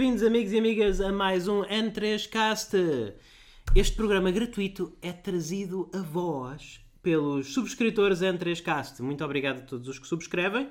bem-vindos, 0.00 0.22
amigos 0.22 0.52
e 0.54 0.58
amigas, 0.58 1.00
a 1.02 1.12
mais 1.12 1.46
um 1.46 1.60
N3Cast. 1.60 3.12
Este 3.76 3.94
programa 3.94 4.30
gratuito 4.30 4.96
é 5.02 5.12
trazido 5.12 5.90
a 5.92 5.98
vós 5.98 6.80
pelos 7.02 7.52
subscritores 7.52 8.20
N3Cast. 8.20 9.00
Muito 9.02 9.22
obrigado 9.22 9.58
a 9.58 9.60
todos 9.60 9.86
os 9.88 9.98
que 9.98 10.06
subscrevem. 10.06 10.70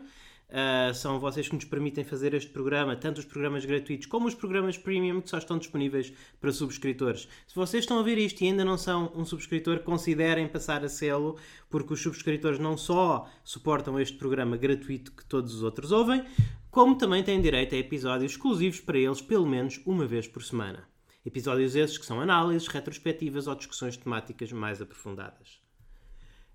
Uh, 0.50 0.92
são 0.96 1.20
vocês 1.20 1.48
que 1.48 1.54
nos 1.54 1.66
permitem 1.66 2.04
fazer 2.04 2.34
este 2.34 2.50
programa, 2.50 2.96
tanto 2.96 3.20
os 3.20 3.26
programas 3.26 3.64
gratuitos 3.66 4.08
como 4.08 4.28
os 4.28 4.34
programas 4.34 4.80
premium, 4.80 5.22
que 5.22 5.30
só 5.30 5.38
estão 5.38 5.60
disponíveis 5.60 6.12
para 6.42 6.52
subscritores. 6.52 7.28
Se 7.48 7.54
vocês 7.54 7.84
estão 7.84 8.00
a 8.00 8.02
ver 8.02 8.18
isto 8.18 8.42
e 8.42 8.48
ainda 8.48 8.66
não 8.66 8.80
são 8.80 9.12
um 9.16 9.24
subscritor, 9.24 9.82
considerem 9.82 10.48
passar 10.48 10.84
a 10.84 10.90
sê-lo, 10.90 11.38
porque 11.70 11.94
os 11.94 12.02
subscritores 12.02 12.58
não 12.58 12.76
só 12.76 13.30
suportam 13.44 14.00
este 14.00 14.18
programa 14.18 14.58
gratuito 14.58 15.12
que 15.12 15.24
todos 15.24 15.54
os 15.54 15.62
outros 15.62 15.92
ouvem, 15.92 16.26
como 16.72 16.96
também 16.96 17.24
têm 17.24 17.42
direito 17.42 17.74
a 17.74 17.78
episódios 17.78 18.34
exclusivos 18.34 18.80
para 18.80 18.98
eles, 18.98 19.22
pelo 19.22 19.46
menos 19.46 19.82
uma 19.86 20.06
vez 20.06 20.28
por 20.28 20.44
semana. 20.44 20.88
Episódios 21.26 21.76
esses 21.76 21.98
que 21.98 22.06
são 22.06 22.22
análises, 22.22 22.68
retrospectivas 22.68 23.48
ou 23.48 23.56
discussões 23.56 23.98
temáticas 23.98 24.52
mais 24.52 24.82
aprofundadas. 24.82 25.60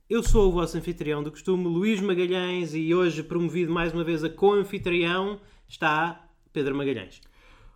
Eu 0.08 0.22
sou 0.22 0.48
o 0.48 0.52
vosso 0.52 0.76
anfitrião 0.76 1.22
do 1.22 1.30
costume, 1.30 1.64
Luís 1.64 2.00
Magalhães, 2.00 2.74
e 2.74 2.94
hoje, 2.94 3.22
promovido 3.22 3.72
mais 3.72 3.92
uma 3.92 4.04
vez 4.04 4.22
a 4.22 4.28
co-anfitrião, 4.28 5.40
está 5.66 6.28
Pedro 6.52 6.76
Magalhães. 6.76 7.20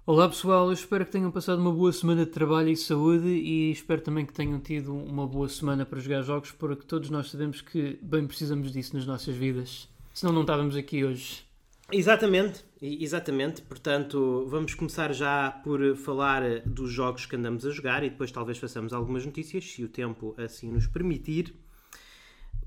Olá 0.06 0.28
pessoal, 0.28 0.68
eu 0.68 0.72
espero 0.72 1.04
que 1.04 1.12
tenham 1.12 1.30
passado 1.30 1.60
uma 1.60 1.72
boa 1.72 1.92
semana 1.92 2.24
de 2.24 2.30
trabalho 2.30 2.68
e 2.68 2.76
saúde 2.76 3.26
e 3.26 3.70
espero 3.72 4.00
também 4.00 4.24
que 4.24 4.32
tenham 4.32 4.60
tido 4.60 4.94
uma 4.94 5.26
boa 5.26 5.48
semana 5.48 5.84
para 5.84 6.00
jogar 6.00 6.22
jogos, 6.22 6.52
porque 6.52 6.86
todos 6.86 7.10
nós 7.10 7.30
sabemos 7.30 7.60
que 7.60 7.98
bem 8.00 8.26
precisamos 8.26 8.72
disso 8.72 8.94
nas 8.96 9.04
nossas 9.04 9.34
vidas, 9.34 9.88
senão 10.14 10.32
não 10.32 10.42
estávamos 10.42 10.76
aqui 10.76 11.04
hoje. 11.04 11.47
Exatamente, 11.90 12.64
exatamente. 12.82 13.62
Portanto, 13.62 14.46
vamos 14.46 14.74
começar 14.74 15.10
já 15.14 15.50
por 15.50 15.96
falar 15.96 16.60
dos 16.66 16.90
jogos 16.90 17.24
que 17.24 17.34
andamos 17.34 17.64
a 17.64 17.70
jogar 17.70 18.04
e 18.04 18.10
depois 18.10 18.30
talvez 18.30 18.58
façamos 18.58 18.92
algumas 18.92 19.24
notícias, 19.24 19.64
se 19.64 19.82
o 19.82 19.88
tempo 19.88 20.34
assim 20.36 20.70
nos 20.70 20.86
permitir. 20.86 21.54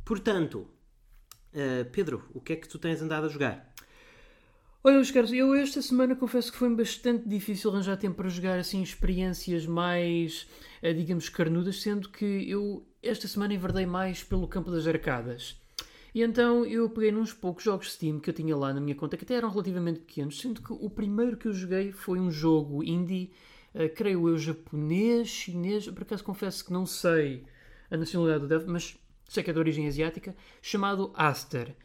Portanto, 0.04 0.68
uh, 1.54 1.86
Pedro, 1.92 2.28
o 2.34 2.42
que 2.42 2.54
é 2.54 2.56
que 2.56 2.68
tu 2.68 2.80
tens 2.80 3.00
andado 3.00 3.28
a 3.28 3.30
jogar? 3.30 3.72
Olha, 4.84 4.96
meus 4.96 5.12
caros, 5.12 5.32
eu 5.32 5.54
esta 5.54 5.84
semana 5.84 6.16
confesso 6.16 6.52
que 6.52 6.58
foi 6.58 6.76
bastante 6.76 7.30
difícil 7.30 7.70
arranjar 7.70 7.98
tempo 7.98 8.16
para 8.16 8.28
jogar 8.28 8.58
assim 8.58 8.82
experiências 8.82 9.68
mais, 9.68 10.48
uh, 10.82 10.92
digamos, 10.96 11.30
carnudas, 11.30 11.80
sendo 11.80 12.10
que 12.10 12.50
eu 12.50 12.84
esta 13.04 13.28
semana 13.28 13.54
enverdei 13.54 13.86
mais 13.86 14.24
pelo 14.24 14.48
campo 14.48 14.72
das 14.72 14.88
arcadas. 14.88 15.61
E 16.14 16.22
então 16.22 16.66
eu 16.66 16.90
peguei 16.90 17.12
nos 17.12 17.32
poucos 17.34 17.64
jogos 17.64 17.94
Steam 17.94 18.20
que 18.20 18.30
eu 18.30 18.34
tinha 18.34 18.56
lá 18.56 18.74
na 18.74 18.82
minha 18.82 18.96
conta, 18.96 19.16
que 19.16 19.24
até 19.24 19.36
eram 19.36 19.50
relativamente 19.50 20.02
pequenos, 20.02 20.40
sendo 20.40 20.62
que 20.62 20.74
o 20.74 20.90
primeiro 20.90 21.38
que 21.38 21.48
eu 21.48 21.54
joguei 21.54 21.92
foi 21.92 22.20
um 22.20 22.30
jogo 22.30 22.84
indie, 22.84 23.32
uh, 23.74 23.88
creio 23.96 24.28
eu, 24.28 24.38
japonês, 24.38 25.30
chinês, 25.30 25.88
por 25.88 26.04
acaso 26.04 26.24
confesso 26.24 26.66
que 26.66 26.74
não 26.74 26.86
sei 26.86 27.46
a 27.90 27.96
nacionalidade 27.96 28.42
do 28.42 28.48
dev, 28.48 28.68
mas 28.68 28.98
sei 29.30 29.44
que 29.44 29.50
é 29.50 29.54
de 29.54 29.60
origem 29.60 29.88
asiática, 29.88 30.36
chamado 30.62 31.12
Aster. 31.16 31.76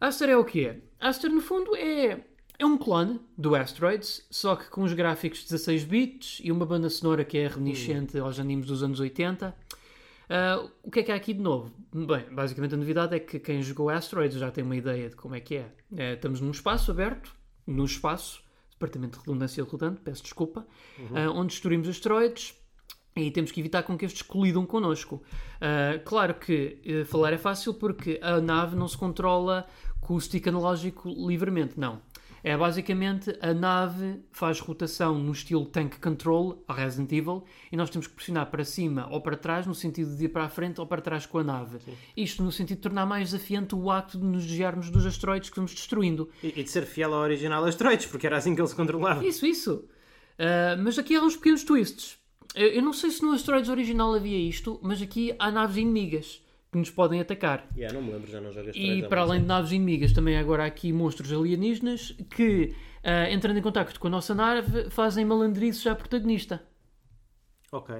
Aster 0.00 0.30
é 0.30 0.36
o 0.36 0.44
que 0.44 0.66
é? 0.66 0.80
Aster, 0.98 1.30
no 1.30 1.40
fundo, 1.40 1.76
é, 1.76 2.24
é 2.58 2.66
um 2.66 2.76
clone 2.76 3.20
do 3.38 3.54
Asteroids, 3.54 4.26
só 4.30 4.56
que 4.56 4.68
com 4.68 4.82
os 4.82 4.92
gráficos 4.92 5.44
16 5.44 5.84
bits 5.84 6.40
e 6.42 6.50
uma 6.50 6.66
banda 6.66 6.90
sonora 6.90 7.24
que 7.24 7.38
é 7.38 7.46
reminiscente 7.46 8.18
hum. 8.18 8.24
aos 8.24 8.40
animes 8.40 8.66
dos 8.66 8.82
anos 8.82 8.98
80. 8.98 9.54
Uh, 10.30 10.32
ah, 10.32 10.70
o 10.84 10.90
que 10.92 11.00
é 11.00 11.02
que 11.02 11.10
há 11.10 11.16
aqui 11.16 11.34
de 11.34 11.40
novo? 11.40 11.72
Bem, 11.92 12.24
basicamente 12.30 12.74
a 12.74 12.76
novidade 12.76 13.16
é 13.16 13.18
que 13.18 13.40
quem 13.40 13.60
jogou 13.62 13.90
Asteroids 13.90 14.38
já 14.38 14.48
tem 14.48 14.62
uma 14.62 14.76
ideia 14.76 15.10
de 15.10 15.16
como 15.16 15.34
é 15.34 15.40
que 15.40 15.56
é. 15.56 15.72
é 15.96 16.12
estamos 16.14 16.40
num 16.40 16.52
espaço 16.52 16.92
aberto, 16.92 17.34
no 17.66 17.84
espaço, 17.84 18.40
departamento 18.70 19.18
de 19.18 19.26
redundância 19.26 19.64
redundante, 19.64 20.00
peço 20.00 20.22
desculpa, 20.22 20.64
uhum. 20.96 21.06
uh, 21.06 21.32
onde 21.34 21.48
destruímos 21.48 21.88
asteroides, 21.88 22.54
e 23.16 23.28
temos 23.32 23.50
que 23.50 23.58
evitar 23.58 23.82
com 23.82 23.98
que 23.98 24.04
estes 24.04 24.22
colidam 24.22 24.64
connosco. 24.64 25.16
Uh, 25.56 26.02
claro 26.04 26.34
que 26.34 26.80
uh, 26.86 27.04
falar 27.06 27.32
é 27.32 27.38
fácil 27.38 27.74
porque 27.74 28.20
a 28.22 28.40
nave 28.40 28.76
não 28.76 28.86
se 28.86 28.96
controla 28.96 29.66
com 30.00 30.14
o 30.14 30.20
stick 30.20 30.46
analógico 30.46 31.08
livremente, 31.08 31.78
não. 31.78 32.00
É 32.42 32.56
basicamente 32.56 33.36
a 33.40 33.52
nave 33.52 34.20
faz 34.32 34.60
rotação 34.60 35.18
no 35.18 35.32
estilo 35.32 35.66
tank 35.66 35.98
control, 36.00 36.64
a 36.66 36.72
Resident 36.72 37.12
Evil, 37.12 37.44
e 37.70 37.76
nós 37.76 37.90
temos 37.90 38.06
que 38.06 38.14
pressionar 38.14 38.50
para 38.50 38.64
cima 38.64 39.06
ou 39.10 39.20
para 39.20 39.36
trás, 39.36 39.66
no 39.66 39.74
sentido 39.74 40.16
de 40.16 40.24
ir 40.24 40.28
para 40.28 40.44
a 40.44 40.48
frente 40.48 40.80
ou 40.80 40.86
para 40.86 41.02
trás 41.02 41.26
com 41.26 41.38
a 41.38 41.44
nave. 41.44 41.78
Sim. 41.80 41.92
Isto 42.16 42.42
no 42.42 42.50
sentido 42.50 42.78
de 42.78 42.82
tornar 42.82 43.06
mais 43.06 43.30
desafiante 43.30 43.74
o 43.74 43.90
acto 43.90 44.18
de 44.18 44.24
nos 44.24 44.44
desviarmos 44.44 44.90
dos 44.90 45.04
asteroides 45.04 45.50
que 45.50 45.56
vamos 45.56 45.72
destruindo. 45.72 46.30
E, 46.42 46.48
e 46.48 46.64
de 46.64 46.70
ser 46.70 46.86
fiel 46.86 47.12
ao 47.14 47.20
original 47.20 47.64
asteroides, 47.64 48.06
porque 48.06 48.26
era 48.26 48.36
assim 48.38 48.54
que 48.54 48.60
ele 48.60 48.68
se 48.68 48.76
controlava. 48.76 49.24
Isso, 49.24 49.44
isso. 49.44 49.84
Uh, 50.38 50.82
mas 50.82 50.98
aqui 50.98 51.14
há 51.14 51.22
uns 51.22 51.36
pequenos 51.36 51.62
twists. 51.64 52.18
Eu 52.54 52.82
não 52.82 52.92
sei 52.92 53.10
se 53.10 53.22
no 53.22 53.30
Asteroids 53.30 53.70
original 53.70 54.12
havia 54.12 54.36
isto, 54.36 54.80
mas 54.82 55.00
aqui 55.00 55.32
há 55.38 55.52
naves 55.52 55.76
inimigas 55.76 56.42
que 56.70 56.78
nos 56.78 56.90
podem 56.90 57.20
atacar. 57.20 57.66
Yeah, 57.76 57.92
não 57.98 58.04
me 58.04 58.12
lembro, 58.12 58.30
já 58.30 58.40
não 58.40 58.52
joguei 58.52 58.72
E 58.74 59.08
para 59.08 59.22
além 59.22 59.40
de 59.40 59.46
naves 59.46 59.72
inimigas, 59.72 60.12
também 60.12 60.36
agora 60.36 60.62
há 60.62 60.66
aqui 60.66 60.92
monstros 60.92 61.32
alienígenas 61.32 62.16
que, 62.30 62.74
uh, 63.04 63.30
entrando 63.30 63.58
em 63.58 63.62
contacto 63.62 63.98
com 63.98 64.06
a 64.06 64.10
nossa 64.10 64.34
nave, 64.34 64.88
fazem 64.90 65.24
malandrices 65.24 65.86
à 65.86 65.94
protagonista. 65.94 66.62
Ok. 67.72 67.94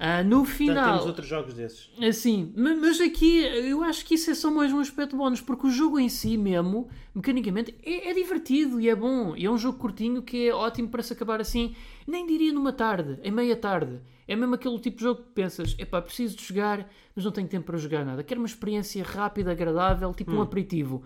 Uh, 0.00 0.24
no 0.26 0.46
final. 0.46 0.74
Portanto, 0.74 0.92
temos 0.92 1.06
outros 1.06 1.26
jogos 1.26 1.54
desses. 1.54 1.90
Assim, 2.02 2.54
mas 2.56 3.00
aqui 3.00 3.40
eu 3.40 3.82
acho 3.82 4.04
que 4.06 4.14
isso 4.14 4.30
é 4.30 4.34
só 4.34 4.50
mais 4.50 4.72
um 4.72 4.78
aspecto 4.78 5.14
bónus, 5.14 5.42
porque 5.42 5.66
o 5.66 5.70
jogo 5.70 5.98
em 5.98 6.08
si 6.08 6.38
mesmo, 6.38 6.88
mecanicamente, 7.14 7.74
é, 7.82 8.08
é, 8.08 8.14
divertido 8.14 8.80
e 8.80 8.88
é 8.88 8.94
bom. 8.94 9.36
E 9.36 9.44
é 9.44 9.50
um 9.50 9.58
jogo 9.58 9.78
curtinho 9.78 10.22
que 10.22 10.48
é 10.48 10.54
ótimo 10.54 10.88
para 10.88 11.02
se 11.02 11.12
acabar 11.12 11.38
assim, 11.38 11.74
nem 12.06 12.26
diria 12.26 12.50
numa 12.50 12.72
tarde, 12.72 13.18
em 13.22 13.30
meia 13.30 13.56
tarde. 13.56 14.00
É 14.26 14.36
mesmo 14.36 14.54
aquele 14.54 14.78
tipo 14.78 14.98
de 14.98 15.02
jogo 15.02 15.22
que 15.22 15.30
pensas, 15.30 15.74
epá, 15.78 16.00
preciso 16.00 16.36
de 16.36 16.44
jogar, 16.44 16.88
mas 17.14 17.24
não 17.24 17.32
tenho 17.32 17.48
tempo 17.48 17.66
para 17.66 17.78
jogar 17.78 18.04
nada. 18.04 18.22
Quero 18.22 18.40
uma 18.40 18.46
experiência 18.46 19.02
rápida, 19.02 19.52
agradável, 19.52 20.12
tipo 20.14 20.32
hum. 20.32 20.38
um 20.38 20.42
aperitivo. 20.42 21.02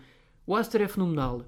O 0.47 0.55
Aster 0.55 0.83
é 0.83 0.89
fenomenal. 0.89 1.43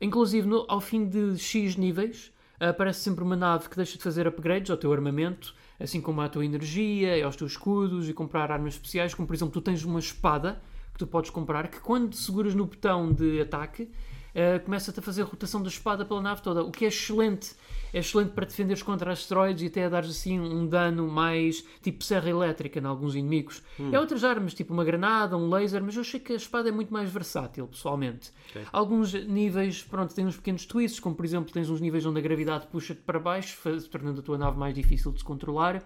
Inclusive, 0.00 0.46
no, 0.46 0.64
ao 0.68 0.80
fim 0.80 1.06
de 1.06 1.38
X 1.38 1.76
níveis, 1.76 2.32
aparece 2.58 3.00
sempre 3.00 3.22
uma 3.22 3.36
nave 3.36 3.68
que 3.68 3.76
deixa 3.76 3.96
de 3.96 4.02
fazer 4.02 4.26
upgrades 4.26 4.70
ao 4.70 4.76
teu 4.76 4.92
armamento 4.92 5.54
assim 5.80 6.00
como 6.00 6.20
à 6.20 6.28
tua 6.28 6.44
energia, 6.44 7.24
aos 7.24 7.34
teus 7.34 7.52
escudos 7.52 8.08
e 8.08 8.12
comprar 8.12 8.52
armas 8.52 8.74
especiais, 8.74 9.14
como 9.14 9.26
por 9.26 9.34
exemplo, 9.34 9.52
tu 9.52 9.62
tens 9.62 9.82
uma 9.82 9.98
espada 9.98 10.60
que 10.92 10.98
tu 10.98 11.06
podes 11.06 11.30
comprar 11.30 11.68
que 11.68 11.80
quando 11.80 12.14
seguras 12.14 12.54
no 12.54 12.66
botão 12.66 13.10
de 13.10 13.40
ataque 13.40 13.90
uh, 14.34 14.64
começa-te 14.64 14.98
a 14.98 15.02
fazer 15.02 15.22
rotação 15.22 15.62
da 15.62 15.68
espada 15.68 16.04
pela 16.04 16.20
nave 16.20 16.42
toda, 16.42 16.62
o 16.62 16.70
que 16.70 16.84
é 16.84 16.88
excelente. 16.88 17.54
É 17.92 17.98
excelente 17.98 18.30
para 18.30 18.46
defenderes 18.46 18.82
contra 18.84 19.12
asteroides 19.12 19.64
e 19.64 19.66
até 19.66 19.84
a 19.84 19.88
dares 19.88 20.10
assim 20.10 20.38
um 20.38 20.64
dano 20.64 21.08
mais 21.08 21.64
tipo 21.82 22.04
serra 22.04 22.30
elétrica 22.30 22.78
em 22.78 22.84
alguns 22.84 23.16
inimigos. 23.16 23.62
Hum. 23.80 23.90
É 23.92 23.98
outras 23.98 24.22
armas, 24.22 24.54
tipo 24.54 24.72
uma 24.72 24.84
granada, 24.84 25.36
um 25.36 25.48
laser, 25.50 25.82
mas 25.82 25.96
eu 25.96 26.02
achei 26.02 26.20
que 26.20 26.32
a 26.32 26.36
espada 26.36 26.68
é 26.68 26.72
muito 26.72 26.92
mais 26.92 27.10
versátil, 27.10 27.66
pessoalmente. 27.66 28.30
Okay. 28.50 28.64
Alguns 28.72 29.12
níveis, 29.12 29.82
pronto, 29.82 30.14
têm 30.14 30.24
uns 30.24 30.36
pequenos 30.36 30.66
twists, 30.66 31.00
como 31.00 31.16
por 31.16 31.24
exemplo, 31.24 31.52
tens 31.52 31.68
uns 31.68 31.80
níveis 31.80 32.06
onde 32.06 32.20
a 32.20 32.22
gravidade 32.22 32.68
puxa-te 32.68 33.00
para 33.00 33.18
baixo, 33.18 33.58
tornando 33.90 34.20
a 34.20 34.22
tua 34.22 34.38
nave 34.38 34.56
mais 34.56 34.74
difícil 34.74 35.10
de 35.10 35.18
se 35.18 35.24
controlar. 35.24 35.82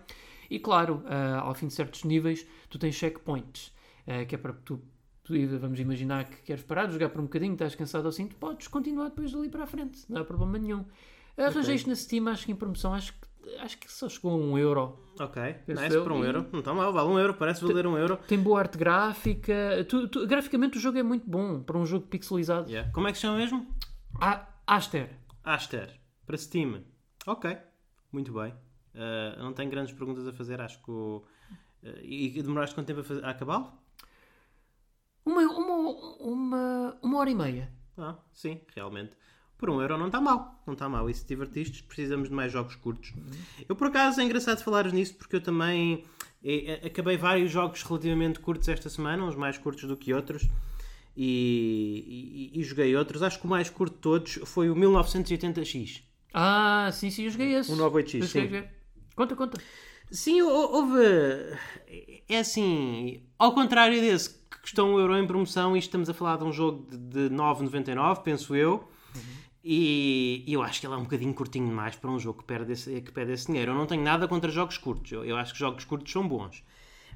E 0.50 0.58
claro, 0.58 1.02
uh, 1.06 1.40
ao 1.40 1.54
fim 1.54 1.68
de 1.68 1.74
certos 1.74 2.04
níveis, 2.04 2.46
tu 2.68 2.78
tens 2.78 2.94
checkpoints, 2.94 3.72
uh, 4.06 4.26
que 4.26 4.34
é 4.34 4.38
para 4.38 4.52
tu 4.52 4.80
vamos 5.58 5.80
imaginar 5.80 6.24
que 6.24 6.36
queres 6.42 6.62
parar 6.62 6.86
de 6.86 6.92
jogar 6.92 7.08
por 7.08 7.20
um 7.20 7.24
bocadinho, 7.24 7.54
estás 7.54 7.74
cansado 7.74 8.06
assim, 8.08 8.26
tu 8.26 8.36
podes 8.36 8.68
continuar 8.68 9.08
depois 9.08 9.32
dali 9.32 9.48
para 9.48 9.64
a 9.64 9.66
frente, 9.66 10.04
não 10.08 10.20
há 10.20 10.24
problema 10.24 10.58
nenhum. 10.58 10.84
Arranjei 11.36 11.74
isto 11.74 11.88
na 11.88 11.96
Steam, 11.96 12.28
acho 12.28 12.46
que 12.46 12.52
em 12.52 12.54
promoção, 12.54 12.94
acho 12.94 13.12
que, 13.12 13.56
acho 13.56 13.78
que 13.78 13.90
só 13.90 14.08
chegou 14.08 14.32
a 14.32 14.36
um 14.36 14.56
euro. 14.58 14.98
Ok, 15.18 15.42
nice, 15.66 15.98
por 16.00 16.12
um 16.12 16.22
e... 16.22 16.26
euro. 16.26 16.46
Não 16.52 16.60
está 16.60 16.72
mal, 16.72 16.92
vale 16.92 17.08
um 17.08 17.18
euro, 17.18 17.34
parece 17.34 17.64
valer 17.64 17.86
um 17.86 17.96
euro. 17.96 18.18
Tem 18.28 18.38
boa 18.38 18.60
arte 18.60 18.78
gráfica, 18.78 19.84
tu, 19.88 20.08
tu, 20.08 20.26
graficamente 20.26 20.78
o 20.78 20.80
jogo 20.80 20.98
é 20.98 21.02
muito 21.02 21.28
bom 21.28 21.60
para 21.60 21.78
um 21.78 21.86
jogo 21.86 22.06
pixelizado. 22.06 22.70
Yeah. 22.70 22.92
Como 22.92 23.08
é 23.08 23.12
que 23.12 23.18
se 23.18 23.22
chama 23.22 23.38
mesmo? 23.38 23.66
A 24.20 24.46
Aster. 24.66 25.10
Aster, 25.42 26.00
para 26.24 26.36
Steam. 26.36 26.82
Ok, 27.26 27.56
muito 28.12 28.32
bem. 28.32 28.52
Uh, 28.94 29.42
não 29.42 29.52
tenho 29.52 29.70
grandes 29.70 29.92
perguntas 29.92 30.26
a 30.28 30.32
fazer, 30.32 30.60
acho 30.60 30.80
que. 30.82 30.90
O... 30.90 31.24
Uh, 31.82 31.98
e 32.02 32.40
demoraste 32.42 32.74
quanto 32.74 32.86
tempo 32.86 33.00
a, 33.00 33.04
fazer... 33.04 33.24
a 33.24 33.30
acabá-lo? 33.30 33.83
Uma, 35.24 35.42
uma, 35.42 35.76
uma, 36.20 36.98
uma 37.02 37.18
hora 37.18 37.30
e 37.30 37.34
meia. 37.34 37.72
Ah, 37.96 38.16
sim, 38.32 38.60
realmente. 38.74 39.12
Por 39.56 39.70
um 39.70 39.80
euro 39.80 39.96
não 39.96 40.06
está 40.06 40.20
mal. 40.20 40.62
Não 40.66 40.74
está 40.74 40.88
mal. 40.88 41.08
E 41.08 41.14
se 41.14 41.26
divertiste, 41.26 41.82
precisamos 41.84 42.28
de 42.28 42.34
mais 42.34 42.52
jogos 42.52 42.76
curtos. 42.76 43.12
Uhum. 43.12 43.30
Eu, 43.68 43.76
por 43.76 43.86
acaso, 43.86 44.20
é 44.20 44.24
engraçado 44.24 44.62
falares 44.62 44.92
nisso 44.92 45.14
porque 45.14 45.36
eu 45.36 45.40
também 45.40 46.04
é, 46.44 46.82
é, 46.82 46.86
acabei 46.86 47.16
vários 47.16 47.50
jogos 47.50 47.82
relativamente 47.82 48.40
curtos 48.40 48.68
esta 48.68 48.90
semana, 48.90 49.24
uns 49.24 49.36
mais 49.36 49.56
curtos 49.56 49.84
do 49.84 49.96
que 49.96 50.12
outros. 50.12 50.46
E, 51.16 52.50
e, 52.52 52.60
e 52.60 52.62
joguei 52.64 52.94
outros. 52.96 53.22
Acho 53.22 53.38
que 53.38 53.46
o 53.46 53.48
mais 53.48 53.70
curto 53.70 53.94
de 53.94 54.00
todos 54.00 54.34
foi 54.44 54.68
o 54.68 54.74
1980X. 54.74 56.02
Ah, 56.34 56.90
sim, 56.92 57.10
sim, 57.10 57.24
eu 57.24 57.30
joguei 57.30 57.54
esse. 57.54 57.72
O 57.72 57.76
98X, 57.76 58.26
sim. 58.26 58.64
Conta, 59.14 59.36
conta. 59.36 59.62
Sim, 60.10 60.42
houve. 60.42 61.00
É 62.28 62.38
assim, 62.38 63.22
ao 63.38 63.54
contrário 63.54 64.00
desse 64.00 64.43
custou 64.64 64.88
um 64.88 64.98
euro 64.98 65.14
em 65.18 65.26
promoção, 65.26 65.76
e 65.76 65.78
estamos 65.78 66.08
a 66.08 66.14
falar 66.14 66.38
de 66.38 66.44
um 66.44 66.52
jogo 66.52 66.86
de, 66.90 67.28
de 67.28 67.34
9,99, 67.34 68.22
penso 68.22 68.56
eu. 68.56 68.88
Uhum. 69.14 69.20
E, 69.62 70.42
e 70.46 70.52
eu 70.54 70.62
acho 70.62 70.80
que 70.80 70.86
ele 70.86 70.94
é 70.94 70.96
um 70.96 71.02
bocadinho 71.02 71.34
curtinho 71.34 71.66
demais 71.66 71.96
para 71.96 72.10
um 72.10 72.18
jogo 72.18 72.38
que 72.38 72.44
perde 72.44 72.72
esse, 72.72 73.00
que 73.02 73.12
perde 73.12 73.32
esse 73.32 73.46
dinheiro. 73.46 73.72
Eu 73.72 73.74
não 73.74 73.86
tenho 73.86 74.02
nada 74.02 74.26
contra 74.26 74.50
jogos 74.50 74.78
curtos, 74.78 75.12
eu, 75.12 75.22
eu 75.22 75.36
acho 75.36 75.52
que 75.52 75.58
jogos 75.58 75.84
curtos 75.84 76.10
são 76.10 76.26
bons. 76.26 76.64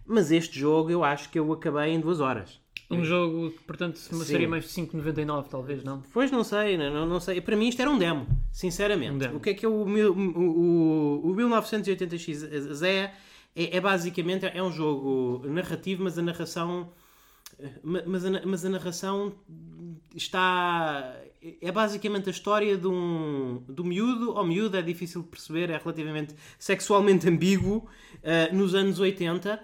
Mas 0.07 0.31
este 0.31 0.59
jogo 0.59 0.91
eu 0.91 1.03
acho 1.03 1.31
que 1.31 1.39
eu 1.39 1.51
acabei 1.51 1.93
em 1.93 2.01
duas 2.01 2.21
horas. 2.21 2.61
Um 2.91 3.05
jogo 3.05 3.51
que, 3.51 3.65
portanto, 3.65 3.99
uma 4.13 4.25
Sim. 4.25 4.33
série 4.33 4.47
mais 4.47 4.65
de 4.65 4.71
5,99 4.71 5.49
talvez, 5.49 5.85
não? 5.85 6.03
Pois 6.13 6.31
não 6.31 6.45
sei, 6.45 6.77
não, 6.79 7.07
não 7.07 7.21
sei. 7.21 7.41
Para 7.41 7.57
mim 7.57 7.69
isto 7.69 7.81
era 7.81 7.91
um 7.91 7.99
demo, 7.99 8.27
sinceramente. 8.51 9.13
Um 9.13 9.19
demo. 9.19 9.37
O 9.37 9.41
que 9.41 9.51
é 9.51 9.55
que 9.55 9.67
é 9.67 9.69
o, 9.69 9.73
o, 9.73 11.27
o, 11.27 11.31
o 11.31 11.35
1980X 11.35 12.83
é, 12.83 13.13
é, 13.55 13.77
é 13.77 13.81
basicamente 13.81 14.47
é 14.47 14.63
um 14.63 14.73
jogo 14.73 15.47
narrativo, 15.49 16.05
mas 16.05 16.19
a 16.19 16.23
narração 16.23 16.91
mas 17.83 18.25
a, 18.25 18.47
mas 18.47 18.65
a 18.65 18.69
narração 18.69 19.35
está 20.15 21.17
é 21.63 21.71
basicamente 21.71 22.29
a 22.29 22.33
história 22.33 22.77
de 22.77 22.87
um 22.87 23.63
do 23.69 23.85
miúdo 23.85 24.35
ou 24.35 24.45
miúdo 24.45 24.77
é 24.77 24.83
difícil 24.83 25.23
de 25.23 25.29
perceber 25.29 25.71
é 25.71 25.79
relativamente 25.79 26.35
sexualmente 26.59 27.29
ambíguo 27.29 27.89
eh, 28.23 28.53
nos 28.53 28.75
anos 28.75 28.99
80 28.99 29.61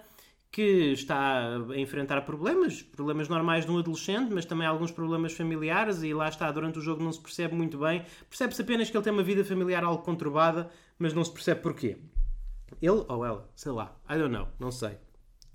que 0.55 0.93
está 0.93 1.57
a 1.69 1.77
enfrentar 1.77 2.21
problemas, 2.21 2.81
problemas 2.81 3.27
normais 3.27 3.65
de 3.65 3.71
um 3.71 3.77
adolescente, 3.77 4.33
mas 4.33 4.45
também 4.45 4.65
alguns 4.65 4.89
problemas 4.89 5.33
familiares, 5.33 6.01
e 6.01 6.13
lá 6.13 6.29
está, 6.29 6.49
durante 6.49 6.79
o 6.79 6.81
jogo 6.81 7.03
não 7.03 7.11
se 7.11 7.19
percebe 7.19 7.53
muito 7.53 7.77
bem. 7.77 8.05
Percebe-se 8.29 8.61
apenas 8.61 8.89
que 8.89 8.95
ele 8.95 9.03
tem 9.03 9.11
uma 9.11 9.21
vida 9.21 9.43
familiar 9.43 9.83
algo 9.83 10.01
conturbada, 10.01 10.69
mas 10.97 11.13
não 11.13 11.25
se 11.25 11.33
percebe 11.33 11.59
porquê. 11.59 11.97
Ele 12.81 13.03
ou 13.05 13.25
ela, 13.25 13.51
sei 13.53 13.73
lá, 13.73 13.97
I 14.09 14.17
don't 14.17 14.31
know, 14.31 14.47
não 14.57 14.71
sei. 14.71 14.97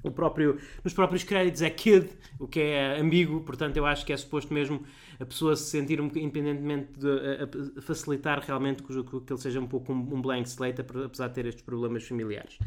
O 0.02 0.10
próprio, 0.10 0.58
nos 0.82 0.94
próprios 0.94 1.22
créditos 1.24 1.60
é 1.62 1.68
kid, 1.70 2.08
o 2.38 2.48
que 2.48 2.60
é 2.60 2.98
ambíguo, 2.98 3.40
portanto 3.42 3.76
eu 3.76 3.84
acho 3.84 4.04
que 4.06 4.12
é 4.12 4.16
suposto 4.16 4.52
mesmo 4.54 4.82
a 5.18 5.26
pessoa 5.26 5.54
se 5.54 5.64
sentir 5.64 6.00
um, 6.00 6.06
independentemente 6.06 6.88
de 6.98 7.06
a- 7.08 7.78
a 7.78 7.82
facilitar 7.82 8.40
realmente 8.40 8.82
que, 8.82 8.92
que 9.02 9.32
ele 9.32 9.40
seja 9.40 9.60
um 9.60 9.66
pouco 9.66 9.92
um, 9.92 9.96
um 10.14 10.22
blank 10.22 10.48
slate, 10.48 10.80
apesar 10.80 11.28
de 11.28 11.34
ter 11.34 11.46
estes 11.46 11.62
problemas 11.62 12.02
familiares. 12.06 12.58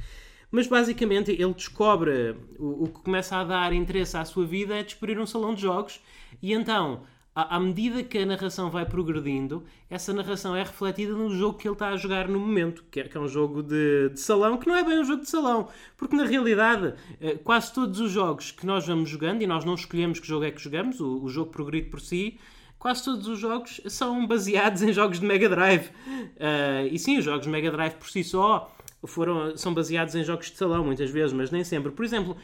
Mas 0.52 0.68
basicamente 0.68 1.32
ele 1.32 1.54
descobre 1.54 2.36
o, 2.60 2.84
o 2.84 2.88
que 2.88 3.00
começa 3.02 3.36
a 3.38 3.44
dar 3.44 3.74
interesse 3.74 4.16
à 4.16 4.24
sua 4.24 4.46
vida 4.46 4.76
é 4.76 4.84
descobrir 4.84 5.18
um 5.20 5.26
salão 5.26 5.56
de 5.56 5.62
jogos 5.64 6.00
e 6.42 6.54
então 6.54 7.02
à, 7.36 7.60
medida 7.60 8.04
que 8.04 8.18
a 8.18 8.26
narração 8.26 8.70
vai 8.70 8.86
progredindo, 8.86 9.64
essa 9.90 10.14
narração 10.14 10.56
é 10.56 10.62
refletida 10.62 11.14
no 11.14 11.30
jogo 11.30 11.58
que 11.58 11.68
ele 11.68 11.74
está 11.74 11.90
a 11.90 11.98
jogar 11.98 12.28
no 12.28 12.40
momento, 12.40 12.84
que 12.92 13.00
é, 13.00 13.04
que 13.04 13.18
é 13.18 13.20
um 13.20 13.28
jogo 13.28 13.64
de, 13.64 14.10
de 14.10 14.20
salão, 14.20 14.58
que 14.58 14.68
não 14.68 14.76
é 14.76 14.84
bem 14.84 15.00
um 15.00 15.04
jogo 15.04 15.24
de 15.24 15.30
salão, 15.30 15.68
porque 15.98 16.16
na 16.16 16.26
realidade 16.26 16.94
eh, 17.20 17.36
quase 17.44 17.74
todos 17.74 18.00
os 18.00 18.12
jogos 18.12 18.52
que 18.52 18.66
nós 18.66 18.86
vamos 18.86 19.10
jogando, 19.10 19.42
e 19.42 19.48
nós 19.48 19.66
não 19.66 19.74
escolhemos 19.74 20.20
que 20.20 20.28
jogo 20.28 20.46
é 20.46 20.52
que 20.52 20.62
jogamos, 20.62 21.00
o, 21.00 21.24
o 21.24 21.30
jogo 21.30 21.52
progride 21.52 21.90
por 21.90 22.00
si, 22.00 22.38
quase 22.78 23.04
todos 23.04 23.28
os 23.28 23.40
jogos 23.40 23.82
são 23.88 24.28
baseados 24.28 24.84
em 24.84 24.94
jogos 24.94 25.20
de 25.20 25.26
Mega 25.26 25.50
Drive. 25.50 25.90
Eh, 26.38 26.90
e 26.92 27.00
sim, 27.00 27.18
os 27.18 27.26
jogos 27.26 27.44
de 27.44 27.50
Mega 27.50 27.72
Drive 27.72 27.94
por 27.94 28.10
si 28.10 28.24
só 28.24 28.72
foram, 29.06 29.58
são 29.58 29.74
baseados 29.74 30.14
em 30.16 30.24
jogos 30.24 30.52
de 30.52 30.58
salão 30.58 30.84
muitas 30.84 31.10
vezes, 31.10 31.34
mas 31.34 31.50
nem 31.50 31.64
sempre. 31.64 31.92
Por 31.92 32.06
exemplo, 32.06 32.38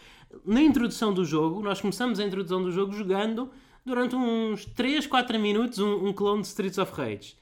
na 0.45 0.61
introdução 0.61 1.13
do 1.13 1.23
jogo, 1.23 1.61
nós 1.61 1.79
começamos 1.79 2.19
a 2.19 2.23
introdução 2.23 2.63
do 2.63 2.71
jogo 2.71 2.91
jogando 2.91 3.51
durante 3.89 4.15
uns 4.15 4.65
3, 4.65 5.05
4 5.05 5.39
minutos 5.39 5.79
um, 5.79 6.07
um 6.07 6.13
clone 6.13 6.41
de 6.41 6.47
Streets 6.47 6.77
of 6.77 6.93
Rage. 6.93 7.35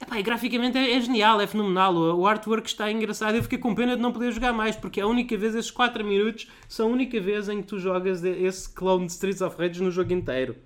Epá, 0.00 0.18
e 0.20 0.22
graficamente 0.22 0.78
é, 0.78 0.92
é 0.96 1.00
genial, 1.00 1.40
é 1.40 1.46
fenomenal. 1.46 1.94
O, 1.94 2.20
o 2.20 2.26
artwork 2.26 2.68
está 2.68 2.90
engraçado. 2.92 3.34
Eu 3.34 3.42
fiquei 3.42 3.58
com 3.58 3.74
pena 3.74 3.96
de 3.96 4.02
não 4.02 4.12
poder 4.12 4.30
jogar 4.30 4.52
mais, 4.52 4.76
porque 4.76 5.00
é 5.00 5.02
a 5.02 5.06
única 5.08 5.36
vez, 5.36 5.56
esses 5.56 5.72
4 5.72 6.04
minutos, 6.04 6.48
são 6.68 6.88
a 6.88 6.92
única 6.92 7.20
vez 7.20 7.48
em 7.48 7.60
que 7.60 7.66
tu 7.66 7.78
jogas 7.80 8.22
esse 8.22 8.72
clone 8.72 9.06
de 9.06 9.12
Streets 9.12 9.40
of 9.40 9.56
Rage 9.58 9.82
no 9.82 9.90
jogo 9.90 10.12
inteiro. 10.12 10.56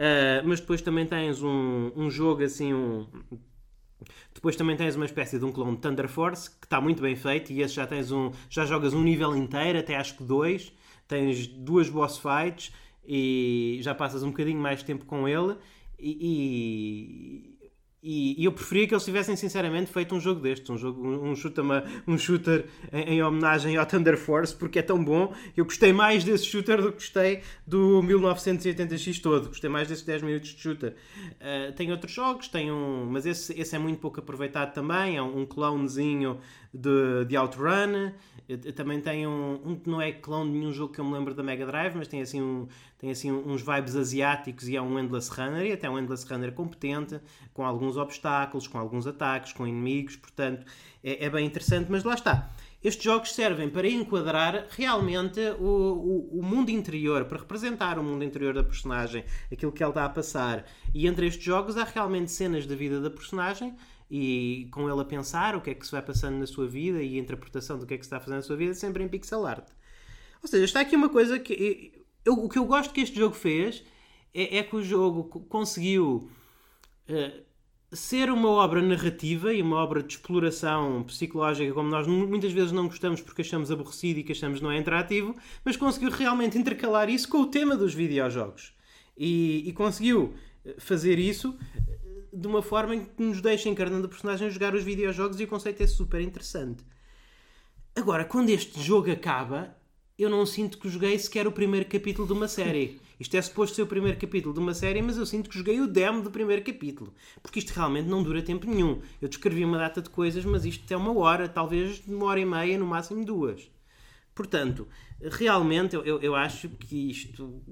Ah, 0.00 0.42
mas 0.44 0.60
depois 0.60 0.80
também 0.80 1.04
tens 1.04 1.42
um, 1.42 1.92
um 1.94 2.10
jogo 2.10 2.42
assim, 2.42 2.72
um, 2.72 3.06
depois 4.32 4.56
também 4.56 4.74
tens 4.74 4.96
uma 4.96 5.04
espécie 5.04 5.38
de 5.38 5.44
um 5.44 5.52
clone 5.52 5.76
de 5.76 5.82
Thunder 5.82 6.08
Force 6.08 6.50
que 6.50 6.64
está 6.64 6.80
muito 6.80 7.02
bem 7.02 7.14
feito 7.14 7.52
e 7.52 7.60
esse 7.60 7.74
já 7.74 7.86
tens 7.86 8.10
um 8.10 8.32
já 8.48 8.64
jogas 8.64 8.94
um 8.94 9.02
nível 9.02 9.36
inteiro, 9.36 9.78
até 9.78 9.96
acho 9.96 10.16
que 10.16 10.24
dois, 10.24 10.72
tens 11.06 11.46
duas 11.46 11.90
boss 11.90 12.16
fights 12.18 12.72
e 13.12 13.78
já 13.82 13.92
passas 13.92 14.22
um 14.22 14.30
bocadinho 14.30 14.60
mais 14.60 14.84
tempo 14.84 15.04
com 15.04 15.26
ele 15.26 15.56
e, 15.98 17.49
e, 18.02 18.40
e 18.40 18.44
eu 18.46 18.52
preferia 18.52 18.86
que 18.86 18.94
eles 18.94 19.04
tivessem 19.04 19.36
sinceramente 19.36 19.92
feito 19.92 20.14
um 20.14 20.20
jogo 20.20 20.40
destes, 20.40 20.70
um 20.70 20.78
jogo 20.78 21.06
um 21.06 21.36
shooter, 21.36 21.64
um 22.06 22.16
shooter 22.16 22.64
em, 22.90 23.16
em 23.16 23.22
homenagem 23.22 23.76
ao 23.76 23.84
Thunder 23.84 24.16
Force 24.16 24.54
porque 24.54 24.78
é 24.78 24.82
tão 24.82 25.02
bom. 25.04 25.34
Eu 25.54 25.66
gostei 25.66 25.92
mais 25.92 26.24
desse 26.24 26.46
shooter 26.46 26.80
do 26.80 26.92
que 26.92 26.98
gostei 26.98 27.42
do 27.66 28.02
1980X 28.02 29.20
todo. 29.20 29.48
Gostei 29.48 29.68
mais 29.68 29.86
desses 29.86 30.04
10 30.04 30.22
minutos 30.22 30.48
de 30.50 30.60
shooter. 30.60 30.94
Uh, 31.40 31.72
tem 31.74 31.92
outros 31.92 32.12
jogos, 32.12 32.48
tem 32.48 32.72
um, 32.72 33.06
mas 33.06 33.26
esse, 33.26 33.58
esse 33.60 33.76
é 33.76 33.78
muito 33.78 34.00
pouco 34.00 34.18
aproveitado 34.18 34.72
também. 34.72 35.16
É 35.16 35.22
um, 35.22 35.40
um 35.40 35.46
clonezinho 35.46 36.38
de, 36.72 37.24
de 37.26 37.36
Outrun. 37.36 38.12
Eu 38.48 38.72
Também 38.72 39.00
tem 39.00 39.26
um, 39.26 39.60
um 39.64 39.76
que 39.76 39.88
não 39.88 40.00
é 40.00 40.10
clone 40.10 40.52
de 40.52 40.58
nenhum 40.58 40.72
jogo 40.72 40.92
que 40.92 41.00
eu 41.00 41.04
me 41.04 41.12
lembro 41.12 41.34
da 41.34 41.42
Mega 41.42 41.64
Drive, 41.64 41.94
mas 41.94 42.08
tem 42.08 42.20
assim, 42.20 42.40
um, 42.40 42.66
tem 42.98 43.10
assim 43.10 43.30
uns 43.30 43.62
vibes 43.62 43.94
asiáticos 43.94 44.68
e 44.68 44.74
é 44.74 44.82
um 44.82 44.98
Endless 44.98 45.30
Runner, 45.30 45.64
e 45.64 45.72
até 45.72 45.88
um 45.88 45.96
Endless 45.96 46.26
Runner 46.28 46.50
competente, 46.52 47.20
com 47.54 47.64
alguns 47.64 47.89
obstáculos, 47.96 48.66
com 48.66 48.78
alguns 48.78 49.06
ataques, 49.06 49.52
com 49.52 49.66
inimigos, 49.66 50.16
portanto 50.16 50.66
é, 51.02 51.24
é 51.24 51.30
bem 51.30 51.46
interessante, 51.46 51.90
mas 51.90 52.04
lá 52.04 52.14
está. 52.14 52.50
Estes 52.82 53.04
jogos 53.04 53.34
servem 53.34 53.68
para 53.68 53.86
enquadrar 53.86 54.66
realmente 54.70 55.38
o, 55.58 55.64
o, 55.64 56.38
o, 56.38 56.42
mundo 56.42 56.70
interior, 56.70 57.26
para 57.26 57.38
representar 57.38 57.98
o 57.98 58.02
mundo 58.02 58.24
interior 58.24 58.54
da 58.54 58.64
personagem, 58.64 59.22
aquilo 59.52 59.70
que 59.70 59.82
ela 59.82 59.90
está 59.90 60.06
a 60.06 60.08
passar. 60.08 60.64
E 60.94 61.06
entre 61.06 61.26
estes 61.26 61.44
jogos 61.44 61.76
há 61.76 61.84
realmente 61.84 62.32
cenas 62.32 62.64
da 62.66 62.74
vida 62.74 62.98
da 62.98 63.10
personagem 63.10 63.76
e 64.10 64.66
com 64.72 64.90
ele 64.90 65.00
a 65.00 65.04
pensar 65.04 65.54
o 65.54 65.60
que 65.60 65.70
é 65.70 65.74
que 65.74 65.84
se 65.84 65.92
vai 65.92 66.00
passando 66.00 66.38
na 66.38 66.46
sua 66.46 66.66
vida 66.66 67.02
e 67.02 67.16
a 67.16 67.20
interpretação 67.20 67.78
do 67.78 67.86
que 67.86 67.94
é 67.94 67.98
que 67.98 68.04
se 68.04 68.08
está 68.08 68.16
a 68.16 68.20
fazer 68.20 68.36
na 68.36 68.42
sua 68.42 68.56
vida, 68.56 68.72
sempre 68.72 69.04
em 69.04 69.08
pixel 69.08 69.46
art. 69.46 69.68
Ou 70.42 70.48
seja, 70.48 70.64
está 70.64 70.80
aqui 70.80 70.96
uma 70.96 71.10
coisa 71.10 71.38
que. 71.38 71.92
Eu, 72.24 72.34
o 72.34 72.48
que 72.48 72.58
eu 72.58 72.64
gosto 72.64 72.92
que 72.92 73.00
este 73.00 73.18
jogo 73.18 73.34
fez 73.34 73.84
é, 74.34 74.58
é 74.58 74.62
que 74.62 74.74
o 74.74 74.82
jogo 74.82 75.24
conseguiu. 75.48 76.30
Uh, 77.08 77.49
ser 77.92 78.30
uma 78.30 78.48
obra 78.48 78.80
narrativa 78.80 79.52
e 79.52 79.60
uma 79.60 79.76
obra 79.76 80.02
de 80.02 80.14
exploração 80.14 81.02
psicológica, 81.02 81.72
como 81.72 81.88
nós 81.88 82.06
muitas 82.06 82.52
vezes 82.52 82.70
não 82.70 82.86
gostamos 82.86 83.20
porque 83.20 83.42
achamos 83.42 83.70
aborrecido 83.70 84.20
e 84.20 84.22
que 84.22 84.32
achamos 84.32 84.60
não 84.60 84.70
é 84.70 84.78
interativo, 84.78 85.34
mas 85.64 85.76
conseguiu 85.76 86.10
realmente 86.10 86.56
intercalar 86.56 87.10
isso 87.10 87.28
com 87.28 87.38
o 87.38 87.46
tema 87.46 87.76
dos 87.76 87.92
videojogos. 87.92 88.72
E, 89.16 89.68
e 89.68 89.72
conseguiu 89.72 90.34
fazer 90.78 91.18
isso 91.18 91.56
de 92.32 92.46
uma 92.46 92.62
forma 92.62 92.94
em 92.94 93.04
que 93.04 93.22
nos 93.22 93.40
deixa 93.40 93.68
encarnando 93.68 94.06
a 94.06 94.08
personagem 94.08 94.50
jogar 94.50 94.74
os 94.74 94.84
videojogos 94.84 95.40
e 95.40 95.44
o 95.44 95.48
conceito 95.48 95.82
é 95.82 95.86
super 95.86 96.20
interessante. 96.20 96.84
Agora, 97.96 98.24
quando 98.24 98.50
este 98.50 98.80
jogo 98.80 99.10
acaba, 99.10 99.76
eu 100.16 100.30
não 100.30 100.46
sinto 100.46 100.78
que 100.78 100.88
joguei 100.88 101.18
sequer 101.18 101.46
o 101.46 101.52
primeiro 101.52 101.86
capítulo 101.86 102.26
de 102.26 102.32
uma 102.32 102.46
série. 102.46 103.00
Isto 103.20 103.36
é 103.36 103.42
suposto 103.42 103.76
ser 103.76 103.82
o 103.82 103.86
primeiro 103.86 104.18
capítulo 104.18 104.54
de 104.54 104.60
uma 104.60 104.72
série, 104.72 105.02
mas 105.02 105.18
eu 105.18 105.26
sinto 105.26 105.50
que 105.50 105.58
joguei 105.58 105.78
o 105.78 105.86
demo 105.86 106.22
do 106.22 106.30
primeiro 106.30 106.64
capítulo. 106.64 107.12
Porque 107.42 107.58
isto 107.58 107.68
realmente 107.68 108.08
não 108.08 108.22
dura 108.22 108.40
tempo 108.40 108.66
nenhum. 108.66 109.02
Eu 109.20 109.28
descrevi 109.28 109.62
uma 109.62 109.76
data 109.76 110.00
de 110.00 110.08
coisas, 110.08 110.42
mas 110.42 110.64
isto 110.64 110.90
é 110.90 110.96
uma 110.96 111.14
hora, 111.14 111.46
talvez 111.46 112.02
uma 112.08 112.24
hora 112.24 112.40
e 112.40 112.46
meia, 112.46 112.78
no 112.78 112.86
máximo 112.86 113.22
duas. 113.22 113.70
Portanto, 114.34 114.88
realmente 115.20 115.94
eu, 115.94 116.02
eu, 116.02 116.18
eu 116.22 116.34
acho 116.34 116.66
que 116.70 117.10
isto 117.10 117.62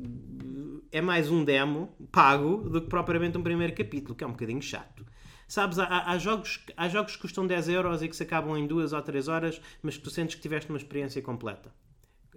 é 0.93 1.01
mais 1.01 1.31
um 1.31 1.43
demo 1.43 1.97
pago 2.13 2.69
do 2.69 2.83
que 2.83 2.89
propriamente 2.89 3.39
um 3.39 3.43
primeiro 3.43 3.75
capítulo, 3.75 4.15
que 4.15 4.23
é 4.23 4.27
um 4.27 4.33
bocadinho 4.33 4.61
chato. 4.61 5.03
Sabes, 5.47 5.79
há, 5.79 6.11
há, 6.11 6.19
jogos, 6.19 6.63
há 6.77 6.91
jogos 6.91 7.17
que 7.17 7.23
custam 7.23 7.47
10 7.47 7.71
euros 7.71 8.03
e 8.03 8.09
que 8.09 8.15
se 8.15 8.23
acabam 8.23 8.55
em 8.55 8.67
2 8.67 8.93
ou 8.93 9.01
3 9.01 9.29
horas, 9.29 9.59
mas 9.83 9.97
que 9.97 10.03
tu 10.03 10.11
sentes 10.11 10.35
que 10.35 10.43
tiveste 10.43 10.69
uma 10.69 10.77
experiência 10.77 11.23
completa. 11.23 11.73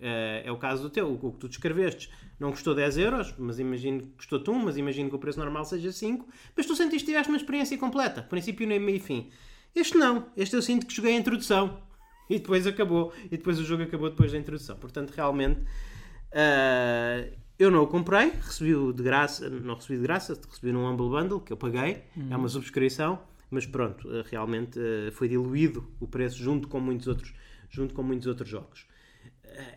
Uh, 0.01 0.41
é 0.43 0.51
o 0.51 0.57
caso 0.57 0.81
do 0.81 0.89
teu, 0.89 1.13
o 1.13 1.31
que 1.31 1.37
tu 1.37 1.47
descreveste 1.47 2.09
não 2.39 2.49
custou 2.49 2.73
10 2.73 2.97
euros, 2.97 3.35
mas 3.37 3.59
imagino 3.59 4.01
que 4.01 4.07
custou-te 4.17 4.49
um, 4.49 4.57
mas 4.57 4.75
imagino 4.75 5.09
que 5.09 5.15
o 5.15 5.19
preço 5.19 5.37
normal 5.37 5.63
seja 5.63 5.91
5, 5.91 6.27
mas 6.57 6.65
tu 6.65 6.75
sentiste 6.75 7.05
que 7.05 7.11
tiveste 7.11 7.29
uma 7.29 7.37
experiência 7.37 7.77
completa, 7.77 8.23
princípio, 8.23 8.67
meio 8.67 8.89
e 8.89 8.99
fim. 8.99 9.29
Este 9.75 9.95
não, 9.95 10.25
este 10.35 10.55
eu 10.55 10.61
sinto 10.61 10.87
que 10.87 10.93
joguei 10.93 11.13
a 11.13 11.19
introdução 11.19 11.83
e 12.27 12.39
depois 12.39 12.65
acabou, 12.65 13.13
e 13.25 13.37
depois 13.37 13.59
o 13.59 13.63
jogo 13.63 13.83
acabou 13.83 14.09
depois 14.09 14.31
da 14.31 14.39
introdução. 14.39 14.75
Portanto, 14.77 15.11
realmente 15.11 15.59
uh, 15.59 17.31
eu 17.59 17.69
não 17.69 17.83
o 17.83 17.87
comprei, 17.87 18.31
recebi-o 18.31 18.91
de 18.91 19.03
graça, 19.03 19.47
não 19.47 19.75
recebi 19.75 19.97
de 19.97 20.03
graça, 20.03 20.33
recebi 20.49 20.71
num 20.71 20.89
Humble 20.89 21.09
Bundle 21.09 21.39
que 21.41 21.53
eu 21.53 21.57
paguei, 21.57 22.03
uhum. 22.17 22.27
é 22.31 22.37
uma 22.37 22.49
subscrição, 22.49 23.19
mas 23.51 23.67
pronto, 23.67 24.07
uh, 24.07 24.23
realmente 24.31 24.79
uh, 24.79 25.11
foi 25.11 25.27
diluído 25.27 25.87
o 25.99 26.07
preço 26.07 26.37
junto 26.37 26.67
com 26.67 26.79
muitos 26.79 27.07
outros, 27.07 27.33
junto 27.69 27.93
com 27.93 28.01
muitos 28.01 28.25
outros 28.25 28.49
jogos. 28.49 28.89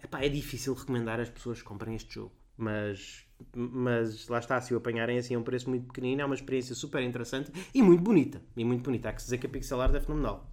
Epá, 0.02 0.22
é 0.22 0.28
difícil 0.28 0.74
recomendar 0.74 1.20
às 1.20 1.28
pessoas 1.28 1.60
que 1.60 1.68
comprem 1.68 1.94
este 1.94 2.14
jogo, 2.14 2.32
mas, 2.56 3.26
mas 3.54 4.28
lá 4.28 4.38
está, 4.38 4.60
se 4.60 4.74
o 4.74 4.76
apanharem 4.76 5.18
assim 5.18 5.34
a 5.34 5.38
um 5.38 5.42
preço 5.42 5.68
muito 5.68 5.86
pequenino, 5.86 6.22
é 6.22 6.24
uma 6.24 6.34
experiência 6.34 6.74
super 6.74 7.02
interessante 7.02 7.50
e 7.74 7.82
muito 7.82 8.02
bonita. 8.02 8.42
E 8.56 8.64
muito 8.64 8.82
bonita. 8.82 9.08
Há 9.08 9.12
que 9.12 9.22
dizer 9.22 9.38
que 9.38 9.46
a 9.46 9.50
pixel 9.50 9.80
art 9.80 9.94
é 9.94 10.00
fenomenal. 10.00 10.50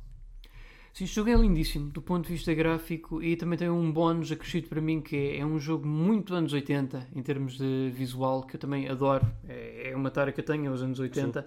Sim, 0.94 1.06
este 1.06 1.16
jogo 1.16 1.30
é 1.30 1.36
lindíssimo 1.36 1.90
do 1.90 2.02
ponto 2.02 2.26
de 2.26 2.34
vista 2.34 2.54
gráfico 2.54 3.24
e 3.24 3.38
também 3.38 3.58
tem 3.58 3.70
um 3.70 3.92
bónus 3.92 4.30
acrescido 4.30 4.68
para 4.68 4.82
mim 4.82 5.00
que 5.00 5.16
é, 5.16 5.38
é 5.38 5.46
um 5.46 5.58
jogo 5.58 5.88
muito 5.88 6.36
anos 6.36 6.52
80 6.52 7.08
em 7.16 7.24
termos 7.24 7.58
de 7.58 7.90
visual, 7.94 8.44
que 8.44 8.58
eu 8.58 8.60
também 8.60 8.90
adoro. 8.90 9.26
É, 9.48 9.92
é 9.92 9.96
uma 9.96 10.12
tara 10.12 10.34
que 10.34 10.42
eu 10.42 10.46
tenho, 10.46 10.66
é 10.66 10.70
os 10.70 10.82
anos 10.82 11.00
80. 11.00 11.40
Uh, 11.40 11.44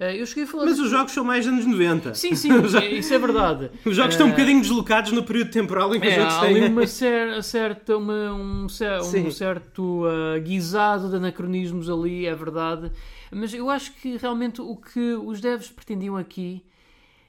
eu 0.00 0.24
cheguei 0.26 0.44
a 0.44 0.46
falar. 0.46 0.64
Mas 0.66 0.78
os 0.78 0.88
jogos 0.90 1.12
são 1.12 1.24
mais 1.24 1.46
anos 1.46 1.66
90. 1.66 2.14
Sim, 2.14 2.34
sim, 2.36 2.50
isso 2.92 3.12
é 3.12 3.18
verdade. 3.18 3.70
Os 3.84 3.96
jogos 3.96 4.14
estão 4.14 4.28
um 4.28 4.30
bocadinho 4.30 4.60
deslocados 4.60 5.10
no 5.12 5.24
período 5.24 5.50
temporal 5.50 5.94
em 5.94 6.00
que 6.00 6.06
os 6.06 6.12
É, 6.12 6.16
jogos 6.20 6.34
há 6.34 6.40
têm. 6.40 6.56
ali 6.56 6.66
uma 6.72 6.86
cer- 6.86 7.42
certa, 7.42 7.96
uma- 7.96 8.32
um, 8.34 8.68
cer- 8.68 9.00
um 9.00 9.04
Sim. 9.04 9.30
certo 9.30 10.04
ah, 10.06 10.38
guisado 10.38 11.08
de 11.10 11.16
anacronismos 11.16 11.90
ali, 11.90 12.26
é 12.26 12.34
verdade. 12.34 12.92
Mas 13.32 13.52
eu 13.52 13.68
acho 13.68 13.92
que 13.94 14.16
realmente 14.16 14.60
o 14.62 14.76
que 14.76 15.14
os 15.14 15.40
devs 15.40 15.68
pretendiam 15.68 16.16
aqui 16.16 16.62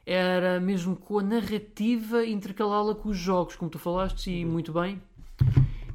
era 0.05 0.59
mesmo 0.59 0.95
com 0.95 1.19
a 1.19 1.23
narrativa 1.23 2.25
intercalá-la 2.25 2.95
com 2.95 3.09
os 3.09 3.17
jogos, 3.17 3.55
como 3.55 3.69
tu 3.69 3.77
falaste, 3.79 4.29
e 4.31 4.45
muito 4.45 4.71
bem. 4.71 5.01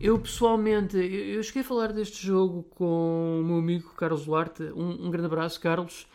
Eu 0.01 0.19
pessoalmente, 0.19 0.97
eu 0.97 1.37
eu 1.37 1.43
cheguei 1.43 1.63
a 1.63 1.65
falar 1.65 1.93
deste 1.93 2.25
jogo 2.27 2.63
com 2.77 3.41
o 3.41 3.45
meu 3.45 3.59
amigo 3.59 3.93
Carlos 3.97 4.27
Duarte, 4.27 4.63
um, 4.77 5.07
um 5.07 5.11
grande 5.11 5.27
abraço, 5.27 5.59
Carlos, 5.61 6.07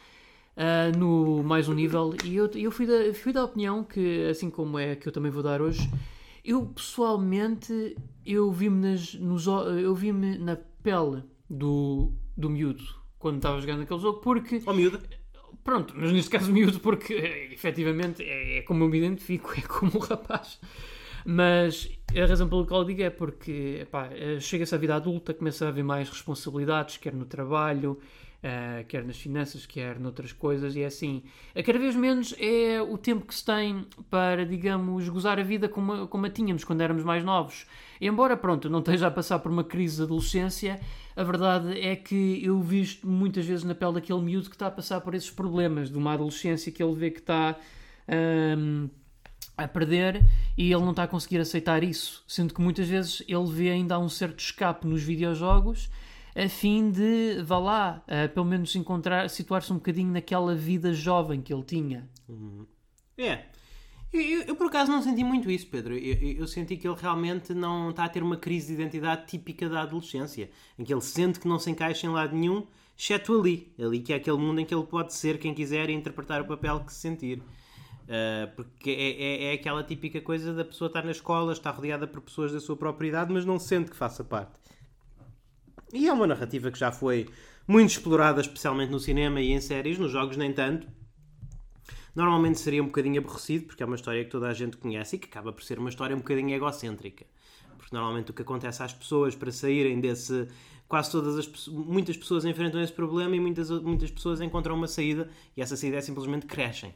ah, 0.61 0.91
no 0.97 1.41
mais 1.41 1.69
um 1.69 1.73
nível, 1.73 2.13
e 2.25 2.35
eu, 2.35 2.51
eu 2.53 2.69
fui, 2.69 2.85
da, 2.85 3.13
fui 3.13 3.31
da 3.31 3.45
opinião 3.45 3.81
que, 3.81 4.27
assim 4.29 4.49
como 4.49 4.77
é 4.77 4.93
que 4.93 5.07
eu 5.07 5.11
também 5.13 5.31
vou 5.31 5.41
dar 5.41 5.61
hoje, 5.61 5.89
eu 6.43 6.65
pessoalmente 6.65 7.95
eu 8.25 8.51
vi-me 8.51 8.93
nos 9.21 9.47
eu 9.47 9.95
vi-me 9.95 10.37
na 10.37 10.57
pele 10.83 11.23
do, 11.49 12.11
do 12.35 12.49
miúdo 12.49 12.83
quando 13.17 13.37
estava 13.37 13.61
jogando 13.61 13.83
aquele 13.83 13.99
jogo, 14.01 14.19
porque 14.19 14.61
Oh, 14.65 14.73
miúda. 14.73 14.99
Pronto, 15.63 15.93
mas 15.95 16.11
neste 16.11 16.29
caso 16.29 16.51
miúdo 16.51 16.81
porque 16.81 17.13
eh, 17.13 17.53
efetivamente 17.53 18.21
é, 18.21 18.57
é 18.57 18.61
como 18.61 18.83
eu 18.83 18.89
me 18.89 18.97
identifico, 18.97 19.53
é 19.57 19.61
como 19.61 19.95
o 19.95 19.99
rapaz. 19.99 20.59
Mas 21.25 21.89
a 22.13 22.25
razão 22.25 22.49
pela 22.49 22.65
qual 22.65 22.83
digo 22.83 23.01
é 23.01 23.09
porque 23.09 23.87
eh, 24.11 24.39
chega-se 24.41 24.75
à 24.75 24.77
vida 24.77 24.95
adulta, 24.95 25.33
começa 25.33 25.65
a 25.65 25.69
haver 25.69 25.85
mais 25.85 26.09
responsabilidades, 26.09 26.97
quer 26.97 27.13
no 27.13 27.25
trabalho, 27.25 27.97
eh, 28.41 28.85
quer 28.87 29.03
nas 29.03 29.17
finanças, 29.17 29.65
quer 29.65 29.99
noutras 29.99 30.31
coisas, 30.31 30.75
e 30.75 30.81
é 30.81 30.85
assim. 30.85 31.23
Cada 31.65 31.77
vez 31.77 31.95
menos 31.95 32.33
é 32.39 32.81
o 32.81 32.97
tempo 32.97 33.25
que 33.25 33.35
se 33.35 33.43
tem 33.43 33.85
para, 34.09 34.45
digamos, 34.45 35.09
gozar 35.09 35.37
a 35.37 35.43
vida 35.43 35.67
como, 35.67 36.07
como 36.07 36.25
a 36.25 36.29
tínhamos 36.29 36.63
quando 36.63 36.79
éramos 36.79 37.03
mais 37.03 37.23
novos. 37.23 37.65
E 37.99 38.07
embora, 38.07 38.37
pronto, 38.37 38.69
não 38.69 38.79
esteja 38.79 39.07
a 39.07 39.11
passar 39.11 39.39
por 39.39 39.51
uma 39.51 39.63
crise 39.63 39.97
de 39.97 40.03
adolescência, 40.03 40.79
a 41.17 41.23
verdade 41.23 41.77
é 41.81 41.97
que 41.97 42.41
eu 42.41 42.61
visto 42.61 43.05
muitas 43.05 43.45
vezes 43.45 43.65
na 43.65 43.75
pele 43.75 43.95
daquele 43.95 44.21
miúdo 44.21 44.49
que 44.49 44.55
está 44.55 44.67
a 44.67 44.71
passar 44.71 45.01
por 45.01 45.13
esses 45.13 45.29
problemas 45.29 45.89
de 45.89 45.97
uma 45.97 46.13
adolescência 46.13 46.71
que 46.71 46.81
ele 46.81 46.95
vê 46.95 47.11
que 47.11 47.19
está 47.19 47.57
hum, 48.57 48.89
a 49.57 49.67
perder 49.67 50.25
e 50.57 50.71
ele 50.71 50.81
não 50.81 50.91
está 50.91 51.03
a 51.03 51.07
conseguir 51.07 51.39
aceitar 51.39 51.83
isso. 51.83 52.23
Sendo 52.25 52.53
que 52.53 52.61
muitas 52.61 52.87
vezes 52.87 53.21
ele 53.27 53.51
vê 53.51 53.69
ainda 53.71 53.99
um 53.99 54.07
certo 54.07 54.39
escape 54.39 54.87
nos 54.87 55.03
videojogos 55.03 55.89
a 56.35 56.47
fim 56.49 56.91
de, 56.91 57.41
vá 57.43 57.57
lá, 57.57 58.03
eh, 58.07 58.27
pelo 58.27 58.45
menos 58.45 58.75
encontrar, 58.75 59.29
situar-se 59.29 59.71
um 59.73 59.75
bocadinho 59.77 60.11
naquela 60.11 60.55
vida 60.55 60.93
jovem 60.93 61.41
que 61.41 61.53
ele 61.53 61.63
tinha. 61.63 62.07
É. 63.17 63.45
Eu, 64.11 64.21
eu- 64.21 64.41
eu, 64.43 64.55
por 64.55 64.67
acaso 64.67 64.91
não 64.91 65.01
senti 65.03 65.23
muito 65.23 65.49
isso, 65.51 65.67
Pedro. 65.67 65.95
Eu, 65.95 66.15
eu- 66.39 66.47
senti 66.47 66.77
que 66.77 66.87
ele 66.87 66.95
realmente 66.99 67.53
não 67.53 67.91
está 67.91 68.05
a 68.05 68.09
ter 68.09 68.23
uma 68.23 68.37
crise 68.37 68.67
de 68.67 68.81
identidade 68.81 69.27
típica 69.27 69.69
da 69.69 69.81
adolescência, 69.83 70.49
em 70.77 70.83
que 70.83 70.93
ele 70.93 71.01
sente 71.01 71.39
que 71.39 71.47
não 71.47 71.59
se 71.59 71.69
encaixa 71.69 72.07
em 72.07 72.09
lado 72.09 72.35
nenhum, 72.35 72.65
exceto 72.97 73.39
ali. 73.39 73.71
Ali 73.79 73.99
que 73.99 74.11
é 74.13 74.15
aquele 74.15 74.37
mundo 74.37 74.59
em 74.61 74.65
que 74.65 74.73
ele 74.73 74.85
pode 74.85 75.13
ser 75.13 75.37
quem 75.37 75.53
quiser 75.53 75.89
e 75.89 75.93
interpretar 75.93 76.41
o 76.41 76.45
papel 76.45 76.79
que 76.81 76.91
se 76.93 76.99
sentir. 77.01 77.39
Uh, 77.39 78.49
porque 78.55 78.89
é, 78.89 79.21
é, 79.21 79.43
é 79.51 79.53
aquela 79.53 79.83
típica 79.83 80.19
coisa 80.19 80.51
da 80.51 80.65
pessoa 80.65 80.87
estar 80.87 81.03
na 81.05 81.11
escola, 81.11 81.53
estar 81.53 81.69
rodeada 81.69 82.07
por 82.07 82.21
pessoas 82.21 82.51
da 82.51 82.59
sua 82.59 82.75
própria 82.75 83.07
idade, 83.09 83.31
mas 83.31 83.45
não 83.45 83.59
sente 83.59 83.91
que 83.91 83.95
faça 83.95 84.23
parte. 84.23 84.53
E 85.93 86.07
é 86.07 86.13
uma 86.13 86.27
narrativa 86.27 86.69
que 86.71 86.77
já 86.77 86.91
foi 86.91 87.27
muito 87.67 87.89
explorada, 87.89 88.41
especialmente 88.41 88.91
no 88.91 88.99
cinema 88.99 89.41
e 89.41 89.51
em 89.51 89.61
séries, 89.61 89.97
nos 89.97 90.11
jogos 90.11 90.37
nem 90.37 90.53
tanto. 90.53 90.87
Normalmente 92.15 92.59
seria 92.59 92.81
um 92.81 92.87
bocadinho 92.87 93.19
aborrecido, 93.19 93.65
porque 93.65 93.81
é 93.81 93.85
uma 93.85 93.95
história 93.95 94.23
que 94.23 94.29
toda 94.29 94.47
a 94.47 94.53
gente 94.53 94.77
conhece 94.77 95.15
e 95.15 95.19
que 95.19 95.27
acaba 95.27 95.53
por 95.53 95.63
ser 95.63 95.79
uma 95.79 95.89
história 95.89 96.15
um 96.15 96.19
bocadinho 96.19 96.53
egocêntrica. 96.53 97.25
Porque 97.77 97.95
normalmente 97.95 98.31
o 98.31 98.33
que 98.33 98.41
acontece 98.41 98.83
às 98.83 98.93
pessoas 98.93 99.35
para 99.35 99.51
saírem 99.51 99.99
desse. 99.99 100.47
Quase 100.87 101.11
todas 101.11 101.37
as 101.37 101.67
muitas 101.67 102.17
pessoas 102.17 102.45
enfrentam 102.45 102.81
esse 102.81 102.91
problema 102.91 103.35
e 103.35 103.39
muitas, 103.39 103.69
muitas 103.69 104.09
pessoas 104.09 104.41
encontram 104.41 104.75
uma 104.75 104.87
saída 104.87 105.29
e 105.55 105.61
essa 105.61 105.77
saída 105.77 105.97
é 105.97 106.01
simplesmente 106.01 106.47
crescem. 106.47 106.93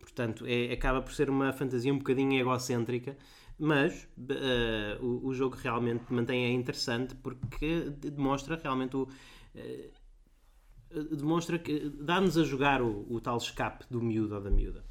Portanto, 0.00 0.44
é- 0.46 0.72
acaba 0.72 1.02
por 1.02 1.12
ser 1.12 1.28
uma 1.28 1.52
fantasia 1.52 1.92
um 1.92 1.98
bocadinho 1.98 2.40
egocêntrica, 2.40 3.16
mas 3.60 4.08
eh, 4.28 4.98
o, 5.00 5.28
o 5.28 5.34
jogo 5.34 5.56
realmente 5.56 6.04
mantém 6.12 6.46
é 6.46 6.50
interessante 6.52 7.14
porque 7.14 7.90
de- 7.90 8.10
demonstra 8.10 8.58
realmente 8.60 8.96
o. 8.96 9.08
eh, 9.54 9.90
demonstra 11.12 11.58
que 11.58 11.88
dá-nos 12.00 12.36
a 12.36 12.42
jogar 12.42 12.82
o, 12.82 13.06
o 13.08 13.20
tal 13.20 13.36
escape 13.36 13.84
do 13.90 14.02
miúdo 14.02 14.34
ou 14.34 14.40
da 14.40 14.50
miúda. 14.50 14.84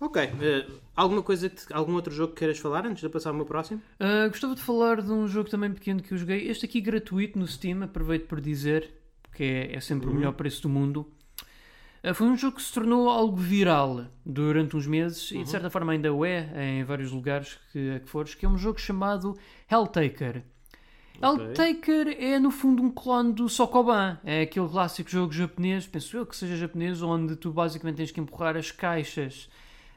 Ok, 0.00 0.20
eh, 0.22 0.66
alguma 0.96 1.22
coisa, 1.22 1.48
que, 1.48 1.72
algum 1.72 1.94
outro 1.94 2.12
jogo 2.12 2.32
que 2.32 2.40
queiras 2.40 2.58
falar 2.58 2.86
antes 2.86 3.00
de 3.00 3.06
eu 3.06 3.10
passar 3.10 3.30
ao 3.30 3.36
meu 3.36 3.44
próximo? 3.46 3.80
Ah, 4.00 4.26
gostava 4.28 4.54
de 4.54 4.60
falar 4.60 5.00
de 5.00 5.12
um 5.12 5.28
jogo 5.28 5.48
também 5.48 5.72
pequeno 5.72 6.02
que 6.02 6.12
eu 6.12 6.18
joguei. 6.18 6.48
Este 6.48 6.64
aqui 6.66 6.80
gratuito 6.80 7.38
no 7.38 7.46
Steam, 7.46 7.82
aproveito 7.84 8.26
por 8.26 8.40
dizer, 8.40 8.90
que 9.32 9.44
é, 9.44 9.76
é 9.76 9.80
sempre 9.80 10.08
o 10.08 10.12
melhor 10.12 10.32
preço 10.32 10.62
do 10.62 10.68
mundo. 10.68 11.06
Ah, 12.02 12.12
foi 12.12 12.26
um 12.26 12.36
jogo 12.36 12.56
que 12.56 12.62
se 12.62 12.72
tornou 12.72 13.08
algo 13.08 13.36
viral 13.36 14.06
durante 14.26 14.76
uns 14.76 14.86
meses 14.86 15.30
e 15.30 15.42
de 15.42 15.48
certa 15.48 15.70
forma 15.70 15.92
ainda 15.92 16.12
o 16.12 16.24
é 16.24 16.78
em 16.78 16.84
vários 16.84 17.12
lugares 17.12 17.58
que, 17.70 17.92
a 17.92 18.00
que 18.00 18.08
fores, 18.08 18.34
que 18.34 18.44
é 18.44 18.48
um 18.48 18.58
jogo 18.58 18.80
chamado 18.80 19.36
Helltaker. 19.70 20.42
Helltaker 21.22 22.16
é 22.18 22.40
no 22.40 22.50
fundo 22.50 22.82
um 22.82 22.90
clone 22.90 23.32
do 23.32 23.48
Sokoban. 23.48 24.18
É 24.24 24.42
aquele 24.42 24.68
clássico 24.68 25.08
jogo 25.08 25.32
japonês, 25.32 25.86
penso 25.86 26.16
eu 26.16 26.26
que 26.26 26.34
seja 26.34 26.56
japonês, 26.56 27.00
onde 27.00 27.36
tu 27.36 27.52
basicamente 27.52 27.96
tens 27.96 28.10
que 28.10 28.20
empurrar 28.20 28.56
as 28.56 28.72
caixas 28.72 29.48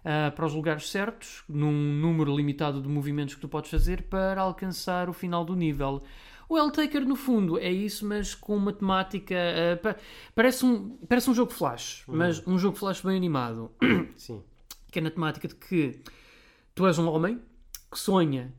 ah, 0.04 0.32
para 0.36 0.46
os 0.46 0.54
lugares 0.54 0.88
certos, 0.92 1.44
num 1.50 1.72
número 1.72 2.36
limitado 2.36 2.80
de 2.80 2.88
movimentos 2.88 3.34
que 3.34 3.42
tu 3.42 3.50
podes 3.50 3.72
fazer 3.72 4.04
para 4.04 4.42
alcançar 4.42 5.10
o 5.10 5.14
final 5.14 5.44
do 5.44 5.56
nível. 5.56 6.04
O 6.48 6.58
Helltaker, 6.58 7.06
no 7.06 7.16
fundo, 7.16 7.58
é 7.58 7.72
isso, 7.72 8.06
mas 8.06 8.36
com 8.36 8.56
uma 8.56 8.72
temática. 8.74 9.36
ah, 9.36 9.78
pa- 9.78 9.96
parece, 10.34 10.66
um, 10.66 10.92
parece 11.08 11.30
um 11.30 11.34
jogo 11.34 11.52
flash, 11.52 12.04
mas 12.08 12.46
um 12.48 12.58
jogo 12.58 12.78
flash 12.78 13.02
bem 13.02 13.18
animado 13.18 13.72
Sim. 14.16 14.42
que 14.92 15.00
é 15.00 15.02
na 15.02 15.10
temática 15.12 15.48
de 15.48 15.56
que 15.56 16.00
tu 16.74 16.86
és 16.86 16.98
um 17.00 17.08
homem 17.10 17.42
que 17.92 17.98
sonha, 18.00 18.54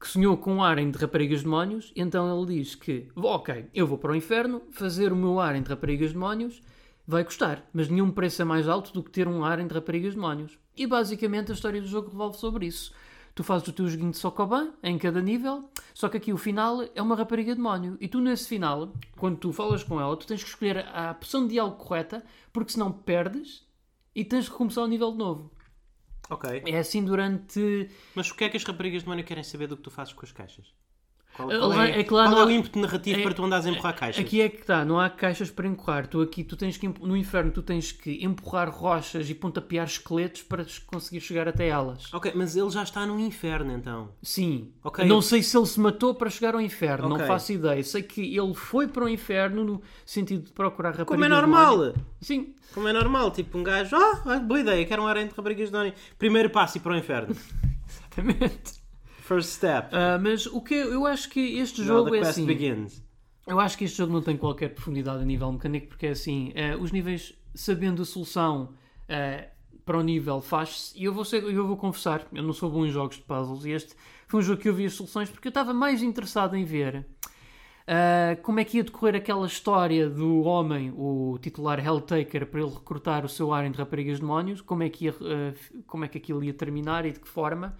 que 0.00 0.06
sonhou 0.08 0.36
com 0.36 0.54
um 0.54 0.62
harem 0.62 0.90
de 0.90 0.98
raparigas 0.98 1.42
demónios, 1.42 1.92
então 1.96 2.42
ele 2.42 2.58
diz 2.58 2.74
que, 2.74 3.08
ok, 3.16 3.66
eu 3.74 3.86
vou 3.86 3.96
para 3.98 4.12
o 4.12 4.16
inferno, 4.16 4.62
fazer 4.70 5.12
o 5.12 5.16
meu 5.16 5.38
harem 5.40 5.62
de 5.62 5.68
raparigas 5.68 6.12
demónios 6.12 6.60
vai 7.06 7.24
custar, 7.24 7.68
mas 7.72 7.88
nenhum 7.88 8.10
preço 8.10 8.42
é 8.42 8.44
mais 8.44 8.68
alto 8.68 8.92
do 8.92 9.02
que 9.02 9.10
ter 9.10 9.26
um 9.26 9.44
harem 9.44 9.66
de 9.66 9.74
raparigas 9.74 10.14
demónios. 10.14 10.58
E 10.76 10.86
basicamente 10.86 11.50
a 11.50 11.54
história 11.54 11.80
do 11.80 11.86
jogo 11.88 12.10
revolve 12.10 12.36
sobre 12.38 12.66
isso. 12.66 12.92
Tu 13.34 13.42
fazes 13.42 13.66
o 13.66 13.72
teu 13.72 13.88
joguinho 13.88 14.10
de 14.10 14.18
Sokoban 14.18 14.72
em 14.82 14.98
cada 14.98 15.22
nível, 15.22 15.70
só 15.94 16.08
que 16.08 16.18
aqui 16.18 16.32
o 16.32 16.36
final 16.36 16.82
é 16.94 17.00
uma 17.00 17.16
rapariga 17.16 17.54
demónio. 17.54 17.96
E 18.00 18.06
tu 18.06 18.20
nesse 18.20 18.46
final, 18.46 18.92
quando 19.16 19.38
tu 19.38 19.52
falas 19.52 19.82
com 19.82 19.98
ela, 20.00 20.16
tu 20.16 20.26
tens 20.26 20.42
que 20.42 20.50
escolher 20.50 20.86
a 20.88 21.12
opção 21.12 21.46
de 21.46 21.54
diálogo 21.54 21.76
correta, 21.76 22.24
porque 22.52 22.72
senão 22.72 22.92
perdes 22.92 23.66
e 24.14 24.24
tens 24.24 24.48
que 24.48 24.54
começar 24.54 24.82
o 24.82 24.86
nível 24.86 25.12
de 25.12 25.18
novo. 25.18 25.50
Ok. 26.28 26.62
É 26.66 26.78
assim 26.78 27.04
durante. 27.04 27.90
Mas 28.14 28.30
o 28.30 28.34
que 28.34 28.44
é 28.44 28.48
que 28.48 28.56
as 28.56 28.64
raparigas 28.64 29.02
de 29.02 29.08
Mónica 29.08 29.28
querem 29.28 29.44
saber 29.44 29.66
do 29.66 29.76
que 29.76 29.82
tu 29.82 29.90
fazes 29.90 30.12
com 30.12 30.24
as 30.24 30.32
caixas? 30.32 30.72
Qual, 31.36 31.48
qual 31.48 31.68
lá- 31.68 31.88
é, 31.88 32.00
é 32.00 32.04
que 32.04 32.12
lá 32.12 32.24
qual 32.24 32.34
não 32.34 32.42
é 32.42 32.44
o 32.46 32.50
ímpeto 32.50 32.78
narrativo 32.78 33.20
é- 33.20 33.22
para 33.22 33.32
tu 33.34 33.44
andares 33.44 33.64
a 33.66 33.70
empurrar 33.70 33.96
caixas? 33.96 34.22
Aqui 34.24 34.40
é 34.42 34.48
que 34.50 34.60
está, 34.60 34.84
não 34.84 35.00
há 35.00 35.08
caixas 35.08 35.50
para 35.50 35.66
empurrar. 35.66 36.06
Tu 36.06 36.20
aqui, 36.20 36.44
tu 36.44 36.56
tens 36.56 36.76
que 36.76 36.86
no 36.86 37.16
inferno, 37.16 37.50
tu 37.50 37.62
tens 37.62 37.90
que 37.90 38.22
empurrar 38.24 38.70
rochas 38.70 39.30
e 39.30 39.34
pontapear 39.34 39.86
esqueletos 39.86 40.42
para 40.42 40.66
conseguir 40.86 41.20
chegar 41.20 41.48
até 41.48 41.68
elas. 41.68 42.12
Ok, 42.12 42.32
mas 42.34 42.54
ele 42.54 42.68
já 42.70 42.82
está 42.82 43.06
no 43.06 43.18
inferno 43.18 43.72
então. 43.72 44.10
Sim. 44.22 44.72
Ok. 44.84 45.06
Não 45.06 45.22
sei 45.22 45.42
se 45.42 45.56
ele 45.56 45.66
se 45.66 45.80
matou 45.80 46.14
para 46.14 46.28
chegar 46.28 46.54
ao 46.54 46.60
inferno, 46.60 47.06
Ok. 47.06 47.18
não 47.18 47.26
faço 47.26 47.52
ideia. 47.52 47.82
Sei 47.82 48.02
que 48.02 48.36
ele 48.36 48.54
foi 48.54 48.86
para 48.86 49.04
o 49.04 49.08
inferno 49.08 49.64
no 49.64 49.82
sentido 50.04 50.44
de 50.44 50.52
procurar 50.52 50.90
raparigas. 50.90 51.08
Como 51.08 51.24
é 51.24 51.28
normal! 51.28 51.94
Sim. 52.20 52.54
Como 52.74 52.88
é 52.88 52.92
normal, 52.92 53.30
tipo 53.30 53.56
um 53.58 53.62
gajo, 53.62 53.96
ah, 53.96 54.38
boa 54.38 54.60
ideia, 54.60 54.84
quero 54.86 55.02
um 55.02 55.06
harém 55.06 55.26
de 55.26 55.34
raparigas 55.34 55.70
de. 55.70 55.94
Primeiro 56.18 56.50
passo 56.50 56.76
e 56.78 56.80
para 56.80 56.92
o 56.92 56.96
inferno. 56.96 57.34
Exatamente. 57.88 58.81
First 59.22 59.50
step. 59.50 59.88
Ah, 59.92 60.18
mas 60.20 60.46
o 60.46 60.60
que 60.60 60.74
eu 60.74 61.06
acho 61.06 61.28
que 61.30 61.58
este 61.58 61.80
Now 61.80 61.88
jogo 61.88 62.10
the 62.10 62.16
é 62.16 62.20
quest 62.20 62.30
assim. 62.32 62.46
begins. 62.46 63.02
Eu 63.46 63.58
acho 63.58 63.78
que 63.78 63.84
este 63.84 63.98
jogo 63.98 64.12
não 64.12 64.22
tem 64.22 64.36
qualquer 64.36 64.68
profundidade 64.68 65.22
a 65.22 65.24
nível 65.24 65.50
mecânico, 65.50 65.88
porque 65.88 66.06
é 66.06 66.10
assim, 66.10 66.52
eh, 66.54 66.76
os 66.76 66.92
níveis, 66.92 67.34
sabendo 67.54 68.02
a 68.02 68.04
solução 68.04 68.70
eh, 69.08 69.48
para 69.84 69.98
o 69.98 70.02
nível, 70.02 70.40
faz-se. 70.40 70.96
E 70.96 71.04
eu 71.04 71.12
vou, 71.12 71.24
ser, 71.24 71.42
eu 71.42 71.66
vou 71.66 71.76
confessar, 71.76 72.26
eu 72.32 72.42
não 72.42 72.52
sou 72.52 72.70
bom 72.70 72.86
em 72.86 72.90
jogos 72.90 73.16
de 73.16 73.22
puzzles, 73.22 73.64
e 73.64 73.70
este 73.70 73.94
foi 74.28 74.40
um 74.40 74.42
jogo 74.42 74.60
que 74.60 74.68
eu 74.68 74.74
vi 74.74 74.86
as 74.86 74.92
soluções 74.92 75.28
porque 75.28 75.48
eu 75.48 75.50
estava 75.50 75.72
mais 75.74 76.02
interessado 76.02 76.56
em 76.56 76.64
ver 76.64 77.04
Uh, 77.82 78.40
como 78.42 78.60
é 78.60 78.64
que 78.64 78.76
ia 78.76 78.84
decorrer 78.84 79.16
aquela 79.16 79.44
história 79.46 80.08
do 80.08 80.42
homem, 80.42 80.92
o 80.96 81.36
titular 81.42 81.84
Helltaker, 81.84 82.46
para 82.46 82.60
ele 82.60 82.70
recrutar 82.70 83.24
o 83.24 83.28
seu 83.28 83.52
harem 83.52 83.72
de 83.72 83.78
raparigas 83.78 84.20
demónios, 84.20 84.60
como 84.60 84.84
é 84.84 84.88
que, 84.88 85.06
ia, 85.06 85.10
uh, 85.10 85.82
como 85.86 86.04
é 86.04 86.08
que 86.08 86.16
aquilo 86.16 86.44
ia 86.44 86.54
terminar 86.54 87.04
e 87.04 87.10
de 87.10 87.18
que 87.18 87.28
forma. 87.28 87.76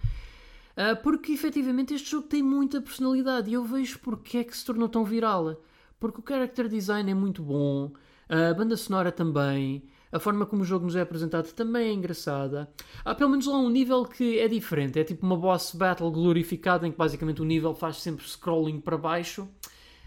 Uh, 0.75 1.01
porque 1.03 1.31
efetivamente 1.31 1.93
este 1.93 2.11
jogo 2.11 2.27
tem 2.27 2.41
muita 2.41 2.81
personalidade 2.81 3.49
e 3.49 3.53
eu 3.53 3.63
vejo 3.63 3.99
porque 3.99 4.39
é 4.39 4.43
que 4.43 4.55
se 4.57 4.65
tornou 4.65 4.89
tão 4.89 5.03
viral. 5.03 5.61
Porque 5.99 6.19
o 6.19 6.23
character 6.27 6.67
design 6.67 7.09
é 7.09 7.13
muito 7.13 7.41
bom, 7.41 7.91
a 8.27 8.53
banda 8.53 8.75
sonora 8.75 9.11
também, 9.11 9.83
a 10.11 10.19
forma 10.19 10.45
como 10.45 10.63
o 10.63 10.65
jogo 10.65 10.85
nos 10.85 10.95
é 10.95 11.01
apresentado 11.01 11.53
também 11.53 11.87
é 11.87 11.93
engraçada. 11.93 12.69
Há 13.05 13.15
pelo 13.15 13.29
menos 13.29 13.45
lá 13.45 13.57
um 13.57 13.69
nível 13.69 14.03
que 14.03 14.37
é 14.39 14.47
diferente, 14.49 14.99
é 14.99 15.03
tipo 15.03 15.25
uma 15.25 15.37
boss 15.37 15.73
battle 15.73 16.11
glorificada 16.11 16.85
em 16.85 16.91
que 16.91 16.97
basicamente 16.97 17.41
o 17.41 17.45
nível 17.45 17.73
faz 17.73 18.01
sempre 18.01 18.27
scrolling 18.27 18.81
para 18.81 18.97
baixo 18.97 19.47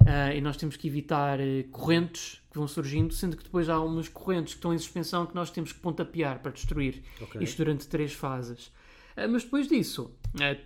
Uh, 0.07 0.37
e 0.37 0.41
nós 0.41 0.57
temos 0.57 0.77
que 0.77 0.87
evitar 0.87 1.41
uh, 1.41 1.69
correntes 1.73 2.41
que 2.51 2.57
vão 2.57 2.69
surgindo, 2.69 3.13
sendo 3.13 3.37
que 3.37 3.43
depois 3.43 3.69
há 3.69 3.81
umas 3.81 4.09
correntes 4.09 4.55
que 4.55 4.59
estão 4.59 4.73
em 4.73 4.79
suspensão 4.79 5.27
que 5.27 5.35
nós 5.35 5.51
temos 5.51 5.73
que 5.73 5.81
pontapear 5.81 6.39
para 6.39 6.53
destruir. 6.53 7.03
Okay. 7.21 7.43
Isto 7.43 7.57
durante 7.59 7.89
três 7.89 8.13
fases. 8.13 8.71
Uh, 9.17 9.29
mas 9.31 9.45
depois 9.45 9.69
disso, 9.69 10.15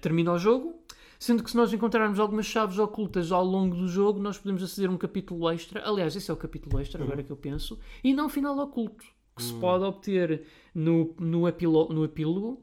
termina 0.00 0.32
o 0.32 0.38
jogo, 0.38 0.82
sendo 1.18 1.44
que 1.44 1.50
se 1.50 1.56
nós 1.56 1.72
encontrarmos 1.72 2.18
algumas 2.18 2.46
chaves 2.46 2.78
ocultas 2.78 3.30
ao 3.30 3.44
longo 3.44 3.76
do 3.76 3.86
jogo, 3.86 4.18
nós 4.18 4.38
podemos 4.38 4.62
aceder 4.62 4.90
a 4.90 4.92
um 4.92 4.98
capítulo 4.98 5.48
extra. 5.50 5.86
Aliás, 5.88 6.16
esse 6.16 6.30
é 6.30 6.34
o 6.34 6.36
capítulo 6.36 6.80
extra, 6.80 7.00
uhum. 7.00 7.06
agora 7.06 7.22
que 7.22 7.30
eu 7.30 7.36
penso, 7.36 7.78
e 8.02 8.12
não 8.12 8.28
final 8.28 8.58
oculto, 8.58 9.04
que 9.36 9.42
se 9.42 9.54
pode 9.54 9.84
obter 9.84 10.46
no, 10.74 11.14
no, 11.18 11.46
epilo 11.46 11.88
no 11.92 12.04
epílogo 12.04 12.62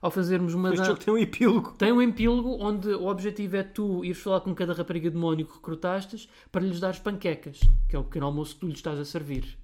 ao 0.00 0.10
fazermos 0.10 0.54
uma. 0.54 0.72
Este 0.72 0.86
jogo 0.86 1.00
tem 1.00 1.14
um 1.14 1.18
epílogo. 1.18 1.72
Tem 1.72 1.92
um 1.92 2.02
epílogo 2.02 2.56
onde 2.60 2.88
o 2.88 3.06
objetivo 3.06 3.56
é 3.56 3.62
tu 3.62 4.04
ires 4.04 4.22
falar 4.22 4.40
com 4.40 4.54
cada 4.54 4.72
rapariga 4.72 5.10
demónio 5.10 5.46
que 5.46 5.54
recrutastes 5.54 6.28
para 6.50 6.64
lhes 6.64 6.80
dar 6.80 6.98
panquecas, 7.00 7.60
que 7.88 7.96
é 7.96 7.98
o 7.98 8.04
pequeno 8.04 8.26
almoço 8.26 8.54
que 8.54 8.60
tu 8.60 8.66
lhes 8.66 8.76
estás 8.76 8.98
a 8.98 9.04
servir. 9.04 9.58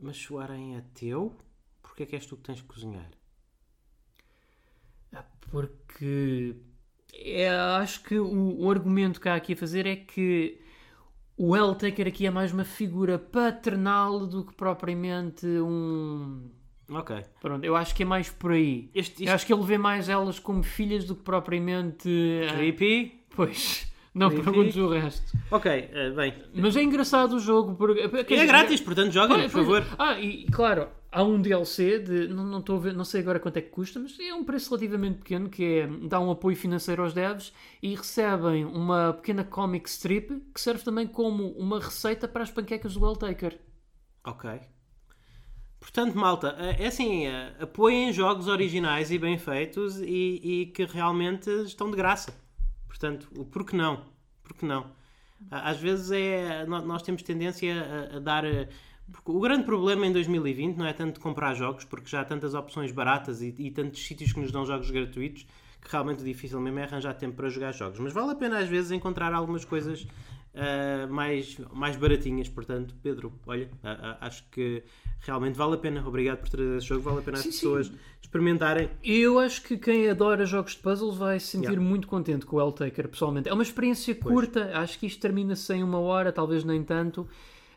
Mas 0.00 0.16
se 0.18 0.32
o 0.32 0.38
harém 0.38 0.76
é 0.76 0.84
teu, 0.94 1.34
porquê 1.82 2.02
é 2.02 2.06
que 2.06 2.14
és 2.16 2.26
tu 2.26 2.36
que 2.36 2.42
tens 2.42 2.60
que 2.60 2.66
cozinhar? 2.68 3.10
Ah, 5.46 5.50
porque 5.50 6.56
é, 7.14 7.48
acho 7.48 8.02
que 8.02 8.18
o, 8.18 8.60
o, 8.60 8.70
argumento 8.70 9.20
que 9.20 9.28
há 9.28 9.34
aqui 9.34 9.52
a 9.54 9.56
fazer 9.56 9.86
é 9.86 9.96
que 9.96 10.60
o 11.36 11.56
L-Taker 11.56 12.08
aqui 12.08 12.26
é 12.26 12.30
mais 12.30 12.52
uma 12.52 12.64
figura 12.64 13.18
paternal 13.18 14.26
do 14.26 14.44
que 14.44 14.54
propriamente 14.54 15.46
um 15.46 16.50
Ok. 16.90 17.16
Pronto, 17.40 17.64
eu 17.64 17.74
acho 17.74 17.94
que 17.94 18.02
é 18.02 18.06
mais 18.06 18.30
por 18.30 18.52
aí. 18.52 18.90
Este, 18.94 19.14
isto... 19.14 19.28
Eu 19.28 19.34
acho 19.34 19.46
que 19.46 19.52
ele 19.52 19.64
vê 19.64 19.76
mais 19.76 20.08
elas 20.08 20.38
como 20.38 20.62
filhas 20.62 21.04
do 21.04 21.16
que 21.16 21.22
propriamente. 21.22 22.08
Eh, 22.08 22.46
Creepy? 22.52 23.24
Pois. 23.34 23.92
Não 24.14 24.28
Creepy. 24.28 24.44
perguntes 24.44 24.76
o 24.76 24.88
resto. 24.88 25.36
Ok, 25.50 25.70
uh, 25.70 26.14
bem. 26.14 26.34
Mas 26.54 26.76
é 26.76 26.82
engraçado 26.82 27.34
o 27.34 27.40
jogo. 27.40 27.74
Porque, 27.74 28.00
é 28.00 28.22
dizer, 28.22 28.46
grátis, 28.46 28.80
portanto 28.80 29.12
joga, 29.12 29.38
por 29.38 29.50
favor. 29.50 29.84
Ah, 29.98 30.18
e 30.18 30.46
claro, 30.46 30.88
há 31.16 31.22
um 31.22 31.40
DLC 31.40 31.98
de. 31.98 32.28
Não, 32.28 32.44
não, 32.44 32.58
estou 32.58 32.76
a 32.76 32.80
ver, 32.80 32.92
não 32.94 33.04
sei 33.04 33.22
agora 33.22 33.40
quanto 33.40 33.56
é 33.56 33.62
que 33.62 33.70
custa, 33.70 33.98
mas 33.98 34.18
é 34.20 34.34
um 34.34 34.44
preço 34.44 34.68
relativamente 34.68 35.18
pequeno 35.18 35.48
que 35.48 35.64
é 35.64 35.86
dá 35.86 36.20
um 36.20 36.30
apoio 36.30 36.54
financeiro 36.54 37.02
aos 37.02 37.14
devs 37.14 37.54
e 37.82 37.94
recebem 37.94 38.66
uma 38.66 39.14
pequena 39.14 39.42
comic 39.42 39.88
strip 39.88 40.42
que 40.54 40.60
serve 40.60 40.84
também 40.84 41.06
como 41.06 41.48
uma 41.52 41.80
receita 41.80 42.28
para 42.28 42.42
as 42.42 42.50
panquecas 42.50 42.94
do 42.94 43.02
Welltaker. 43.02 43.58
Ok. 44.24 44.60
Portanto, 45.80 46.18
malta, 46.18 46.54
é, 46.58 46.84
é 46.84 46.86
assim, 46.88 47.26
é, 47.26 47.54
apoiem 47.60 48.12
jogos 48.12 48.46
originais 48.46 49.10
e 49.10 49.18
bem 49.18 49.38
feitos 49.38 49.98
e, 50.00 50.40
e, 50.42 50.66
que 50.66 50.84
realmente 50.84 51.48
estão 51.64 51.90
de 51.90 51.96
graça. 51.96 52.34
Portanto, 52.86 53.28
o 53.36 53.44
porquê 53.44 53.76
não? 53.76 54.04
Porquê 54.42 54.66
não? 54.66 54.90
Às 55.50 55.78
vezes 55.78 56.10
é, 56.10 56.66
nós 56.66 57.02
temos 57.02 57.22
tendência 57.22 57.72
a, 58.12 58.16
a 58.16 58.20
dar... 58.20 58.44
o 59.24 59.40
grande 59.40 59.64
problema 59.64 60.06
em 60.06 60.12
2020 60.12 60.76
não 60.76 60.86
é 60.86 60.92
tanto 60.92 61.20
comprar 61.20 61.54
jogos, 61.54 61.84
porque 61.84 62.08
já 62.08 62.20
há 62.20 62.24
tantas 62.24 62.54
opções 62.54 62.90
baratas 62.90 63.40
e, 63.42 63.54
e 63.58 63.70
tantos 63.70 64.04
sítios 64.04 64.32
que 64.32 64.40
nos 64.40 64.50
dão 64.50 64.66
jogos 64.66 64.90
gratuitos 64.90 65.46
que 65.86 65.92
realmente 65.92 66.22
difícil 66.22 66.60
mesmo 66.60 66.80
é 66.80 66.82
arranjar 66.82 67.14
tempo 67.14 67.36
para 67.36 67.48
jogar 67.48 67.72
jogos. 67.72 67.98
Mas 68.00 68.12
vale 68.12 68.32
a 68.32 68.34
pena 68.34 68.58
às 68.58 68.68
vezes 68.68 68.90
encontrar 68.90 69.32
algumas 69.32 69.64
coisas 69.64 70.02
uh, 70.02 71.12
mais, 71.12 71.56
mais 71.72 71.96
baratinhas. 71.96 72.48
Portanto, 72.48 72.94
Pedro, 73.02 73.32
olha, 73.46 73.66
uh, 73.84 73.88
uh, 73.88 74.16
acho 74.20 74.44
que 74.50 74.82
realmente 75.20 75.56
vale 75.56 75.74
a 75.74 75.78
pena. 75.78 76.06
Obrigado 76.06 76.38
por 76.38 76.48
trazer 76.48 76.78
esse 76.78 76.86
jogo. 76.86 77.02
Vale 77.02 77.20
a 77.20 77.22
pena 77.22 77.36
sim, 77.36 77.48
as 77.48 77.54
pessoas 77.54 77.86
sim. 77.86 77.94
experimentarem. 78.20 78.90
Eu 79.02 79.38
acho 79.38 79.62
que 79.62 79.76
quem 79.76 80.08
adora 80.10 80.44
jogos 80.44 80.72
de 80.72 80.78
puzzles 80.78 81.16
vai 81.16 81.38
se 81.38 81.46
sentir 81.46 81.68
yeah. 81.68 81.88
muito 81.88 82.08
contente 82.08 82.44
com 82.44 82.56
o 82.56 82.60
L-Taker, 82.60 83.08
pessoalmente. 83.08 83.48
É 83.48 83.52
uma 83.52 83.62
experiência 83.62 84.14
curta. 84.14 84.64
Pois. 84.64 84.76
Acho 84.76 84.98
que 84.98 85.06
isto 85.06 85.20
termina-se 85.20 85.72
em 85.72 85.84
uma 85.84 86.00
hora, 86.00 86.32
talvez 86.32 86.64
nem 86.64 86.82
tanto. 86.82 87.28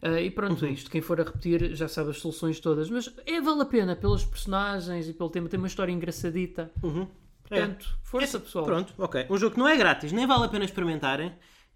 Uh, 0.02 0.18
e 0.18 0.32
pronto, 0.32 0.64
uhum. 0.64 0.72
isto 0.72 0.90
quem 0.90 1.02
for 1.02 1.20
a 1.20 1.24
repetir 1.24 1.76
já 1.76 1.88
sabe 1.88 2.12
as 2.12 2.20
soluções 2.20 2.60
todas, 2.60 2.90
mas 2.90 3.14
é 3.26 3.42
vale 3.42 3.62
a 3.62 3.66
pena 3.66 3.96
pelos 3.96 4.24
personagens 4.24 5.10
e 5.10 5.14
pelo 5.14 5.30
tema, 5.30 5.50
tem 5.50 5.58
uma 5.58 5.68
história 5.68 5.92
engraçadita. 5.92 6.72
Uhum. 6.82 7.08
Portanto, 7.44 7.90
é. 7.90 8.08
força 8.08 8.38
é, 8.38 8.40
pessoal. 8.40 8.66
Pronto, 8.66 8.94
ok. 8.98 9.26
Um 9.30 9.38
jogo 9.38 9.56
que 9.56 9.60
não 9.60 9.68
é 9.68 9.76
grátis, 9.76 10.12
nem 10.12 10.26
vale 10.26 10.46
a 10.46 10.48
pena 10.48 10.64
experimentarem 10.64 11.34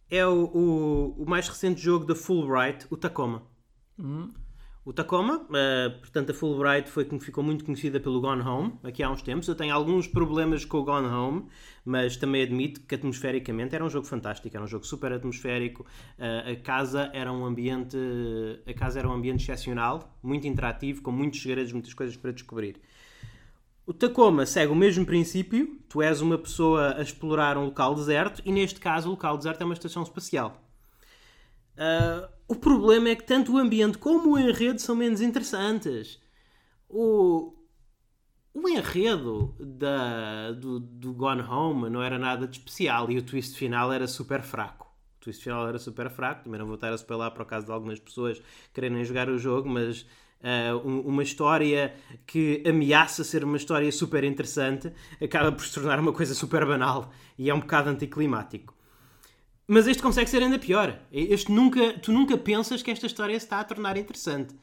é 0.10 0.26
o, 0.26 0.46
o, 0.46 1.24
o 1.24 1.30
mais 1.30 1.48
recente 1.48 1.82
jogo 1.82 2.06
da 2.06 2.16
Fulbright, 2.16 2.86
o 2.90 2.96
Tacoma. 2.96 3.44
Uhum. 3.98 4.32
O 4.86 4.92
Tacoma, 4.92 5.38
uh, 5.38 6.00
portanto, 6.00 6.32
a 6.32 6.34
Fulbright 6.34 6.90
foi, 6.90 7.06
ficou 7.22 7.42
muito 7.42 7.64
conhecida 7.64 8.02
pelo 8.02 8.20
Gone 8.20 8.42
Home, 8.42 8.74
aqui 8.84 9.02
há 9.02 9.10
uns 9.10 9.22
tempos. 9.22 9.48
Eu 9.48 9.56
tenho 9.56 9.74
alguns 9.74 10.08
problemas 10.08 10.66
com 10.66 10.80
o 10.80 10.84
Gone 10.84 11.08
Home, 11.08 11.46
mas 11.86 12.18
também 12.18 12.44
admito 12.44 12.82
que 12.82 12.94
atmosfericamente 12.94 13.74
era 13.74 13.86
um 13.86 13.90
jogo 13.90 14.06
fantástico, 14.06 14.54
era 14.54 14.62
um 14.62 14.68
jogo 14.68 14.86
super 14.86 15.14
atmosférico. 15.14 15.84
Uh, 16.20 16.52
a 16.52 16.56
casa 16.58 17.10
era 17.14 17.32
um 17.32 17.46
ambiente, 17.46 17.98
a 18.68 18.74
casa 18.74 19.00
era 19.00 19.08
um 19.08 19.14
ambiente 19.14 19.44
excepcional, 19.44 20.18
muito 20.22 20.48
interativo, 20.48 21.02
com 21.02 21.14
muitos 21.14 21.42
segredos, 21.42 21.72
muitas 21.72 21.94
coisas 21.94 22.18
para 22.18 22.34
descobrir. 22.34 22.82
O 23.86 23.94
Tacoma 23.94 24.46
segue 24.46 24.72
o 24.72 24.76
mesmo 24.76 25.06
princípio. 25.06 25.80
Tu 25.88 26.02
és 26.02 26.20
uma 26.20 26.38
pessoa 26.38 26.96
a 26.98 27.02
explorar 27.02 27.58
um 27.58 27.66
local 27.66 27.96
deserto 27.96 28.42
e, 28.44 28.52
neste 28.52 28.82
caso, 28.82 29.08
o 29.08 29.12
local 29.12 29.38
deserto 29.38 29.62
é 29.62 29.66
uma 29.66 29.74
estação 29.74 30.04
espacial. 30.04 30.62
Uh, 31.74 32.28
o 32.48 32.56
problema 32.56 33.10
é 33.10 33.16
que 33.16 33.24
tanto 33.24 33.54
o 33.54 33.58
ambiente 33.58 33.98
como 33.98 34.34
o 34.34 34.40
enredo 34.40 34.80
são 34.80 34.96
menos 34.96 35.22
interessantes. 35.22 36.20
O, 36.90 37.54
o 38.54 38.70
enredo 38.70 39.56
da, 39.60 40.52
do, 40.52 40.80
do 40.80 41.14
Gone 41.14 41.42
Home 41.42 41.90
não 41.90 42.02
era 42.02 42.20
nada 42.20 42.48
de 42.48 42.58
especial 42.58 43.10
e 43.10 43.18
o 43.18 43.24
twist 43.24 43.58
final 43.58 43.92
era 43.92 44.08
super 44.08 44.42
fraco. 44.42 44.88
O 45.18 45.24
twist 45.24 45.44
final 45.44 45.68
era 45.68 45.80
super 45.80 46.10
fraco. 46.10 46.44
Também 46.44 46.60
não 46.60 46.68
vou 46.68 46.76
estar 46.76 46.92
a 46.92 46.96
spoiler 46.96 47.32
por 47.32 47.46
causa 47.46 47.66
de 47.66 47.72
algumas 47.72 48.00
pessoas 48.00 48.42
quererem 48.74 49.04
jogar 49.06 49.30
o 49.30 49.38
jogo, 49.38 49.70
mas 49.70 50.02
uh, 50.42 50.78
uma 50.86 51.24
história 51.24 51.96
que 52.28 52.62
ameaça 52.68 53.24
ser 53.24 53.44
uma 53.44 53.58
história 53.58 53.92
super 53.92 54.24
interessante 54.24 54.92
acaba 55.22 55.52
por 55.52 55.66
se 55.66 55.74
tornar 55.74 56.00
uma 56.00 56.14
coisa 56.14 56.36
super 56.36 56.66
banal 56.66 57.12
e 57.38 57.50
é 57.50 57.54
um 57.54 57.60
bocado 57.60 57.90
anticlimático. 57.90 58.73
Mas 59.74 59.88
este 59.88 60.04
consegue 60.04 60.30
ser 60.30 60.44
ainda 60.44 60.60
pior. 60.60 61.00
Este 61.12 61.52
nunca, 61.52 61.94
tu 61.94 62.12
nunca 62.12 62.38
pensas 62.38 62.84
que 62.84 62.92
esta 62.92 63.08
história 63.08 63.40
se 63.40 63.46
está 63.46 63.60
a 63.60 63.64
tornar 63.64 63.98
interessante. 63.98 64.56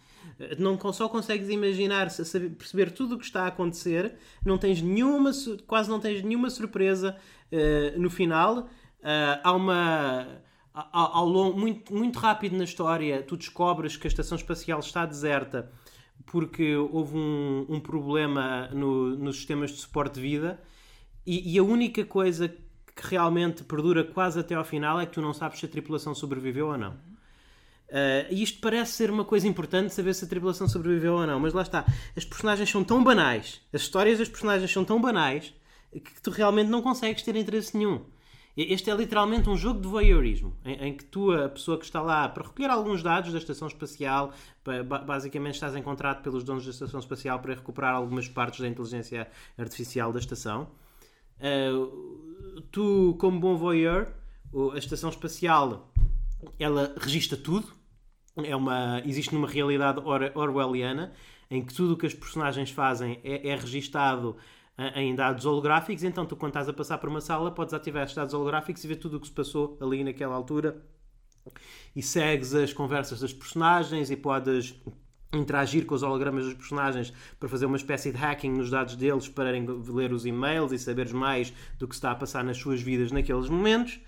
Não 0.57 0.79
só 0.93 1.09
consegues 1.09 1.49
imaginar, 1.49 2.11
saber, 2.13 2.51
perceber 2.51 2.93
tudo 2.93 3.17
o 3.17 3.19
que 3.19 3.25
está 3.25 3.43
a 3.43 3.47
acontecer, 3.49 4.15
não 4.45 4.57
tens 4.57 4.81
nenhuma, 4.81 5.33
quase 5.67 5.91
não 5.91 5.99
tens 5.99 6.23
nenhuma 6.23 6.49
surpresa 6.49 7.17
uh, 7.51 8.01
no 8.01 8.09
final. 8.09 8.61
Uh, 9.01 9.41
há 9.43 9.53
uma 9.53 10.29
ao, 10.73 11.17
ao 11.17 11.27
longo, 11.27 11.59
muito, 11.59 11.93
muito 11.93 12.21
rápido 12.21 12.57
na 12.57 12.63
história, 12.63 13.21
tu 13.21 13.37
descobres 13.37 13.97
que 13.97 14.07
a 14.07 14.09
estação 14.09 14.37
espacial 14.37 14.79
está 14.79 15.05
deserta 15.05 15.73
porque 16.25 16.77
houve 16.77 17.17
um, 17.17 17.67
um 17.69 17.81
problema 17.81 18.69
no, 18.69 19.17
nos 19.17 19.39
sistemas 19.39 19.73
de 19.73 19.79
suporte 19.79 20.15
de 20.15 20.21
vida 20.21 20.63
e, 21.27 21.55
e, 21.55 21.59
a 21.59 21.63
única 21.63 22.05
coisa 22.05 22.55
que 23.01 23.07
realmente 23.07 23.65
perdura 23.65 24.05
quase 24.05 24.39
até 24.39 24.55
ao 24.55 24.65
final 24.65 25.01
é 25.01 25.07
que 25.07 25.13
tu 25.13 25.23
não 25.23 25.33
sabes 25.33 25.59
se 25.59 25.65
a 25.65 25.69
tripulação 25.69 26.15
sobreviveu 26.15 26.67
ou 26.67 26.77
não. 26.77 26.93
Uh, 27.89 28.29
e 28.31 28.43
isto 28.43 28.61
parece 28.61 28.93
ser 28.93 29.11
uma 29.11 29.25
coisa 29.25 29.49
importante 29.49 29.95
saber 29.95 30.15
se 30.15 30.25
a 30.25 30.29
tripulação 30.29 30.69
sobreviveu 30.69 31.15
ou 31.15 31.27
não, 31.27 31.41
mas 31.41 31.55
lá 31.55 31.63
está. 31.63 31.87
As 32.15 32.27
personagens 32.27 32.69
são 32.69 32.85
tão 32.85 33.03
banais, 33.03 33.63
as 33.73 33.81
histórias 33.81 34.19
das 34.19 34.29
personagens 34.29 34.71
são 34.71 34.85
tão 34.85 35.01
banais 35.01 35.55
que 35.93 36.21
tu 36.23 36.31
realmente 36.31 36.69
não 36.69 36.83
consegues 36.83 37.23
ter 37.23 37.35
interesse 37.35 37.77
nenhum. 37.77 38.05
Este 38.55 38.91
é 38.91 38.95
literalmente 38.95 39.49
um 39.49 39.57
jogo 39.57 39.81
de 39.81 39.89
voyeurismo, 39.89 40.55
em, 40.63 40.89
em, 40.89 40.97
que 40.97 41.05
tu, 41.05 41.33
a 41.33 41.49
pessoa 41.49 41.79
que 41.79 41.85
está 41.85 42.03
lá 42.03 42.29
para 42.29 42.47
recolher 42.47 42.69
alguns 42.69 43.03
dados 43.03 43.33
da 43.33 43.39
estação 43.39 43.67
espacial, 43.67 44.33
basicamente 45.07 45.55
estás 45.55 45.75
em 45.75 45.83
contrato 45.83 46.23
pelos 46.23 46.45
donos 46.45 46.65
da 46.65 46.71
estação 46.71 47.01
espacial 47.01 47.39
para 47.39 47.55
recuperar 47.55 47.95
algumas 47.95 48.29
partes 48.29 48.61
da 48.61 48.69
inteligência 48.69 49.27
artificial 49.57 50.13
da 50.13 50.19
estação. 50.19 50.69
Uh, 51.41 52.61
tu, 52.71 53.17
como 53.19 53.41
bom 53.41 53.57
voyeur, 53.57 54.09
a 54.75 54.79
estação 54.79 55.11
espacial 55.11 55.93
ela 56.59 56.95
registra 56.99 57.37
tudo. 57.37 57.67
É 58.37 58.55
uma, 58.55 59.03
existe 59.05 59.35
numa 59.35 59.49
realidade 59.49 60.01
or, 60.05 60.31
orwelliana 60.35 61.13
em 61.51 61.65
que 61.65 61.75
tudo 61.75 61.95
o 61.95 61.97
que 61.97 62.07
as 62.07 62.15
personagens 62.15 62.71
fazem 62.71 63.21
é, 63.25 63.49
é 63.49 63.57
registado 63.57 64.37
em 64.95 65.15
dados 65.15 65.45
holográficos, 65.45 66.03
então 66.05 66.25
tu 66.25 66.35
quando 66.35 66.53
estás 66.53 66.69
a 66.69 66.73
passar 66.73 66.97
por 66.97 67.09
uma 67.09 67.21
sala 67.21 67.51
podes 67.51 67.75
ativar 67.75 68.05
estes 68.05 68.17
dados 68.17 68.33
holográficos 68.33 68.83
e 68.83 68.89
ver 68.89 68.97
tudo 68.97 69.19
o 69.19 69.21
que 69.21 69.27
se 69.27 69.33
passou 69.33 69.77
ali 69.81 70.03
naquela 70.03 70.35
altura 70.35 70.83
e 71.95 72.03
segues 72.03 72.55
as 72.55 72.73
conversas 72.73 73.21
das 73.21 73.33
personagens 73.33 74.11
e 74.11 74.17
podes 74.17 74.75
interagir 75.33 75.87
com 75.87 75.95
os 75.95 76.03
hologramas 76.03 76.45
dos 76.45 76.55
personagens 76.55 77.13
para 77.39 77.49
fazer 77.49 77.67
uma 77.67 77.77
espécie 77.77 78.11
de 78.11 78.19
hacking 78.19 78.51
nos 78.51 78.71
dados 78.71 78.97
deles 78.97 79.29
para 79.29 79.51
ler 79.51 80.13
os 80.13 80.27
e-mails 80.27 80.73
e 80.73 80.79
saberes 80.79 81.13
mais 81.13 81.53
do 81.79 81.87
que 81.87 81.95
está 81.95 82.11
a 82.11 82.15
passar 82.15 82.43
nas 82.43 82.57
suas 82.57 82.81
vidas 82.81 83.13
naqueles 83.13 83.49
momentos. 83.49 84.01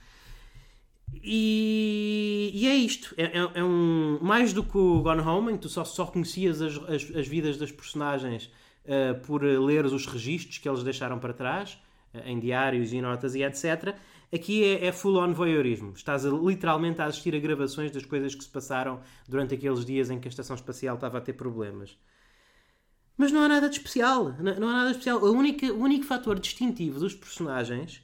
E, 1.23 2.51
e 2.55 2.67
é 2.67 2.75
isto. 2.75 3.15
É, 3.17 3.25
é, 3.39 3.51
é, 3.55 3.65
um, 3.65 4.19
mais 4.21 4.53
do 4.53 4.63
que 4.63 4.77
o 4.77 5.01
Gone 5.03 5.21
Home, 5.21 5.53
em 5.53 5.57
que 5.57 5.63
tu 5.63 5.69
só, 5.69 5.85
só 5.85 6.07
conhecias 6.07 6.63
as, 6.63 6.77
as, 6.89 7.17
as 7.17 7.29
vidas 7.29 7.57
das 7.57 7.71
personagens 7.71 8.51
uh, 8.85 9.21
por 9.21 9.43
ler 9.43 9.85
os 9.85 10.07
registros 10.07 10.59
que 10.59 10.69
eles 10.69 10.83
deixaram 10.83 11.19
para 11.19 11.33
trás, 11.33 11.79
uh, 12.15 12.19
em 12.25 12.41
diários 12.41 12.93
e 12.93 13.01
notas 13.01 13.35
e 13.35 13.43
etc. 13.43 13.95
Aqui 14.33 14.64
é, 14.64 14.87
é 14.87 14.92
full-on 14.92 15.35
voyeurismo. 15.35 15.92
Estás 15.95 16.25
a, 16.25 16.31
literalmente 16.31 17.03
a 17.03 17.05
assistir 17.05 17.35
a 17.35 17.38
gravações 17.38 17.90
das 17.90 18.05
coisas 18.07 18.35
que 18.35 18.42
se 18.42 18.49
passaram 18.49 19.01
durante 19.29 19.55
aqueles 19.55 19.85
dias 19.85 20.09
em 20.09 20.18
que 20.18 20.27
a 20.27 20.31
estação 20.31 20.57
espacial 20.57 20.95
estava 20.95 21.18
a 21.18 21.21
ter 21.21 21.35
problemas. 21.35 21.99
Mas 23.16 23.31
não 23.31 23.42
há 23.42 23.49
nada 23.49 23.68
de 23.68 23.77
especial. 23.77 24.35
Não, 24.40 24.59
não 24.59 24.68
há 24.68 24.73
nada 24.73 24.87
de 24.87 24.92
especial. 24.92 25.23
Única, 25.23 25.66
o 25.73 25.81
único 25.81 26.05
fator 26.07 26.40
distintivo 26.40 26.99
dos 26.99 27.14
personagens 27.14 28.03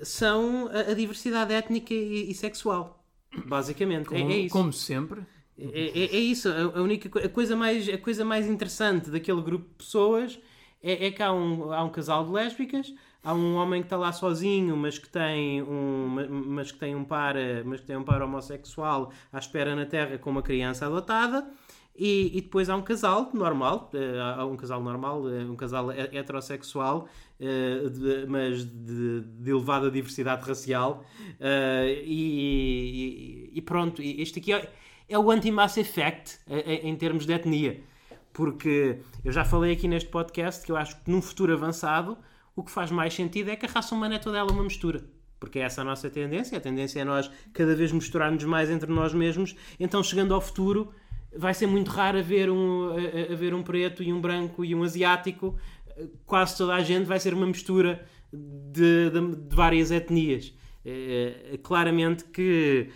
são 0.00 0.68
a, 0.68 0.90
a 0.90 0.94
diversidade 0.94 1.52
étnica 1.52 1.92
e, 1.92 2.30
e, 2.30 2.34
sexual. 2.34 3.04
Basicamente. 3.46 4.06
Como, 4.06 4.30
é, 4.30 4.32
é 4.32 4.38
isso. 4.38 4.52
Como 4.52 4.72
sempre. 4.72 5.20
É, 5.58 5.64
é, 5.64 6.16
é, 6.16 6.18
isso. 6.18 6.48
A, 6.48 6.80
única 6.80 7.08
a 7.18 7.28
coisa, 7.28 7.54
mais, 7.54 7.86
a 7.88 7.98
coisa 7.98 8.24
mais 8.24 8.46
interessante 8.46 9.10
daquele 9.10 9.42
grupo 9.42 9.68
de 9.68 9.74
pessoas 9.74 10.40
é, 10.82 11.08
é 11.08 11.10
que 11.10 11.22
há 11.22 11.30
um, 11.30 11.72
há 11.72 11.84
um 11.84 11.90
casal 11.90 12.24
de 12.24 12.30
lésbicas 12.30 12.94
há 13.22 13.34
um 13.34 13.56
homem 13.56 13.82
que 13.82 13.86
está 13.86 13.96
lá 13.96 14.12
sozinho, 14.12 14.76
mas 14.76 14.98
que 14.98 15.08
tem 15.08 15.62
um, 15.62 16.44
mas 16.46 16.72
que 16.72 16.78
tem 16.78 16.94
um 16.94 17.04
par, 17.04 17.34
mas 17.64 17.80
que 17.80 17.86
tem 17.86 17.96
um 17.96 18.04
par 18.04 18.22
homossexual 18.22 19.12
à 19.32 19.38
espera 19.38 19.74
na 19.74 19.86
Terra 19.86 20.18
com 20.18 20.30
uma 20.30 20.42
criança 20.42 20.86
adotada. 20.86 21.46
E, 21.98 22.38
e 22.38 22.40
depois 22.40 22.70
há 22.70 22.76
um 22.76 22.82
casal 22.82 23.28
normal, 23.34 23.90
eh, 23.92 24.20
há 24.36 24.46
um 24.46 24.56
casal 24.56 24.80
normal, 24.80 25.28
eh, 25.28 25.44
um 25.44 25.56
casal 25.56 25.90
heterossexual, 25.90 27.08
eh, 27.40 28.24
mas 28.28 28.64
de, 28.64 29.22
de, 29.22 29.50
elevada 29.50 29.90
diversidade 29.90 30.46
racial. 30.46 31.04
E, 32.06 33.50
e, 33.52 33.62
pronto, 33.62 34.00
este 34.00 34.38
aqui 34.38 34.52
é, 34.52 34.72
é 35.08 35.18
o 35.18 35.28
anti-Mass 35.28 35.76
Effect 35.76 36.38
em 36.46 36.94
termos 36.94 37.26
de 37.26 37.32
etnia. 37.32 37.80
Porque 38.32 39.00
eu 39.24 39.32
já 39.32 39.44
falei 39.44 39.72
aqui 39.72 39.88
neste 39.88 40.08
podcast 40.08 40.64
que 40.64 40.70
eu 40.70 40.76
acho 40.76 41.02
que 41.02 41.10
num 41.10 41.20
futuro 41.20 41.52
avançado 41.52 42.16
o 42.58 42.64
que 42.64 42.72
faz 42.72 42.90
mais 42.90 43.14
sentido 43.14 43.50
é 43.50 43.56
que 43.56 43.64
a 43.64 43.68
raça 43.68 43.94
humana 43.94 44.16
é 44.16 44.18
toda 44.18 44.36
ela 44.36 44.50
uma 44.50 44.64
mistura. 44.64 45.04
Porque 45.38 45.60
é 45.60 45.62
essa 45.62 45.82
a 45.82 45.84
nossa 45.84 46.10
tendência. 46.10 46.58
A 46.58 46.60
tendência 46.60 46.98
é 46.98 47.04
nós 47.04 47.30
cada 47.52 47.72
vez 47.76 47.92
misturarmos 47.92 48.42
mais 48.42 48.68
entre 48.68 48.90
nós 48.90 49.14
mesmos. 49.14 49.54
Então, 49.78 50.02
chegando 50.02 50.34
ao 50.34 50.40
futuro, 50.40 50.92
vai 51.36 51.54
ser 51.54 51.68
muito 51.68 51.88
raro 51.88 52.18
haver 52.18 52.50
um, 52.50 52.90
haver 53.32 53.54
um 53.54 53.62
preto 53.62 54.02
e 54.02 54.12
um 54.12 54.20
branco 54.20 54.64
e 54.64 54.74
um 54.74 54.82
asiático. 54.82 55.56
Quase 56.26 56.58
toda 56.58 56.74
a 56.74 56.80
gente 56.80 57.06
vai 57.06 57.20
ser 57.20 57.32
uma 57.32 57.46
mistura 57.46 58.04
de, 58.32 59.10
de, 59.10 59.36
de 59.36 59.54
várias 59.54 59.92
etnias. 59.92 60.52
É, 60.84 61.52
é, 61.52 61.58
claramente 61.58 62.24
que 62.24 62.88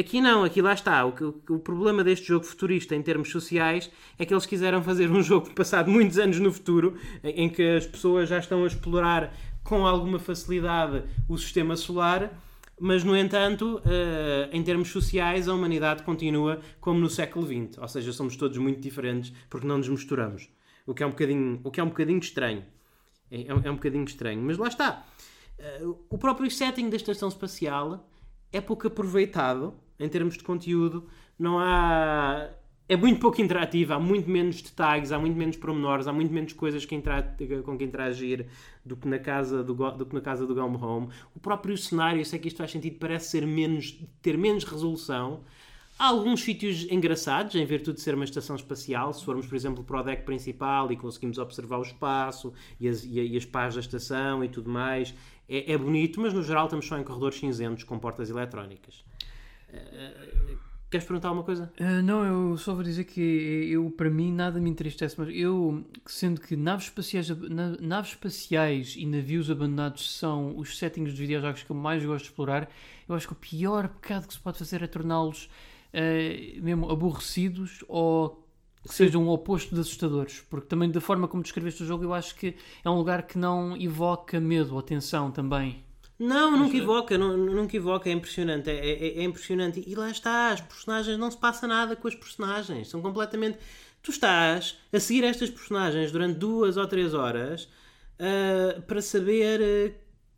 Aqui 0.00 0.18
não, 0.18 0.44
aqui 0.44 0.62
lá 0.62 0.72
está. 0.72 1.04
O, 1.04 1.10
o, 1.10 1.54
o, 1.56 1.58
problema 1.58 2.02
deste 2.02 2.28
jogo 2.28 2.46
futurista 2.46 2.96
em 2.96 3.02
termos 3.02 3.30
sociais 3.30 3.90
é 4.18 4.24
que 4.24 4.32
eles 4.32 4.46
quiseram 4.46 4.82
fazer 4.82 5.10
um 5.10 5.20
jogo 5.22 5.50
passado 5.54 5.90
muitos 5.90 6.18
anos 6.18 6.38
no 6.40 6.50
futuro, 6.50 6.96
em, 7.22 7.44
em 7.44 7.48
que 7.50 7.62
as 7.76 7.86
pessoas 7.86 8.26
já 8.26 8.38
estão 8.38 8.64
a 8.64 8.66
explorar 8.66 9.30
com 9.62 9.86
alguma 9.86 10.18
facilidade 10.18 11.04
o 11.28 11.36
sistema 11.36 11.76
solar, 11.76 12.32
mas 12.80 13.04
no 13.04 13.14
entanto, 13.14 13.76
uh, 13.84 14.48
em 14.50 14.62
termos 14.62 14.88
sociais, 14.88 15.46
a 15.46 15.52
humanidade 15.52 16.02
continua 16.02 16.60
como 16.80 16.98
no 16.98 17.10
século 17.10 17.46
XX. 17.46 17.76
Ou 17.76 17.86
seja, 17.86 18.10
somos 18.10 18.36
todos 18.36 18.56
muito 18.56 18.80
diferentes 18.80 19.34
porque 19.50 19.66
não 19.66 19.76
nos 19.76 19.88
misturamos. 19.90 20.48
O 20.86 20.94
que 20.94 21.02
é 21.02 21.06
um 21.06 21.10
bocadinho, 21.10 21.60
o 21.62 21.70
que 21.70 21.78
é 21.78 21.82
um 21.82 21.88
bocadinho 21.88 22.20
estranho. 22.20 22.64
É, 23.30 23.48
é, 23.48 23.54
um, 23.54 23.60
é 23.64 23.70
um 23.70 23.74
bocadinho 23.74 24.04
estranho. 24.04 24.40
Mas 24.40 24.56
lá 24.56 24.68
está. 24.68 25.04
Uh, 25.82 25.98
o 26.08 26.16
próprio 26.16 26.50
setting 26.50 26.88
da 26.88 26.96
estação 26.96 27.28
espacial 27.28 28.08
é 28.50 28.62
pouco 28.62 28.86
aproveitado 28.86 29.74
em 30.00 30.08
termos 30.08 30.36
de 30.36 30.42
conteúdo, 30.42 31.06
não 31.38 31.58
há. 31.58 32.48
É 32.88 32.96
muito 32.96 33.20
pouco 33.20 33.40
interativo, 33.40 33.92
há 33.92 34.00
muito 34.00 34.28
menos 34.28 34.60
detalhes, 34.60 35.12
há 35.12 35.18
muito 35.18 35.36
menos 35.36 35.56
pormenores, 35.56 36.08
há 36.08 36.12
muito 36.12 36.32
menos 36.32 36.52
coisas 36.54 36.84
que 36.84 36.92
intra... 36.92 37.22
com 37.64 37.78
que 37.78 37.84
interagir 37.84 38.46
do 38.84 38.96
que, 38.96 39.06
na 39.06 39.20
casa 39.20 39.62
do, 39.62 39.74
do 39.92 40.06
que 40.06 40.12
na 40.12 40.20
casa 40.20 40.44
do 40.44 40.52
Game 40.56 40.76
Home. 40.76 41.08
O 41.32 41.38
próprio 41.38 41.76
cenário, 41.78 42.20
eu 42.20 42.24
sei 42.24 42.40
que 42.40 42.48
isto 42.48 42.56
faz 42.56 42.72
sentido, 42.72 42.98
parece 42.98 43.30
ser 43.30 43.46
menos, 43.46 43.96
ter 44.20 44.36
menos 44.36 44.64
resolução. 44.64 45.44
Há 46.00 46.08
alguns 46.08 46.40
sítios 46.40 46.90
engraçados, 46.90 47.54
em 47.54 47.64
virtude 47.64 47.98
de 47.98 48.02
ser 48.02 48.14
uma 48.14 48.24
estação 48.24 48.56
espacial. 48.56 49.12
Se 49.12 49.24
formos, 49.24 49.46
por 49.46 49.54
exemplo, 49.54 49.84
para 49.84 50.00
o 50.00 50.02
deck 50.02 50.24
principal 50.24 50.90
e 50.90 50.96
conseguimos 50.96 51.38
observar 51.38 51.78
o 51.78 51.82
espaço 51.82 52.52
e 52.80 52.88
as, 52.88 53.04
e 53.04 53.36
as 53.36 53.44
pás 53.44 53.74
da 53.74 53.80
estação 53.80 54.42
e 54.42 54.48
tudo 54.48 54.68
mais, 54.68 55.14
é, 55.48 55.74
é 55.74 55.76
bonito, 55.78 56.18
mas 56.20 56.32
no 56.32 56.42
geral 56.42 56.64
estamos 56.64 56.86
só 56.86 56.98
em 56.98 57.04
corredores 57.04 57.38
cinzentos 57.38 57.84
com 57.84 57.98
portas 57.98 58.30
eletrónicas. 58.30 59.04
Queres 60.90 61.06
perguntar 61.06 61.28
alguma 61.28 61.44
coisa? 61.44 61.72
Uh, 61.78 62.02
não, 62.02 62.24
eu 62.24 62.58
só 62.58 62.74
vou 62.74 62.82
dizer 62.82 63.04
que 63.04 63.20
eu, 63.20 63.88
para 63.92 64.10
mim, 64.10 64.32
nada 64.32 64.58
me 64.58 64.68
entristece, 64.68 65.14
mas 65.16 65.28
eu, 65.32 65.84
sendo 66.04 66.40
que 66.40 66.56
naves 66.56 66.86
espaciais, 66.86 67.28
naves 67.80 68.10
espaciais 68.10 68.96
e 68.96 69.06
navios 69.06 69.48
abandonados 69.48 70.18
são 70.18 70.58
os 70.58 70.76
settings 70.76 71.10
dos 71.10 71.20
videojogos 71.20 71.62
que 71.62 71.70
eu 71.70 71.76
mais 71.76 72.04
gosto 72.04 72.24
de 72.24 72.30
explorar, 72.30 72.68
eu 73.08 73.14
acho 73.14 73.28
que 73.28 73.32
o 73.32 73.36
pior 73.36 73.86
pecado 73.88 74.26
que 74.26 74.34
se 74.34 74.40
pode 74.40 74.58
fazer 74.58 74.82
é 74.82 74.88
torná-los 74.88 75.44
uh, 75.94 76.60
mesmo 76.60 76.90
aborrecidos 76.90 77.84
ou 77.86 78.44
que 78.82 78.92
sejam 78.92 79.28
o 79.28 79.30
oposto 79.30 79.72
de 79.72 79.80
assustadores, 79.80 80.44
porque 80.50 80.66
também 80.66 80.90
da 80.90 81.00
forma 81.00 81.28
como 81.28 81.40
descreveste 81.40 81.84
o 81.84 81.86
jogo, 81.86 82.02
eu 82.02 82.12
acho 82.12 82.34
que 82.34 82.56
é 82.84 82.90
um 82.90 82.96
lugar 82.96 83.28
que 83.28 83.38
não 83.38 83.76
evoca 83.76 84.40
medo 84.40 84.74
ou 84.74 84.82
tensão 84.82 85.30
também. 85.30 85.84
Não, 86.20 86.54
nunca 86.54 86.76
evoca, 86.76 87.16
não, 87.16 87.34
nunca 87.34 87.74
evoca, 87.74 88.10
é 88.10 88.12
impressionante, 88.12 88.68
é, 88.68 88.74
é, 88.74 89.20
é, 89.20 89.22
impressionante. 89.22 89.82
E 89.86 89.94
lá 89.94 90.10
está, 90.10 90.50
as 90.50 90.60
personagens, 90.60 91.16
não 91.16 91.30
se 91.30 91.38
passa 91.38 91.66
nada 91.66 91.96
com 91.96 92.06
as 92.06 92.14
personagens, 92.14 92.88
são 92.88 93.00
completamente. 93.00 93.58
Tu 94.02 94.10
estás 94.10 94.76
a 94.92 95.00
seguir 95.00 95.24
estas 95.24 95.48
personagens 95.48 96.12
durante 96.12 96.38
duas 96.38 96.76
ou 96.76 96.86
três 96.86 97.14
horas 97.14 97.64
uh, 98.18 98.82
para 98.82 99.00
saber 99.00 99.60
uh, 99.62 99.94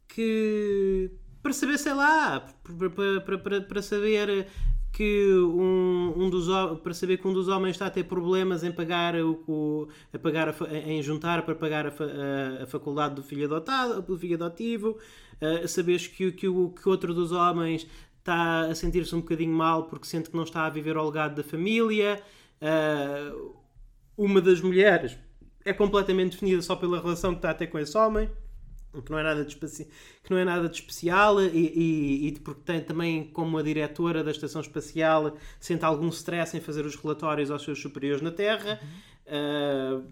que. 0.06 1.10
para 1.42 1.52
saber, 1.52 1.78
sei 1.78 1.94
lá, 1.94 2.46
para, 2.62 3.20
para, 3.20 3.38
para, 3.38 3.60
para 3.62 3.82
saber 3.82 4.46
que 4.92 5.26
um, 5.32 6.12
um 6.16 6.30
dos 6.30 6.46
para 6.82 6.92
saber 6.92 7.16
que 7.16 7.26
um 7.26 7.32
dos 7.32 7.48
homens 7.48 7.72
está 7.72 7.86
a 7.86 7.90
ter 7.90 8.04
problemas 8.04 8.62
em 8.62 8.70
pagar 8.70 9.16
o, 9.16 9.42
o 9.48 9.88
a 10.12 10.18
pagar 10.18 10.50
a, 10.50 10.54
em 10.86 11.02
juntar 11.02 11.42
para 11.42 11.54
pagar 11.54 11.86
a, 11.86 11.90
a, 11.90 12.62
a, 12.64 12.66
faculdade 12.66 13.14
do 13.14 13.22
filho 13.22 13.46
adotado 13.46 14.02
do 14.02 14.18
filho 14.18 14.34
adotivo 14.34 14.98
uh, 15.40 15.66
saberes 15.66 16.06
que, 16.06 16.30
que, 16.32 16.46
o, 16.46 16.70
que 16.70 16.86
outro 16.86 17.14
dos 17.14 17.32
homens 17.32 17.86
está 18.18 18.66
a 18.66 18.74
sentir-se 18.74 19.14
um 19.14 19.20
bocadinho 19.20 19.54
mal 19.54 19.84
porque 19.84 20.06
sente 20.06 20.28
que 20.28 20.36
não 20.36 20.44
está 20.44 20.66
a 20.66 20.70
viver 20.70 20.96
ao 20.96 21.06
legado 21.06 21.36
da 21.36 21.42
família 21.42 22.22
uh, 22.60 23.56
uma 24.16 24.42
das 24.42 24.60
mulheres 24.60 25.16
é 25.64 25.72
completamente 25.72 26.32
definida 26.32 26.60
só 26.60 26.76
pela 26.76 27.00
relação 27.00 27.32
que 27.32 27.38
está 27.38 27.50
a 27.50 27.54
ter 27.54 27.68
com 27.68 27.78
esse 27.78 27.96
homem 27.96 28.28
que 29.00 29.10
não 29.10 29.18
é 29.18 29.22
nada 29.22 29.44
de, 29.44 29.52
especi... 29.52 29.88
que 30.22 30.30
não 30.30 30.36
é 30.36 30.44
nada 30.44 30.68
de 30.68 30.74
especial 30.74 31.40
e, 31.40 31.46
e, 31.48 32.28
e, 32.28 32.32
porque 32.40 32.60
tem 32.60 32.80
também 32.80 33.24
como 33.24 33.56
a 33.56 33.62
diretora 33.62 34.22
da 34.22 34.30
estação 34.30 34.60
espacial 34.60 35.36
sente 35.58 35.84
algum 35.84 36.08
stress 36.08 36.56
em 36.56 36.60
fazer 36.60 36.84
os 36.84 36.96
relatórios 36.96 37.50
aos 37.50 37.62
seus 37.62 37.80
superiores 37.80 38.20
na 38.20 38.30
Terra 38.30 38.80
uh, 39.26 40.04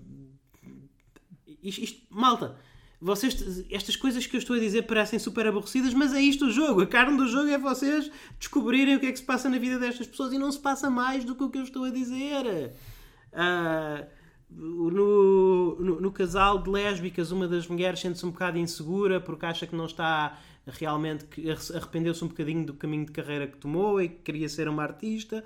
isto, 1.62 1.82
isto, 1.82 2.06
malta 2.08 2.56
vocês, 3.00 3.64
estas 3.70 3.96
coisas 3.96 4.26
que 4.26 4.36
eu 4.36 4.38
estou 4.38 4.56
a 4.56 4.58
dizer 4.58 4.82
parecem 4.82 5.18
super 5.18 5.46
aborrecidas, 5.46 5.94
mas 5.94 6.12
é 6.12 6.20
isto 6.20 6.46
o 6.46 6.50
jogo. 6.50 6.82
A 6.82 6.86
carne 6.86 7.16
do 7.16 7.26
jogo 7.26 7.48
é 7.48 7.56
vocês 7.56 8.10
descobrirem 8.38 8.96
o 8.96 9.00
que 9.00 9.06
é 9.06 9.12
que 9.12 9.18
se 9.18 9.24
passa 9.24 9.48
na 9.48 9.56
vida 9.56 9.78
destas 9.78 10.06
pessoas 10.06 10.34
e 10.34 10.38
não 10.38 10.52
se 10.52 10.58
passa 10.58 10.90
mais 10.90 11.24
do 11.24 11.34
que 11.34 11.42
o 11.42 11.48
que 11.48 11.56
eu 11.56 11.62
estou 11.62 11.84
a 11.84 11.90
dizer. 11.90 12.74
Uh, 13.32 14.06
no, 14.50 15.76
no, 15.78 16.00
no, 16.00 16.12
casal 16.12 16.62
de 16.62 16.68
lésbicas, 16.68 17.30
uma 17.30 17.46
das 17.46 17.66
mulheres 17.66 18.00
sente-se 18.00 18.26
um 18.26 18.30
bocado 18.30 18.58
insegura 18.58 19.20
porque 19.20 19.46
acha 19.46 19.66
que 19.66 19.74
não 19.74 19.86
está 19.86 20.38
realmente. 20.66 21.26
arrependeu-se 21.74 22.24
um 22.24 22.28
bocadinho 22.28 22.66
do 22.66 22.74
caminho 22.74 23.06
de 23.06 23.12
carreira 23.12 23.46
que 23.46 23.56
tomou 23.56 24.00
e 24.00 24.08
que 24.08 24.16
queria 24.16 24.48
ser 24.48 24.68
uma 24.68 24.82
artista. 24.82 25.44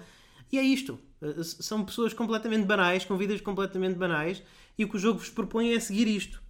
E 0.51 0.59
é 0.59 0.63
isto. 0.63 0.99
São 1.43 1.85
pessoas 1.85 2.13
completamente 2.13 2.65
banais, 2.67 3.05
com 3.05 3.17
vidas 3.17 3.41
completamente 3.41 3.97
banais, 3.97 4.43
e 4.79 4.85
o 4.85 4.89
que 4.89 4.97
o 4.97 4.99
jogo 4.99 5.19
vos 5.19 5.31
propõe 5.31 5.73
é 5.73 5.81
seguir 5.81 6.09
isto. 6.09 6.43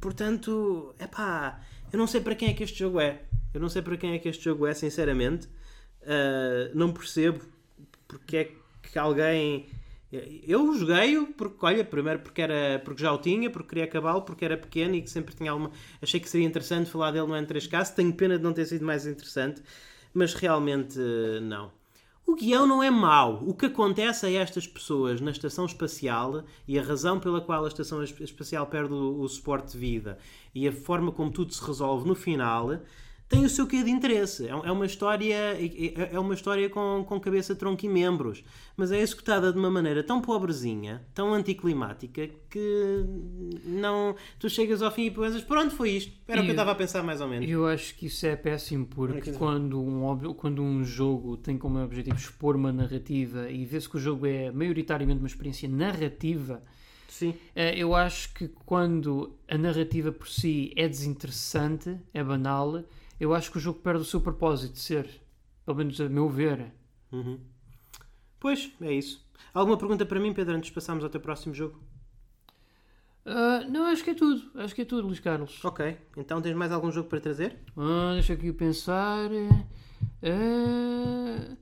Portanto, 0.00 0.94
é 0.98 1.06
pá, 1.06 1.60
eu 1.92 1.98
não 1.98 2.06
sei 2.06 2.20
para 2.20 2.34
quem 2.34 2.48
é 2.48 2.52
que 2.52 2.62
este 2.62 2.78
jogo 2.78 3.00
é. 3.00 3.22
Eu 3.52 3.60
não 3.60 3.68
sei 3.68 3.82
para 3.82 3.96
quem 3.96 4.12
é 4.12 4.18
que 4.18 4.28
este 4.28 4.44
jogo 4.44 4.66
é, 4.66 4.74
sinceramente. 4.74 5.46
Uh, 6.02 6.70
não 6.74 6.92
percebo 6.92 7.40
porque 8.06 8.36
é 8.36 8.52
que 8.82 8.98
alguém 8.98 9.66
Eu 10.12 10.72
joguei-o 10.78 11.26
porque, 11.32 11.66
olha, 11.66 11.84
primeiro 11.84 12.20
porque, 12.20 12.40
era, 12.40 12.80
porque 12.84 13.02
já 13.02 13.12
o 13.12 13.18
tinha, 13.18 13.50
porque 13.50 13.70
queria 13.70 13.84
acabá-lo, 13.84 14.22
porque 14.22 14.44
era 14.44 14.56
pequeno 14.56 14.94
e 14.94 15.02
que 15.02 15.10
sempre 15.10 15.34
tinha 15.34 15.50
alguma. 15.50 15.72
Achei 16.00 16.20
que 16.20 16.28
seria 16.28 16.46
interessante 16.46 16.88
falar 16.90 17.10
dele 17.10 17.26
no 17.26 17.34
N3K. 17.34 17.94
Tenho 17.94 18.12
pena 18.12 18.38
de 18.38 18.44
não 18.44 18.52
ter 18.52 18.66
sido 18.66 18.84
mais 18.84 19.04
interessante, 19.06 19.62
mas 20.14 20.32
realmente 20.34 20.98
não. 21.42 21.72
O 22.24 22.34
guião 22.34 22.66
não 22.66 22.82
é 22.82 22.90
mau. 22.90 23.42
O 23.46 23.54
que 23.54 23.66
acontece 23.66 24.26
a 24.26 24.30
estas 24.30 24.66
pessoas 24.66 25.20
na 25.20 25.30
estação 25.30 25.64
espacial 25.64 26.44
e 26.66 26.78
a 26.78 26.82
razão 26.82 27.20
pela 27.20 27.40
qual 27.40 27.64
a 27.64 27.68
estação 27.68 28.02
espacial 28.02 28.66
perde 28.66 28.92
o, 28.94 29.20
o 29.20 29.28
suporte 29.28 29.72
de 29.72 29.78
vida 29.78 30.18
e 30.54 30.66
a 30.66 30.72
forma 30.72 31.12
como 31.12 31.30
tudo 31.30 31.54
se 31.54 31.64
resolve 31.64 32.06
no 32.06 32.16
final 32.16 32.80
tem 33.28 33.44
o 33.44 33.48
seu 33.48 33.66
quê 33.66 33.82
de 33.82 33.90
interesse. 33.90 34.46
É, 34.46 34.50
é 34.50 34.72
uma 34.72 34.86
história, 34.86 35.34
é, 35.34 36.10
é 36.12 36.18
uma 36.18 36.34
história 36.34 36.68
com, 36.70 37.04
com 37.06 37.20
cabeça, 37.20 37.54
tronco 37.54 37.84
e 37.84 37.88
membros, 37.88 38.44
mas 38.76 38.92
é 38.92 39.00
executada 39.00 39.52
de 39.52 39.58
uma 39.58 39.70
maneira 39.70 40.02
tão 40.02 40.20
pobrezinha, 40.20 41.04
tão 41.12 41.34
anticlimática, 41.34 42.28
que 42.48 43.04
não. 43.64 44.14
Tu 44.38 44.48
chegas 44.48 44.80
ao 44.82 44.90
fim 44.90 45.06
e 45.06 45.10
pensas, 45.10 45.42
pronto, 45.42 45.74
foi 45.74 45.90
isto. 45.90 46.12
Era 46.28 46.40
o 46.40 46.44
que 46.44 46.50
eu 46.50 46.52
estava 46.52 46.72
a 46.72 46.74
pensar 46.74 47.02
mais 47.02 47.20
ou 47.20 47.28
menos. 47.28 47.48
Eu 47.48 47.66
acho 47.66 47.94
que 47.96 48.06
isso 48.06 48.26
é 48.26 48.36
péssimo, 48.36 48.86
porque 48.86 49.32
quando 49.32 49.80
um, 49.80 50.34
quando 50.34 50.62
um 50.62 50.84
jogo 50.84 51.36
tem 51.36 51.58
como 51.58 51.82
objetivo 51.82 52.16
expor 52.16 52.54
uma 52.54 52.72
narrativa 52.72 53.50
e 53.50 53.64
vê-se 53.64 53.88
que 53.88 53.96
o 53.96 54.00
jogo 54.00 54.26
é 54.26 54.50
maioritariamente 54.52 55.18
uma 55.18 55.28
experiência 55.28 55.68
narrativa. 55.68 56.62
Sim. 57.08 57.34
Eh, 57.54 57.78
eu 57.78 57.94
acho 57.94 58.34
que 58.34 58.48
quando 58.66 59.32
a 59.48 59.56
narrativa 59.56 60.12
por 60.12 60.28
si 60.28 60.72
é 60.76 60.86
desinteressante, 60.86 61.96
é 62.12 62.22
banal, 62.22 62.84
eu 63.18 63.34
acho 63.34 63.50
que 63.50 63.58
o 63.58 63.60
jogo 63.60 63.80
perde 63.80 64.02
o 64.02 64.04
seu 64.04 64.20
propósito 64.20 64.74
de 64.74 64.80
ser. 64.80 65.22
Pelo 65.64 65.78
menos 65.78 66.00
a 66.00 66.08
meu 66.08 66.28
ver. 66.28 66.72
Uhum. 67.10 67.40
Pois, 68.38 68.72
é 68.80 68.92
isso. 68.92 69.24
Alguma 69.52 69.76
pergunta 69.76 70.04
para 70.06 70.20
mim, 70.20 70.32
Pedro, 70.32 70.54
antes 70.54 70.68
de 70.68 70.74
passarmos 70.74 71.02
ao 71.02 71.10
teu 71.10 71.20
próximo 71.20 71.54
jogo? 71.54 71.80
Uh, 73.26 73.68
não, 73.68 73.86
acho 73.86 74.04
que 74.04 74.10
é 74.10 74.14
tudo. 74.14 74.48
Acho 74.54 74.74
que 74.74 74.82
é 74.82 74.84
tudo, 74.84 75.08
Luís 75.08 75.18
Carlos. 75.18 75.64
Ok. 75.64 75.98
Então 76.16 76.40
tens 76.40 76.54
mais 76.54 76.70
algum 76.70 76.92
jogo 76.92 77.08
para 77.08 77.20
trazer? 77.20 77.58
Ah, 77.76 78.12
deixa 78.12 78.34
aqui 78.34 78.52
pensar. 78.52 79.28
Uh... 80.22 81.56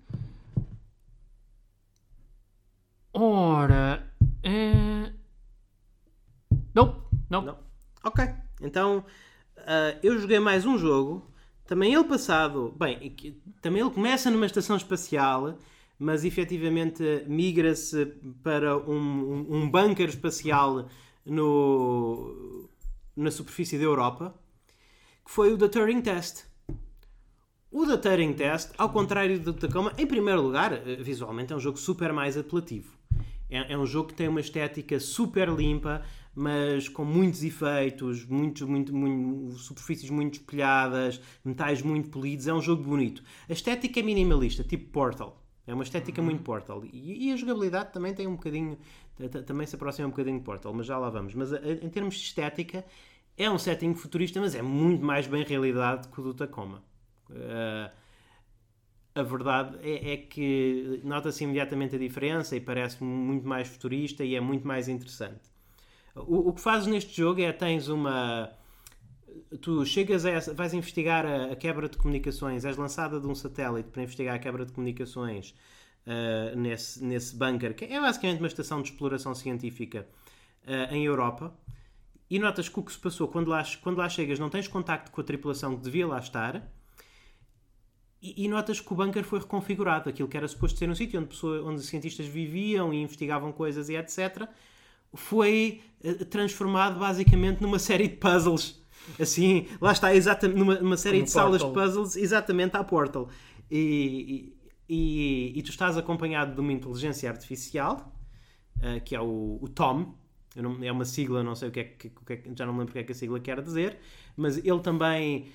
Ora. 3.14 4.12
Uh... 4.44 5.10
Não, 6.74 7.02
não. 7.30 7.42
Não. 7.42 7.58
Ok. 8.04 8.28
Então 8.60 8.98
uh, 9.58 9.98
eu 10.02 10.18
joguei 10.18 10.38
mais 10.38 10.66
um 10.66 10.76
jogo 10.76 11.33
também 11.66 11.94
ele 11.94 12.04
passado, 12.04 12.74
bem, 12.78 13.14
também 13.62 13.80
ele 13.80 13.90
começa 13.90 14.30
numa 14.30 14.46
estação 14.46 14.76
espacial, 14.76 15.58
mas 15.98 16.24
efetivamente 16.24 17.24
migra-se 17.26 18.06
para 18.42 18.76
um, 18.76 19.46
um, 19.48 19.70
bunker 19.70 20.08
espacial 20.08 20.88
no, 21.24 22.68
na 23.16 23.30
superfície 23.30 23.78
da 23.78 23.84
Europa, 23.84 24.34
que 25.24 25.30
foi 25.30 25.52
o 25.52 25.56
da 25.56 25.68
Turing 25.68 26.02
Test. 26.02 26.44
O 27.70 27.86
da 27.86 27.96
Turing 27.96 28.34
Test, 28.34 28.72
ao 28.76 28.90
contrário 28.90 29.40
do 29.40 29.54
Tacoma, 29.54 29.92
em 29.96 30.06
primeiro 30.06 30.42
lugar, 30.42 30.72
eh, 30.72 30.96
visualmente 30.96 31.52
é 31.52 31.56
um 31.56 31.60
jogo 31.60 31.78
super 31.78 32.12
mais 32.12 32.36
apelativo. 32.36 32.92
É, 33.48 33.72
é 33.72 33.78
um 33.78 33.86
jogo 33.86 34.08
que 34.08 34.14
tem 34.14 34.28
uma 34.28 34.40
estética 34.40 35.00
super 35.00 35.48
limpa, 35.48 36.02
mas 36.34 36.88
com 36.88 37.04
muitos 37.04 37.44
efeitos, 37.44 38.24
muito, 38.26 38.66
muito, 38.66 38.94
muito, 38.94 39.56
superfícies 39.56 40.10
muito 40.10 40.34
espelhadas, 40.34 41.20
metais 41.44 41.80
muito 41.82 42.10
polidos. 42.10 42.46
É 42.48 42.54
um 42.54 42.60
jogo 42.60 42.82
bonito. 42.82 43.22
A 43.48 43.52
estética 43.52 44.00
é 44.00 44.02
minimalista, 44.02 44.64
tipo 44.64 44.90
Portal. 44.90 45.40
É 45.66 45.72
uma 45.72 45.84
estética 45.84 46.20
muito 46.20 46.42
Portal. 46.42 46.84
E, 46.84 47.28
e, 47.28 47.32
a 47.32 47.36
jogabilidade 47.36 47.92
também 47.92 48.12
tem 48.12 48.26
um 48.26 48.36
bocadinho. 48.36 48.78
Também 49.46 49.66
se 49.66 49.76
aproxima 49.76 50.08
um 50.08 50.10
bocadinho 50.10 50.38
de 50.38 50.44
Portal, 50.44 50.74
mas 50.74 50.86
já 50.86 50.98
lá 50.98 51.08
vamos. 51.08 51.34
Mas 51.34 51.52
em 51.52 51.88
termos 51.88 52.16
de 52.16 52.24
estética, 52.24 52.84
é 53.36 53.50
um 53.50 53.58
setting 53.58 53.94
futurista, 53.94 54.40
mas 54.40 54.54
é 54.54 54.62
muito 54.62 55.04
mais 55.04 55.26
bem 55.26 55.44
realidade 55.44 56.08
que 56.08 56.20
o 56.20 56.24
do 56.24 56.34
Tacoma. 56.34 56.82
Uh, 57.30 57.90
a 59.14 59.22
verdade 59.22 59.78
é, 59.80 60.14
é 60.14 60.16
que 60.16 61.00
nota-se 61.04 61.44
imediatamente 61.44 61.94
a 61.94 61.98
diferença 61.98 62.56
e 62.56 62.60
parece 62.60 63.02
muito 63.02 63.46
mais 63.46 63.68
futurista 63.68 64.24
e 64.24 64.34
é 64.34 64.40
muito 64.40 64.66
mais 64.66 64.88
interessante. 64.88 65.53
O, 66.14 66.50
o 66.50 66.52
que 66.52 66.60
fazes 66.60 66.86
neste 66.86 67.16
jogo 67.16 67.40
é 67.40 67.52
tens 67.52 67.88
uma. 67.88 68.50
Tu 69.60 69.84
chegas 69.84 70.24
a 70.24 70.30
essa, 70.30 70.54
vais 70.54 70.72
investigar 70.72 71.26
a, 71.26 71.52
a, 71.52 71.56
quebra 71.56 71.88
de 71.88 71.96
comunicações, 71.96 72.64
és 72.64 72.76
lançada 72.76 73.20
de 73.20 73.26
um 73.26 73.34
satélite 73.34 73.88
para 73.88 74.02
investigar 74.02 74.36
a 74.36 74.38
quebra 74.38 74.64
de 74.64 74.72
comunicações 74.72 75.54
uh, 76.06 76.56
nesse, 76.56 77.04
nesse 77.04 77.36
bunker, 77.36 77.74
que 77.74 77.84
é 77.84 78.00
basicamente 78.00 78.38
uma 78.38 78.46
estação 78.46 78.80
de 78.80 78.90
exploração 78.90 79.34
científica 79.34 80.06
uh, 80.66 80.94
em 80.94 81.04
Europa. 81.04 81.52
E 82.30 82.38
notas 82.38 82.68
que 82.68 82.78
o 82.78 82.82
que 82.82 82.92
se 82.92 82.98
passou 82.98 83.28
quando 83.28 83.48
lá, 83.48 83.62
quando 83.82 83.98
lá 83.98 84.08
chegas 84.08 84.38
não 84.38 84.48
tens 84.48 84.68
contacto 84.68 85.10
com 85.10 85.20
a 85.20 85.24
tripulação 85.24 85.76
que 85.76 85.82
devia 85.82 86.06
lá 86.06 86.18
estar. 86.18 86.62
E, 88.22 88.48
notas 88.48 88.80
que 88.80 88.90
o 88.90 88.96
bunker 88.96 89.22
foi 89.22 89.40
reconfigurado. 89.40 90.08
Aquilo 90.08 90.26
que 90.26 90.36
era 90.36 90.48
suposto 90.48 90.78
ser 90.78 90.88
um 90.88 90.94
sítio 90.94 91.20
onde, 91.20 91.28
pessoa, 91.28 91.62
onde 91.62 91.82
cientistas 91.82 92.26
viviam 92.26 92.94
e 92.94 93.02
investigavam 93.02 93.52
coisas 93.52 93.90
e 93.90 93.96
etc 93.96 94.48
foi 95.14 95.80
eh, 96.02 96.12
transformado 96.24 96.98
basicamente 96.98 97.60
numa 97.60 97.78
série 97.78 98.08
de 98.08 98.16
puzzles. 98.16 98.82
Assim, 99.20 99.66
lá 99.80 99.92
está, 99.92 100.14
exatamente, 100.14 100.58
numa, 100.58 100.74
numa 100.76 100.96
série 100.96 101.18
Como 101.18 101.26
de 101.26 101.30
salas 101.30 101.62
de 101.62 101.70
puzzles, 101.70 102.16
exatamente 102.16 102.76
à 102.76 102.84
Portal. 102.84 103.28
E, 103.70 104.54
e, 104.88 105.52
e, 105.56 105.62
tu 105.62 105.70
estás 105.70 105.96
acompanhado 105.96 106.54
de 106.54 106.60
uma 106.60 106.72
inteligência 106.72 107.28
artificial, 107.30 108.14
uh, 108.78 109.00
que 109.04 109.14
é 109.14 109.20
o, 109.20 109.58
o 109.60 109.68
Tom, 109.68 110.14
não, 110.56 110.82
é 110.82 110.92
uma 110.92 111.04
sigla, 111.04 111.42
não 111.42 111.54
sei 111.54 111.68
o 111.68 111.72
que 111.72 111.80
é 111.80 111.84
que, 111.84 112.12
é 112.28 112.42
já 112.56 112.66
não 112.66 112.72
me 112.72 112.80
lembro 112.80 112.92
o 112.92 112.92
que 112.92 113.00
é 113.00 113.04
que 113.04 113.12
a 113.12 113.14
sigla 113.14 113.40
quer 113.40 113.60
dizer, 113.60 113.98
mas 114.36 114.58
ele 114.58 114.80
também 114.80 115.46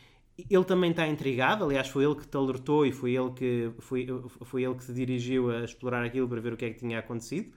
ele 0.49 0.63
também 0.63 0.91
está 0.91 1.05
intrigado, 1.07 1.65
aliás 1.65 1.89
foi 1.89 2.05
ele 2.05 2.15
que 2.15 2.25
te 2.25 2.37
alertou 2.37 2.85
e 2.85 2.91
foi 2.91 3.13
ele 3.15 3.31
que 3.31 3.71
foi, 3.79 4.07
foi 4.43 4.63
ele 4.63 4.75
que 4.75 4.85
te 4.85 4.93
dirigiu 4.93 5.51
a 5.51 5.65
explorar 5.65 6.03
aquilo 6.03 6.29
para 6.29 6.39
ver 6.39 6.53
o 6.53 6.57
que 6.57 6.65
é 6.65 6.69
que 6.69 6.79
tinha 6.79 6.99
acontecido 6.99 7.51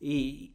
e, 0.00 0.54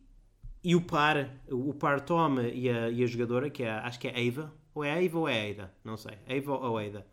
e 0.68 0.76
o 0.76 0.82
par, 0.82 1.30
o 1.50 1.74
par 1.74 2.02
Tom 2.02 2.42
e 2.42 2.70
a, 2.70 2.90
e 2.90 3.02
a 3.02 3.08
jogadora, 3.08 3.50
que 3.50 3.64
é, 3.64 3.72
acho 3.72 3.98
que 3.98 4.10
é 4.10 4.28
Ava, 4.28 4.54
ou 4.76 4.84
é 4.84 5.06
Ava 5.06 5.20
ou 5.20 5.30
é 5.30 5.50
Ada, 5.50 5.72
não 5.82 5.96
sei, 5.96 6.18
Ava 6.28 6.58
ou 6.58 6.78
Ada. 6.78 7.08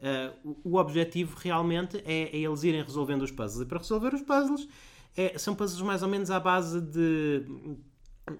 Uh, 0.00 0.56
o, 0.64 0.70
o 0.70 0.76
objetivo 0.78 1.36
realmente 1.38 1.98
é, 1.98 2.34
é, 2.34 2.36
eles 2.38 2.62
irem 2.62 2.82
resolvendo 2.82 3.20
os 3.20 3.30
puzzles. 3.30 3.66
E 3.66 3.68
para 3.68 3.76
resolver 3.76 4.14
os 4.14 4.22
puzzles, 4.22 4.66
é, 5.14 5.36
são 5.36 5.54
puzzles 5.54 5.82
mais 5.82 6.02
ou 6.02 6.08
menos 6.08 6.30
à 6.30 6.40
base 6.40 6.80
de. 6.80 7.42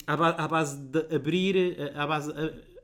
à, 0.06 0.14
à 0.14 0.48
base 0.48 0.78
de 0.78 1.14
abrir, 1.14 1.92
à 1.94 2.06
base. 2.06 2.32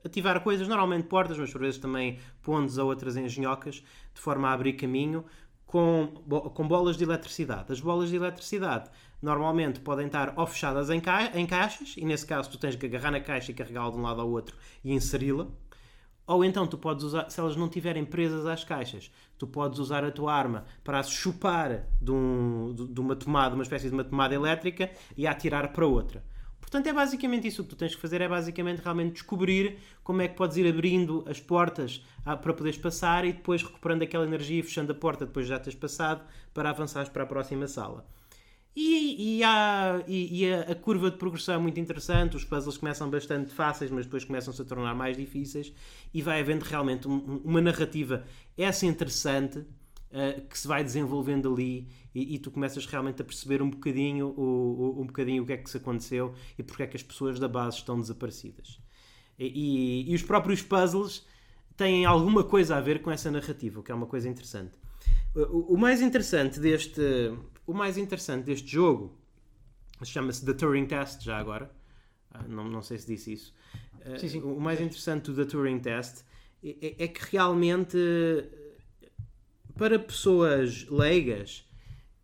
Ativar 0.05 0.43
coisas, 0.43 0.67
normalmente 0.67 1.07
portas, 1.07 1.35
mas 1.35 1.51
por 1.51 1.61
vezes 1.61 1.79
também 1.79 2.19
pontos 2.43 2.77
ou 2.77 2.89
outras 2.89 3.17
engenhocas, 3.17 3.83
de 4.13 4.21
forma 4.21 4.49
a 4.49 4.53
abrir 4.53 4.73
caminho 4.73 5.25
com, 5.65 6.13
com 6.53 6.67
bolas 6.67 6.95
de 6.95 7.03
eletricidade. 7.03 7.73
As 7.73 7.79
bolas 7.79 8.11
de 8.11 8.17
eletricidade 8.17 8.87
normalmente 9.21 9.79
podem 9.79 10.07
estar 10.07 10.33
ou 10.37 10.45
fechadas 10.45 10.89
em, 10.89 10.99
ca 10.99 11.31
em 11.33 11.45
caixas, 11.45 11.95
e 11.97 12.05
nesse 12.05 12.25
caso 12.25 12.49
tu 12.49 12.57
tens 12.57 12.75
que 12.75 12.85
agarrar 12.85 13.11
na 13.11 13.19
caixa 13.19 13.51
e 13.51 13.55
carregá-la 13.55 13.91
de 13.91 13.97
um 13.97 14.01
lado 14.01 14.21
ao 14.21 14.29
outro 14.29 14.55
e 14.83 14.93
inseri-la. 14.93 15.47
Ou 16.27 16.43
então 16.43 16.65
tu 16.65 16.77
podes 16.77 17.03
usar, 17.03 17.29
se 17.29 17.39
elas 17.39 17.55
não 17.55 17.67
estiverem 17.67 18.03
presas 18.03 18.47
às 18.47 18.63
caixas, 18.63 19.11
tu 19.37 19.45
podes 19.45 19.77
usar 19.77 20.03
a 20.03 20.11
tua 20.11 20.33
arma 20.33 20.65
para 20.83 20.99
as 20.99 21.09
chupar 21.09 21.85
de, 22.01 22.11
um, 22.11 22.73
de 22.73 22.99
uma 22.99 23.15
tomada, 23.15 23.53
uma 23.53 23.63
espécie 23.63 23.89
de 23.89 23.93
uma 23.93 24.03
tomada 24.03 24.33
elétrica 24.33 24.91
e 25.15 25.27
a 25.27 25.31
atirar 25.31 25.71
para 25.71 25.85
outra. 25.85 26.23
Portanto, 26.59 26.87
é 26.87 26.93
basicamente 26.93 27.47
isso. 27.47 27.61
O 27.61 27.63
que 27.63 27.69
tu 27.69 27.75
tens 27.75 27.93
que 27.93 28.01
fazer 28.01 28.21
é 28.21 28.27
basicamente 28.27 28.79
realmente 28.79 29.13
descobrir 29.13 29.77
como 30.03 30.23
é 30.23 30.27
que 30.27 30.35
podes 30.35 30.57
ir 30.57 30.67
abrindo 30.67 31.23
as 31.29 31.39
portas 31.39 32.03
ah, 32.25 32.35
para 32.35 32.53
poderes 32.55 32.77
passar 32.77 33.23
e 33.23 33.31
depois 33.31 33.61
recuperando 33.61 34.01
aquela 34.01 34.25
energia 34.25 34.59
e 34.59 34.63
fechando 34.63 34.91
a 34.91 34.95
porta 34.95 35.27
depois 35.27 35.45
já 35.45 35.59
tens 35.59 35.75
passado 35.75 36.25
para 36.55 36.71
avançares 36.71 37.07
para 37.07 37.21
a 37.21 37.25
próxima 37.27 37.67
sala. 37.67 38.03
E, 38.75 39.37
e, 39.37 39.43
há, 39.43 40.03
e, 40.05 40.43
e 40.43 40.53
a, 40.53 40.61
a, 40.71 40.75
curva 40.75 41.09
de 41.09 41.15
progressão 41.15 41.55
é 41.55 41.57
muito 41.57 41.79
interessante, 41.79 42.35
os 42.35 42.43
puzzles 42.43 42.75
começam 42.75 43.09
bastante 43.09 43.53
fáceis, 43.53 43.89
mas 43.89 44.05
depois 44.05 44.25
começam-se 44.25 44.61
a 44.61 44.65
tornar 44.65 44.93
mais 44.93 45.15
difíceis 45.15 45.71
e 46.13 46.21
vai 46.21 46.41
havendo 46.41 46.63
realmente 46.63 47.07
um, 47.07 47.41
uma 47.45 47.61
narrativa 47.61 48.25
essa 48.57 48.85
interessante 48.85 49.59
uh, 49.59 50.41
que 50.49 50.59
se 50.59 50.67
vai 50.67 50.83
desenvolvendo 50.83 51.53
ali 51.53 51.87
e, 52.13 52.35
e, 52.35 52.39
tu 52.39 52.51
começas 52.51 52.85
realmente 52.85 53.21
a 53.21 53.25
perceber 53.25 53.61
um 53.61 53.69
bocadinho 53.69 54.27
o, 54.27 54.97
o, 54.97 55.01
um 55.01 55.05
bocadinho 55.05 55.43
o 55.43 55.45
que 55.45 55.53
é 55.53 55.57
que 55.57 55.69
se 55.69 55.77
aconteceu 55.77 56.33
e 56.57 56.63
porque 56.63 56.83
é 56.83 56.87
que 56.87 56.97
as 56.97 57.03
pessoas 57.03 57.39
da 57.39 57.47
base 57.47 57.77
estão 57.77 57.97
desaparecidas. 57.97 58.81
E, 59.39 60.05
e 60.09 60.15
os 60.15 60.21
próprios 60.21 60.61
puzzles 60.61 61.25
têm 61.77 62.05
alguma 62.05 62.43
coisa 62.43 62.75
a 62.75 62.81
ver 62.81 63.01
com 63.01 63.09
essa 63.09 63.31
narrativa, 63.31 63.79
o 63.79 63.83
que 63.83 63.91
é 63.91 63.95
uma 63.95 64.05
coisa 64.05 64.27
interessante. 64.27 64.77
O, 65.33 65.75
o 65.75 65.77
mais 65.77 66.01
interessante 66.01 66.59
deste 66.59 67.01
o 67.67 67.73
mais 67.73 67.97
interessante 67.97 68.45
deste 68.45 68.67
jogo 68.71 69.17
chama-se 70.03 70.45
The 70.45 70.53
Turing 70.53 70.85
Test, 70.87 71.23
já 71.23 71.37
agora. 71.37 71.71
Ah, 72.31 72.43
não, 72.47 72.65
não 72.69 72.81
sei 72.81 72.97
se 72.97 73.07
disse 73.07 73.33
isso. 73.33 73.53
Ah, 74.05 74.17
sim, 74.17 74.27
sim. 74.29 74.41
O 74.41 74.59
mais 74.59 74.79
interessante 74.81 75.31
do 75.31 75.35
The 75.35 75.45
Turing 75.45 75.79
Test 75.79 76.23
é, 76.63 76.69
é, 76.81 77.03
é 77.05 77.07
que 77.07 77.21
realmente, 77.31 77.97
para 79.77 79.99
pessoas 79.99 80.87
leigas, 80.89 81.65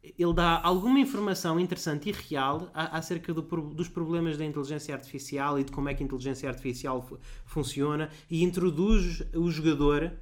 ele 0.03 0.33
dá 0.33 0.61
alguma 0.63 0.99
informação 0.99 1.59
interessante 1.59 2.09
e 2.09 2.11
real 2.11 2.71
acerca 2.73 3.33
do 3.33 3.41
dos 3.41 3.87
problemas 3.87 4.37
da 4.37 4.45
inteligência 4.45 4.95
artificial 4.95 5.59
e 5.59 5.63
de 5.63 5.71
como 5.71 5.89
é 5.89 5.93
que 5.93 6.03
a 6.03 6.05
inteligência 6.05 6.49
artificial 6.49 7.01
fu- 7.01 7.19
funciona 7.45 8.09
e 8.29 8.43
introduz 8.43 9.23
o 9.35 9.51
jogador 9.51 10.13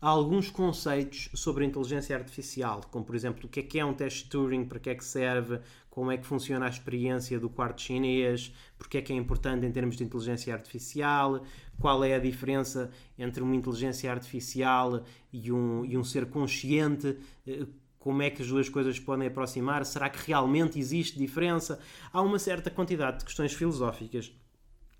alguns 0.00 0.48
conceitos 0.50 1.28
sobre 1.34 1.64
a 1.64 1.66
inteligência 1.66 2.16
artificial, 2.16 2.82
como 2.90 3.04
por 3.04 3.16
exemplo 3.16 3.46
o 3.46 3.48
que 3.48 3.60
é 3.60 3.62
que 3.62 3.78
é 3.78 3.84
um 3.84 3.92
teste 3.92 4.24
de 4.24 4.30
Turing, 4.30 4.64
para 4.64 4.78
que 4.78 4.90
é 4.90 4.94
que 4.94 5.04
serve, 5.04 5.60
como 5.90 6.12
é 6.12 6.16
que 6.16 6.24
funciona 6.24 6.66
a 6.66 6.68
experiência 6.68 7.40
do 7.40 7.50
quarto 7.50 7.82
chinês, 7.82 8.54
porque 8.78 8.98
é 8.98 9.02
que 9.02 9.12
é 9.12 9.16
importante 9.16 9.66
em 9.66 9.72
termos 9.72 9.96
de 9.96 10.04
inteligência 10.04 10.54
artificial, 10.54 11.42
qual 11.80 12.04
é 12.04 12.14
a 12.14 12.18
diferença 12.20 12.90
entre 13.18 13.42
uma 13.42 13.56
inteligência 13.56 14.10
artificial 14.10 15.02
e 15.32 15.50
um, 15.50 15.84
e 15.84 15.98
um 15.98 16.04
ser 16.04 16.26
consciente, 16.26 17.18
eh, 17.44 17.66
como 17.98 18.22
é 18.22 18.30
que 18.30 18.42
as 18.42 18.48
duas 18.48 18.68
coisas 18.68 19.00
podem 19.00 19.26
aproximar, 19.26 19.84
será 19.84 20.08
que 20.08 20.24
realmente 20.24 20.78
existe 20.78 21.18
diferença? 21.18 21.80
Há 22.12 22.22
uma 22.22 22.38
certa 22.38 22.70
quantidade 22.70 23.18
de 23.18 23.24
questões 23.24 23.52
filosóficas 23.52 24.32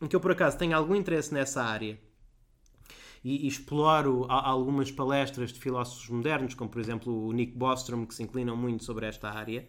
em 0.01 0.07
que 0.07 0.15
eu 0.15 0.21
por 0.21 0.33
acaso 0.33 0.59
tenho 0.59 0.77
algum 0.77 0.95
interesse 0.95 1.33
nessa 1.33 1.63
área 1.63 1.99
e, 3.29 3.45
e 3.45 3.49
exploro 3.49 4.27
a- 4.29 4.49
algumas 4.49 4.91
palestras 4.91 5.53
de 5.53 5.61
filósofos 5.61 6.09
modernos, 6.09 6.55
como 6.55 6.71
por 6.71 6.81
exemplo 6.81 7.13
o 7.29 7.33
Nick 7.33 7.53
Bostrom, 7.53 8.07
que 8.07 8.15
se 8.15 8.23
inclinam 8.23 8.57
muito 8.57 8.85
sobre 8.85 9.07
esta 9.07 9.31
área. 9.31 9.67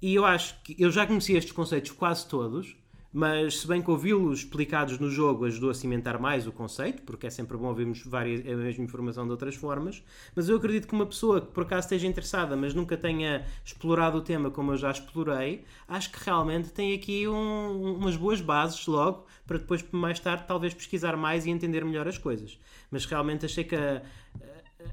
E 0.00 0.14
eu 0.14 0.24
acho 0.24 0.60
que 0.62 0.76
eu 0.78 0.90
já 0.90 1.06
conhecia 1.06 1.38
estes 1.38 1.52
conceitos 1.52 1.90
quase 1.90 2.26
todos, 2.28 2.76
mas 3.12 3.60
se 3.60 3.66
bem 3.66 3.80
que 3.80 3.90
ouvi-los 3.90 4.40
explicados 4.40 4.98
no 4.98 5.10
jogo 5.10 5.46
ajudou 5.46 5.70
a 5.70 5.74
cimentar 5.74 6.20
mais 6.20 6.46
o 6.46 6.52
conceito, 6.52 7.02
porque 7.02 7.26
é 7.26 7.30
sempre 7.30 7.56
bom 7.56 7.68
ouvirmos 7.68 8.02
várias, 8.04 8.40
a 8.46 8.54
mesma 8.56 8.84
informação 8.84 9.24
de 9.24 9.30
outras 9.30 9.54
formas. 9.54 10.02
Mas 10.34 10.50
eu 10.50 10.56
acredito 10.56 10.86
que 10.86 10.92
uma 10.94 11.06
pessoa 11.06 11.40
que 11.40 11.46
por 11.50 11.62
acaso 11.62 11.86
esteja 11.86 12.06
interessada, 12.06 12.54
mas 12.56 12.74
nunca 12.74 12.94
tenha 12.96 13.46
explorado 13.64 14.18
o 14.18 14.20
tema 14.20 14.50
como 14.50 14.72
eu 14.72 14.76
já 14.76 14.90
explorei, 14.90 15.64
acho 15.88 16.12
que 16.12 16.22
realmente 16.22 16.70
tem 16.70 16.94
aqui 16.94 17.26
um- 17.26 17.94
umas 17.96 18.16
boas 18.16 18.40
bases 18.42 18.86
logo 18.86 19.25
para 19.46 19.58
depois, 19.58 19.84
mais 19.92 20.18
tarde, 20.20 20.44
talvez 20.46 20.74
pesquisar 20.74 21.16
mais 21.16 21.46
e 21.46 21.50
entender 21.50 21.84
melhor 21.84 22.06
as 22.08 22.18
coisas. 22.18 22.58
Mas 22.90 23.04
realmente 23.04 23.46
achei 23.46 23.64
que 23.64 23.76
a, 23.76 24.02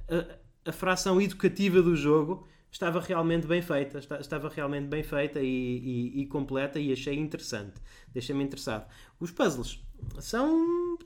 a- 0.09 0.69
a 0.69 0.71
fração 0.71 1.19
educativa 1.21 1.81
do 1.81 1.95
jogo 1.95 2.47
estava 2.71 2.99
realmente 2.99 3.45
bem 3.45 3.61
feita, 3.61 3.97
esta- 3.97 4.19
estava 4.19 4.49
realmente 4.49 4.87
bem 4.87 5.03
feita 5.03 5.39
e, 5.41 5.45
e- 5.47 6.21
e 6.21 6.25
completa 6.27 6.79
e 6.79 6.91
achei 6.91 7.15
interessante, 7.17 7.73
deixa-me 8.13 8.43
interessado. 8.43 8.87
Os 9.19 9.29
puzzles 9.31 9.83
são, 10.19 10.97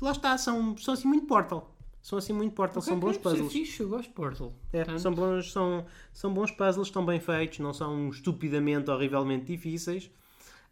lá 0.00 0.10
está, 0.12 0.36
são, 0.38 0.76
são 0.76 0.94
assim 0.94 1.08
muito 1.08 1.26
Portal, 1.26 1.74
são 2.02 2.18
assim 2.18 2.32
muito 2.32 2.52
Portal, 2.54 2.82
são 2.82 2.98
bons 2.98 3.16
puzzles. 3.18 3.52
fixe, 3.52 3.80
eu 3.80 3.88
gosto 3.88 4.08
de 4.08 4.14
Portal. 4.14 4.52
É, 4.72 4.78
Portanto, 4.84 5.00
são, 5.00 5.14
bons, 5.14 5.52
são, 5.52 5.86
são 6.12 6.34
bons 6.34 6.50
puzzles, 6.50 6.88
estão 6.88 7.04
bem 7.06 7.20
feitos, 7.20 7.58
não 7.60 7.72
são 7.72 8.08
estupidamente 8.10 8.90
horrivelmente 8.90 9.46
difíceis. 9.46 10.10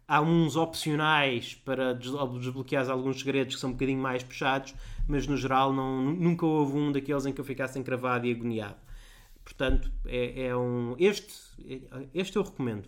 Há 0.07 0.21
uns 0.21 0.55
opcionais 0.55 1.55
para 1.55 1.93
des- 1.93 2.11
desbloquear 2.39 2.89
alguns 2.89 3.19
segredos 3.19 3.55
que 3.55 3.61
são 3.61 3.71
um 3.71 3.73
bocadinho 3.73 3.99
mais 4.01 4.23
puxados, 4.23 4.73
mas 5.07 5.25
no 5.25 5.35
geral 5.35 5.73
não, 5.73 6.01
nunca 6.01 6.45
houve 6.45 6.77
um 6.77 6.91
daqueles 6.91 7.25
em 7.25 7.33
que 7.33 7.41
eu 7.41 7.45
ficasse 7.45 7.79
encravado 7.79 8.25
e 8.27 8.31
agoniado. 8.31 8.77
Portanto, 9.43 9.91
é, 10.05 10.47
é 10.47 10.55
um. 10.55 10.95
Este, 10.99 11.33
este 12.13 12.35
eu 12.37 12.43
recomendo. 12.43 12.87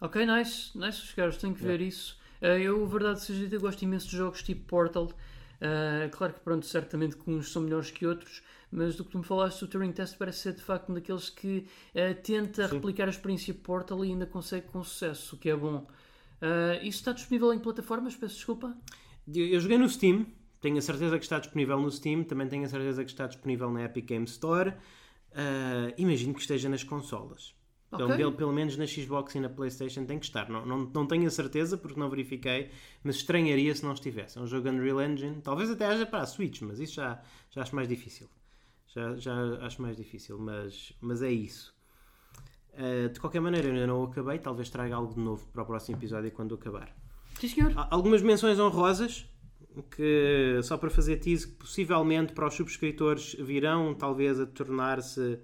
Ok, 0.00 0.24
nice, 0.24 0.76
nice, 0.78 1.02
os 1.02 1.12
caras, 1.12 1.36
tenho 1.36 1.54
que 1.54 1.62
ver 1.62 1.80
isso. 1.80 2.18
Eh, 2.40 2.60
eu, 2.62 2.86
verdade 2.86 3.20
seja 3.20 3.40
dita, 3.44 3.58
gosto 3.58 3.82
imenso 3.82 4.08
de 4.08 4.16
jogos 4.16 4.42
tipo 4.42 4.64
Portal. 4.66 5.10
Eh, 5.60 6.08
claro 6.12 6.32
que, 6.32 6.40
pronto, 6.40 6.64
certamente 6.64 7.16
que 7.16 7.30
uns 7.30 7.52
são 7.52 7.62
melhores 7.62 7.90
que 7.90 8.06
outros, 8.06 8.42
mas 8.72 8.96
do 8.96 9.04
que 9.04 9.10
tu 9.10 9.18
me 9.18 9.24
falaste, 9.24 9.62
o 9.62 9.68
Turing 9.68 9.92
Test 9.92 10.16
parece 10.16 10.38
ser 10.40 10.52
de 10.54 10.62
facto 10.62 10.90
um 10.90 10.94
daqueles 10.94 11.28
que 11.28 11.66
eh, 11.94 12.14
tenta 12.14 12.66
replicar 12.66 13.06
a 13.08 13.10
experiência 13.10 13.52
Portal 13.52 14.02
e 14.04 14.08
ainda 14.10 14.24
consegue 14.26 14.66
com 14.68 14.82
sucesso, 14.82 15.36
o 15.36 15.38
que 15.38 15.50
é 15.50 15.56
bom. 15.56 15.86
Eh, 16.40 16.80
isso 16.82 16.98
está 16.98 17.12
disponível 17.12 17.52
em 17.52 17.58
plataformas? 17.58 18.16
Peço 18.16 18.34
desculpa. 18.36 18.76
Eu 19.32 19.60
joguei 19.60 19.78
no 19.78 19.88
Steam, 19.88 20.26
tenho 20.60 20.78
a 20.78 20.82
certeza 20.82 21.18
que 21.18 21.24
está 21.24 21.38
disponível 21.38 21.78
no 21.80 21.90
Steam, 21.90 22.24
também 22.24 22.48
tenho 22.48 22.64
a 22.64 22.68
certeza 22.68 23.04
que 23.04 23.10
está 23.10 23.26
disponível 23.26 23.70
na 23.70 23.84
Epic 23.84 24.06
Game 24.06 24.24
Store. 24.24 24.74
Ah, 25.32 25.92
imagino 25.96 26.34
que 26.34 26.40
esteja 26.40 26.68
nas 26.68 26.82
consolas. 26.82 27.54
Pelo, 27.90 28.04
Ok. 28.04 28.16
pelo- 28.18 28.32
pelo 28.32 28.52
menos 28.52 28.76
na 28.76 28.86
Xbox 28.86 29.34
e 29.34 29.40
na 29.40 29.48
PlayStation 29.48 30.04
tem 30.04 30.16
que 30.18 30.24
estar. 30.24 30.48
Não, 30.48 30.64
não, 30.64 30.78
não 30.94 31.06
tenho 31.06 31.26
a 31.26 31.30
certeza 31.30 31.76
porque 31.76 31.98
não 31.98 32.08
verifiquei, 32.08 32.70
mas 33.02 33.16
estranharia 33.16 33.74
se 33.74 33.84
não 33.84 33.92
estivesse. 33.92 34.38
É 34.38 34.40
um 34.40 34.46
jogo 34.46 34.68
Unreal 34.68 35.02
Engine, 35.02 35.40
talvez 35.42 35.68
até 35.70 35.86
haja 35.86 36.06
para 36.06 36.20
a 36.22 36.26
Switch, 36.26 36.62
mas 36.62 36.78
isso 36.78 36.94
já, 36.94 37.20
já 37.50 37.62
acho 37.62 37.74
mais 37.74 37.88
difícil. 37.88 38.28
Já, 38.86 39.16
já 39.16 39.34
acho 39.66 39.82
mais 39.82 39.96
difícil, 39.96 40.38
mas, 40.38 40.92
mas 41.00 41.20
é 41.22 41.32
isso. 41.32 41.74
Ah, 42.76 43.08
de 43.12 43.18
qualquer 43.20 43.40
maneira, 43.40 43.68
eu 43.68 43.72
ainda 43.72 43.86
não 43.86 44.04
acabei, 44.04 44.38
talvez 44.38 44.70
traga 44.70 44.94
algo 44.94 45.14
de 45.14 45.20
novo 45.20 45.46
para 45.52 45.62
o 45.62 45.66
próximo 45.66 45.96
episódio 45.96 46.30
quando 46.30 46.54
acabar. 46.54 46.88
Sim, 47.38 47.48
senhor. 47.48 47.72
Há 47.76 47.88
Algumas 47.90 48.22
menções 48.22 48.58
honrosas 48.58 49.26
que, 49.96 50.58
só 50.62 50.76
para 50.76 50.90
fazer 50.90 51.16
tease, 51.16 51.46
possivelmente 51.48 52.32
para 52.32 52.46
os 52.46 52.54
subscritores 52.54 53.34
virão 53.38 53.94
talvez 53.94 54.38
a 54.40 54.46
tornar-se 54.46 55.38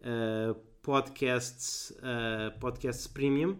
uh, 0.00 0.54
podcasts, 0.82 1.90
uh, 1.98 2.58
podcasts 2.58 3.06
premium. 3.06 3.50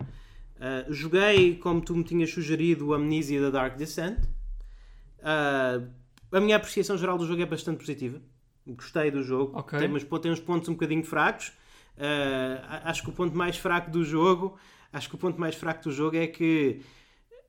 Uh, 0.57 0.93
joguei, 0.93 1.57
como 1.57 1.81
tu 1.81 1.95
me 1.97 2.05
tinhas 2.05 2.31
sugerido, 2.31 2.95
Amnesia 2.95 3.41
da 3.41 3.51
Dark 3.51 3.77
Descent. 3.77 4.19
Uh, 5.19 5.89
a 6.31 6.41
minha 6.41 6.57
apreciação 6.57 6.97
geral 6.97 7.19
do 7.19 7.27
jogo 7.27 7.43
é 7.43 7.47
bastante 7.47 7.79
positiva. 7.79 8.21
Gostei 8.67 9.11
do 9.11 9.23
jogo, 9.23 9.59
Ok. 9.59 9.79
tem, 9.79 9.89
mas 9.89 10.05
pô, 10.05 10.19
tem 10.19 10.33
uns 10.33 10.41
pontos 10.41 10.69
um 10.69 10.73
bocadinho 10.73 11.05
fracos. 11.05 11.53
Uh, 11.97 12.61
acho 12.85 13.03
que 13.03 13.11
o 13.11 13.13
ponto 13.13 13.37
mais 13.37 13.57
fraco 13.57 13.91
do 13.91 14.05
jogo, 14.05 14.57
acho 14.93 15.09
que 15.09 15.15
o 15.15 15.19
ponto 15.19 15.41
mais 15.41 15.55
fraco 15.55 15.85
do 15.85 15.93
jogo 15.93 16.17
é 16.17 16.27
que 16.27 16.81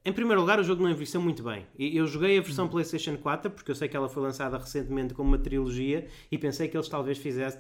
em 0.08 0.14
primeiro 0.14 0.40
lugar, 0.40 0.60
o 0.60 0.64
jogo 0.64 0.84
não 0.84 0.90
envelheceu 0.92 1.20
muito 1.20 1.42
bem. 1.42 1.66
Eu 1.80 2.06
joguei 2.06 2.38
a 2.38 2.42
versão 2.42 2.68
PlayStation 2.68 3.18
4 3.18 3.50
porque 3.50 3.72
eu 3.72 3.76
sei 3.76 3.88
que 3.88 3.98
ela 3.98 4.08
foi 4.08 4.22
lançada 4.22 4.56
recentemente 4.56 5.16
como 5.16 5.30
uma 5.30 5.40
trilogia 5.40 6.08
e 6.32 6.38
pensei 6.38 6.68
que 6.68 6.78
eles 6.78 6.88
talvez 6.88 7.18
fizesse- 7.18 7.60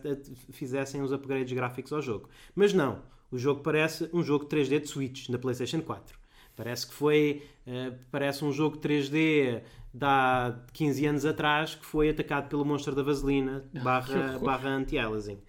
fizessem 0.51 1.01
os 1.01 1.11
upgrades 1.11 1.51
gráficos 1.53 1.91
ao 1.91 2.03
jogo. 2.03 2.29
Mas 2.53 2.71
não. 2.71 2.99
O 3.31 3.37
jogo 3.39 3.61
parece 3.61 4.07
um 4.13 4.21
jogo 4.21 4.45
3D 4.45 4.79
de 4.79 4.87
Switch 4.87 5.27
na 5.29 5.39
PlayStation 5.39 5.81
4. 5.81 6.19
Parece 6.55 6.85
que 6.85 6.93
foi. 6.93 7.41
eh, 7.65 7.93
parece 8.11 8.45
um 8.45 8.51
jogo 8.51 8.77
3D 8.77 9.61
de 9.91 10.05
há 10.05 10.55
15 10.71 11.03
anos 11.07 11.25
atrás 11.25 11.73
que 11.73 11.85
foi 11.85 12.09
atacado 12.09 12.47
pelo 12.47 12.63
monstro 12.63 12.93
da 12.93 13.01
vaselina 13.01 13.65
barra, 13.83 14.37
barra 14.45 14.69
anti-aliasing. 14.69 15.39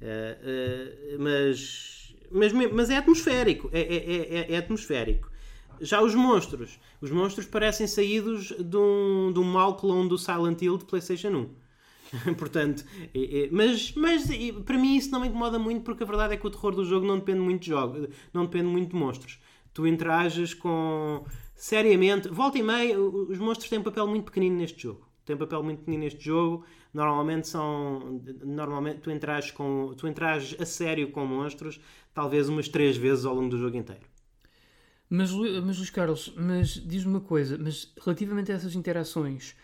Eh, 0.00 0.38
eh, 1.14 1.16
mas, 1.18 2.14
mas, 2.30 2.52
mas 2.52 2.90
é 2.90 2.96
atmosférico. 2.96 3.70
É, 3.72 3.80
é- 3.80 3.96
é- 3.96 4.38
é- 4.50 4.52
é 4.54 4.56
atmosférico. 4.58 5.30
Já 5.80 6.02
os 6.02 6.14
monstros. 6.14 6.78
Os 7.00 7.10
monstros 7.10 7.46
parecem 7.46 7.86
saídos 7.86 8.48
de 8.58 8.76
um, 8.76 9.32
de 9.32 9.38
um 9.38 9.44
mau 9.44 9.76
clone 9.76 10.08
do 10.08 10.16
Silent 10.18 10.60
Hill 10.62 10.78
de 10.78 10.84
PlayStation 10.84 11.28
1. 11.28 11.50
Portanto, 12.38 12.84
é- 13.14 13.44
é- 13.44 13.48
mas, 13.50 13.92
mas 13.94 14.30
e, 14.30 14.52
para 14.52 14.78
mim 14.78 14.96
isso 14.96 15.10
não 15.10 15.20
me 15.20 15.28
incomoda 15.28 15.58
muito 15.58 15.82
porque 15.82 16.02
a 16.02 16.06
verdade 16.06 16.34
é 16.34 16.36
que 16.36 16.46
o 16.46 16.50
terror 16.50 16.74
do 16.74 16.84
jogo 16.84 17.06
não 17.06 17.18
depende 17.18 17.40
muito 17.40 17.62
de 17.62 17.68
jogo, 17.68 18.08
não 18.32 18.44
depende 18.44 18.66
muito 18.68 18.90
de 18.90 18.96
monstros. 18.96 19.38
Tu 19.74 19.86
interages 19.86 20.54
com 20.54 21.24
seriamente, 21.54 22.28
volta 22.28 22.58
e 22.58 22.62
meia, 22.62 22.98
os 23.00 23.38
monstros 23.38 23.68
têm 23.68 23.78
um 23.78 23.82
papel 23.82 24.06
muito 24.06 24.24
pequenino 24.24 24.56
neste 24.56 24.82
jogo. 24.82 25.06
Têm 25.24 25.36
um 25.36 25.38
papel 25.38 25.62
muito 25.62 25.80
pequenino 25.80 26.04
neste 26.04 26.24
jogo. 26.24 26.64
Normalmente 26.92 27.48
são 27.48 28.20
normalmente 28.44 29.00
tu 29.00 29.10
interages 29.10 29.50
com 29.50 29.94
tu 29.96 30.08
interages 30.08 30.58
a 30.60 30.64
sério 30.64 31.10
com 31.10 31.26
monstros, 31.26 31.80
talvez 32.14 32.48
umas 32.48 32.68
três 32.68 32.96
vezes 32.96 33.24
ao 33.24 33.34
longo 33.34 33.50
do 33.50 33.58
jogo 33.58 33.76
inteiro. 33.76 34.06
Mas, 35.08 35.30
mas 35.32 35.78
Luís 35.78 35.90
Carlos, 35.90 36.34
mas 36.36 36.70
diz-me 36.70 37.12
uma 37.12 37.20
coisa, 37.20 37.56
mas 37.56 37.92
relativamente 38.02 38.50
a 38.50 38.56
essas 38.56 38.74
interações, 38.74 39.54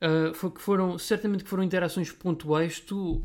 ah, 0.00 0.32
foi 0.34 0.50
que 0.50 0.60
foram, 0.62 0.98
certamente 0.98 1.44
que 1.44 1.50
foram 1.50 1.62
interações 1.62 2.12
pontuais, 2.12 2.80
tu, 2.80 3.22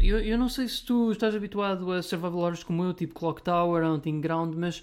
eu, 0.00 0.20
eu 0.20 0.38
não 0.38 0.48
sei 0.48 0.66
se 0.68 0.84
tu 0.84 1.12
estás 1.12 1.34
habituado 1.34 1.90
a 1.92 2.02
survival 2.02 2.38
horrors 2.38 2.64
como 2.64 2.82
eu, 2.84 2.94
tipo 2.94 3.14
Clock 3.14 3.42
Tower, 3.42 3.84
Hunting 3.84 4.20
Ground, 4.20 4.54
mas 4.56 4.82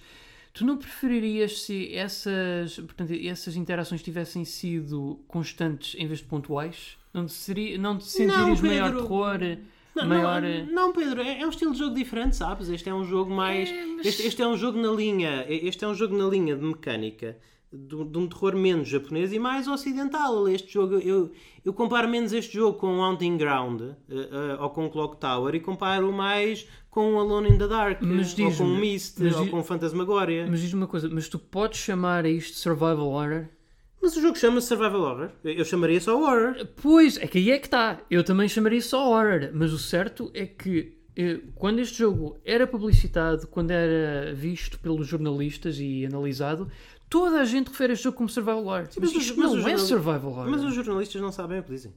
tu 0.54 0.66
não 0.66 0.78
preferirias 0.78 1.64
se 1.64 1.94
essas, 1.96 2.76
portanto, 2.76 3.12
essas 3.14 3.56
interações 3.56 4.04
tivessem 4.04 4.46
sido 4.46 5.20
constantes 5.28 5.96
em 6.00 6.06
vez 6.06 6.20
de 6.20 6.26
pontuais? 6.26 6.98
Não 7.14 7.26
te, 7.26 7.34
seria, 7.34 7.78
não 7.78 7.98
te 7.98 8.06
sentirias 8.06 8.62
maior 8.62 8.92
Pedro. 8.92 9.02
terror? 9.02 9.40
Não, 9.96 10.08
maior... 10.08 10.42
não, 10.42 10.66
não, 10.74 10.94
Pedro, 10.94 11.22
é, 11.22 11.42
é 11.42 11.46
um 11.46 11.50
estilo 11.50 11.74
de 11.74 11.80
jogo 11.80 11.96
diferente, 11.96 12.36
sabes? 12.36 12.70
Este 12.70 12.90
é 12.90 12.94
um 12.94 13.04
jogo 13.04 13.32
mais. 13.32 13.70
É, 13.70 13.86
mas- 13.86 14.06
este, 14.06 14.28
este 14.28 14.42
é 14.42 14.48
um 14.48 14.56
jogo 14.56 14.80
na 14.80 14.92
linha. 14.92 15.46
Este 15.50 15.84
é 15.84 15.88
um 15.88 15.96
jogo 15.96 16.18
na 16.18 16.26
linha 16.26 16.56
de 16.56 16.64
mecânica 16.64 17.38
de, 17.72 18.04
de 18.06 18.18
um 18.18 18.28
terror 18.28 18.56
menos 18.56 18.88
japonês 18.88 19.32
e 19.32 19.40
mais 19.40 19.68
ocidental. 19.68 20.48
Este 20.48 20.74
jogo, 20.74 20.96
eu, 20.96 21.32
eu 21.64 21.74
comparo 21.74 22.08
menos 22.08 22.34
este 22.34 22.54
jogo 22.56 22.78
com 22.78 23.04
Haunting 23.04 23.38
Ground 23.38 23.82
eh, 23.82 23.96
eh, 24.10 24.58
ou 24.60 24.70
com 24.70 24.90
Clock 24.90 25.18
Tower 25.18 25.54
e 25.54 25.60
comparo 25.60 26.12
mais 26.12 26.68
com 26.90 27.20
Alone 27.20 27.50
in 27.50 27.58
the 27.58 27.68
Dark 27.68 28.02
ou 28.02 28.52
com 28.58 28.64
Mist 28.80 29.20
ou 29.22 29.48
com 29.48 29.64
Fantasmagoria. 29.64 30.42
Mas, 30.42 30.52
Mas 30.52 30.62
diz-me 30.62 30.82
uma 30.82 30.88
coisa, 30.88 31.10
mas 31.12 31.30
tu 31.30 31.38
podes 31.38 31.80
chamar 31.80 32.26
a 32.26 32.30
isto 32.30 32.58
survival 32.58 33.08
horror? 33.10 33.46
O 34.02 34.22
jogo 34.22 34.38
chama-se 34.38 34.68
Survival 34.68 35.02
Horror. 35.02 35.30
Eu 35.44 35.66
chamaria 35.66 36.00
só 36.00 36.18
Horror. 36.20 36.66
Pois, 36.82 37.18
é 37.18 37.28
que 37.28 37.38
aí 37.38 37.52
é 37.52 37.60
que 37.60 37.68
está. 37.68 38.00
Eu 38.10 38.24
também 38.24 38.48
chamaria 38.48 38.82
só 38.82 39.10
horror, 39.10 39.50
mas 39.54 39.74
o 39.74 39.78
certo 39.78 40.32
é 40.34 40.46
que 40.46 40.98
eh, 41.16 41.40
quando 41.56 41.80
este 41.80 41.98
jogo 42.00 42.40
era 42.46 42.66
publicitado, 42.66 43.48
quando 43.48 43.72
era 43.72 44.34
visto 44.34 44.80
pelos 44.80 45.06
jornalistas 45.08 45.78
e 45.80 46.06
analisado, 46.06 46.70
toda 47.10 47.40
a 47.42 47.46
gente 47.46 47.68
refere 47.68 47.94
este 47.94 48.04
jogo 48.04 48.18
como 48.18 48.30
Survival 48.30 48.66
Horror. 48.66 48.88
Sim, 48.90 49.00
mas, 49.02 49.14
mas 49.14 49.28
mas 49.36 49.38
não 49.52 49.58
é 49.58 49.62
jornal- 49.62 49.78
Survival 49.80 50.32
Horror. 50.32 50.50
Mas 50.50 50.64
os 50.64 50.74
jornalistas 50.74 51.22
não 51.22 51.32
sabem 51.32 51.60
o 51.60 51.64
que 51.64 51.72
dizem. 51.72 51.94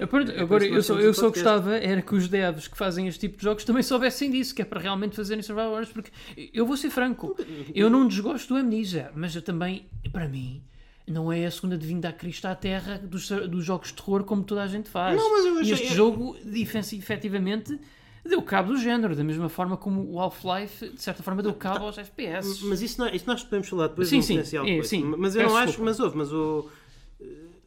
É? 0.00 0.06
Pronto, 0.06 0.30
É 0.30 0.34
por 0.36 0.40
agora, 0.42 0.66
eu 0.66 0.82
só, 0.82 0.98
eu 1.00 1.14
só 1.14 1.28
gostava 1.30 1.76
era 1.76 2.02
que 2.02 2.14
os 2.14 2.28
devs 2.28 2.68
que 2.68 2.76
fazem 2.76 3.08
este 3.08 3.20
tipo 3.20 3.38
de 3.38 3.42
jogos 3.44 3.64
também 3.64 3.82
soubessem 3.82 4.30
disso, 4.30 4.54
que 4.54 4.62
é 4.62 4.64
para 4.64 4.80
realmente 4.80 5.16
fazerem 5.16 5.42
survival 5.42 5.72
horrors, 5.72 5.88
porque 5.90 6.10
eu 6.52 6.66
vou 6.66 6.76
ser 6.76 6.90
franco, 6.90 7.36
eu 7.74 7.88
não 7.88 8.06
desgosto 8.06 8.54
do 8.54 8.60
Amnesia, 8.60 9.10
mas 9.14 9.34
eu 9.34 9.42
também, 9.42 9.86
para 10.12 10.28
mim, 10.28 10.62
não 11.08 11.32
é 11.32 11.46
a 11.46 11.50
segunda 11.50 11.76
de 11.78 11.86
vinda 11.86 12.08
a 12.08 12.12
Cristo 12.12 12.44
à 12.46 12.54
Terra 12.54 12.98
dos, 12.98 13.28
dos 13.30 13.64
jogos 13.64 13.88
de 13.88 13.94
terror 13.94 14.24
como 14.24 14.44
toda 14.44 14.62
a 14.62 14.66
gente 14.66 14.88
faz. 14.88 15.16
Não, 15.16 15.30
mas 15.32 15.44
eu 15.46 15.56
e 15.56 15.60
achei- 15.72 15.86
este 15.86 15.94
jogo, 15.94 16.36
efensi- 16.54 16.96
efetivamente, 16.98 17.78
deu 18.24 18.40
cabo 18.42 18.72
do 18.72 18.78
género, 18.78 19.16
da 19.16 19.24
mesma 19.24 19.48
forma 19.48 19.76
como 19.76 20.02
o 20.12 20.20
Half-Life, 20.20 20.90
de 20.90 21.02
certa 21.02 21.22
forma, 21.22 21.42
deu 21.42 21.54
cabo 21.54 21.86
aos 21.86 21.98
FPS. 21.98 22.62
Mas 22.64 22.82
isso, 22.82 23.00
não, 23.00 23.06
é- 23.08 23.16
isso 23.16 23.24
nós 23.26 23.42
podemos 23.42 23.68
falar 23.68 23.88
depois 23.88 24.08
Sim, 24.08 24.18
no 24.18 24.22
sim, 24.22 24.34
potencial 24.36 24.66
é, 24.66 24.82
sim. 24.82 25.02
Mas 25.18 25.34
eu 25.34 25.40
Peço 25.42 25.50
não 25.54 25.56
acho, 25.58 25.66
desculpa. 25.68 25.90
mas 25.90 26.00
houve, 26.00 26.16
mas 26.18 26.32
o. 26.32 26.68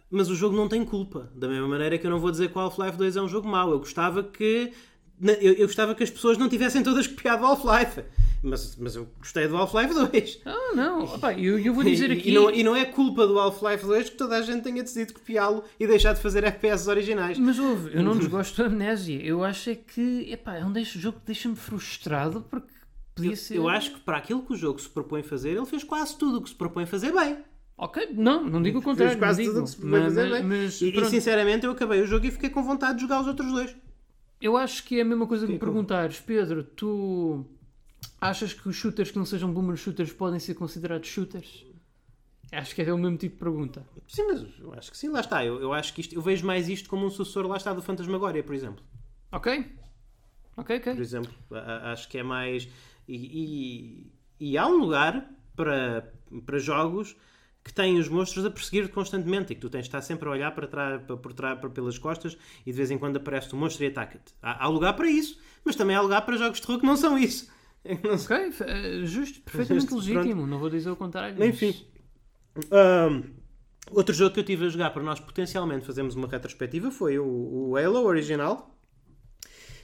Mas 0.10 0.30
o 0.30 0.36
jogo 0.36 0.56
não 0.56 0.68
tem 0.68 0.86
culpa. 0.86 1.32
Da 1.36 1.48
mesma 1.48 1.68
maneira 1.68 1.98
que 1.98 2.06
eu 2.06 2.12
não 2.12 2.20
vou 2.20 2.32
dizer 2.32 2.50
que 2.52 2.58
o 2.58 2.62
Half-Life 2.62 2.98
2 2.98 3.16
é 3.18 3.22
um 3.22 3.28
jogo 3.28 3.48
mau. 3.48 3.72
Eu 3.72 3.80
gostava 3.80 4.24
que. 4.24 4.72
Eu, 5.22 5.54
eu 5.54 5.66
gostava 5.68 5.96
que 5.96 6.04
as 6.04 6.10
pessoas 6.10 6.38
não 6.38 6.50
tivessem 6.50 6.84
todas 6.84 7.08
copiado 7.08 7.44
o 7.44 7.46
Half-Life. 7.48 8.04
Mas, 8.44 8.76
mas 8.76 8.96
eu 8.96 9.08
gostei 9.18 9.48
do 9.48 9.58
Half-Life 9.58 9.94
2. 9.94 10.42
Ah, 10.46 10.74
não, 10.76 11.04
opá, 11.06 11.34
eu, 11.34 11.58
eu 11.58 11.74
vou 11.74 11.84
dizer 11.84 12.12
E- 12.12 12.14
aqui... 12.20 12.30
E, 12.30 12.34
não, 12.34 12.52
e 12.52 12.64
não 12.64 12.76
é 12.76 12.86
culpa 12.86 13.26
do 13.26 13.40
Half-Life 13.40 13.84
2 13.86 14.10
que 14.12 14.18
toda 14.18 14.36
a 14.38 14.42
gente 14.44 14.62
tenha 14.62 14.84
decidido 14.84 15.14
copiá-lo 15.14 15.64
e 15.80 15.88
deixar 15.88 16.14
de 16.14 16.22
fazer 16.22 16.44
FPS 16.44 16.88
originais. 16.88 17.40
Mas 17.40 17.58
houve, 17.58 17.96
eu 17.96 18.04
não 18.04 18.16
desgosto 18.20 18.62
da 18.62 18.68
amnésia. 18.68 19.20
Eu 19.24 19.44
acho 19.44 19.72
é 19.72 19.76
que 19.76 20.30
epá, 20.32 20.58
é 20.58 20.66
um 20.66 20.74
jogo 20.84 21.20
que 21.20 21.26
deixa-me 21.26 21.56
frustrado 21.56 22.46
porque 22.48 22.68
podia 23.16 23.36
ser. 23.36 23.56
Eu 23.56 23.68
acho 23.68 23.94
que 23.94 24.00
para 24.02 24.18
aquilo 24.18 24.44
que 24.44 24.54
o 24.54 24.58
jogo 24.58 24.80
se 24.80 24.90
propõe 24.90 25.24
fazer, 25.24 25.52
ele 25.52 25.66
fez 25.66 25.84
quase 25.84 26.16
tudo 26.16 26.38
o 26.38 26.42
que 26.42 26.50
se 26.50 26.56
propõe 26.56 26.86
fazer 26.86 27.12
bem. 27.12 27.38
Ok, 27.78 28.10
não, 28.14 28.44
não 28.50 28.62
digo 28.62 28.80
o 28.80 28.82
contrário. 28.82 29.12
Fez 29.14 29.20
quase 29.20 29.46
tudo 29.46 29.64
que 29.64 29.70
se 29.70 29.76
propõe 29.78 30.00
Mas- 30.00 30.14
fazer 30.16 30.32
bem. 30.32 30.44
mas, 30.44 30.82
e, 30.82 30.90
e, 30.98 31.06
sinceramente 31.06 31.66
eu 31.66 31.72
acabei 31.72 32.02
o 32.02 32.08
jogo 32.08 32.26
e 32.26 32.32
fiquei 32.32 32.50
com 32.50 32.64
vontade 32.64 32.96
de 32.96 33.02
jogar 33.02 33.20
os 33.22 33.28
outros 33.28 33.52
dois. 33.52 33.76
eu 34.40 34.56
acho 34.56 34.84
que 34.86 34.98
é 35.00 35.02
a 35.02 35.06
mesma 35.06 35.28
coisa 35.28 35.46
que 35.46 35.52
me 35.52 35.58
Fica. 35.58 35.66
perguntares, 35.66 36.20
Pedro, 36.22 36.64
tu 36.64 37.46
achas 38.22 38.54
que 38.54 38.70
os 38.70 38.76
shooters 38.76 39.12
que 39.12 39.18
não 39.18 39.26
sejam 39.26 39.52
boomer 39.52 39.76
shooters 39.76 40.14
podem 40.14 40.40
ser 40.40 40.54
considerados 40.54 41.08
shooters? 41.10 41.66
Acho 42.52 42.74
que 42.76 42.82
é 42.82 42.94
o 42.94 42.98
mesmo 42.98 43.18
tipo 43.18 43.36
de 43.36 43.40
pergunta. 43.40 43.86
Sim, 44.08 44.28
mas 44.28 44.46
eu 44.60 44.72
acho 44.74 44.92
que 44.92 44.98
sim, 44.98 45.10
lá 45.10 45.20
está. 45.20 45.44
Eu, 45.44 45.60
eu 45.60 45.74
acho 45.74 45.94
que 45.94 46.00
isto, 46.00 46.16
eu 46.16 46.22
vejo 46.22 46.46
mais 46.46 46.70
isto 46.70 46.88
como 46.88 47.06
um 47.06 47.10
sucessor, 47.10 47.46
lá 47.48 47.58
está, 47.58 47.74
do 47.74 47.82
Fantasmagoria, 47.82 48.44
por 48.44 48.56
exemplo. 48.56 48.82
Ok? 49.32 49.66
Ok, 50.56 50.78
ok. 50.78 50.94
Por 50.94 51.02
exemplo, 51.02 51.34
a- 51.52 51.92
acho 51.92 52.08
que 52.08 52.18
é 52.20 52.24
mais. 52.24 52.70
E, 53.08 53.16
e, 54.40 54.52
e 54.52 54.58
há 54.58 54.66
um 54.68 54.78
lugar 54.78 55.30
para, 55.56 56.14
para 56.46 56.58
jogos 56.60 57.16
que 57.66 57.74
têm 57.74 57.98
os 57.98 58.08
monstros 58.08 58.46
a 58.46 58.52
perseguir-te 58.52 58.92
constantemente 58.94 59.52
e 59.52 59.56
que 59.56 59.62
tu 59.62 59.72
tens 59.72 59.82
de 59.82 59.88
estar 59.88 60.02
sempre 60.02 60.30
a 60.30 60.32
olhar 60.32 60.52
para 60.54 60.68
trás, 60.68 61.02
para, 61.02 61.18
por 61.18 61.34
trás, 61.34 61.60
para, 61.60 61.68
pelas 61.72 61.98
costas 61.98 62.38
e 62.64 62.72
de 62.72 62.78
vez 62.78 62.92
em 62.92 62.98
quando 63.00 63.18
aparece 63.18 63.54
um 63.56 63.58
monstro 63.58 63.84
e 63.84 63.88
ataca-te. 63.88 64.34
Há, 64.40 64.64
há 64.66 64.68
lugar 64.68 64.94
para 64.94 65.10
isso, 65.10 65.40
mas 65.66 65.76
também 65.76 65.96
há 65.96 66.02
lugar 66.02 66.22
para 66.24 66.38
jogos 66.38 66.60
de 66.60 66.66
terror 66.68 66.80
que 66.80 66.86
não 66.86 66.96
são 66.96 67.18
isso. 67.18 67.54
Não 68.04 68.18
são- 68.18 68.36
Ok, 68.38 68.52
eh, 68.68 69.02
justo, 69.06 69.42
perfeitamente 69.42 69.92
Justo, 69.92 69.96
legítimo, 70.14 70.48
não 70.48 70.58
vou 70.58 70.72
dizer 70.72 70.90
o 70.90 70.96
contrário. 70.96 71.36
mas- 71.38 71.50
Enfim. 71.50 71.86
Ahm, 72.72 73.22
outro 73.92 74.14
jogo 74.16 74.34
que 74.34 74.40
eu 74.40 74.44
tive 74.44 74.66
a 74.66 74.70
jogar 74.70 74.90
para 74.92 75.04
nós 75.04 75.20
potencialmente 75.20 75.86
fazermos 75.86 76.16
uma 76.16 76.28
retrospectiva 76.28 76.90
foi 76.90 77.20
o, 77.20 77.26
o 77.26 77.78
Halo 77.78 78.04
original, 78.06 78.76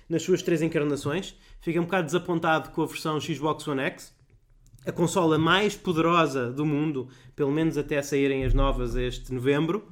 nas 0.09 0.23
suas 0.23 0.41
três 0.41 0.61
encarnações. 0.63 1.35
Fiquei 1.61 1.79
um 1.79 1.83
bocado 1.85 2.05
desapontado 2.07 2.69
com 2.71 2.81
a 2.81 2.85
versão 2.87 3.19
Xbox 3.19 3.67
One 3.67 3.81
X, 3.81 4.15
a 4.85 4.91
consola 4.91 5.37
mais 5.37 5.75
poderosa 5.75 6.51
do 6.51 6.65
mundo, 6.65 7.07
pelo 7.35 7.51
menos 7.51 7.77
até 7.77 8.01
saírem 8.01 8.43
as 8.43 8.53
novas 8.53 8.95
este 8.95 9.33
novembro. 9.33 9.91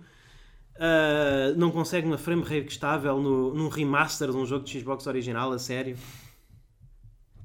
Ah, 0.79 1.53
não 1.57 1.71
consegue 1.71 2.07
uma 2.07 2.17
frame 2.17 2.41
rate 2.41 2.69
estável 2.69 3.19
no, 3.19 3.53
num 3.53 3.67
remaster 3.67 4.31
de 4.31 4.37
um 4.37 4.45
jogo 4.45 4.63
de 4.63 4.79
Xbox 4.79 5.05
original, 5.07 5.51
a 5.51 5.59
sério. 5.59 5.97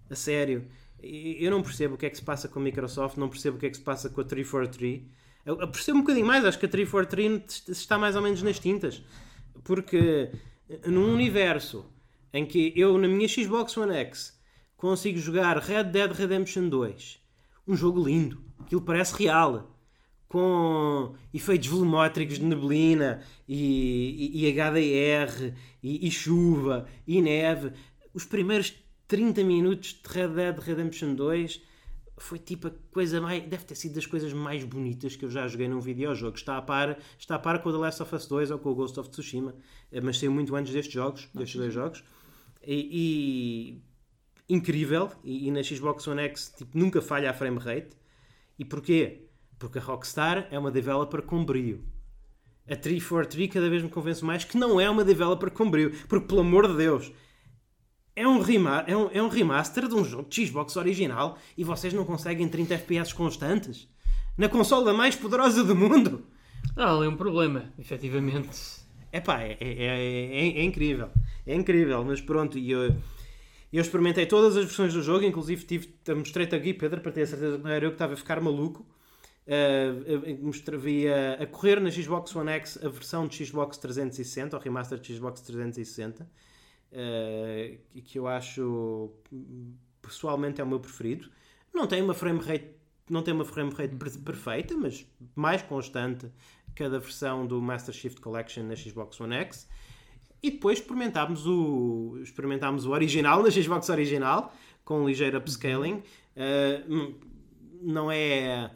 A 0.08 0.14
sério. 0.14 0.66
Eu 1.02 1.50
não 1.50 1.62
percebo 1.62 1.96
o 1.96 1.98
que 1.98 2.06
é 2.06 2.10
que 2.10 2.16
se 2.16 2.22
passa 2.22 2.48
com 2.48 2.60
a 2.60 2.62
Microsoft, 2.62 3.16
não 3.18 3.28
percebo 3.28 3.56
o 3.56 3.60
que 3.60 3.66
é 3.66 3.70
que 3.70 3.76
se 3.76 3.82
passa 3.82 4.08
com 4.08 4.20
a 4.20 4.24
343. 4.24 5.02
Eu 5.44 5.60
eu 5.60 5.68
percebo 5.68 5.98
um 5.98 6.00
bocadinho 6.02 6.26
mais, 6.26 6.44
acho 6.44 6.58
que 6.58 6.64
a 6.64 6.68
343 6.68 7.68
está 7.68 7.98
mais 7.98 8.16
ou 8.16 8.22
menos 8.22 8.40
nas 8.42 8.58
tintas. 8.58 9.02
Porque 9.64 10.30
num 10.86 11.12
universo 11.12 11.84
em 12.32 12.46
que 12.46 12.72
eu, 12.76 12.96
na 12.96 13.08
minha 13.08 13.28
Xbox 13.28 13.76
One 13.76 13.94
X, 13.94 14.38
consigo 14.76 15.18
jogar 15.18 15.58
Red 15.58 15.84
Dead 15.84 16.10
Redemption 16.12 16.68
2, 16.68 17.20
um 17.66 17.76
jogo 17.76 18.02
lindo, 18.04 18.40
aquilo 18.60 18.80
parece 18.82 19.14
real, 19.22 19.70
com 20.28 21.14
efeitos 21.32 21.68
volumétricos 21.68 22.38
de 22.38 22.44
neblina 22.44 23.22
e, 23.48 24.32
e- 24.34 24.44
e 24.46 24.52
HDR 24.52 25.54
e, 25.82 26.06
e 26.06 26.10
chuva 26.10 26.86
e 27.06 27.22
neve. 27.22 27.72
Os 28.12 28.24
primeiros 28.24 28.74
30 29.06 29.44
minutos 29.44 29.92
de 30.02 30.08
Red 30.12 30.28
Dead 30.28 30.58
Redemption 30.58 31.14
2 31.14 31.60
foi 32.16 32.38
tipo 32.38 32.68
a 32.68 32.72
coisa 32.92 33.20
mais. 33.20 33.42
Deve 33.44 33.64
ter 33.64 33.74
sido 33.74 33.94
das 33.94 34.06
coisas 34.06 34.32
mais 34.32 34.64
bonitas 34.64 35.14
que 35.14 35.24
eu 35.24 35.30
já 35.30 35.46
joguei 35.46 35.68
num 35.68 35.80
videojogo. 35.80 36.36
Está 36.36 36.56
a 36.58 36.62
par, 36.62 36.98
está 37.18 37.36
a 37.36 37.38
par 37.38 37.62
com 37.62 37.68
o 37.68 37.72
The 37.72 37.78
Last 37.78 38.02
of 38.02 38.14
Us 38.14 38.26
2 38.26 38.50
ou 38.50 38.58
com 38.58 38.70
o 38.70 38.74
Ghost 38.74 38.98
of 38.98 39.10
Tsushima, 39.10 39.54
eh, 39.92 40.00
mas 40.00 40.18
saiu 40.18 40.32
muito 40.32 40.54
antes 40.56 40.72
destes 40.72 40.94
jogos, 40.94 41.28
destes 41.34 41.56
dois 41.60 41.72
jogos. 41.72 42.02
E, 42.66 42.88
e 43.78 43.82
incrível. 44.48 45.10
E, 45.22 45.48
e 45.48 45.50
na 45.50 45.62
Xbox 45.62 46.06
One 46.06 46.22
X 46.22 46.52
tipo, 46.56 46.76
nunca 46.78 47.00
falha 47.00 47.30
a 47.30 47.34
frame 47.34 47.58
rate. 47.58 47.96
E 48.58 48.64
porquê? 48.64 49.28
Porque 49.58 49.78
a 49.78 49.82
Rockstar 49.82 50.48
é 50.50 50.58
uma 50.58 50.70
developer 50.70 51.22
com 51.22 51.44
brio. 51.44 51.84
A 52.68 52.76
343 52.76 53.52
cada 53.52 53.68
vez 53.68 53.82
me 53.82 53.88
convence 53.88 54.24
mais 54.24 54.44
que 54.44 54.56
não 54.56 54.80
é 54.80 54.88
uma 54.88 55.04
developer 55.04 55.50
com 55.50 55.70
brio. 55.70 55.92
Porque, 56.08 56.26
pelo 56.26 56.40
amor 56.40 56.66
de 56.68 56.76
Deus, 56.76 57.12
é 58.16 58.26
um, 58.26 58.40
rema 58.40 58.84
é, 58.86 58.96
um, 58.96 59.10
é 59.12 59.22
um 59.22 59.28
remaster 59.28 59.88
de 59.88 59.94
um 59.94 60.04
jogo 60.04 60.28
de 60.28 60.46
Xbox 60.46 60.76
original 60.76 61.36
e 61.58 61.64
vocês 61.64 61.92
não 61.92 62.04
conseguem 62.04 62.48
30 62.48 62.74
FPS 62.74 63.14
constantes? 63.14 63.88
Na 64.36 64.48
consola 64.48 64.92
mais 64.92 65.14
poderosa 65.14 65.62
do 65.62 65.76
mundo? 65.76 66.26
Ah, 66.76 66.94
ali 66.94 67.06
é 67.06 67.08
um 67.08 67.16
problema, 67.16 67.72
efetivamente. 67.78 68.84
Epá, 69.12 69.42
é, 69.42 69.56
é, 69.60 69.68
é, 69.68 69.86
é, 69.86 70.58
é 70.58 70.62
incrível. 70.64 71.08
É 71.46 71.54
incrível, 71.54 72.04
mas 72.04 72.20
pronto, 72.20 72.58
e 72.58 72.70
eu, 72.70 72.96
eu 73.76 73.82
experimentei 73.82 74.26
todas 74.26 74.56
as 74.56 74.64
versões 74.64 74.92
do 74.94 75.02
jogo, 75.02 75.24
inclusive 75.24 75.64
tive, 75.64 75.94
mostrei-te 76.14 76.54
aqui, 76.54 76.72
Pedro, 76.72 77.00
para 77.00 77.12
ter 77.12 77.22
a 77.22 77.26
certeza 77.26 77.56
que 77.58 77.64
não 77.64 77.70
era 77.70 77.84
eu 77.84 77.90
que 77.90 77.96
estava 77.96 78.14
a 78.14 78.16
ficar 78.16 78.40
maluco. 78.40 78.86
Uh, 79.46 80.24
a, 81.38 81.42
a 81.42 81.46
correr 81.46 81.80
na 81.80 81.90
Xbox 81.90 82.34
One 82.34 82.50
X 82.52 82.78
a 82.82 82.88
versão 82.88 83.26
de 83.26 83.44
Xbox 83.44 83.76
360, 83.76 84.56
o 84.56 84.60
remaster 84.60 84.98
de 84.98 85.14
Xbox 85.14 85.40
360, 85.42 86.24
uh, 86.24 87.78
que 88.02 88.18
eu 88.18 88.26
acho 88.26 89.10
pessoalmente 90.00 90.60
é 90.60 90.64
o 90.64 90.66
meu 90.66 90.80
preferido. 90.80 91.30
Não 91.74 91.86
tem 91.86 92.00
uma 92.00 92.14
frame 92.14 92.40
rate, 92.40 92.70
não 93.10 93.22
tem 93.22 93.34
uma 93.34 93.44
frame 93.44 93.70
rate 93.74 93.96
per- 93.96 94.18
perfeita, 94.20 94.76
mas 94.76 95.06
mais 95.34 95.62
constante 95.62 96.30
que 96.74 96.84
a 96.84 96.88
da 96.88 96.98
versão 96.98 97.46
do 97.46 97.60
Master 97.60 97.94
Shift 97.94 98.20
Collection 98.20 98.64
na 98.64 98.76
Xbox 98.76 99.20
One 99.20 99.34
X. 99.34 99.68
E 100.44 100.50
depois 100.50 100.78
experimentámos 100.78 101.46
o, 101.46 102.18
experimentámos 102.22 102.84
o 102.84 102.90
original 102.90 103.42
na 103.42 103.50
Xbox 103.50 103.88
original, 103.88 104.54
com 104.84 105.00
um 105.00 105.08
ligeiro 105.08 105.38
upscaling. 105.38 106.02
Uh, 106.36 107.14
não 107.80 108.12
é 108.12 108.70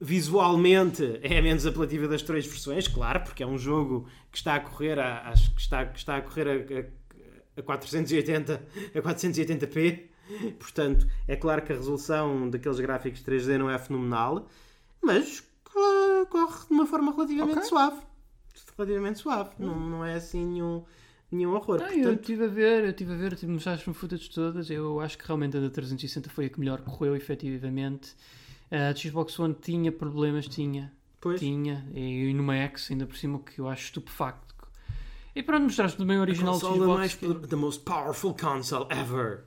visualmente 0.00 1.20
é 1.22 1.38
a 1.38 1.42
menos 1.42 1.66
apelativa 1.66 2.08
das 2.08 2.22
três 2.22 2.46
versões, 2.46 2.88
claro, 2.88 3.20
porque 3.20 3.42
é 3.42 3.46
um 3.46 3.58
jogo 3.58 4.08
que 4.32 4.38
está 4.38 4.54
a 4.54 4.60
correr 4.60 4.98
a, 4.98 5.28
acho 5.28 5.54
que 5.54 5.60
está, 5.60 5.84
que 5.84 5.98
está 5.98 6.16
a 6.16 6.22
correr 6.22 6.48
a, 6.48 7.58
a, 7.58 7.60
a 7.60 7.62
480 7.62 8.62
a 8.94 9.02
480p. 9.02 10.00
Portanto, 10.58 11.06
é 11.28 11.36
claro 11.36 11.60
que 11.60 11.74
a 11.74 11.76
resolução 11.76 12.48
daqueles 12.48 12.80
gráficos 12.80 13.22
3D 13.22 13.58
não 13.58 13.68
é 13.68 13.78
fenomenal, 13.78 14.48
mas 15.02 15.42
corre 16.30 16.66
de 16.68 16.72
uma 16.72 16.86
forma 16.86 17.12
relativamente 17.12 17.58
Ok. 17.58 17.68
suave. 17.68 18.13
Relativamente 18.76 19.18
suave. 19.20 19.50
Não, 19.58 19.78
não 19.78 20.04
é 20.04 20.14
assim 20.14 20.44
nenhum, 20.44 20.82
nenhum 21.30 21.54
horror. 21.54 21.78
Não, 21.78 21.86
eu 21.88 21.92
Portanto, 22.02 22.20
estive 22.20 22.44
a 22.44 22.48
ver, 22.48 22.84
eu 22.84 22.90
estive 22.90 23.12
a 23.12 23.16
ver, 23.16 23.38
mostraste-me 23.46 23.94
footage 23.94 24.30
todas. 24.30 24.68
Eu 24.70 25.00
acho 25.00 25.16
que 25.18 25.26
realmente 25.26 25.56
a 25.56 25.60
da 25.60 25.70
360 25.70 26.28
foi 26.30 26.46
a 26.46 26.48
que 26.48 26.58
melhor 26.58 26.80
correu, 26.82 27.14
efetivamente. 27.16 28.14
A 28.70 28.94
Xbox 28.94 29.38
One 29.38 29.54
tinha 29.54 29.92
problemas, 29.92 30.48
tinha. 30.48 30.92
pois, 31.20 31.38
Tinha. 31.40 31.86
E, 31.94 32.30
e 32.30 32.34
numa 32.34 32.56
X, 32.56 32.90
ainda 32.90 33.06
por 33.06 33.16
cima, 33.16 33.38
que 33.38 33.60
eu 33.60 33.68
acho 33.68 33.84
estupefacto. 33.84 34.54
E 35.36 35.42
pronto, 35.42 35.64
mostraste 35.64 35.98
também 35.98 36.16
o 36.18 36.20
original 36.20 36.54
de 36.54 36.60
console 36.60 36.80
Xbox. 36.80 36.98
mais 36.98 37.14
que- 37.14 37.48
the 37.48 37.56
most 37.56 37.82
powerful 37.84 38.34
console 38.34 38.86
ever. 38.90 39.44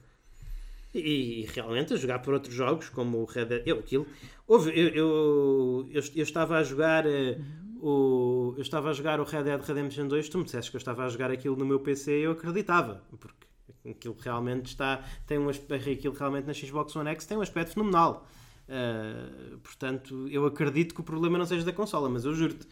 E, 0.93 1.41
e 1.41 1.45
realmente 1.53 1.93
a 1.93 1.97
jogar 1.97 2.19
por 2.19 2.33
outros 2.33 2.53
jogos 2.53 2.89
como 2.89 3.17
o 3.19 3.25
Red 3.25 3.45
Dead. 3.45 3.63
Eu, 3.65 3.79
aquilo. 3.79 4.05
Houve, 4.47 4.69
eu, 4.71 4.87
eu, 4.89 5.89
eu, 5.91 6.01
eu 6.15 6.23
estava 6.23 6.57
a 6.57 6.63
jogar 6.63 7.05
eh, 7.05 7.39
o, 7.81 8.53
eu 8.55 8.61
estava 8.61 8.89
a 8.89 8.93
jogar 8.93 9.19
o 9.19 9.23
Red 9.23 9.43
Dead 9.43 9.61
Redemption 9.61 10.07
2, 10.07 10.29
tu 10.29 10.37
me 10.39 10.43
disseste 10.43 10.71
que 10.71 10.77
eu 10.77 10.79
estava 10.79 11.05
a 11.05 11.09
jogar 11.09 11.31
aquilo 11.31 11.55
no 11.55 11.65
meu 11.65 11.79
PC 11.79 12.19
e 12.19 12.23
eu 12.23 12.31
acreditava, 12.31 13.03
porque 13.19 13.47
aquilo 13.89 14.15
realmente 14.19 14.67
está, 14.67 15.03
tem 15.25 15.37
um 15.37 15.49
aquilo 15.49 16.13
realmente 16.13 16.45
na 16.45 16.53
Xbox 16.53 16.95
One 16.95 17.09
X 17.09 17.25
tem 17.25 17.37
um 17.37 17.41
aspecto 17.41 17.73
fenomenal. 17.73 18.27
Uh, 18.67 19.57
portanto, 19.59 20.27
eu 20.29 20.45
acredito 20.45 20.93
que 20.93 20.99
o 20.99 21.03
problema 21.03 21.37
não 21.37 21.45
seja 21.45 21.65
da 21.65 21.71
consola, 21.71 22.09
mas 22.09 22.25
eu 22.25 22.33
juro-te, 22.33 22.67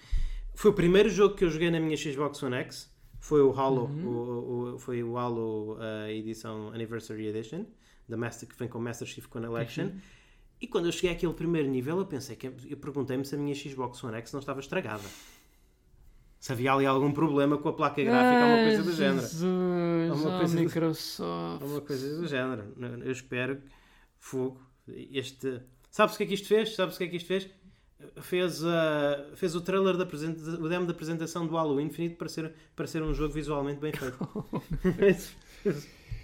foi 0.53 0.72
o 0.72 0.74
primeiro 0.74 1.10
jogo 1.10 1.36
que 1.36 1.45
eu 1.45 1.49
joguei 1.49 1.72
na 1.72 1.80
minha 1.80 1.95
Xbox 1.95 2.41
One 2.43 2.56
X, 2.56 2.93
foi 3.20 3.41
o 3.41 3.51
Halo, 3.51 3.86
uhum. 3.86 4.08
o, 4.08 4.76
o, 4.76 4.80
foi 4.80 5.03
o 5.03 5.18
Halo 5.18 5.78
uh, 5.78 6.10
edição 6.10 6.70
Anniversary 6.70 7.28
Edition, 7.28 7.66
da 8.08 8.18
Master, 8.18 8.47
que 8.47 8.56
vem 8.58 8.68
com 8.68 8.80
Master 8.80 9.08
Chief 9.08 9.26
Collection. 9.28 9.86
Uhum. 9.86 9.99
E 10.60 10.68
quando 10.68 10.86
eu 10.86 10.91
cheguei 10.91 11.12
àquele 11.12 11.34
primeiro 11.34 11.68
nível, 11.70 11.97
eu 11.97 12.06
pensei 12.06 12.36
que 12.36 12.47
eu 12.47 12.78
perguntei-me 12.78 13.26
se 13.26 13.36
a 13.36 13.38
minha 13.38 13.53
Xbox 13.53 14.03
One 14.03 14.16
X 14.18 14.32
não 14.32 14.39
estava 14.39 14.60
estragada. 14.60 15.03
Se 16.39 16.51
havia 16.51 16.74
ali 16.74 16.86
algum 16.86 17.12
problema 17.12 17.58
com 17.58 17.70
a 17.70 17.74
placa 17.74 18.03
gráfica 18.03 18.45
ou 18.45 18.51
uma 18.51 18.64
coisa 18.64 18.84
do 18.84 18.93
género. 18.93 19.22
Jesus, 19.22 20.22
uma 20.22 20.38
coisa 20.38 20.60
Microsoft. 20.60 21.60
Do, 21.60 21.66
uma 21.66 21.82
coisa 21.82 22.18
do 22.18 22.28
género. 22.28 22.74
Eu 23.03 23.12
espero 23.12 23.58
que 23.58 23.64
fogo. 24.20 24.62
Este. 24.88 25.62
Sabes 25.89 26.16
o 26.16 26.18
que 26.18 26.24
é 26.24 26.28
que 26.28 26.34
isto 26.36 26.47
fez? 26.47 26.76
Sabes 26.76 26.95
o 26.95 26.97
que 26.99 27.03
é 27.06 27.08
que 27.08 27.18
isto 27.18 27.28
fez? 27.28 27.49
Fez, 28.22 28.64
uh, 28.64 29.36
fez 29.36 29.56
o 29.56 29.62
trailer 29.62 29.97
da 29.97 30.03
o 30.03 30.70
demo 30.70 30.86
da 30.86 30.91
apresentação 30.91 31.47
do 31.47 31.58
Halo 31.58 31.82
Infinite 31.82 32.16
para 32.16 32.30
ser, 32.30 32.53
para 32.76 32.86
ser 32.86 33.01
um 33.01 33.14
jogo 33.14 33.34
visualmente 33.34 33.80
bem 33.80 33.91
feito. 33.91 34.18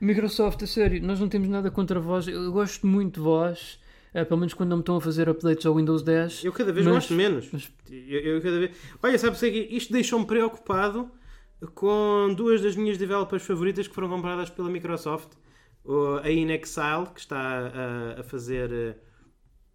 Microsoft, 0.00 0.62
a 0.62 0.66
sério, 0.66 1.02
nós 1.02 1.18
não 1.20 1.28
temos 1.28 1.48
nada 1.48 1.70
contra 1.70 1.98
vós. 1.98 2.28
Eu 2.28 2.52
gosto 2.52 2.86
muito 2.86 3.14
de 3.14 3.20
vós. 3.20 3.80
É, 4.12 4.24
pelo 4.24 4.40
menos 4.40 4.54
quando 4.54 4.70
não 4.70 4.78
me 4.78 4.82
estão 4.82 4.96
a 4.96 5.00
fazer 5.00 5.28
updates 5.28 5.66
ao 5.66 5.74
Windows 5.74 6.02
10. 6.02 6.44
Eu 6.44 6.52
cada 6.52 6.72
vez 6.72 6.86
mas, 6.86 6.94
gosto 6.94 7.12
menos. 7.12 7.48
Mas... 7.52 7.70
Eu, 7.90 8.20
eu, 8.20 8.42
cada 8.42 8.58
vez... 8.58 8.74
Olha, 9.02 9.18
sabes 9.18 9.38
que 9.40 9.46
isto 9.46 9.92
deixou-me 9.92 10.26
preocupado 10.26 11.10
com 11.74 12.32
duas 12.34 12.62
das 12.62 12.76
minhas 12.76 12.96
developers 12.96 13.44
favoritas 13.44 13.86
que 13.86 13.94
foram 13.94 14.08
compradas 14.08 14.50
pela 14.50 14.70
Microsoft. 14.70 15.32
A 16.22 16.30
Inexile, 16.30 17.06
que 17.14 17.20
está 17.20 17.38
a, 17.38 18.20
a 18.20 18.22
fazer. 18.24 18.72
Eh, 18.72 18.96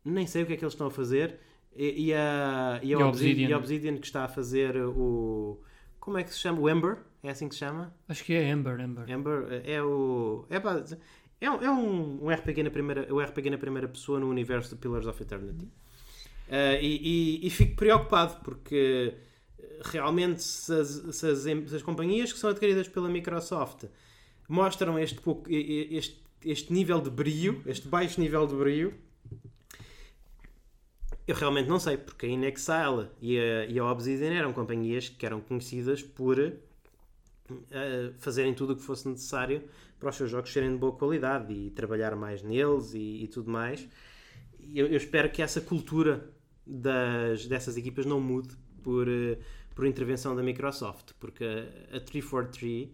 nem 0.04 0.28
sei 0.28 0.44
o 0.44 0.46
que 0.46 0.54
é 0.54 0.58
que 0.58 0.64
eles 0.64 0.74
estão 0.74 0.88
a 0.88 0.92
fazer. 0.92 1.40
E, 1.74 2.08
e 2.08 2.14
a, 2.14 2.80
e 2.84 2.94
a, 2.94 3.00
e 3.00 3.04
Obsidian. 3.04 3.48
e 3.48 3.54
a 3.54 3.58
Obsidian, 3.58 3.98
que 3.98 4.06
está 4.08 4.26
a 4.26 4.28
fazer 4.28 4.76
o. 4.76 5.62
Como 6.00 6.18
é 6.18 6.24
que 6.24 6.32
se 6.32 6.40
chama? 6.40 6.60
O 6.60 6.70
Ember? 6.70 6.98
É 7.24 7.30
assim 7.30 7.48
que 7.48 7.56
se 7.56 7.60
chama? 7.60 7.94
Acho 8.10 8.24
que 8.24 8.34
é 8.34 8.50
Ember. 8.50 8.80
Ember, 8.80 9.10
Ember 9.10 9.62
é 9.66 9.82
o. 9.82 10.46
É, 10.50 10.58
é, 10.58 11.46
é 11.46 11.70
um, 11.70 12.26
um, 12.26 12.30
RPG 12.30 12.64
na 12.64 12.72
primeira, 12.72 13.14
um 13.14 13.20
RPG 13.20 13.50
na 13.50 13.58
primeira 13.58 13.88
pessoa 13.88 14.20
no 14.20 14.30
universo 14.30 14.76
de 14.76 14.82
Pillars 14.82 15.06
of 15.06 15.22
Eternity. 15.22 15.66
Uh, 15.66 16.78
e, 16.82 17.40
e, 17.44 17.48
e, 17.48 17.50
fico 17.50 17.76
preocupado 17.76 18.42
porque 18.44 19.14
realmente 19.86 20.44
se 20.44 20.74
as, 20.74 20.88
se, 20.90 21.28
as, 21.28 21.40
se 21.40 21.76
as, 21.76 21.82
companhias 21.82 22.34
que 22.34 22.40
são 22.40 22.50
adquiridas 22.50 22.90
pela 22.90 23.08
Microsoft 23.08 23.86
mostram 24.50 25.00
este, 25.00 25.22
pouco, 25.22 25.50
este, 25.50 26.22
este 26.44 26.74
nível 26.74 27.00
de 27.00 27.10
brilho, 27.10 27.62
este 27.66 27.88
baixo 27.88 28.20
nível 28.20 28.46
de 28.46 28.56
brilho, 28.56 28.94
eu 31.28 31.36
realmente 31.36 31.70
não 31.70 31.80
sei, 31.80 31.98
porque 31.98 32.26
a 32.26 32.30
Inexile 32.30 33.08
e 33.22 33.40
a, 33.40 33.66
e 33.66 33.80
a 33.80 33.86
Obsidian 33.86 34.34
eram 34.34 34.52
companhias 34.52 35.08
que 35.08 35.26
eram 35.26 35.40
conhecidas 35.40 36.02
por 36.04 36.38
fazerem 38.20 38.54
tudo 38.54 38.74
o 38.74 38.76
que 38.76 38.84
fosse 38.84 39.08
necessário 39.08 39.64
para 40.00 40.10
os 40.10 40.16
seus 40.16 40.32
jogos 40.32 40.52
serem 40.52 40.72
de 40.72 40.78
boa 40.78 40.94
qualidade 40.94 41.54
e 41.54 41.70
trabalhar 41.70 42.16
mais 42.16 42.42
neles 42.42 42.94
e, 42.94 43.24
e 43.24 43.28
tudo 43.28 43.52
mais. 43.52 43.88
Eu, 44.74 44.88
eu, 44.88 44.98
espero 44.98 45.30
que 45.30 45.42
essa 45.42 45.62
cultura 45.62 46.30
das, 46.66 47.46
dessas 47.46 47.78
equipas 47.78 48.06
não 48.06 48.20
mude 48.20 48.56
por, 48.82 49.08
uh, 49.08 49.38
por 49.76 49.86
intervenção 49.86 50.36
da 50.36 50.42
Microsoft, 50.42 51.12
porque 51.20 51.44
a, 51.44 51.98
a 51.98 52.00
343 52.00 52.90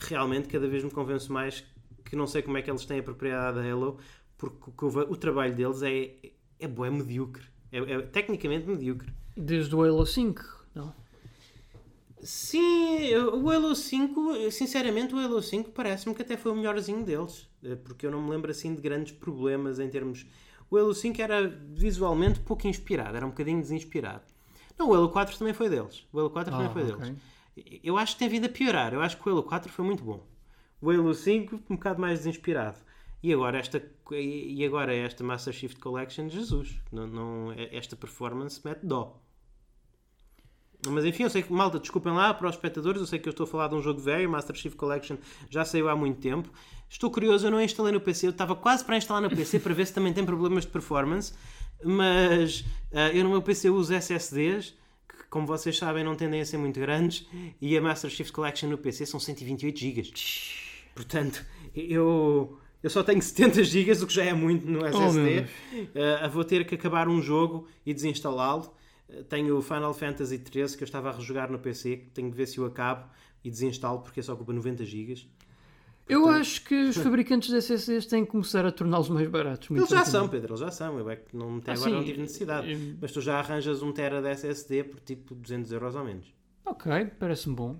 realmente 0.00 0.48
cada 0.48 0.68
vez 0.68 0.84
me 0.84 0.90
convence 0.90 1.30
mais 1.32 1.64
que 2.04 2.16
não 2.16 2.26
sei 2.26 2.42
como 2.42 2.56
é 2.56 2.62
que 2.62 2.70
eles 2.70 2.84
têm 2.84 3.00
a 3.00 3.02
propriedade 3.02 3.56
da 3.56 3.70
Halo, 3.70 3.98
porque 4.36 4.84
o, 4.84 4.88
o 4.88 5.16
trabalho 5.16 5.54
deles 5.54 5.82
é, 5.82 6.14
é 6.58 6.68
bom, 6.68 6.84
é 6.84 6.90
medíocre. 6.90 7.44
É, 7.72 7.78
é 7.78 8.02
tecnicamente 8.02 8.66
medíocre. 8.66 9.12
Desde 9.36 9.74
o 9.74 9.82
Halo 9.82 10.06
5, 10.06 10.66
não? 10.74 10.94
Sim, 12.22 13.14
o 13.14 13.50
Halo 13.50 13.74
5, 13.74 14.50
sinceramente, 14.50 15.14
o 15.14 15.18
Halo 15.18 15.40
5 15.42 15.70
parece-me 15.70 16.14
que 16.14 16.22
até 16.22 16.36
foi 16.36 16.52
o 16.52 16.56
melhorzinho 16.56 17.04
deles, 17.04 17.48
eh, 17.62 17.76
porque 17.76 18.06
eu 18.06 18.10
não 18.10 18.22
me 18.22 18.30
lembro 18.30 18.50
assim 18.50 18.74
de 18.74 18.80
grandes 18.80 19.12
problemas 19.12 19.78
em 19.78 19.88
termos. 19.88 20.26
O 20.70 20.76
Halo 20.76 20.94
5 20.94 21.20
era 21.22 21.48
visualmente 21.48 22.40
pouco 22.40 22.66
inspirado, 22.66 23.16
era 23.16 23.24
um 23.24 23.30
bocadinho 23.30 23.60
desinspirado. 23.60 24.24
Não, 24.78 24.90
o 24.90 24.94
Halo 24.94 25.08
4 25.10 25.38
também 25.38 25.54
foi 25.54 25.68
deles. 25.68 26.06
O 26.12 26.18
Halo 26.18 26.30
4 26.30 26.54
ah, 26.54 26.56
também 26.56 26.72
foi 26.72 26.92
okay. 26.92 27.10
deles. 27.10 27.80
Eu 27.82 27.96
acho 27.96 28.12
que 28.12 28.20
tem 28.20 28.28
vindo 28.28 28.46
a 28.46 28.48
piorar. 28.48 28.94
Eu 28.94 29.00
acho 29.00 29.16
que 29.16 29.28
o 29.28 29.32
Halo 29.32 29.42
4 29.42 29.72
foi 29.72 29.84
muito 29.84 30.04
bom. 30.04 30.24
O 30.80 30.90
Halo 30.90 31.12
5 31.12 31.56
um 31.68 31.74
bocado 31.74 32.00
mais 32.00 32.20
desinspirado. 32.20 32.78
E 33.20 33.32
agora 33.32 33.58
esta, 33.58 33.82
e 34.12 34.64
agora 34.64 34.94
esta 34.94 35.24
Master 35.24 35.52
Shift 35.52 35.80
Collection, 35.80 36.28
Jesus, 36.28 36.80
não, 36.92 37.06
não, 37.06 37.52
esta 37.72 37.96
performance 37.96 38.60
mete 38.64 38.86
dó. 38.86 39.20
Mas 40.86 41.04
enfim, 41.04 41.24
eu 41.24 41.30
sei 41.30 41.42
que, 41.42 41.52
malta, 41.52 41.78
desculpem 41.78 42.12
lá 42.12 42.32
para 42.32 42.48
os 42.48 42.54
espectadores, 42.54 43.00
eu 43.00 43.06
sei 43.06 43.18
que 43.18 43.28
eu 43.28 43.32
estou 43.32 43.44
a 43.44 43.46
falar 43.46 43.68
de 43.68 43.74
um 43.74 43.82
jogo 43.82 44.00
velho, 44.00 44.30
Master 44.30 44.54
Chief 44.54 44.74
Collection 44.74 45.16
já 45.50 45.64
saiu 45.64 45.88
há 45.88 45.96
muito 45.96 46.20
tempo. 46.20 46.48
Estou 46.88 47.10
curioso, 47.10 47.46
eu 47.46 47.50
não 47.50 47.60
instalei 47.60 47.92
no 47.92 48.00
PC, 48.00 48.28
eu 48.28 48.30
estava 48.30 48.54
quase 48.54 48.84
para 48.84 48.96
instalar 48.96 49.20
no 49.20 49.28
PC 49.28 49.58
para 49.58 49.74
ver 49.74 49.86
se 49.86 49.92
também 49.92 50.12
tem 50.12 50.24
problemas 50.24 50.64
de 50.64 50.70
performance, 50.70 51.32
mas 51.84 52.60
uh, 52.92 53.10
eu 53.12 53.24
no 53.24 53.30
meu 53.30 53.42
PC 53.42 53.70
uso 53.70 53.92
SSDs, 53.92 54.74
que 55.08 55.24
como 55.28 55.46
vocês 55.46 55.76
sabem 55.76 56.04
não 56.04 56.14
tendem 56.14 56.40
a 56.40 56.46
ser 56.46 56.58
muito 56.58 56.78
grandes, 56.78 57.26
e 57.60 57.76
a 57.76 57.82
Master 57.82 58.08
Chief 58.08 58.30
Collection 58.30 58.70
no 58.70 58.78
PC 58.78 59.04
são 59.04 59.18
128 59.18 59.78
GB. 59.78 60.12
Portanto, 60.94 61.44
eu, 61.74 62.56
eu 62.82 62.88
só 62.88 63.02
tenho 63.02 63.20
70 63.20 63.64
GB, 63.64 63.92
o 64.04 64.06
que 64.06 64.14
já 64.14 64.24
é 64.24 64.32
muito 64.32 64.64
no 64.64 64.86
SSD. 64.86 65.46
Oh, 65.74 66.26
uh, 66.26 66.30
vou 66.30 66.44
ter 66.44 66.64
que 66.64 66.76
acabar 66.76 67.08
um 67.08 67.20
jogo 67.20 67.66
e 67.84 67.92
desinstalá-lo 67.92 68.77
tenho 69.28 69.56
o 69.56 69.62
Final 69.62 69.94
Fantasy 69.94 70.36
XIII 70.36 70.76
que 70.76 70.82
eu 70.82 70.86
estava 70.86 71.10
a 71.10 71.12
rejogar 71.12 71.50
no 71.50 71.58
PC, 71.58 72.08
tenho 72.14 72.30
de 72.30 72.36
ver 72.36 72.46
se 72.46 72.58
eu 72.58 72.66
acabo 72.66 73.08
e 73.42 73.50
desinstalo 73.50 74.00
porque 74.00 74.20
é 74.20 74.22
só 74.22 74.34
ocupa 74.34 74.52
90 74.52 74.84
GB. 74.84 75.26
Eu 76.08 76.26
acho 76.28 76.64
que 76.64 76.74
os 76.74 76.96
fabricantes 76.98 77.50
de 77.50 77.56
SSDs 77.58 78.06
têm 78.06 78.24
que 78.24 78.30
começar 78.30 78.64
a 78.64 78.72
torná-los 78.72 79.10
mais 79.10 79.28
baratos. 79.28 79.70
Eles 79.70 79.88
já 79.88 80.04
são, 80.04 80.28
Pedro, 80.28 80.50
eles 80.52 80.60
já 80.60 80.70
são. 80.70 80.98
Eu 80.98 81.10
é 81.10 81.16
que 81.16 81.36
não, 81.36 81.58
até 81.58 81.72
ah, 81.72 81.74
agora 81.74 81.90
sim, 81.90 81.96
não 81.96 82.04
tive 82.04 82.20
necessidade. 82.20 82.72
Eu... 82.72 82.96
Mas 83.00 83.12
tu 83.12 83.20
já 83.20 83.38
arranjas 83.38 83.82
um 83.82 83.92
Tera 83.92 84.22
de 84.22 84.28
SSD 84.28 84.84
por 84.84 85.00
tipo 85.00 85.34
200 85.34 85.70
euros 85.72 85.94
ou 85.94 86.04
menos. 86.04 86.34
Ok, 86.64 87.10
parece-me 87.18 87.54
bom. 87.54 87.78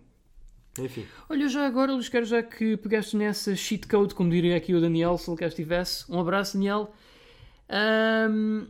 Enfim. 0.79 1.07
Olha, 1.29 1.49
já 1.49 1.66
agora, 1.66 1.93
Luís, 1.93 2.09
quero 2.09 2.24
já 2.24 2.43
que 2.43 2.76
pegaste 2.76 3.16
nessa 3.16 3.57
cheat 3.57 3.89
code, 3.89 4.14
como 4.14 4.31
diria 4.31 4.57
aqui 4.57 4.74
o 4.74 4.81
Daniel, 4.81 5.16
se 5.18 5.29
ele 5.29 5.39
cá 5.39 5.47
estivesse. 5.47 6.11
Um 6.11 6.20
abraço, 6.20 6.55
Daniel. 6.55 6.93
Um, 8.31 8.66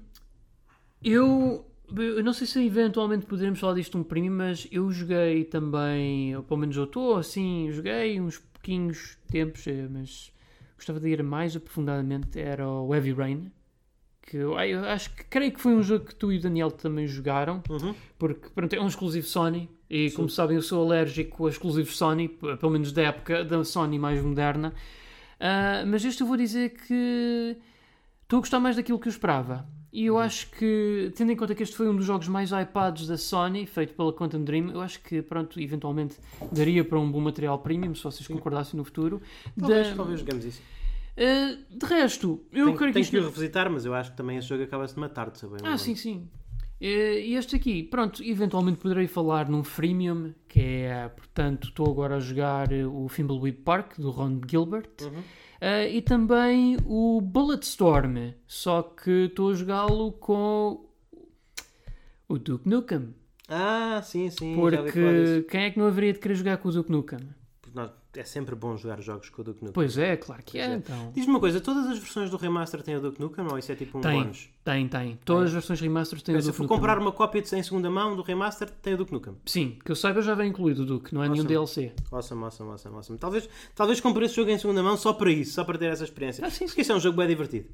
eu 1.03 1.68
eu 1.97 2.23
não 2.23 2.33
sei 2.33 2.47
se 2.47 2.65
eventualmente 2.65 3.27
poderemos 3.27 3.59
falar 3.59 3.75
disto 3.75 3.97
um 3.97 4.03
primo, 4.03 4.37
mas 4.37 4.69
eu 4.71 4.91
joguei 4.91 5.45
também, 5.45 6.37
ou 6.37 6.43
pelo 6.43 6.61
menos 6.61 6.77
eu 6.77 6.85
estou 6.85 7.17
assim, 7.17 7.71
joguei 7.73 8.21
uns 8.21 8.39
pouquinhos 8.39 9.17
tempos, 9.31 9.67
eh, 9.67 9.89
mas 9.91 10.33
gostava 10.77 11.01
de 11.01 11.09
ir 11.09 11.23
mais 11.23 11.57
aprofundadamente, 11.57 12.39
era 12.39 12.69
o 12.69 12.95
Heavy 12.95 13.13
Rain. 13.13 13.53
Que 14.21 14.37
eu, 14.37 14.59
eu 14.61 14.85
acho 14.85 15.15
que 15.15 15.25
creio 15.25 15.53
que 15.53 15.61
foi 15.61 15.75
um 15.75 15.83
jogo 15.83 16.05
que 16.05 16.15
tu 16.15 16.31
e 16.31 16.37
o 16.37 16.41
Daniel 16.41 16.71
também 16.71 17.07
jogaram, 17.07 17.63
uhum. 17.71 17.95
porque 18.19 18.51
pronto, 18.51 18.75
é 18.75 18.81
um 18.81 18.87
exclusivo 18.87 19.27
Sony, 19.27 19.71
e 19.89 20.11
Sim. 20.11 20.17
como 20.17 20.29
sabem 20.29 20.57
eu 20.57 20.63
sou 20.63 20.85
alérgico 20.85 21.47
a 21.47 21.51
exclusivos 21.51 21.97
Sony, 21.97 22.29
pelo 22.29 22.71
menos 22.71 22.93
da 22.93 23.03
época 23.03 23.43
da 23.45 23.65
Sony 23.65 23.99
mais 23.99 24.23
moderna. 24.23 24.75
Uh, 25.41 25.87
mas 25.87 26.05
este 26.05 26.21
eu 26.21 26.27
vou 26.27 26.37
dizer 26.37 26.71
que 26.71 27.57
estou 28.23 28.39
a 28.39 28.41
gostar 28.41 28.61
mais 28.61 28.77
daquilo 28.77 28.99
que 28.99 29.09
eu 29.09 29.11
esperava. 29.11 29.67
E 29.91 30.07
eu 30.07 30.19
acho 30.19 30.51
que, 30.51 31.11
tendo 31.17 31.33
em 31.33 31.37
conta 31.37 31.55
que 31.55 31.63
este 31.63 31.75
foi 31.75 31.89
um 31.89 31.97
dos 31.97 32.05
jogos 32.05 32.29
mais 32.29 32.51
hypados 32.51 33.07
da 33.07 33.17
Sony, 33.17 33.65
feito 33.65 33.95
pela 33.95 34.13
Quantum 34.13 34.45
Dream, 34.45 34.71
eu 34.71 34.83
acho 34.83 35.01
que, 35.03 35.23
pronto, 35.23 35.59
eventualmente 35.59 36.17
daria 36.53 36.85
para 36.85 36.99
um 36.99 37.11
bom 37.11 37.21
material 37.21 37.59
premium, 37.59 37.95
se 37.95 38.03
vocês 38.03 38.27
Sim. 38.27 38.35
concordassem 38.35 38.77
no 38.77 38.85
futuro. 38.85 39.23
Talvez, 39.59 39.89
da... 39.89 39.97
talvez 39.97 40.21
jogamos 40.21 40.45
isso. 40.45 40.61
Uh, 41.17 41.77
de 41.77 41.87
resto, 41.87 42.45
eu 42.53 42.67
tenho, 42.67 42.77
creio 42.77 42.93
que. 42.93 43.01
Tenho 43.01 43.11
que 43.11 43.19
o 43.19 43.31
revisitar, 43.31 43.71
mas 43.71 43.85
eu 43.85 43.95
acho 43.95 44.11
que 44.11 44.17
também 44.17 44.37
esse 44.37 44.47
jogo 44.47 44.63
acaba-se 44.63 44.95
de 44.95 45.01
matar 45.01 45.31
de 45.31 45.39
saber. 45.39 45.61
Ah, 45.65 45.79
sim, 45.79 45.97
sim. 45.97 46.29
Uh, 46.81 46.85
e 46.85 47.35
este 47.35 47.57
aqui, 47.57 47.83
pronto, 47.83 48.23
eventualmente 48.23 48.79
poderei 48.79 49.09
falar 49.09 49.49
num 49.49 49.65
freemium, 49.65 50.35
que 50.47 50.61
é, 50.61 51.09
portanto, 51.09 51.69
estou 51.69 51.91
agora 51.91 52.17
a 52.17 52.21
jogar 52.21 52.69
o 52.73 53.09
Thimbleweed 53.09 53.59
Park, 53.63 53.99
do 53.99 54.11
Ron 54.11 54.41
Gilbert. 54.47 54.91
Uhum. 55.03 55.23
Uh, 55.61 55.89
e 55.91 56.01
também 56.01 56.77
o 56.87 57.21
Bulletstorm, 57.21 58.33
só 58.47 58.83
que 58.83 59.27
estou 59.27 59.51
a 59.51 59.55
jogá-lo 59.55 60.13
com 60.13 60.87
o 62.29 62.39
Duke 62.39 62.69
Nukem. 62.69 63.15
Ah, 63.49 64.01
sim, 64.05 64.31
sim. 64.31 64.55
Porque 64.55 65.45
quem 65.51 65.65
é 65.65 65.71
que 65.71 65.79
não 65.79 65.87
haveria 65.87 66.13
de 66.13 66.21
querer 66.21 66.35
jogar 66.35 66.59
com 66.59 66.69
o 66.69 66.73
Duke 66.73 66.93
Nukem? 66.93 67.19
Nós, 67.79 67.91
é 68.17 68.25
sempre 68.25 68.57
bom 68.57 68.77
jogar 68.77 69.01
jogos 69.01 69.29
com 69.31 69.41
o 69.41 69.45
Duke 69.45 69.61
Nukem. 69.61 69.73
Pois 69.73 69.97
é, 69.97 70.17
claro 70.17 70.43
que 70.43 70.59
é, 70.59 70.67
é. 70.67 70.75
então. 70.75 71.13
Diz-me 71.15 71.31
uma 71.31 71.39
coisa, 71.39 71.61
todas 71.61 71.87
as 71.87 71.97
versões 71.97 72.29
do 72.29 72.37
remaster 72.37 72.83
têm 72.83 72.97
o 72.97 73.01
Duke 73.01 73.21
Nukem 73.21 73.47
ou 73.49 73.57
isso 73.57 73.71
é 73.71 73.77
tipo 73.77 73.99
um 73.99 74.01
Tem, 74.01 74.21
bónus? 74.21 74.49
tem, 74.65 74.89
tem. 74.89 75.19
Todas 75.25 75.47
as 75.47 75.53
versões 75.53 75.81
remastered 75.81 76.25
têm 76.25 76.35
o 76.35 76.43
Se 76.43 76.49
eu 76.49 76.51
Duke 76.51 76.57
for 76.57 76.63
Nukem. 76.65 76.77
comprar 76.77 76.99
uma 76.99 77.13
cópia 77.13 77.41
de, 77.41 77.55
em 77.55 77.63
segunda 77.63 77.89
mão 77.89 78.17
do 78.17 78.23
remaster, 78.23 78.69
tem 78.69 78.95
o 78.95 78.97
Duke 78.97 79.13
Nukem. 79.13 79.37
Sim, 79.47 79.79
que 79.85 79.93
eu 79.93 79.95
saiba 79.97 80.21
já 80.21 80.35
vem 80.35 80.51
incluído 80.51 80.83
o 80.83 80.87
Duke, 80.87 81.15
não 81.15 81.23
é 81.23 81.29
nenhum 81.29 81.45
DLC. 81.45 81.93
Awesome, 82.11 82.43
awesome, 82.43 82.71
awesome, 82.73 82.97
awesome. 82.97 83.19
Talvez, 83.19 83.49
talvez 83.77 84.01
compre 84.01 84.25
esse 84.25 84.35
jogo 84.35 84.51
em 84.51 84.59
segunda 84.59 84.83
mão 84.83 84.97
só 84.97 85.13
para 85.13 85.31
isso, 85.31 85.53
só 85.53 85.63
para 85.63 85.79
ter 85.79 85.87
essa 85.87 86.03
experiência. 86.03 86.45
Ah, 86.45 86.51
sim, 86.51 86.67
Porque 86.67 86.81
isso 86.81 86.91
é 86.91 86.97
um 86.97 87.01
jogo 87.01 87.17
bem 87.17 87.29
divertido. 87.29 87.69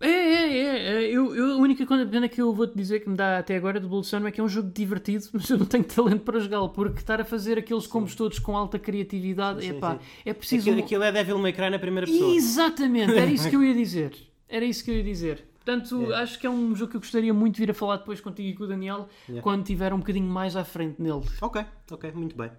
É, 0.00 0.08
é, 0.08 0.56
é. 0.58 1.04
é. 1.04 1.10
Eu, 1.10 1.34
eu, 1.34 1.52
a 1.52 1.56
única 1.56 1.84
pena 1.86 2.28
que 2.28 2.40
eu 2.40 2.52
vou-te 2.54 2.74
dizer 2.76 3.00
que 3.00 3.08
me 3.08 3.16
dá 3.16 3.38
até 3.38 3.56
agora 3.56 3.78
do 3.78 3.88
Blood 3.88 4.06
Sun 4.06 4.26
é 4.26 4.30
que 4.30 4.40
é 4.40 4.44
um 4.44 4.48
jogo 4.48 4.70
divertido, 4.70 5.26
mas 5.34 5.48
eu 5.50 5.58
não 5.58 5.66
tenho 5.66 5.84
talento 5.84 6.22
para 6.22 6.40
jogá-lo, 6.40 6.70
porque 6.70 7.00
estar 7.00 7.20
a 7.20 7.24
fazer 7.24 7.58
aqueles 7.58 7.86
combos 7.86 8.14
todos 8.14 8.38
com 8.38 8.56
alta 8.56 8.78
criatividade, 8.78 9.62
Sim, 9.62 9.70
epá, 9.70 9.94
sim. 9.94 10.00
é 10.24 10.32
preciso... 10.32 10.70
Aquilo, 10.70 10.84
aquilo 10.84 11.02
é 11.04 11.12
Devil 11.12 11.38
May 11.38 11.52
Cry 11.52 11.70
na 11.70 11.78
primeira 11.78 12.06
pessoa. 12.06 12.34
Exatamente, 12.34 13.12
era 13.12 13.30
isso 13.30 13.48
que 13.48 13.56
eu 13.56 13.62
ia 13.62 13.74
dizer. 13.74 14.14
Era 14.48 14.64
isso 14.64 14.84
que 14.84 14.90
eu 14.90 14.96
ia 14.96 15.04
dizer. 15.04 15.44
Portanto, 15.62 16.10
É. 16.10 16.22
acho 16.22 16.38
que 16.38 16.46
é 16.46 16.50
um 16.50 16.74
jogo 16.74 16.90
que 16.90 16.96
eu 16.96 17.00
gostaria 17.00 17.32
muito 17.34 17.54
de 17.56 17.60
vir 17.60 17.70
a 17.70 17.74
falar 17.74 17.98
depois 17.98 18.20
contigo 18.20 18.48
e 18.48 18.54
com 18.54 18.64
o 18.64 18.66
Daniel, 18.66 19.08
quando 19.42 19.62
tiver 19.62 19.92
um 19.92 19.98
bocadinho 19.98 20.26
mais 20.26 20.56
à 20.56 20.64
frente 20.64 21.00
nele. 21.00 21.22
Ok, 21.40 21.62
ok, 21.90 22.10
muito 22.12 22.34
bem. 22.34 22.50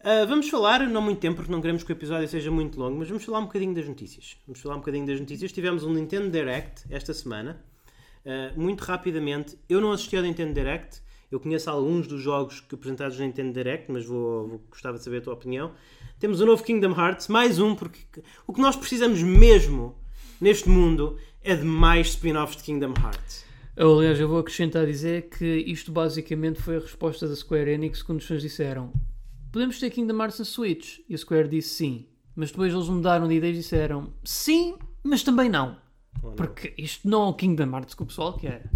Ah, 0.00 0.24
vamos 0.26 0.48
falar, 0.48 0.86
não 0.88 1.00
muito 1.02 1.18
tempo, 1.20 1.36
porque 1.36 1.50
não 1.50 1.60
queremos 1.60 1.82
que 1.82 1.90
o 1.90 1.94
episódio 1.94 2.28
seja 2.28 2.50
muito 2.50 2.78
longo, 2.78 2.96
mas 2.98 3.08
vamos 3.08 3.24
falar 3.24 3.40
um 3.40 3.44
bocadinho 3.46 3.74
das 3.74 3.88
notícias. 3.88 4.36
Vamos 4.46 4.60
falar 4.60 4.76
um 4.76 4.78
bocadinho 4.78 5.06
das 5.06 5.18
notícias. 5.18 5.52
Tivemos 5.52 5.82
um 5.84 5.92
Nintendo 5.92 6.30
Direct 6.30 6.84
esta 6.90 7.12
semana. 7.12 7.60
Ah, 8.24 8.52
muito 8.56 8.82
rapidamente, 8.82 9.56
eu 9.68 9.80
não 9.80 9.92
assisti 9.92 10.16
ao 10.16 10.22
Nintendo 10.22 10.52
Direct. 10.54 11.00
Eu 11.30 11.40
conheço 11.40 11.68
alguns 11.68 12.06
dos 12.06 12.22
jogos 12.22 12.60
que 12.60 12.74
apresentados 12.76 13.18
no 13.18 13.24
Nintendo 13.26 13.52
Direct, 13.52 13.90
mas 13.90 14.04
vou, 14.06 14.46
vou- 14.46 14.62
gostava 14.70 14.96
de 14.96 15.02
saber 15.02 15.18
a 15.18 15.20
tua 15.22 15.32
opinião. 15.34 15.72
Temos 16.20 16.40
o 16.40 16.46
novo 16.46 16.62
Kingdom 16.62 16.92
Hearts, 16.92 17.26
mais 17.26 17.58
um, 17.58 17.74
porque 17.74 17.98
o 18.46 18.52
que 18.52 18.60
nós 18.60 18.76
precisamos 18.76 19.20
mesmo 19.22 19.96
neste 20.40 20.68
mundo 20.68 21.18
é 21.42 21.56
de 21.56 21.64
mais 21.64 22.08
spin-offs 22.08 22.56
de 22.58 22.62
Kingdom 22.62 22.94
Hearts. 23.02 23.44
Eu, 23.76 23.98
aliás, 23.98 24.20
eu 24.20 24.28
vou 24.28 24.38
acrescentar 24.38 24.84
a 24.84 24.86
dizer 24.86 25.28
que 25.28 25.44
isto 25.66 25.90
basicamente 25.90 26.62
foi 26.62 26.76
a 26.76 26.80
resposta 26.80 27.26
da 27.28 27.34
Square 27.34 27.70
Enix 27.70 28.02
quando 28.02 28.20
os 28.20 28.26
fãs 28.26 28.40
disseram 28.40 28.92
podemos 29.56 29.80
ter 29.80 29.88
Kingdom 29.88 30.18
Hearts 30.20 30.38
na 30.38 30.44
Switch? 30.44 30.98
E 31.08 31.14
a 31.14 31.18
Square 31.18 31.48
disse 31.48 31.70
sim. 31.70 32.06
Mas 32.34 32.50
depois 32.50 32.74
eles 32.74 32.88
mudaram 32.90 33.26
de 33.26 33.36
ideia 33.36 33.50
e 33.50 33.54
disseram 33.56 34.12
sim, 34.22 34.76
mas 35.02 35.22
também 35.22 35.48
não. 35.48 35.78
Porque 36.36 36.74
isto 36.76 37.08
não 37.08 37.22
é 37.22 37.26
o 37.28 37.32
Kingdom 37.32 37.74
Hearts 37.74 37.94
que 37.94 38.02
o 38.02 38.06
pessoal 38.06 38.34
quer. 38.34 38.70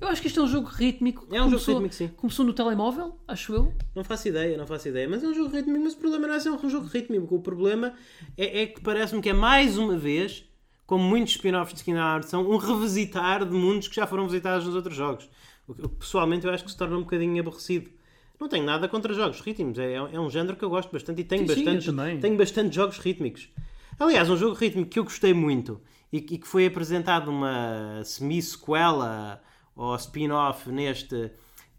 Eu 0.00 0.06
acho 0.06 0.20
que 0.22 0.28
isto 0.28 0.38
é 0.38 0.42
um 0.44 0.46
jogo 0.46 0.68
rítmico. 0.68 1.26
É 1.32 1.40
um 1.40 1.50
jogo 1.50 1.50
Começou- 1.50 1.74
rítmico, 1.74 1.94
sim. 1.96 2.08
Começou 2.16 2.44
no 2.46 2.52
telemóvel, 2.52 3.18
acho 3.26 3.54
eu. 3.54 3.74
Não 3.92 4.04
faço 4.04 4.28
ideia, 4.28 4.56
não 4.56 4.68
faço 4.68 4.86
ideia. 4.88 5.08
Mas 5.08 5.24
é 5.24 5.26
um 5.26 5.34
jogo 5.34 5.48
rítmico, 5.52 5.80
mas 5.82 5.94
o 5.94 5.96
problema 5.96 6.28
não 6.28 6.34
é 6.34 6.38
ser 6.38 6.50
um 6.50 6.70
jogo 6.70 6.86
rítmico. 6.86 7.34
O 7.34 7.40
problema 7.40 7.94
é, 8.36 8.62
é 8.62 8.66
que 8.66 8.80
parece-me 8.82 9.20
que 9.20 9.30
é 9.30 9.32
mais 9.32 9.76
uma 9.76 9.96
vez, 9.98 10.44
como 10.86 11.02
muitos 11.02 11.34
spin-offs 11.34 11.76
de 11.76 11.82
Kingdom 11.82 11.98
Hearts 11.98 12.30
são, 12.30 12.48
um 12.48 12.56
revisitar 12.56 13.44
de 13.44 13.52
mundos 13.52 13.88
que 13.88 13.96
já 13.96 14.06
foram 14.06 14.26
visitados 14.28 14.64
nos 14.64 14.76
outros 14.76 14.94
jogos. 14.94 15.28
O 15.66 15.74
que, 15.74 15.88
pessoalmente 15.88 16.46
eu 16.46 16.52
acho 16.52 16.62
que 16.62 16.70
se 16.70 16.76
torna 16.76 16.96
um 16.96 17.00
bocadinho 17.00 17.40
aborrecido. 17.40 17.90
Não 18.40 18.48
tenho 18.48 18.64
nada 18.64 18.88
contra 18.88 19.14
jogos 19.14 19.40
rítmicos, 19.40 19.78
é, 19.78 19.94
é 19.94 20.20
um 20.20 20.28
género 20.28 20.56
que 20.56 20.64
eu 20.64 20.68
gosto 20.70 20.90
bastante 20.92 21.20
e 21.20 21.24
tenho, 21.24 21.46
Sim, 21.48 21.54
sim, 21.54 21.64
bastante, 21.64 21.86
também. 21.86 22.18
tenho 22.20 22.36
bastante 22.36 22.74
jogos 22.74 22.98
rítmicos. 22.98 23.48
Aliás, 23.98 24.28
um 24.28 24.36
jogo 24.36 24.54
rítmico 24.56 24.90
que 24.90 24.98
eu 24.98 25.04
gostei 25.04 25.32
muito 25.32 25.80
e, 26.12 26.20
que- 26.20 26.34
e 26.34 26.38
que 26.38 26.46
foi 26.48 26.66
apresentado 26.66 27.30
uma 27.30 28.02
semi-sequela 28.04 29.40
ou 29.76 29.94
spin-off 29.96 30.68
neste, 30.70 31.30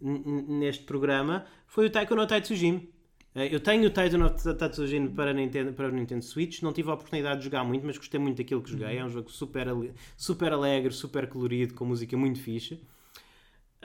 neste 0.02 0.84
programa 0.86 1.46
foi 1.68 1.88
o 1.88 1.90
Taiko 1.90 2.16
no 2.16 2.26
Tatsujin. 2.26 2.88
Eh, 3.36 3.54
Eu 3.54 3.60
tenho 3.60 3.86
o 3.88 3.90
Taiko 3.90 4.18
no 4.18 4.30
Tatsujin 4.30 5.08
para 5.10 5.34
Nintendo, 5.34 5.74
para 5.74 5.90
o 5.90 5.92
Nintendo 5.92 6.24
Switch, 6.24 6.62
não 6.62 6.72
tive 6.72 6.90
a 6.90 6.94
oportunidade 6.94 7.40
de 7.40 7.46
jogar 7.46 7.64
muito, 7.66 7.86
mas 7.86 7.98
gostei 7.98 8.20
muito 8.20 8.38
daquilo 8.38 8.62
que 8.62 8.72
joguei. 8.72 8.98
É 8.98 9.04
um 9.06 9.10
jogo 9.10 9.30
super, 9.30 9.68
super 10.16 10.54
alegre, 10.54 10.94
super 10.94 11.28
colorido, 11.28 11.74
com 11.74 11.86
música 11.86 12.16
muito 12.16 12.40
fixe. 12.40 12.80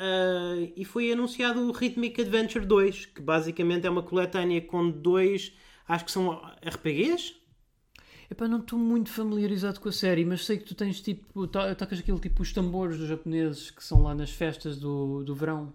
Uh, 0.00 0.72
e 0.74 0.82
foi 0.84 1.12
anunciado 1.12 1.60
o 1.60 1.72
Rhythmic 1.72 2.18
Adventure 2.22 2.64
2, 2.64 3.04
que 3.06 3.20
basicamente 3.20 3.86
é 3.86 3.90
uma 3.90 4.02
coletânea 4.02 4.60
com 4.62 4.90
dois, 4.90 5.52
acho 5.86 6.06
que 6.06 6.10
são 6.10 6.40
RPGs. 6.64 7.34
Epá, 8.30 8.48
não 8.48 8.60
estou 8.60 8.78
muito 8.78 9.10
familiarizado 9.10 9.78
com 9.78 9.90
a 9.90 9.92
série, 9.92 10.24
mas 10.24 10.46
sei 10.46 10.56
que 10.56 10.64
tu 10.64 10.74
tens 10.74 11.00
tipo. 11.02 11.46
to- 11.48 11.74
Tocas 11.76 11.98
aquele 11.98 12.18
tipo 12.18 12.40
os 12.42 12.50
tambores 12.52 12.96
dos 12.96 13.08
japoneses 13.08 13.70
que 13.70 13.84
são 13.84 14.02
lá 14.02 14.14
nas 14.14 14.30
festas 14.30 14.78
do, 14.78 15.22
do 15.24 15.34
verão. 15.34 15.72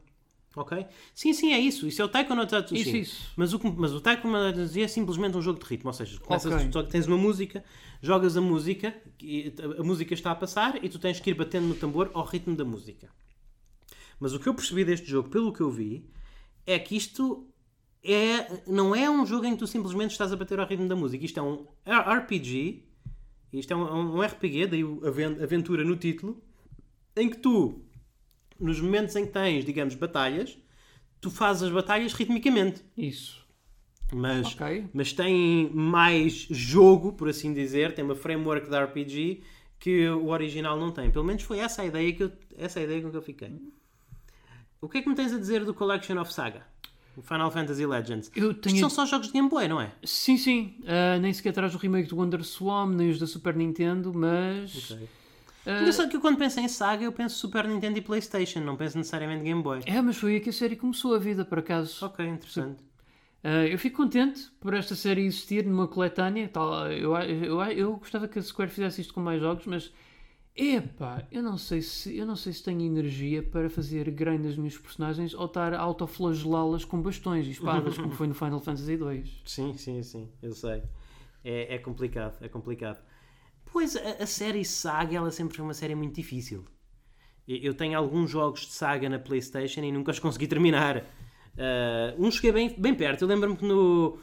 Ok? 0.56 0.86
Sim, 1.14 1.34
sim, 1.34 1.52
é 1.54 1.60
isso. 1.60 1.86
Isso 1.86 2.02
é 2.02 2.06
o 2.06 2.08
Taiko 2.08 2.34
no 2.34 2.48
Tatsujin. 2.48 2.82
Isso, 2.82 2.96
isso. 2.96 3.32
Mas 3.36 3.54
o, 3.54 3.60
mas 3.78 3.92
o 3.92 4.00
Taiko 4.00 4.26
no 4.28 4.34
Tatsujin 4.54 4.82
é 4.84 4.88
simplesmente 4.88 5.36
um 5.38 5.42
jogo 5.42 5.60
de 5.60 5.66
ritmo. 5.66 5.90
Ou 5.90 5.94
seja, 5.94 6.18
começas, 6.20 6.52
Ok. 6.52 6.70
tu 6.70 6.82
tens 6.86 7.06
uma 7.08 7.18
música, 7.18 7.62
jogas 8.02 8.38
a 8.38 8.42
música, 8.42 8.96
a 9.78 9.84
música 9.84 10.14
está 10.14 10.32
a 10.32 10.36
passar 10.36 10.82
e 10.84 10.88
tu 10.88 10.98
tens 10.98 11.20
que 11.20 11.30
ir 11.30 11.34
batendo 11.34 11.68
no 11.68 11.76
tambor 11.76 12.10
ao 12.14 12.24
ritmo 12.26 12.56
da 12.56 12.64
música. 12.64 13.10
Mas 14.20 14.34
o 14.34 14.40
que 14.40 14.48
eu 14.48 14.54
percebi 14.54 14.86
deste 14.86 15.08
jogo, 15.08 15.30
pelo 15.30 15.52
que 15.52 15.62
eu 15.62 15.70
vi, 15.70 16.10
é 16.66 16.80
que 16.80 16.96
isto 16.96 17.48
é, 18.04 18.62
não 18.68 18.96
é 18.96 19.10
um 19.10 19.26
jogo 19.26 19.46
em 19.46 19.54
que 19.54 19.60
tu 19.60 19.68
simplesmente 19.68 20.12
estás 20.12 20.32
a 20.32 20.36
bater 20.36 20.60
ao 20.60 20.68
ritmo 20.68 20.88
da 20.88 20.96
música. 20.96 21.26
Isto 21.26 21.40
é 21.40 21.44
um 21.44 21.66
RPG, 22.20 22.84
isto 23.54 23.74
é 23.74 23.76
um, 23.76 24.18
um 24.18 24.22
RPG, 24.22 24.68
daí 24.68 24.84
aventura 25.42 25.84
no 25.84 25.96
título, 25.96 26.42
em 27.16 27.30
que 27.30 27.38
tu, 27.38 27.82
nos 28.60 28.80
momentos 28.80 29.16
em 29.16 29.26
que 29.26 29.32
tens, 29.32 29.66
digamos, 29.66 29.96
batalhas, 29.96 30.58
tu 31.20 31.32
fazes 31.32 31.64
as 31.64 31.72
batalhas 31.72 32.14
ritmicamente. 32.14 32.84
Isso. 32.96 33.44
Mas, 34.14 34.54
Ok. 34.54 34.88
mas 34.94 35.12
tem 35.14 35.70
mais 35.74 36.48
jogo, 36.50 37.14
por 37.14 37.28
assim 37.28 37.54
dizer, 37.54 37.94
tem 37.94 38.06
uma 38.06 38.16
framework 38.16 38.70
de 38.70 38.78
RPG 38.78 39.42
que 39.80 40.08
o 40.10 40.28
original 40.28 40.80
não 40.80 40.92
tem. 40.92 41.10
Pelo 41.10 41.26
menos 41.26 41.42
foi 41.42 41.60
essa 41.60 41.82
a 41.82 41.86
ideia, 41.86 42.14
que 42.14 42.24
eu, 42.24 42.32
essa 42.56 42.80
a 42.80 42.84
ideia 42.84 43.02
com 43.02 43.10
que 43.10 43.18
eu 43.18 43.22
fiquei. 43.22 43.60
O 44.82 44.90
que 44.90 45.00
é 45.00 45.02
que 45.02 45.10
me 45.10 45.16
tens 45.16 45.34
a 45.34 45.38
dizer 45.38 45.64
do 45.66 45.74
Collection 45.74 46.20
of 46.20 46.32
Saga? 46.34 46.64
O 47.18 47.22
Final 47.22 47.50
Fantasy 47.50 47.86
Legends. 47.86 48.30
Eu 48.36 48.52
Isto 48.52 48.62
tenho. 48.62 48.78
são 48.80 48.90
só 48.90 49.06
jogos 49.06 49.28
de 49.28 49.34
Game 49.34 49.48
Boy, 49.50 49.68
não 49.70 49.80
é? 49.80 49.92
Sim, 50.04 50.38
sim. 50.38 50.76
Ah, 50.86 51.18
nem 51.18 51.32
sequer 51.32 51.54
traz 51.54 51.74
o 51.74 51.78
remake 51.78 52.10
do 52.10 52.18
Wonder 52.18 52.44
Swan, 52.44 52.88
nem 52.88 53.10
os 53.10 53.18
da 53.20 53.26
Super 53.26 53.56
Nintendo, 53.56 54.14
mas. 54.14 54.96
ah, 55.66 55.80
Engraçado 55.80 56.10
que 56.10 56.18
eu 56.18 56.22
quando 56.22 56.38
penso 56.38 56.60
em 56.60 56.68
Saga, 56.68 57.06
eu 57.06 57.12
penso 57.14 57.38
Super 57.38 57.68
Nintendo 57.68 57.98
e 57.98 58.02
Playstation, 58.02 58.60
não 58.60 58.76
penso 58.76 58.98
necessariamente 58.98 59.44
Game 59.46 59.64
Boy. 59.64 59.80
é, 59.86 60.02
mas 60.02 60.18
foi 60.18 60.34
aí 60.34 60.40
que 60.42 60.50
a 60.50 60.54
série 60.54 60.76
começou 60.76 61.16
a 61.16 61.20
vida, 61.20 61.46
por 61.46 61.60
acaso. 61.60 62.06
Ok, 62.06 62.26
interessante. 62.28 62.84
Ah, 63.42 63.66
eu 63.66 63.80
fico 63.80 63.96
contente 63.98 64.42
por 64.60 64.74
esta 64.74 64.94
série 64.94 65.22
existir 65.24 65.66
numa 65.66 65.88
coletânea. 65.88 66.50
Tal, 66.50 66.92
eu, 66.92 67.16
eu, 67.16 67.62
eu 67.64 67.96
gostava 67.96 68.28
que 68.28 68.38
a 68.40 68.42
Square 68.42 68.72
fizesse 68.72 69.00
isto 69.02 69.14
com 69.14 69.22
mais 69.22 69.40
jogos, 69.40 69.66
mas 69.68 69.90
epá, 70.56 71.28
eu 71.32 71.44
não 71.44 71.58
sei 71.58 71.82
se 71.82 72.16
eu 72.18 72.26
não 72.26 72.36
sei 72.36 72.54
se 72.54 72.64
tenho 72.64 72.82
energia 72.82 73.44
para 73.44 73.70
fazer 73.70 74.10
grind 74.12 74.44
das 74.44 74.56
minhas 74.56 74.78
personagens 74.78 75.34
ou 75.34 75.46
estar 75.46 75.74
a 75.74 75.80
autoflagelá-las 75.80 76.86
com 76.86 77.02
bastões 77.02 77.46
e 77.48 77.52
espadas, 77.52 77.98
como 77.98 78.12
foi 78.12 78.28
no 78.28 78.34
Final 78.34 78.60
Fantasy 78.60 78.98
2. 78.98 79.42
Sim, 79.46 79.74
sim, 79.78 80.02
sim, 80.04 80.30
eu 80.42 80.54
sei. 80.54 80.84
É, 81.44 81.76
é 81.76 81.78
complicado, 81.78 82.38
é 82.42 82.48
complicado. 82.48 83.04
Pois, 83.66 83.96
a, 83.96 84.24
a 84.24 84.26
série 84.26 84.64
Saga, 84.64 85.18
ela 85.18 85.32
sempre 85.32 85.56
foi 85.56 85.64
uma 85.66 85.74
série 85.74 85.96
muito 85.96 86.16
difícil. 86.16 86.64
Eu 87.48 87.74
tenho 87.76 87.98
alguns 87.98 88.32
jogos 88.32 88.62
de 88.62 88.72
Saga 88.74 89.08
na 89.08 89.20
Playstation 89.20 89.82
e 89.84 89.92
nunca 89.92 90.12
os 90.12 90.20
consegui 90.20 90.48
terminar. 90.48 91.06
Ah, 91.58 92.16
um 92.18 92.32
cheguei 92.32 92.52
bem, 92.52 92.76
bem 92.80 92.96
perto, 92.96 93.22
eu 93.24 93.28
lembro-me 93.28 93.56
que 93.56 93.66
no... 93.66 94.20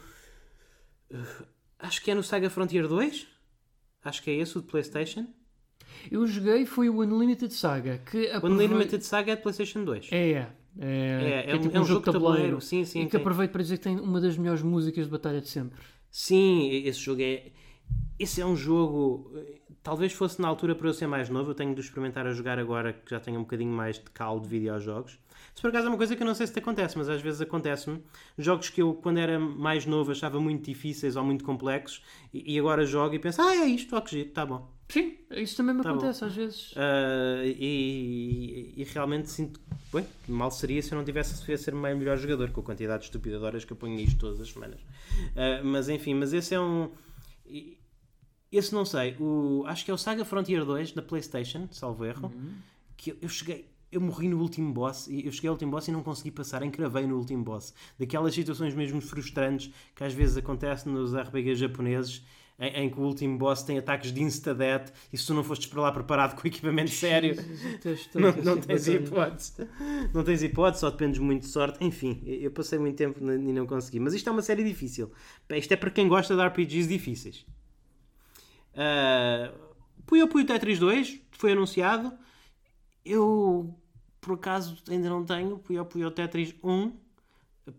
ah, 1.13 1.45
Acho 1.79 2.01
que 2.01 2.11
é 2.11 2.15
no 2.15 2.23
Saga 2.23 2.49
Frontier 2.49 2.87
2? 2.87 3.27
Acho 4.03 4.23
que 4.23 4.31
é 4.31 4.35
esse 4.35 4.57
o 4.57 4.61
de 4.61 4.67
Playstation. 4.67 5.27
Eu 6.11 6.25
joguei 6.27 6.65
foi 6.65 6.89
o 6.89 7.01
Unlimited 7.01 7.53
Saga, 7.53 7.97
que 7.99 8.29
aprove- 8.29 8.53
Unlimited 8.55 9.03
Saga 9.05 9.31
é 9.31 9.35
de 9.35 9.41
Playstation 9.41 9.83
2. 9.83 10.09
É, 10.11 10.31
é. 10.31 10.47
É, 10.79 11.45
É, 11.47 11.51
é 11.51 11.55
um- 11.55 11.71
é 11.71 11.79
um 11.79 11.85
jogo 11.85 12.03
de 12.05 12.11
tabuleiro, 12.11 12.59
sim, 12.59 12.83
sim, 12.83 13.01
E 13.01 13.05
que 13.05 13.11
tem. 13.11 13.19
aproveito 13.21 13.51
para 13.51 13.61
dizer 13.61 13.77
que 13.77 13.83
tem 13.83 13.99
uma 13.99 14.19
das 14.19 14.35
melhores 14.37 14.63
músicas 14.63 15.05
de 15.05 15.11
batalha 15.11 15.39
de 15.39 15.47
sempre. 15.49 15.79
Sim, 16.09 16.69
esse 16.85 16.99
jogo 16.99 17.21
é. 17.21 17.51
Esse 18.17 18.41
é 18.41 18.45
um 18.45 18.55
jogo. 18.55 19.31
Talvez 19.83 20.13
fosse 20.13 20.41
na 20.41 20.47
altura 20.47 20.73
para 20.75 20.87
eu 20.87 20.93
ser 20.93 21.07
mais 21.07 21.29
novo. 21.29 21.51
Eu 21.51 21.55
tenho 21.55 21.75
de 21.75 21.81
experimentar 21.81 22.25
a 22.25 22.31
jogar 22.31 22.57
agora 22.57 22.93
que 22.93 23.11
já 23.11 23.19
tenho 23.19 23.37
um 23.39 23.41
bocadinho 23.43 23.71
mais 23.71 23.97
de 23.97 24.05
caldo 24.11 24.43
de 24.43 24.49
videojogos. 24.49 25.19
Isso 25.53 25.61
por 25.61 25.67
acaso 25.69 25.87
é 25.87 25.89
uma 25.89 25.97
coisa 25.97 26.15
que 26.15 26.23
eu 26.23 26.27
não 26.27 26.33
sei 26.33 26.47
se 26.47 26.53
te 26.53 26.59
acontece, 26.59 26.97
mas 26.97 27.09
às 27.09 27.21
vezes 27.21 27.41
acontece-me. 27.41 27.99
Jogos 28.37 28.69
que 28.69 28.81
eu, 28.81 28.93
quando 28.93 29.17
era 29.17 29.37
mais 29.37 29.85
novo, 29.85 30.11
achava 30.11 30.39
muito 30.39 30.63
difíceis 30.65 31.15
ou 31.15 31.23
muito 31.23 31.43
complexos 31.43 32.01
e, 32.33 32.53
e 32.55 32.59
agora 32.59 32.85
jogo 32.85 33.13
e 33.13 33.19
penso, 33.19 33.41
ah, 33.41 33.55
é 33.55 33.65
isto, 33.65 33.95
ó 33.95 34.01
que 34.01 34.11
giro, 34.11 34.29
tá 34.29 34.45
bom. 34.45 34.71
Sim, 34.93 35.17
isso 35.31 35.57
também 35.57 35.73
me 35.75 35.81
Tá 35.81 35.89
bom. 35.91 35.97
acontece 35.97 36.23
às 36.23 36.35
vezes. 36.35 36.73
Ah, 36.75 37.41
e, 37.45 38.73
e 38.77 38.83
realmente 38.83 39.29
sinto. 39.29 39.59
Bem, 39.91 40.05
mal 40.27 40.51
seria 40.51 40.81
se 40.83 40.91
eu 40.91 40.97
não 40.97 41.05
tivesse 41.05 41.33
a 41.51 41.57
ser 41.57 41.73
o 41.73 41.77
melhor 41.77 42.17
jogador, 42.17 42.51
com 42.51 42.61
a 42.61 42.63
quantidade 42.63 42.99
de 43.01 43.05
estúpida 43.07 43.37
de 43.39 43.43
horas 43.43 43.65
que 43.65 43.71
eu 43.73 43.77
ponho 43.77 43.95
nisto 43.95 44.19
todas 44.19 44.39
as 44.39 44.49
semanas. 44.49 44.79
Ah, 45.35 45.61
mas 45.63 45.89
enfim, 45.89 46.13
mas 46.13 46.31
esse 46.33 46.53
é 46.53 46.59
um. 46.59 46.91
e- 47.45 47.77
Esse 48.51 48.71
não 48.71 48.85
sei. 48.85 49.15
O, 49.19 49.63
acho 49.65 49.83
que 49.83 49.89
é 49.89 49.93
o 49.93 49.97
Saga 49.97 50.23
Frontier 50.23 50.63
2 50.63 50.91
da 50.91 51.01
PlayStation, 51.01 51.67
salvo 51.71 52.05
erro. 52.05 52.31
Que 52.95 53.11
eu- 53.11 53.17
eu 53.23 53.29
cheguei. 53.29 53.65
eu 53.91 54.01
morri 54.01 54.27
no 54.27 54.39
último 54.41 54.73
boss, 54.73 55.07
e 55.07 55.23
eu 55.25 55.31
cheguei 55.31 55.47
ao 55.49 55.53
último 55.53 55.69
boss 55.71 55.87
e 55.87 55.91
não 55.91 56.01
consegui 56.01 56.31
passar, 56.31 56.63
encravei 56.63 57.05
no 57.05 57.15
último 57.17 57.43
boss. 57.43 57.73
Daquelas 57.99 58.33
situações 58.33 58.73
mesmo 58.73 58.99
frustrantes 59.01 59.71
que 59.95 60.03
às 60.03 60.13
vezes 60.13 60.35
acontecem 60.37 60.91
nos 60.91 61.13
RPGs 61.15 61.59
japoneses, 61.59 62.23
em, 62.59 62.83
em 62.83 62.89
que 62.89 62.99
o 62.99 63.03
último 63.03 63.37
boss 63.37 63.63
tem 63.63 63.77
ataques 63.77 64.11
de 64.11 64.21
insta-death 64.21 64.91
e 65.11 65.17
se 65.17 65.25
tu 65.25 65.33
não 65.33 65.43
fostes 65.43 65.67
para 65.67 65.81
lá 65.81 65.91
preparado 65.91 66.35
com 66.39 66.47
equipamento 66.47 66.91
sério, 66.91 67.35
não, 68.15 68.31
não 68.43 68.61
tens 68.61 68.87
hipótese. 68.87 69.67
Não 70.13 70.23
tens 70.23 70.43
hipótese, 70.43 70.81
só 70.81 70.89
dependes 70.89 71.19
muito 71.19 71.41
de 71.41 71.47
sorte. 71.47 71.83
Enfim, 71.83 72.21
eu 72.25 72.51
passei 72.51 72.79
muito 72.79 72.95
tempo 72.95 73.19
e 73.19 73.53
não 73.53 73.65
consegui. 73.65 73.99
Mas 73.99 74.13
isto 74.13 74.29
é 74.29 74.31
uma 74.31 74.41
série 74.41 74.63
difícil. 74.63 75.11
Isto 75.49 75.73
é 75.73 75.77
para 75.77 75.89
quem 75.89 76.07
gosta 76.07 76.35
de 76.35 76.41
RPGs 76.45 76.87
difíceis. 76.87 77.45
Uh, 78.73 79.53
Puyo 80.05 80.27
Puyo 80.27 80.45
Tetris 80.45 80.79
2 80.79 81.21
foi 81.31 81.51
anunciado. 81.51 82.11
Eu 83.05 83.75
por 84.23 84.35
acaso 84.35 84.77
ainda 84.89 85.09
não 85.09 85.25
tenho 85.25 85.57
Puyo 85.59 85.85
Puyo 85.85 86.09
Tetris 86.09 86.55
1, 86.63 86.93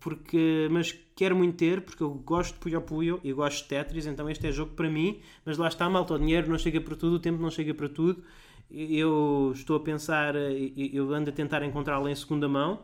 porque, 0.01 0.69
mas 0.71 0.93
quero 1.15 1.37
muito 1.37 1.57
ter, 1.57 1.83
porque 1.83 2.03
eu 2.03 2.11
gosto 2.11 2.55
de 2.55 2.61
Puyo 2.61 2.81
Puyo 2.81 3.21
e 3.23 3.33
gosto 3.33 3.63
de 3.63 3.69
Tetris, 3.69 4.07
então 4.07 4.29
este 4.31 4.47
é 4.47 4.53
jogo 4.53 4.73
para 4.75 4.89
mim, 4.89 5.21
mas 5.45 5.59
lá 5.59 5.69
está, 5.69 5.89
malta, 5.89 6.15
o 6.15 6.19
dinheiro 6.19 6.49
não 6.49 6.59
chega 6.59 6.81
para 6.81 6.97
tudo, 6.97 7.17
o 7.17 7.21
tempo 7.21 7.41
não 7.41 7.51
chega 7.51 7.75
para 7.75 7.89
tudo. 7.89 8.25
Eu 8.71 9.53
estou 9.55 9.77
a 9.77 9.81
pensar, 9.81 10.35
eu 10.35 11.13
ando 11.13 11.31
a 11.31 11.33
tentar 11.33 11.63
encontrá-lo 11.63 12.09
em 12.09 12.15
segunda 12.15 12.49
mão. 12.49 12.83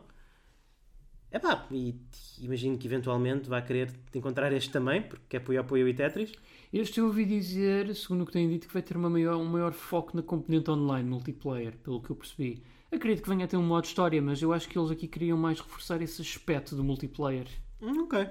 É 1.31 1.39
e 1.71 1.95
imagino 2.41 2.77
que 2.77 2.87
eventualmente 2.87 3.49
vai 3.49 3.65
querer 3.65 3.89
encontrar 4.13 4.51
este 4.51 4.69
também, 4.69 5.01
porque 5.01 5.37
é 5.37 5.39
Puyo 5.39 5.63
Puyo 5.63 5.87
e 5.87 5.93
Tetris. 5.93 6.33
Este 6.73 6.99
eu 6.99 7.07
ouvi 7.07 7.25
dizer, 7.25 7.93
segundo 7.95 8.23
o 8.23 8.25
que 8.25 8.33
têm 8.33 8.49
dito, 8.49 8.67
que 8.67 8.73
vai 8.73 8.83
ter 8.83 8.97
uma 8.97 9.09
maior, 9.09 9.37
um 9.37 9.45
maior 9.45 9.73
foco 9.73 10.15
na 10.15 10.21
componente 10.21 10.69
online, 10.69 11.09
multiplayer, 11.09 11.77
pelo 11.77 12.01
que 12.01 12.11
eu 12.11 12.15
percebi. 12.15 12.61
Acredito 12.91 13.23
que 13.23 13.29
venha 13.29 13.45
a 13.45 13.47
ter 13.47 13.57
um 13.57 13.65
modo 13.65 13.85
história, 13.85 14.21
mas 14.21 14.41
eu 14.41 14.51
acho 14.51 14.67
que 14.67 14.77
eles 14.77 14.91
aqui 14.91 15.07
queriam 15.07 15.37
mais 15.37 15.59
reforçar 15.59 16.01
esse 16.01 16.21
aspecto 16.21 16.75
do 16.75 16.83
multiplayer. 16.83 17.47
Ok. 17.81 18.27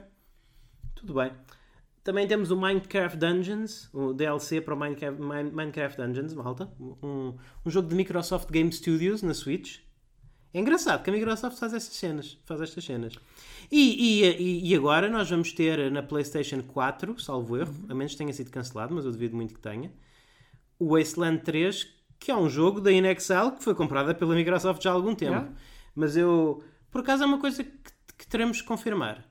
Tudo 0.95 1.15
bem. 1.15 1.33
Também 2.05 2.27
temos 2.27 2.51
o 2.51 2.57
Minecraft 2.57 3.19
Dungeons, 3.19 3.89
o 3.93 4.13
DLC 4.13 4.61
para 4.61 4.75
o 4.75 4.79
Minecraft, 4.79 5.21
Minecraft 5.21 6.01
Dungeons, 6.01 6.35
malta. 6.35 6.71
Um, 6.79 7.37
um 7.65 7.71
jogo 7.71 7.89
de 7.89 7.95
Microsoft 7.95 8.51
Game 8.51 8.71
Studios 8.73 9.23
na 9.23 9.33
Switch. 9.35 9.79
É 10.53 10.59
engraçado 10.59 11.03
que 11.03 11.11
a 11.11 11.13
Microsoft 11.13 11.59
faz 11.59 11.73
estas 11.73 11.95
cenas. 11.95 12.39
Faz 12.45 12.61
estas 12.61 12.85
cenas. 12.85 13.15
E, 13.71 14.23
e, 14.23 14.71
e 14.71 14.75
agora 14.75 15.09
nós 15.09 15.31
vamos 15.31 15.53
ter 15.53 15.91
na 15.91 16.03
PlayStation 16.03 16.63
4, 16.63 17.19
salvo 17.21 17.57
erro, 17.57 17.75
a 17.89 17.95
menos 17.95 18.13
que 18.13 18.19
tenha 18.19 18.33
sido 18.33 18.51
cancelado, 18.51 18.95
mas 18.95 19.05
eu 19.05 19.13
duvido 19.13 19.37
muito 19.37 19.55
que 19.55 19.61
tenha, 19.61 19.93
o 20.79 20.97
Wasteland 20.97 21.43
3, 21.45 21.87
que 22.21 22.31
é 22.31 22.37
um 22.37 22.49
jogo 22.49 22.81
da 22.81 22.93
Inexcel 22.93 23.53
que 23.53 23.65
foi 23.65 23.75
comprada 23.75 24.15
pela 24.15 24.35
Microsoft 24.35 24.83
já 24.83 24.91
há 24.91 24.93
algum 24.93 25.15
tempo. 25.15 25.33
Yeah. 25.33 25.53
Mas 25.95 26.17
eu, 26.17 26.63
por 26.91 27.01
acaso, 27.01 27.25
é 27.25 27.27
uma 27.27 27.41
coisa 27.41 27.65
que, 27.65 27.73
que 28.19 28.27
teremos 28.29 28.61
que 28.61 28.69
confirmar. 28.69 29.25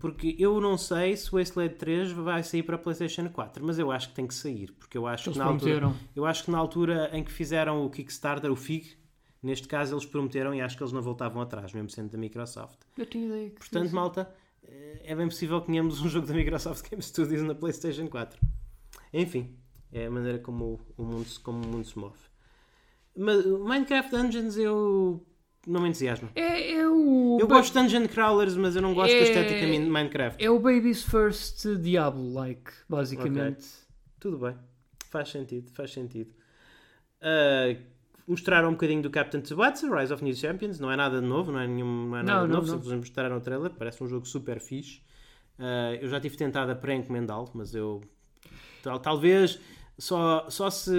Porque 0.00 0.34
eu 0.38 0.60
não 0.60 0.76
sei 0.76 1.16
se 1.16 1.32
o 1.32 1.38
Wasteland 1.38 1.76
3 1.76 2.12
vai 2.12 2.42
sair 2.42 2.64
para 2.64 2.74
a 2.74 2.78
PlayStation 2.78 3.28
4, 3.28 3.64
mas 3.64 3.78
eu 3.78 3.92
acho 3.92 4.08
que 4.08 4.14
tem 4.14 4.26
que 4.26 4.34
sair. 4.34 4.72
Porque 4.72 4.98
eu 4.98 5.06
acho, 5.06 5.30
que 5.30 5.38
na, 5.38 5.44
altura, 5.44 5.92
eu 6.16 6.26
acho 6.26 6.44
que 6.44 6.50
na 6.50 6.58
altura 6.58 7.10
em 7.12 7.22
que 7.22 7.30
fizeram 7.30 7.86
o 7.86 7.90
Kickstarter, 7.90 8.50
o 8.50 8.56
FIG, 8.56 8.96
neste 9.40 9.68
caso 9.68 9.94
eles 9.94 10.04
prometeram 10.04 10.52
e 10.52 10.60
acho 10.60 10.76
que 10.76 10.82
eles 10.82 10.92
não 10.92 11.02
voltavam 11.02 11.40
atrás, 11.40 11.72
mesmo 11.72 11.88
sendo 11.90 12.10
da 12.10 12.18
Microsoft. 12.18 12.78
Eu 12.98 13.06
tinha 13.06 13.26
ideia 13.26 13.50
que 13.50 13.58
Portanto, 13.60 13.92
malta, 13.92 14.28
eh, 14.64 15.02
é 15.04 15.14
bem 15.14 15.28
possível 15.28 15.60
que 15.60 15.66
tenhamos 15.68 16.00
um 16.00 16.08
jogo 16.10 16.26
da 16.26 16.34
Microsoft 16.34 16.90
Game 16.90 17.02
Studios 17.02 17.42
na 17.42 17.54
PlayStation 17.54 18.08
4. 18.08 18.40
Enfim, 19.12 19.54
é 19.94 20.06
a 20.06 20.10
maneira 20.10 20.38
como 20.40 20.80
o 20.96 21.04
mundo, 21.04 21.26
como 21.42 21.64
o 21.64 21.68
mundo 21.68 21.86
se 21.86 21.96
move. 21.96 22.18
Mas 23.16 23.46
Minecraft 23.46 24.10
Dungeons 24.10 24.56
eu 24.56 25.24
não 25.66 25.80
me 25.80 25.88
entusiasmo. 25.88 26.28
É, 26.34 26.72
é 26.72 26.88
o. 26.88 27.38
Eu 27.40 27.46
gosto 27.46 27.72
de 27.72 27.80
Dungeon 27.80 28.08
Crawlers, 28.08 28.56
mas 28.56 28.74
eu 28.74 28.82
não 28.82 28.92
gosto 28.92 29.12
é, 29.12 29.20
da 29.20 29.24
estética 29.24 29.66
de 29.66 29.78
Minecraft. 29.78 30.44
É 30.44 30.50
o 30.50 30.58
Baby's 30.58 31.02
First 31.04 31.64
Diablo-like, 31.80 32.72
basicamente. 32.88 33.64
Okay. 33.64 33.84
Tudo 34.18 34.38
bem. 34.38 34.56
Faz 35.10 35.30
sentido, 35.30 35.70
faz 35.70 35.92
sentido. 35.92 36.34
Uh, 37.20 37.80
mostraram 38.26 38.70
um 38.70 38.72
bocadinho 38.72 39.00
do 39.00 39.10
Captain 39.10 39.40
Tsubasa, 39.40 39.88
Rise 39.88 40.12
of 40.12 40.24
New 40.24 40.34
Champions. 40.34 40.80
Não 40.80 40.90
é 40.90 40.96
nada 40.96 41.20
de 41.20 41.26
novo, 41.26 41.52
não 41.52 41.60
é, 41.60 41.68
nenhum, 41.68 42.08
não 42.08 42.16
é 42.16 42.22
nada 42.24 42.40
não, 42.40 42.48
novo. 42.48 42.66
Não, 42.66 42.74
Simplesmente 42.74 43.00
mostraram 43.00 43.36
o 43.36 43.40
trailer. 43.40 43.70
Parece 43.70 44.02
um 44.02 44.08
jogo 44.08 44.26
super 44.26 44.58
fixe. 44.60 45.00
Uh, 45.56 45.94
eu 46.00 46.08
já 46.08 46.20
tive 46.20 46.36
tentado 46.36 46.72
a 46.72 46.74
pré-encomendá-lo, 46.74 47.48
mas 47.54 47.74
eu. 47.74 48.02
Tal, 48.82 48.98
talvez 48.98 49.58
só, 49.96 50.46
só, 50.48 50.70
se, 50.70 50.92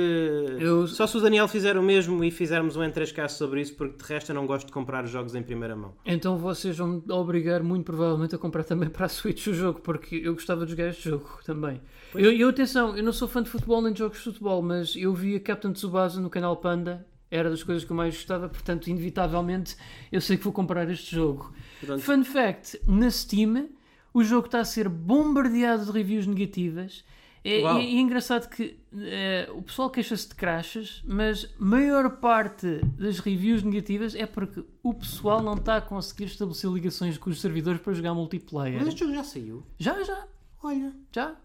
eu... 0.60 0.88
só 0.88 1.06
se 1.06 1.18
o 1.18 1.22
Daniel 1.22 1.48
fizer 1.48 1.78
o 1.78 1.84
mesmo 1.84 2.24
e 2.24 2.32
fizermos 2.32 2.78
um 2.78 2.84
em 2.84 2.90
3 2.90 3.12
casos 3.12 3.38
sobre 3.38 3.60
isso, 3.60 3.76
porque 3.76 3.98
de 3.98 4.04
resto 4.04 4.32
eu 4.32 4.36
não 4.36 4.48
gosto 4.48 4.68
de 4.68 4.72
comprar 4.72 5.06
jogos 5.06 5.36
em 5.36 5.44
primeira 5.44 5.76
mão. 5.76 5.94
Então 6.06 6.38
vocês 6.38 6.78
vão 6.78 6.88
me 6.88 7.12
obrigar 7.12 7.62
muito 7.62 7.86
provavelmente 7.86 8.36
a 8.36 8.38
comprar 8.38 8.64
também 8.64 8.90
para 8.90 9.06
a 9.06 9.10
Switch 9.10 9.48
o 9.48 9.54
jogo, 9.54 9.82
porque 9.82 10.16
eu 10.16 10.34
gostava 10.34 10.66
de 10.66 10.72
jogar 10.72 10.90
este 10.90 11.10
jogo 11.10 11.40
também. 11.46 11.82
Eu, 12.14 12.32
eu, 12.32 12.48
atenção, 12.48 12.96
eu 12.96 13.04
não 13.04 13.12
sou 13.12 13.28
fã 13.28 13.44
de 13.44 13.50
futebol 13.50 13.82
nem 13.82 13.92
de 13.92 14.00
jogos 14.00 14.18
de 14.18 14.24
futebol, 14.24 14.62
mas 14.62 14.96
eu 14.96 15.14
vi 15.14 15.36
a 15.36 15.40
Captain 15.42 15.74
Tsubasa 15.74 16.22
no 16.22 16.30
canal 16.30 16.56
Panda, 16.56 17.06
era 17.30 17.50
das 17.50 17.64
coisas 17.64 17.84
que 17.84 17.92
eu 17.92 17.98
mais 17.98 18.16
gostava, 18.16 18.48
portanto, 18.48 18.88
inevitavelmente 18.88 19.76
eu 20.10 20.22
sei 20.22 20.38
que 20.38 20.44
vou 20.44 20.54
comprar 20.54 20.90
este 20.90 21.14
jogo. 21.14 21.54
Pronto. 21.82 22.02
Fun 22.02 22.24
fact: 22.24 22.80
na 22.88 23.12
Steam, 23.12 23.68
o 24.14 24.24
jogo 24.24 24.46
está 24.46 24.60
a 24.62 24.66
ser 24.66 24.88
bombardeado 24.88 25.86
de 25.86 25.92
reviews 25.92 26.26
negativas 26.26 27.04
é, 27.46 27.62
é, 27.62 27.78
é 27.78 27.92
engraçado 27.92 28.50
que 28.50 28.80
é, 28.98 29.48
o 29.54 29.62
pessoal 29.62 29.92
queixa-se 29.92 30.28
de 30.28 30.34
crashes, 30.34 31.04
mas 31.06 31.48
maior 31.60 32.18
parte 32.18 32.80
das 32.98 33.20
reviews 33.20 33.62
negativas 33.62 34.16
é 34.16 34.26
porque 34.26 34.66
o 34.82 34.96
pessoal 34.96 35.44
não 35.44 35.54
está 35.54 35.78
a 35.78 35.82
conseguir 35.82 36.24
estabelecer 36.24 36.72
ligações 36.72 37.20
com 37.20 37.30
os 37.30 37.40
servidores 37.40 37.80
para 37.80 37.94
jogar 37.94 38.16
multiplayer. 38.16 38.80
Mas 38.80 38.88
este 38.88 39.02
jogo 39.02 39.14
já 39.14 39.24
saiu? 39.24 39.64
Já, 39.78 40.02
já. 40.02 40.28
Olha. 40.64 40.92
Já. 41.14 41.36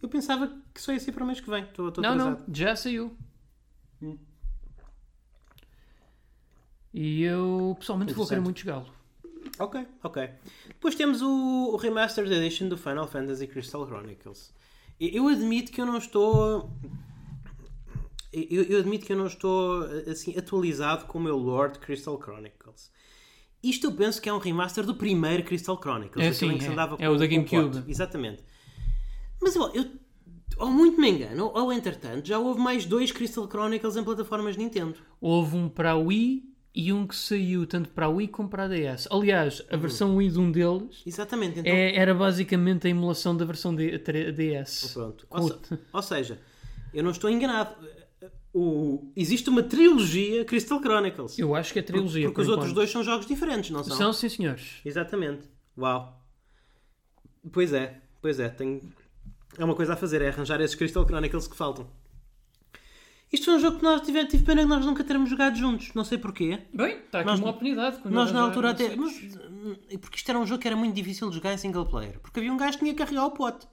Eu 0.00 0.08
pensava 0.08 0.46
que 0.72 0.80
só 0.80 0.92
ia 0.92 1.00
ser 1.00 1.10
para 1.10 1.24
o 1.24 1.26
mês 1.26 1.40
que 1.40 1.50
vem. 1.50 1.64
Estou, 1.64 1.88
estou 1.88 2.02
não, 2.02 2.10
atrasado. 2.12 2.44
não. 2.46 2.54
Já 2.54 2.76
saiu. 2.76 3.16
Hum. 4.00 4.16
E 6.94 7.24
eu 7.24 7.76
pessoalmente 7.80 8.12
vou 8.12 8.28
querer 8.28 8.40
muito 8.40 8.60
jogá-lo. 8.60 8.86
Ok, 9.58 9.86
ok. 10.04 10.30
Depois 10.68 10.94
temos 10.94 11.20
o, 11.20 11.70
o 11.72 11.76
Remastered 11.76 12.32
Edition 12.32 12.68
do 12.68 12.78
Final 12.78 13.08
Fantasy 13.08 13.48
Crystal 13.48 13.84
Chronicles. 13.86 14.52
Eu 15.10 15.26
admito 15.26 15.72
que 15.72 15.80
eu 15.80 15.86
não 15.86 15.98
estou. 15.98 16.70
Eu, 18.32 18.62
eu, 18.62 18.78
admito 18.78 19.04
que 19.04 19.12
eu 19.12 19.16
não 19.16 19.26
estou 19.26 19.82
assim 20.08 20.36
atualizado 20.38 21.06
com 21.06 21.18
o 21.18 21.20
meu 21.20 21.36
Lord 21.36 21.80
Crystal 21.80 22.18
Chronicles. 22.22 22.90
Isto 23.62 23.88
eu 23.88 23.92
penso 23.92 24.22
que 24.22 24.28
é 24.28 24.32
um 24.32 24.38
remaster 24.38 24.84
do 24.84 24.94
primeiro 24.94 25.42
Crystal 25.42 25.76
Chronicles. 25.80 26.24
É, 26.24 26.32
sim, 26.32 26.56
é, 26.98 27.04
é 27.04 27.10
o 27.10 27.16
da 27.16 27.26
GameCube. 27.26 27.84
Exatamente. 27.88 28.44
Mas 29.40 29.56
eu, 29.56 29.68
eu, 29.74 29.84
ou 30.56 30.70
muito 30.70 31.00
me 31.00 31.10
engano, 31.10 31.50
ou 31.52 31.72
entretanto, 31.72 32.26
já 32.28 32.38
houve 32.38 32.60
mais 32.60 32.86
dois 32.86 33.10
Crystal 33.10 33.48
Chronicles 33.48 33.96
em 33.96 34.04
plataformas 34.04 34.56
Nintendo. 34.56 34.98
Houve 35.20 35.56
um 35.56 35.68
para 35.68 35.90
a 35.90 35.96
Wii 35.96 36.51
e 36.74 36.92
um 36.92 37.06
que 37.06 37.14
saiu 37.14 37.66
tanto 37.66 37.90
para 37.90 38.06
a 38.06 38.08
Wii 38.08 38.28
como 38.28 38.48
para 38.48 38.64
a 38.64 38.68
DS. 38.68 39.06
Aliás, 39.10 39.62
a 39.70 39.76
versão 39.76 40.16
Wii 40.16 40.30
de 40.30 40.38
um 40.38 40.50
deles 40.50 41.02
Exatamente, 41.04 41.60
então... 41.60 41.70
é, 41.70 41.94
era 41.94 42.14
basicamente 42.14 42.86
a 42.86 42.90
emulação 42.90 43.36
da 43.36 43.44
versão 43.44 43.74
de, 43.74 43.98
DS. 43.98 44.92
Pronto. 44.94 45.26
Ou, 45.28 45.48
se, 45.48 45.58
ou, 45.92 46.02
seja, 46.02 46.40
eu 46.94 47.02
não 47.02 47.10
estou 47.10 47.28
enganado. 47.28 47.74
O, 48.54 49.10
existe 49.16 49.48
uma 49.50 49.62
trilogia 49.62 50.44
Crystal 50.44 50.80
Chronicles. 50.80 51.38
Eu 51.38 51.54
acho 51.54 51.72
que 51.72 51.78
é 51.78 51.82
trilogia. 51.82 52.28
Porque, 52.28 52.34
porque 52.34 52.40
os 52.42 52.46
enquanto. 52.46 52.58
outros 52.58 52.74
dois 52.74 52.90
são 52.90 53.02
jogos 53.02 53.26
diferentes, 53.26 53.70
não 53.70 53.84
são? 53.84 53.96
São, 53.96 54.12
sim, 54.12 54.28
senhores. 54.28 54.80
Exatamente. 54.84 55.42
Uau. 55.76 56.22
Pois 57.50 57.72
é, 57.72 58.00
pois 58.20 58.38
é. 58.38 58.48
Tenho... 58.48 58.80
É 59.58 59.64
uma 59.64 59.74
coisa 59.74 59.92
a 59.94 59.96
fazer, 59.96 60.22
é 60.22 60.28
arranjar 60.28 60.60
esses 60.60 60.74
Crystal 60.74 61.04
Chronicles 61.04 61.46
que 61.46 61.56
faltam. 61.56 61.86
Isto 63.32 63.46
foi 63.46 63.54
um 63.54 63.58
jogo 63.60 63.78
que 63.78 63.82
nós 63.82 64.02
tivemos, 64.02 64.30
tive 64.30 64.44
pena 64.44 64.62
que 64.62 64.68
nós 64.68 64.84
nunca 64.84 65.02
termos 65.02 65.30
jogado 65.30 65.56
juntos, 65.56 65.94
não 65.94 66.04
sei 66.04 66.18
porquê. 66.18 66.60
Bem, 66.74 66.98
está 66.98 67.20
aqui 67.20 67.28
nós, 67.28 67.40
uma 67.40 67.48
oportunidade. 67.48 67.98
Nós 68.04 68.30
na 68.30 68.42
altura 68.42 68.70
até. 68.70 68.94
Mas, 68.94 69.14
porque 70.00 70.16
isto 70.16 70.28
era 70.28 70.38
um 70.38 70.46
jogo 70.46 70.60
que 70.60 70.68
era 70.68 70.76
muito 70.76 70.94
difícil 70.94 71.30
de 71.30 71.36
jogar 71.36 71.54
em 71.54 71.56
single 71.56 71.86
player. 71.86 72.20
Porque 72.20 72.40
havia 72.40 72.52
um 72.52 72.58
gajo 72.58 72.72
que 72.72 72.84
tinha 72.84 72.92
que 72.92 72.98
carregar 72.98 73.24
o 73.24 73.30
pote. 73.30 73.66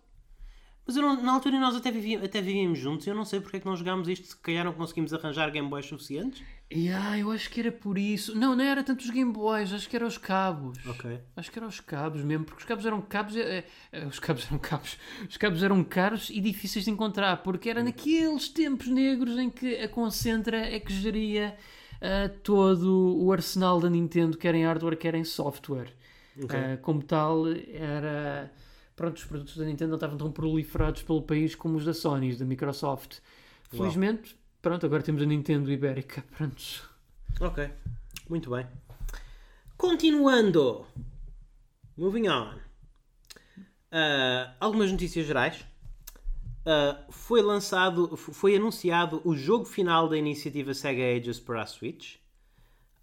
Mas 0.87 0.95
não, 0.95 1.21
na 1.21 1.33
altura 1.33 1.59
nós 1.59 1.75
até 1.75 1.91
vivíamos, 1.91 2.25
até 2.25 2.41
vivíamos 2.41 2.79
juntos 2.79 3.05
e 3.05 3.09
eu 3.09 3.15
não 3.15 3.25
sei 3.25 3.41
porque 3.41 3.57
é 3.57 3.59
que 3.59 3.65
não 3.65 3.75
jogámos 3.75 4.07
isto, 4.07 4.27
se 4.27 4.37
calhar 4.37 4.63
não 4.63 4.73
conseguimos 4.73 5.13
arranjar 5.13 5.51
Game 5.51 5.69
Boys 5.69 5.85
suficientes. 5.85 6.41
Yeah, 6.71 7.17
eu 7.17 7.31
acho 7.31 7.49
que 7.49 7.59
era 7.59 7.71
por 7.71 7.97
isso. 7.97 8.37
Não, 8.37 8.55
não 8.55 8.63
era 8.63 8.83
tanto 8.83 9.01
os 9.01 9.09
Game 9.09 9.33
Boys, 9.33 9.73
acho 9.73 9.89
que 9.89 9.95
eram 9.95 10.05
os 10.05 10.19
cabos. 10.19 10.77
Ok. 10.85 11.19
Acho 11.35 11.51
que 11.51 11.57
eram 11.57 11.67
os 11.67 11.79
cabos 11.79 12.21
mesmo, 12.21 12.45
porque 12.45 12.61
os 12.61 12.67
cabos 12.67 12.85
eram 12.85 13.01
cabos. 13.01 13.35
É, 13.35 13.65
é, 13.91 14.05
os 14.05 14.19
cabos 14.19 14.45
eram 14.45 14.59
cabos. 14.59 14.97
Os 15.27 15.35
cabos 15.35 15.63
eram 15.63 15.83
caros 15.83 16.29
e 16.29 16.39
difíceis 16.39 16.85
de 16.85 16.91
encontrar, 16.91 17.37
porque 17.37 17.71
era 17.71 17.83
naqueles 17.83 18.49
tempos 18.49 18.87
negros 18.87 19.37
em 19.39 19.49
que 19.49 19.77
a 19.77 19.89
Concentra 19.89 20.57
é 20.57 20.79
que 20.79 20.93
geria 20.93 21.57
uh, 21.95 22.29
todo 22.43 23.17
o 23.17 23.31
arsenal 23.33 23.79
da 23.79 23.89
Nintendo, 23.89 24.37
quer 24.37 24.53
em 24.53 24.63
hardware, 24.63 24.95
quer 24.97 25.15
em 25.15 25.23
software. 25.23 25.91
Okay. 26.39 26.75
Uh, 26.75 26.77
como 26.83 27.01
tal, 27.01 27.47
era 27.47 28.51
pronto, 28.95 29.17
os 29.17 29.25
produtos 29.25 29.57
da 29.57 29.65
Nintendo 29.65 29.89
não 29.89 29.95
estavam 29.95 30.17
tão 30.17 30.31
proliferados 30.31 31.01
pelo 31.01 31.23
país 31.23 31.55
como 31.55 31.77
os 31.77 31.85
da 31.85 31.95
Sony, 31.95 32.35
da 32.35 32.45
Microsoft. 32.45 33.17
Felizmente, 33.69 34.35
pronto, 34.61 34.85
agora 34.85 35.03
temos 35.03 35.21
a 35.21 35.25
Nintendo 35.25 35.71
Ibérica. 35.71 36.23
Pronto. 36.35 36.89
Ok. 37.39 37.69
Muito 38.29 38.49
bem. 38.49 38.67
Continuando. 39.77 40.85
Moving 41.97 42.27
on. 42.27 42.55
Uh, 43.91 44.53
algumas 44.59 44.91
notícias 44.91 45.25
gerais. 45.25 45.65
Uh, 46.65 47.11
foi 47.11 47.41
lançado, 47.41 48.15
foi 48.15 48.55
anunciado 48.55 49.21
o 49.25 49.35
jogo 49.35 49.65
final 49.65 50.07
da 50.07 50.17
iniciativa 50.17 50.73
Sega 50.73 51.01
Ages 51.01 51.39
para 51.39 51.63
a 51.63 51.65
Switch. 51.65 52.15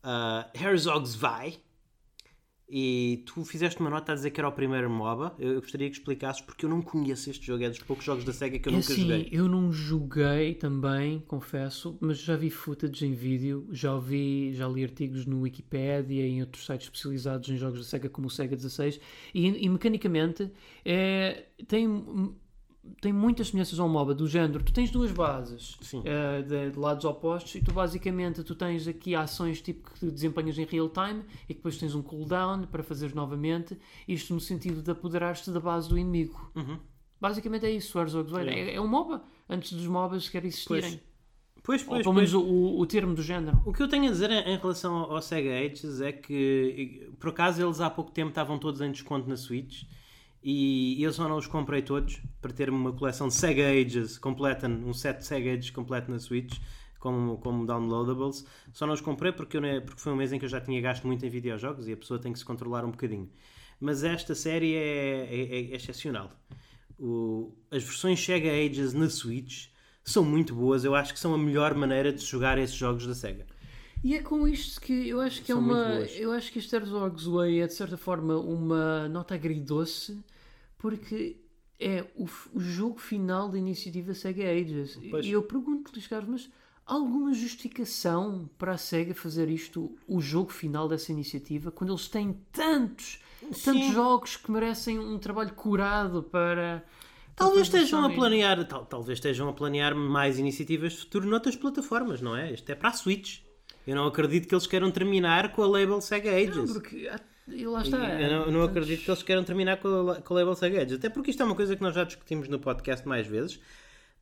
Uh, 0.04 0.48
Herzog's 0.54 1.14
Vai. 1.14 1.58
E 2.68 3.22
tu 3.26 3.44
fizeste 3.44 3.80
uma 3.80 3.88
nota 3.90 4.12
a 4.12 4.14
dizer 4.14 4.30
que 4.30 4.40
era 4.40 4.48
o 4.48 4.52
primeiro 4.52 4.90
MOBA. 4.90 5.34
Eu 5.38 5.52
eu 5.54 5.60
gostaria 5.60 5.88
que 5.88 5.96
explicasses 5.96 6.42
porque 6.42 6.64
eu 6.64 6.68
não 6.68 6.82
conheço 6.82 7.30
este 7.30 7.46
jogo. 7.46 7.62
É 7.64 7.68
dos 7.68 7.78
poucos 7.82 8.04
jogos 8.04 8.24
da 8.24 8.32
Sega 8.32 8.58
que 8.58 8.68
eu 8.68 8.72
É 8.72 8.76
nunca 8.76 8.92
assim, 8.92 9.02
joguei. 9.02 9.28
eu 9.30 9.48
não 9.48 9.72
joguei 9.72 10.54
também, 10.54 11.20
confesso, 11.20 11.96
mas 12.00 12.18
já 12.18 12.36
vi 12.36 12.50
footage 12.50 13.06
em 13.06 13.14
vídeo, 13.14 13.68
já 13.70 13.94
ouvi, 13.94 14.52
já 14.54 14.68
li 14.68 14.82
artigos 14.82 15.24
no 15.26 15.42
Wikipedia 15.42 16.26
e 16.26 16.30
em 16.30 16.40
outros 16.40 16.66
sites 16.66 16.86
especializados 16.86 17.48
em 17.48 17.56
jogos 17.56 17.78
da 17.78 17.84
Sega 17.84 18.08
como 18.08 18.26
o 18.26 18.30
Sega 18.30 18.56
16 18.56 19.00
e, 19.34 19.46
e 19.64 19.68
mecanicamente 19.68 20.50
é, 20.84 21.46
tem, 21.68 21.86
tem 23.00 23.12
muitas 23.12 23.48
semelhanças 23.48 23.78
ao 23.78 23.88
MOBA 23.88 24.14
do 24.14 24.26
género. 24.28 24.62
Tu 24.64 24.72
tens 24.72 24.90
duas 24.90 25.10
bases 25.12 25.76
eh, 26.04 26.42
de, 26.42 26.70
de 26.70 26.78
lados 26.78 27.04
opostos 27.04 27.54
e 27.54 27.60
tu 27.62 27.72
basicamente 27.72 28.42
tu 28.42 28.54
tens 28.54 28.86
aqui 28.88 29.14
ações 29.14 29.60
tipo 29.60 29.90
que 29.92 30.10
desempenhas 30.10 30.58
em 30.58 30.64
real 30.64 30.88
time 30.88 31.22
e 31.48 31.54
depois 31.54 31.76
tens 31.78 31.94
um 31.94 32.02
cooldown 32.02 32.62
para 32.66 32.82
fazeres 32.82 33.14
novamente, 33.14 33.76
isto 34.06 34.32
no 34.34 34.40
sentido 34.40 34.82
de 34.82 34.90
apoderar-te 34.90 35.50
da 35.50 35.60
base 35.60 35.88
do 35.88 35.98
inimigo. 35.98 36.50
Uhum. 36.54 36.78
Basicamente 37.20 37.64
é 37.66 37.70
isso, 37.70 37.98
o 37.98 38.00
Herzog 38.02 38.28
Zwei. 38.28 38.46
É, 38.48 38.74
é 38.74 38.80
um 38.80 38.86
MOBA, 38.86 39.22
antes 39.48 39.72
dos 39.72 39.86
MOBAs 39.86 40.24
sequer 40.24 40.44
existirem. 40.44 41.00
Pois, 41.62 41.80
Ou 41.82 41.88
pois, 41.88 42.02
pelo 42.02 42.14
pois. 42.14 42.32
menos 42.32 42.34
o, 42.34 42.78
o- 42.78 42.86
termo 42.86 43.14
do 43.14 43.22
género. 43.22 43.60
O 43.64 43.72
que 43.72 43.82
eu 43.82 43.88
tenho 43.88 44.04
a 44.06 44.10
dizer 44.10 44.30
em 44.30 44.56
relação 44.56 44.94
ao 45.12 45.20
Sega 45.20 45.50
Ages 45.58 46.00
é 46.00 46.12
que, 46.12 47.10
por 47.18 47.30
acaso, 47.30 47.60
eles 47.60 47.80
há 47.80 47.90
pouco 47.90 48.12
tempo 48.12 48.28
estavam 48.28 48.56
todos 48.58 48.80
em 48.80 48.92
desconto 48.92 49.28
na 49.28 49.36
Switch 49.36 49.82
e 50.48 51.02
eu 51.02 51.12
só 51.12 51.28
não 51.28 51.36
os 51.38 51.46
comprei 51.48 51.82
todos 51.82 52.20
para 52.40 52.52
ter 52.52 52.70
uma 52.70 52.92
coleção 52.92 53.26
de 53.26 53.34
Sega 53.34 53.68
Ages 53.68 54.16
completa, 54.16 54.68
um 54.68 54.92
set 54.94 55.18
de 55.18 55.26
Sega 55.26 55.52
Ages 55.52 55.70
completo 55.70 56.08
na 56.10 56.20
Switch, 56.20 56.58
como, 57.00 57.36
como 57.38 57.66
downloadables. 57.66 58.44
Só 58.72 58.86
não 58.86 58.94
os 58.94 59.00
comprei 59.00 59.32
porque, 59.32 59.56
eu, 59.56 59.60
não- 59.60 59.80
porque 59.80 60.00
foi 60.00 60.12
um 60.12 60.16
mês 60.16 60.32
em 60.32 60.38
que 60.38 60.44
eu 60.44 60.48
já 60.48 60.60
tinha 60.60 60.80
gasto 60.80 61.04
muito 61.06 61.26
em 61.26 61.28
videojogos 61.28 61.88
e 61.88 61.92
a 61.92 61.96
pessoa 61.96 62.20
tem 62.20 62.32
que 62.32 62.38
se 62.38 62.44
controlar 62.44 62.84
um 62.84 62.90
bocadinho. 62.92 63.28
Mas 63.80 64.04
esta 64.04 64.34
série 64.36 64.74
é, 64.74 65.28
é, 65.30 65.72
é 65.72 65.76
excepcional. 65.76 66.30
O- 66.98 67.52
as 67.70 67.82
versões 67.82 68.24
Sega 68.24 68.48
Ages 68.50 68.92
na 68.94 69.10
Switch 69.10 69.66
são 70.04 70.24
muito 70.24 70.54
boas. 70.54 70.84
Eu 70.84 70.94
acho 70.94 71.12
que 71.12 71.18
são 71.20 71.34
a 71.34 71.38
melhor 71.38 71.74
maneira 71.74 72.12
de 72.12 72.24
jogar 72.24 72.56
esses 72.56 72.76
jogos 72.76 73.04
da 73.06 73.14
Sega. 73.14 73.46
E 74.04 74.14
é 74.14 74.22
com 74.22 74.46
isto 74.46 74.80
que 74.80 75.08
eu 75.08 75.20
acho 75.20 75.40
que 75.40 75.48
São 75.48 75.56
é 75.58 75.60
uma. 75.60 75.84
Eu 76.16 76.30
acho 76.30 76.52
que 76.52 76.58
este 76.60 76.76
Herzog's 76.76 77.24
Way 77.26 77.62
é 77.62 77.66
de 77.66 77.74
certa 77.74 77.96
forma 77.96 78.36
uma 78.38 79.08
nota 79.08 79.34
agridoce 79.34 80.18
porque 80.78 81.40
é 81.78 82.04
o, 82.16 82.26
o 82.54 82.60
jogo 82.60 82.98
final 82.98 83.48
da 83.48 83.58
iniciativa 83.58 84.14
Sega 84.14 84.44
Ages. 84.50 84.98
Pois. 85.10 85.26
E 85.26 85.30
eu 85.32 85.42
pergunto-lhes, 85.42 86.06
Carlos, 86.06 86.28
mas 86.30 86.50
há 86.86 86.94
alguma 86.94 87.32
justificação 87.34 88.48
para 88.58 88.72
a 88.72 88.78
Sega 88.78 89.14
fazer 89.14 89.48
isto 89.50 89.96
o 90.06 90.20
jogo 90.20 90.50
final 90.52 90.88
dessa 90.88 91.12
iniciativa 91.12 91.70
quando 91.70 91.90
eles 91.92 92.08
têm 92.08 92.38
tantos, 92.52 93.20
tantos 93.64 93.92
jogos 93.92 94.36
que 94.36 94.50
merecem 94.50 94.98
um 94.98 95.18
trabalho 95.18 95.52
curado 95.54 96.22
para. 96.22 96.84
Talvez 97.34 97.62
estejam 97.66 98.02
a 98.02 98.08
planear, 98.10 98.66
tal- 98.66 98.86
talvez 98.86 99.18
estejam 99.18 99.46
a 99.48 99.52
planear 99.52 99.94
mais 99.94 100.38
iniciativas 100.38 100.92
de 100.94 100.98
futuro 101.00 101.28
noutras 101.28 101.54
plataformas, 101.54 102.22
não 102.22 102.34
é? 102.34 102.50
Isto 102.52 102.70
é 102.70 102.74
para 102.74 102.88
a 102.88 102.92
Switch. 102.94 103.40
Eu 103.86 103.94
não 103.94 104.06
acredito 104.06 104.48
que 104.48 104.54
eles 104.54 104.66
queiram 104.66 104.90
terminar 104.90 105.52
com 105.52 105.62
a 105.62 105.66
label 105.66 106.00
Sega 106.00 106.30
Não, 106.30 106.38
Ages. 106.38 106.72
porque 106.72 107.06
há- 107.08 107.20
e 107.48 107.64
lá 107.66 107.82
está. 107.82 108.20
Eu 108.20 108.30
não, 108.30 108.46
eu 108.46 108.52
não 108.52 108.62
acredito 108.62 109.04
que 109.04 109.10
eles 109.10 109.22
queiram 109.22 109.44
terminar 109.44 109.76
com 109.78 110.10
a, 110.10 110.20
com 110.22 110.34
a 110.34 110.36
label. 110.42 110.52
Até 110.94 111.08
porque 111.08 111.30
isto 111.30 111.42
é 111.42 111.46
uma 111.46 111.54
coisa 111.54 111.76
que 111.76 111.82
nós 111.82 111.94
já 111.94 112.04
discutimos 112.04 112.48
no 112.48 112.58
podcast 112.58 113.06
mais 113.06 113.26
vezes. 113.26 113.60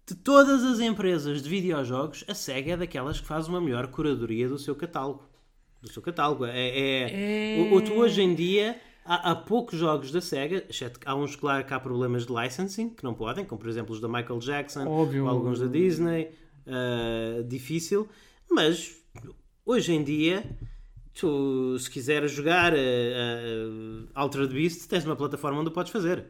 De 0.06 0.14
todas 0.14 0.62
as 0.62 0.80
empresas 0.80 1.42
de 1.42 1.48
videojogos, 1.48 2.24
a 2.28 2.34
Sega 2.34 2.72
é 2.72 2.76
daquelas 2.76 3.20
que 3.20 3.26
faz 3.26 3.48
uma 3.48 3.60
melhor 3.60 3.86
curadoria 3.86 4.48
do 4.48 4.58
seu 4.58 4.74
catálogo. 4.76 5.22
Do 5.80 5.90
seu 5.90 6.02
catálogo. 6.02 6.44
É, 6.44 6.68
é, 6.68 7.58
É. 7.58 7.62
O, 7.72 7.76
o- 7.76 7.80
tu 7.82 7.94
hoje 7.94 8.20
em 8.20 8.34
dia 8.34 8.78
há, 9.04 9.30
há 9.30 9.34
poucos 9.34 9.78
jogos 9.78 10.10
da 10.12 10.20
Sega, 10.20 10.62
exceto 10.68 11.00
que 11.00 11.08
há 11.08 11.14
uns, 11.14 11.34
claro, 11.36 11.64
que 11.64 11.72
há 11.72 11.80
problemas 11.80 12.26
de 12.26 12.32
licensing, 12.34 12.90
que 12.90 13.02
não 13.02 13.14
podem, 13.14 13.44
como 13.46 13.58
por 13.60 13.68
exemplo 13.70 13.94
os 13.94 14.00
da 14.00 14.08
Michael 14.08 14.38
Jackson, 14.40 14.86
Óbvio. 14.86 15.24
ou 15.24 15.30
alguns 15.30 15.58
da 15.60 15.66
Disney. 15.66 16.28
ah, 16.66 17.42
difícil. 17.46 18.06
Mas 18.50 18.94
hoje 19.64 19.92
em 19.94 20.04
dia, 20.04 20.44
tu, 21.14 21.78
se 21.78 21.90
quiseres 21.90 22.32
jogar 22.32 22.72
uh, 22.72 24.08
Altered 24.14 24.52
Beast, 24.52 24.88
tens 24.88 25.04
uma 25.04 25.16
plataforma 25.16 25.60
onde 25.60 25.68
o 25.68 25.72
podes 25.72 25.92
fazer. 25.92 26.26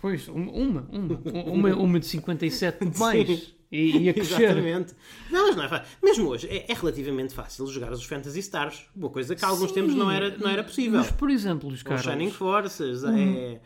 Pois, 0.00 0.28
um- 0.28 0.48
uma, 0.48 0.88
uma, 0.90 1.20
uma, 1.52 1.74
uma 1.76 2.00
de 2.00 2.06
57 2.06 2.84
de 2.86 2.98
mais. 2.98 3.58
E, 3.70 3.98
e 4.04 4.08
a 4.08 4.14
crescer. 4.14 4.44
Exatamente. 4.44 4.94
Não, 5.30 5.48
mas 5.48 5.56
não 5.56 5.64
é 5.64 5.68
fácil. 5.68 5.86
Mesmo 6.02 6.28
hoje, 6.28 6.46
é, 6.48 6.72
é 6.72 6.74
relativamente 6.74 7.34
fácil 7.34 7.66
jogar 7.66 7.92
os 7.92 8.02
Fantasy 8.02 8.38
Stars. 8.40 8.84
Boa 8.94 9.12
coisa 9.12 9.36
que 9.36 9.44
há 9.44 9.48
alguns 9.48 9.72
tempos 9.72 9.94
não 9.94 10.10
era, 10.10 10.34
não 10.38 10.48
era 10.48 10.64
possível. 10.64 11.00
Mas, 11.00 11.10
por 11.10 11.28
exemplo, 11.28 11.68
os 11.68 11.82
caras. 11.82 12.02
Shining 12.02 12.30
Forces, 12.30 13.04
é, 13.04 13.60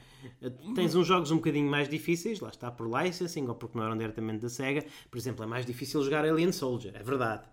tens 0.75 0.97
uns 0.97 1.07
jogos 1.07 1.31
um 1.31 1.37
bocadinho 1.37 1.70
mais 1.70 1.89
difíceis, 1.89 2.41
lá 2.41 2.49
está 2.49 2.68
por 2.68 2.89
licensing 2.91 3.47
ou 3.47 3.55
porque 3.55 3.79
não 3.79 3.85
eram 3.87 3.97
diretamente 3.97 4.41
da 4.41 4.49
SEGA. 4.49 4.85
Por 5.09 5.18
exemplo, 5.18 5.45
é 5.45 5.47
mais 5.47 5.64
difícil 5.64 6.03
jogar 6.03 6.25
Alien 6.25 6.51
Soldier, 6.51 6.95
é 6.97 7.03
verdade. 7.05 7.45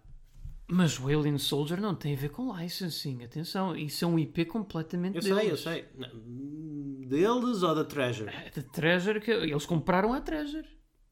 Mas 0.71 0.99
o 0.99 1.07
Alien 1.07 1.37
Soldier 1.39 1.81
não 1.81 1.95
tem 1.95 2.13
a 2.13 2.17
ver 2.17 2.29
com 2.29 2.55
licensing. 2.55 3.23
Atenção, 3.23 3.75
isso 3.75 4.05
é 4.05 4.07
um 4.07 4.19
IP 4.19 4.45
completamente 4.45 5.15
Eu 5.15 5.21
deles. 5.23 5.39
sei, 5.39 5.51
eu 5.51 5.57
sei. 5.57 5.85
Deles 7.07 7.63
ou 7.63 7.73
da 7.75 7.83
Treasure? 7.83 8.29
É 8.29 8.51
da 8.51 8.61
Treasure 8.61 9.19
que 9.19 9.31
eles 9.31 9.65
compraram 9.65 10.13
a 10.13 10.21
Treasure. 10.21 10.67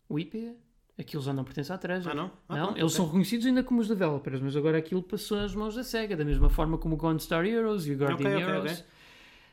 O 0.07 0.19
IP. 0.19 0.55
Aquilo 0.99 1.21
já 1.23 1.31
não 1.33 1.43
pertence 1.43 1.71
à 1.71 1.77
Treasure. 1.77 2.11
Ah, 2.11 2.15
não? 2.15 2.31
Ah, 2.49 2.55
não, 2.55 2.65
pronto, 2.65 2.79
eles 2.79 2.91
ok. 2.91 2.95
são 2.97 3.05
reconhecidos 3.05 3.45
ainda 3.45 3.63
como 3.63 3.79
os 3.81 3.87
developers, 3.87 4.41
mas 4.41 4.55
agora 4.55 4.77
aquilo 4.79 5.03
passou 5.03 5.37
às 5.39 5.53
mãos 5.53 5.75
da 5.75 5.83
SEGA, 5.83 6.15
da 6.17 6.25
mesma 6.25 6.49
forma 6.49 6.77
como 6.77 6.95
o 6.95 6.97
Gone 6.97 7.19
Star 7.19 7.45
Heroes 7.45 7.85
e 7.85 7.91
o 7.93 7.97
Guardian 7.97 8.15
Ok, 8.15 8.35
ok, 8.35 8.43
Heroes. 8.47 8.71
ok. 8.79 8.85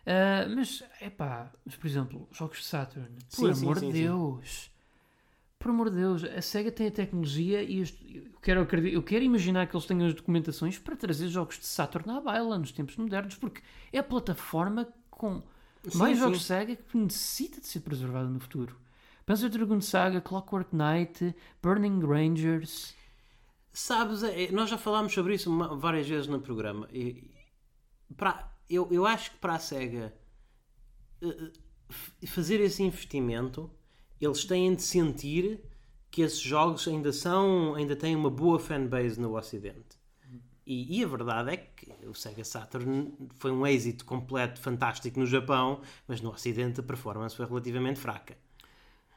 Ah, 0.07 0.47
mas, 0.55 0.85
é 1.01 1.11
pá, 1.11 1.53
mas 1.65 1.77
por 1.77 1.87
exemplo, 1.87 2.29
jogos 2.33 2.59
de 2.59 2.65
Saturn, 2.65 3.09
Sim, 3.29 3.43
por 3.43 3.55
sim, 3.55 3.63
amor 3.63 3.79
sim, 3.79 3.87
de. 3.89 3.93
Deus, 4.03 4.71
por 5.65 5.71
amor 5.71 5.89
de 5.91 5.97
Deus, 5.97 6.23
a 6.25 6.43
SEGA 6.43 6.71
tem 6.71 6.89
a 6.89 6.91
tecnologia 6.91 7.63
e 7.63 7.81
eu 7.81 8.41
quero, 8.43 8.61
eu 8.87 9.03
quero 9.03 9.25
imaginar 9.25 9.67
que 9.67 9.75
eles 9.75 9.87
tenham 9.87 10.07
as 10.07 10.13
documentações 10.15 10.79
para 10.79 10.95
trazer 10.95 11.29
jogos 11.29 11.59
de 11.59 11.65
Saturn 11.67 12.11
à 12.11 12.21
baila 12.21 12.59
nos 12.59 12.71
tempos 12.71 12.97
modernos, 12.97 13.37
porque 13.37 13.63
é 13.93 13.99
a 13.99 14.03
plataforma 14.03 14.87
com 15.11 15.43
Sim, 15.89 15.91
mais 15.95 16.19
sim. 16.19 16.19
jogos 16.19 16.41
de 16.41 16.45
SEGA 16.45 16.77
que 16.77 16.97
necessita 16.99 17.61
de 17.63 17.67
ser 17.67 17.81
preservada 17.81 18.29
no 18.29 18.39
futuro. 18.41 18.77
Panzer 19.25 19.49
Dragoon 19.49 19.81
Saga, 19.81 20.21
Clockwork 20.21 20.77
Knight, 20.77 21.35
Burning 21.63 22.01
Rangers. 22.05 22.95
Sabes, 23.73 24.23
é- 24.23 24.51
nós 24.53 24.71
já 24.71 24.79
falámos 24.79 25.13
sobre 25.13 25.35
isso 25.35 25.51
várias 25.79 26.09
vezes 26.09 26.27
no 26.29 26.41
programa. 26.41 26.89
E, 26.93 27.31
para, 28.17 28.53
eu, 28.71 28.89
eu 28.93 29.07
acho 29.07 29.33
que 29.33 29.39
para 29.39 29.55
a 29.55 29.59
SEGA 29.59 30.15
eh, 31.23 31.53
f- 31.91 32.27
fazer 32.27 32.61
esse 32.61 32.83
investimento, 32.83 33.71
eles 34.25 34.45
têm 34.45 34.75
de 34.75 34.83
sentir 34.83 35.61
que 36.11 36.23
esses 36.23 36.41
jogos 36.41 36.87
ainda 36.87 37.13
são, 37.13 37.75
ainda 37.75 37.97
têm 37.97 38.15
uma 38.15 38.31
boa 38.31 38.59
fanbase 38.59 39.21
no 39.21 39.37
Ocidente. 39.37 40.03
E, 40.67 40.99
e 41.01 41.05
a 41.05 41.07
verdade 41.07 41.51
é 41.53 41.57
que 41.57 41.93
o 42.07 42.15
Sega 42.15 42.45
Saturn 42.45 43.13
foi 43.39 43.51
um 43.51 43.67
êxito 43.67 44.05
completo, 44.05 44.61
fantástico 44.61 45.19
no 45.21 45.27
Japão, 45.27 45.81
mas 46.09 46.21
no 46.21 46.31
Ocidente 46.31 46.81
a 46.81 46.83
performance 46.83 47.37
foi 47.37 47.45
relativamente 47.47 48.01
fraca. 48.01 48.37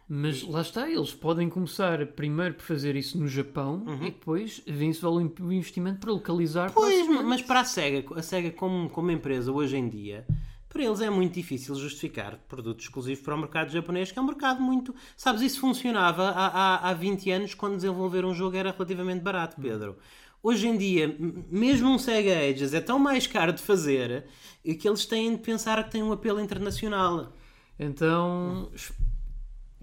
Mas 0.09 0.41
lá 0.41 0.61
está, 0.61 0.89
eles 0.89 1.13
podem 1.13 1.49
começar 1.49 2.05
primeiro 2.07 2.53
por 2.55 2.63
fazer 2.63 2.95
isso 2.95 3.17
no 3.17 3.27
Japão 3.27 3.83
e 4.01 4.05
depois 4.05 4.61
vem-se 4.65 5.05
o 5.05 5.19
investimento 5.51 5.99
para 5.99 6.13
localizar 6.13 6.71
para 6.71 6.81
Pois, 6.81 7.01
Ocidente. 7.01 7.23
mas 7.23 7.41
para 7.41 7.59
a 7.59 7.65
SEGA, 7.65 8.17
a 8.17 8.23
SEGA 8.23 8.51
como, 8.51 8.89
como 8.89 9.11
empresa 9.11 9.51
hoje 9.51 9.75
em 9.75 9.89
dia, 9.89 10.25
para 10.69 10.83
eles 10.83 10.99
é 11.01 11.09
muito 11.09 11.33
difícil 11.33 11.73
justificar 11.75 12.37
produtos 12.47 12.85
exclusivos 12.85 13.23
para 13.23 13.35
o 13.35 13.37
mercado 13.37 13.71
japonês, 13.71 14.11
que 14.11 14.19
é 14.19 14.21
um 14.21 14.25
mercado 14.25 14.61
muito. 14.61 14.93
Sabes, 15.15 15.41
isso 15.41 15.59
funcionava 15.61 16.29
há, 16.29 16.47
há, 16.47 16.89
há 16.89 16.93
20 16.93 17.31
anos 17.31 17.53
quando 17.53 17.75
desenvolver 17.77 18.25
um 18.25 18.33
jogo 18.33 18.55
era 18.57 18.71
relativamente 18.71 19.21
barato, 19.21 19.59
Pedro. 19.61 19.97
Hoje 20.43 20.67
em 20.67 20.77
dia, 20.77 21.15
mesmo 21.49 21.89
um 21.89 21.97
Sega 21.97 22.37
Ages 22.39 22.73
é 22.73 22.79
tão 22.81 22.99
mais 22.99 23.25
caro 23.25 23.51
de 23.53 23.61
fazer 23.61 24.25
que 24.63 24.87
eles 24.87 25.05
têm 25.05 25.31
de 25.35 25.41
pensar 25.41 25.83
que 25.83 25.91
tem 25.91 26.03
um 26.03 26.11
apelo 26.11 26.39
internacional. 26.39 27.33
Então, 27.79 28.69
es- 28.73 28.91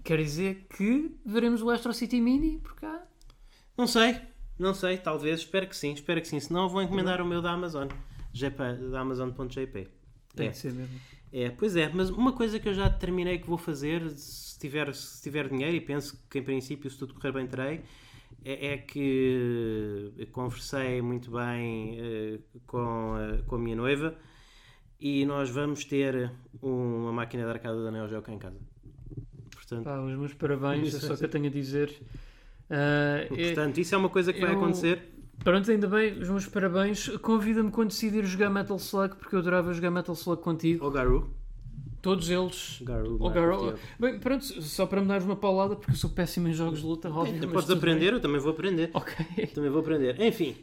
quer 0.03 0.17
dizer 0.21 0.67
que 0.75 1.15
veremos 1.25 1.61
o 1.61 1.69
Astro 1.69 1.93
City 1.93 2.21
Mini 2.21 2.59
por 2.59 2.75
cá? 2.75 3.03
Não 3.77 3.85
sei, 3.87 4.19
não 4.57 4.73
sei, 4.73 4.97
talvez, 4.97 5.41
espero 5.41 5.67
que 5.67 5.75
sim, 5.75 5.91
espero 5.93 6.21
que 6.21 6.27
sim. 6.27 6.39
Senão 6.39 6.69
vou 6.69 6.81
encomendar 6.81 7.21
o 7.21 7.25
meu 7.25 7.41
da 7.41 7.51
Amazon, 7.51 7.87
da 8.91 8.99
Amazon.jp. 9.01 9.87
Tem 10.35 10.47
É. 10.47 10.51
que 10.51 10.57
ser 10.57 10.73
mesmo. 10.73 10.99
É, 11.31 11.49
pois 11.49 11.75
é, 11.75 11.89
mas 11.93 12.09
uma 12.09 12.31
coisa 12.31 12.59
que 12.59 12.69
eu 12.69 12.73
já 12.73 12.87
determinei 12.87 13.39
que 13.39 13.47
vou 13.47 13.57
fazer, 13.57 14.09
se 14.11 14.57
tiver, 14.57 14.93
se 14.93 15.21
tiver 15.21 15.49
dinheiro, 15.49 15.75
e 15.75 15.81
penso 15.81 16.17
que 16.29 16.39
em 16.39 16.43
princípio, 16.43 16.89
se 16.89 16.97
tudo 16.97 17.13
correr 17.13 17.33
bem, 17.33 17.45
terei, 17.45 17.81
é, 18.43 18.73
é 18.73 18.77
que 18.77 20.13
conversei 20.31 21.01
muito 21.01 21.31
bem 21.31 21.99
uh, 21.99 22.39
com, 22.67 23.15
uh, 23.15 23.43
com 23.45 23.55
a 23.55 23.59
minha 23.59 23.75
noiva 23.75 24.15
e 24.99 25.25
nós 25.25 25.49
vamos 25.49 25.83
ter 25.83 26.31
uma 26.61 27.11
máquina 27.11 27.43
de 27.43 27.49
arcada 27.49 27.83
da 27.83 27.91
Neo 27.91 28.07
Geo 28.07 28.21
cá 28.21 28.31
em 28.31 28.39
casa. 28.39 28.59
Portanto, 29.51 29.83
Pá, 29.83 29.99
os 29.99 30.17
meus 30.17 30.33
parabéns, 30.33 30.93
é 30.93 30.99
só 30.99 31.15
que 31.15 31.25
eu 31.25 31.29
tenho 31.29 31.47
a 31.47 31.49
dizer. 31.49 31.89
Uh, 32.69 33.27
Portanto, 33.35 33.77
isso 33.79 33.95
é 33.95 33.97
uma 33.97 34.09
coisa 34.09 34.31
que 34.31 34.39
eu, 34.41 34.47
vai 34.47 34.55
acontecer. 34.55 35.14
Pronto, 35.43 35.69
ainda 35.69 35.87
bem, 35.87 36.17
os 36.19 36.29
meus 36.29 36.47
parabéns. 36.47 37.07
Convida-me 37.17 37.69
quando 37.71 37.89
decidir 37.89 38.25
jogar 38.25 38.49
Metal 38.49 38.77
Slug, 38.77 39.15
porque 39.15 39.35
eu 39.35 39.39
adorava 39.39 39.73
jogar 39.73 39.91
Metal 39.91 40.15
Slug 40.15 40.41
contigo. 40.41 40.83
Ou 40.83 40.91
Garu. 40.91 41.29
Todos 42.01 42.29
eles. 42.29 42.79
Garu. 42.83 43.17
Ou 43.19 43.29
Garu. 43.29 43.75
Bem, 43.99 44.19
pronto, 44.19 44.43
só 44.43 44.85
para 44.85 45.01
me 45.01 45.07
dares 45.07 45.25
uma 45.25 45.35
paulada, 45.35 45.75
porque 45.75 45.91
eu 45.91 45.95
sou 45.95 46.09
péssimo 46.09 46.47
em 46.47 46.53
jogos 46.53 46.79
de 46.79 46.85
luta, 46.85 47.09
óbvio. 47.09 47.35
Então 47.35 47.49
podes 47.49 47.69
aprender, 47.69 48.05
bem. 48.05 48.13
eu 48.13 48.19
também 48.19 48.39
vou 48.39 48.51
aprender. 48.51 48.91
Ok. 48.93 49.47
Também 49.53 49.69
vou 49.69 49.81
aprender. 49.81 50.19
Enfim. 50.21 50.55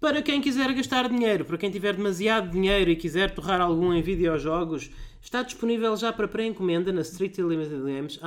Para 0.00 0.22
quem 0.22 0.40
quiser 0.40 0.72
gastar 0.72 1.08
dinheiro, 1.08 1.44
para 1.44 1.56
quem 1.56 1.70
tiver 1.70 1.94
demasiado 1.96 2.50
dinheiro 2.50 2.90
e 2.90 2.94
quiser 2.94 3.34
torrar 3.34 3.60
algum 3.60 3.92
em 3.92 4.02
videojogos, 4.02 4.90
está 5.20 5.42
disponível 5.42 5.96
já 5.96 6.12
para 6.12 6.28
pré-encomenda 6.28 6.92
na 6.92 7.00
Street 7.00 7.38
Limited 7.38 7.82
Games 7.82 8.20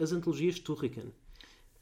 as 0.00 0.12
antologias 0.12 0.58
Turrican. 0.58 1.06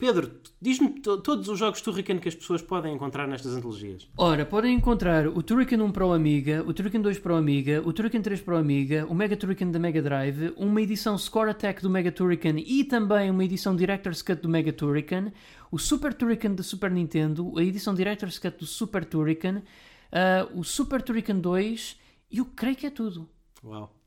Pedro, 0.03 0.33
diz-me 0.61 1.01
todos 1.01 1.49
os 1.49 1.57
jogos 1.57 1.81
Turrican 1.81 2.19
que 2.19 2.29
as 2.29 2.35
pessoas 2.35 2.61
podem 2.61 2.93
encontrar 2.93 3.29
nestas 3.29 3.55
antologias. 3.55 4.09
Ora, 4.19 4.45
podem 4.45 4.75
encontrar 4.75 5.29
o 5.29 5.41
Turrican 5.45 5.81
1 5.81 5.93
Pro 5.93 6.11
Amiga, 6.11 6.65
o 6.67 6.75
Turrican 6.75 7.01
2 7.01 7.21
Pro 7.21 7.37
Amiga, 7.37 7.81
o 7.87 7.93
Turrican 7.93 8.21
3 8.21 8.41
Pro 8.41 8.57
Amiga, 8.57 9.07
o 9.09 9.15
Mega 9.15 9.37
Turrican 9.37 9.71
da 9.71 9.79
Mega 9.79 10.03
Drive, 10.03 10.55
uma 10.57 10.83
edição 10.83 11.17
Score 11.17 11.51
Attack 11.51 11.81
do 11.81 11.89
Mega 11.89 12.11
Turrican 12.11 12.57
e 12.59 12.83
também 12.83 13.31
uma 13.31 13.45
edição 13.45 13.77
Director's 13.77 14.23
Cut 14.23 14.43
do 14.43 14.49
Mega 14.49 14.73
Turrican, 14.73 15.33
o 15.71 15.79
Super 15.79 16.13
Turrican 16.13 16.55
da 16.55 16.65
Super 16.65 16.91
Nintendo, 16.91 17.57
a 17.57 17.63
edição 17.63 17.95
Director's 17.95 18.41
Cut 18.41 18.59
do 18.59 18.67
Super 18.67 19.05
Turrican, 19.05 19.63
uh, 20.11 20.59
o 20.59 20.65
Super 20.65 21.01
Turrican 21.01 21.39
2 21.39 21.97
e 22.29 22.39
eu 22.39 22.45
creio 22.45 22.75
que 22.75 22.89
é 22.89 22.91
tudo. 22.91 23.29
Uau! 23.63 24.02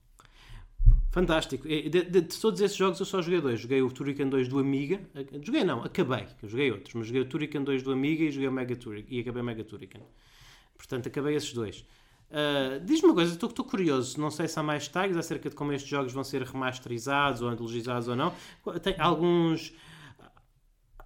Fantástico. 1.15 1.65
De, 1.65 1.87
de, 1.87 2.03
de, 2.03 2.21
todos 2.23 2.59
esses 2.59 2.75
jogos 2.75 2.99
eu 2.99 3.05
só 3.05 3.21
joguei 3.21 3.39
dois. 3.39 3.61
Joguei 3.61 3.81
o 3.81 3.89
Turrican 3.89 4.27
2 4.27 4.49
do 4.49 4.59
Amiga. 4.59 4.99
Joguei 5.41 5.63
não, 5.63 5.81
acabei. 5.81 6.27
Joguei 6.43 6.69
outros, 6.69 6.93
mas 6.93 7.07
joguei 7.07 7.21
o 7.21 7.25
Turrican 7.25 7.63
2 7.63 7.83
do 7.83 7.93
Amiga 7.93 8.25
e 8.25 8.31
joguei 8.31 8.49
o 8.49 8.51
Mega 8.51 8.75
Turrican. 8.75 9.07
E 9.09 9.21
acabei 9.21 9.41
o 9.41 9.45
Mega 9.45 9.63
Turrican. 9.63 10.01
Portanto, 10.77 11.07
acabei 11.07 11.33
esses 11.37 11.53
dois. 11.53 11.85
Uh, 12.29 12.83
Diz-me 12.83 13.07
uma 13.07 13.15
coisa, 13.15 13.33
estou 13.33 13.63
curioso. 13.63 14.19
Não 14.19 14.29
sei 14.29 14.49
se 14.49 14.59
há 14.59 14.63
mais 14.63 14.89
tags 14.89 15.15
acerca 15.15 15.49
de 15.49 15.55
como 15.55 15.71
estes 15.71 15.89
jogos 15.89 16.11
vão 16.11 16.21
ser 16.21 16.41
remasterizados 16.41 17.41
ou 17.41 17.47
antologizados 17.47 18.09
ou 18.09 18.15
não. 18.17 18.33
Tem 18.83 18.95
alguns 18.99 19.73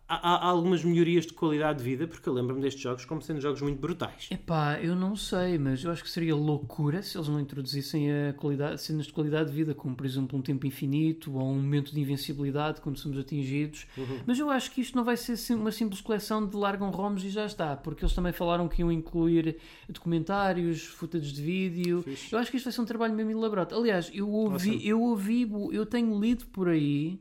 há, 0.09 0.47
algumas 0.47 0.83
melhorias 0.83 1.25
de 1.25 1.33
qualidade 1.33 1.77
de 1.77 1.83
vida, 1.83 2.07
porque 2.07 2.27
eu 2.27 2.33
lembro-me 2.33 2.61
destes 2.61 2.81
jogos 2.81 3.05
como 3.05 3.21
sendo 3.21 3.39
jogos 3.39 3.61
muito 3.61 3.79
brutais. 3.79 4.27
Epá, 4.31 4.79
eu 4.81 4.95
não 4.95 5.15
sei, 5.15 5.59
mas 5.59 5.83
eu 5.83 5.91
acho 5.91 6.03
que 6.03 6.09
seria 6.09 6.35
loucura 6.35 7.03
se 7.03 7.15
eles 7.15 7.27
não 7.27 7.39
introduzissem 7.39 8.11
a 8.11 8.33
qualidade, 8.33 8.81
cenas 8.81 9.05
de 9.05 9.13
qualidade 9.13 9.51
de 9.51 9.55
vida, 9.55 9.75
como 9.75 9.95
por 9.95 10.05
exemplo 10.05 10.37
um 10.37 10.41
tempo 10.41 10.65
infinito 10.65 11.37
ou 11.37 11.51
um 11.51 11.55
momento 11.55 11.93
de 11.93 12.01
invencibilidade 12.01 12.81
quando 12.81 12.97
somos 12.97 13.19
atingidos. 13.19 13.85
Uhum. 13.95 14.19
Mas 14.25 14.39
eu 14.39 14.49
acho 14.49 14.71
que 14.71 14.81
isto 14.81 14.95
não 14.95 15.03
vai 15.03 15.15
ser 15.15 15.37
uma 15.53 15.71
simples 15.71 16.01
coleção 16.01 16.45
de 16.45 16.55
largam 16.57 16.89
ROMs 16.89 17.25
e 17.25 17.29
já 17.29 17.45
está, 17.45 17.75
porque 17.75 18.03
eles 18.03 18.15
também 18.15 18.33
falaram 18.33 18.67
que 18.67 18.81
iam 18.81 18.91
incluir 18.91 19.57
documentários, 19.87 20.83
footage 20.83 21.31
de 21.31 21.41
vídeo. 21.41 22.01
Fixe. 22.01 22.33
Eu 22.33 22.39
acho 22.39 22.49
que 22.49 22.57
isto 22.57 22.65
vai 22.65 22.73
ser 22.73 22.81
um 22.81 22.85
trabalho 22.85 23.13
mesmo 23.13 23.31
elaborado. 23.31 23.75
Aliás, 23.75 24.09
eu 24.13 24.27
ouvi, 24.27 24.71
awesome. 24.71 24.87
eu 24.87 25.01
ouvi, 25.01 25.47
eu 25.71 25.85
tenho 25.85 26.19
lido 26.19 26.47
por 26.47 26.67
aí 26.67 27.19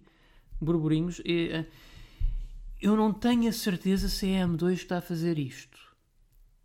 burburinhos. 0.61 1.21
E, 1.25 1.51
eh, 1.53 1.67
eu 2.81 2.97
não 2.97 3.13
tenho 3.13 3.49
a 3.49 3.53
certeza 3.53 4.09
se 4.09 4.27
a 4.27 4.47
M2 4.47 4.73
está 4.73 4.99
a 4.99 5.01
fazer 5.01 5.39
isto. 5.39 5.79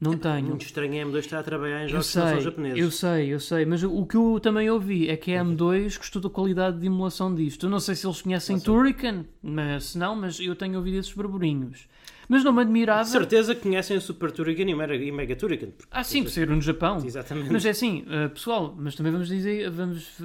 Não 0.03 0.13
é 0.13 0.17
tenho. 0.17 0.47
Muito 0.47 0.65
estranho 0.65 1.01
a 1.01 1.09
M2 1.09 1.19
estar 1.19 1.39
a 1.39 1.43
trabalhar 1.43 1.85
em 1.85 1.87
jogos 1.87 2.07
sei, 2.07 2.21
que 2.21 2.27
não 2.27 2.33
são 2.35 2.41
japoneses. 2.41 2.79
Eu 2.79 2.91
sei, 2.91 3.33
eu 3.33 3.39
sei. 3.39 3.65
Mas 3.65 3.83
o 3.83 4.05
que 4.05 4.17
eu 4.17 4.39
também 4.41 4.69
ouvi 4.69 5.09
é 5.09 5.15
que 5.15 5.33
a 5.33 5.43
M2 5.43 5.97
gostou 5.97 6.21
da 6.21 6.29
qualidade 6.29 6.77
de 6.79 6.87
emulação 6.87 7.33
disto. 7.33 7.67
Eu 7.67 7.69
não 7.69 7.79
sei 7.79 7.95
se 7.95 8.05
eles 8.05 8.21
conhecem 8.21 8.59
Turrican, 8.59 9.25
mas 9.41 9.85
se 9.85 9.97
não, 9.97 10.15
mas 10.15 10.39
eu 10.39 10.55
tenho 10.55 10.77
ouvido 10.77 10.97
esses 10.97 11.13
burburinhos. 11.13 11.87
Mas 12.27 12.43
não 12.43 12.53
me 12.53 12.61
admirava. 12.61 13.03
De 13.03 13.09
certeza 13.09 13.53
que 13.53 13.61
conhecem 13.61 13.97
o 13.97 14.01
Super 14.01 14.31
Turrican 14.31 14.63
e 14.63 14.73
o 14.73 15.13
Mega, 15.13 15.35
Turrican. 15.35 15.69
Ah, 15.91 16.03
sim, 16.03 16.23
por 16.23 16.31
ser 16.31 16.47
no 16.47 16.61
Japão. 16.61 16.97
Exatamente. 17.03 17.51
Mas 17.51 17.65
é 17.65 17.69
assim, 17.69 18.03
uh, 18.03 18.29
pessoal, 18.29 18.75
mas 18.77 18.95
também 18.95 19.11
vamos 19.11 19.27
dizer, 19.27 19.69
vamos 19.69 20.15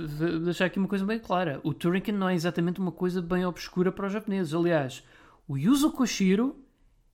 deixar 0.45 0.66
aqui 0.66 0.78
uma 0.78 0.89
coisa 0.89 1.05
bem 1.05 1.18
clara. 1.18 1.61
O 1.62 1.74
Turrican 1.74 2.12
não 2.12 2.28
é 2.28 2.34
exatamente 2.34 2.80
uma 2.80 2.93
coisa 2.93 3.20
bem 3.20 3.45
obscura 3.45 3.91
para 3.91 4.07
os 4.07 4.12
japoneses. 4.12 4.55
Aliás, 4.55 5.03
o 5.49 5.57
Yuzo 5.57 5.91
Koshiro 5.91 6.57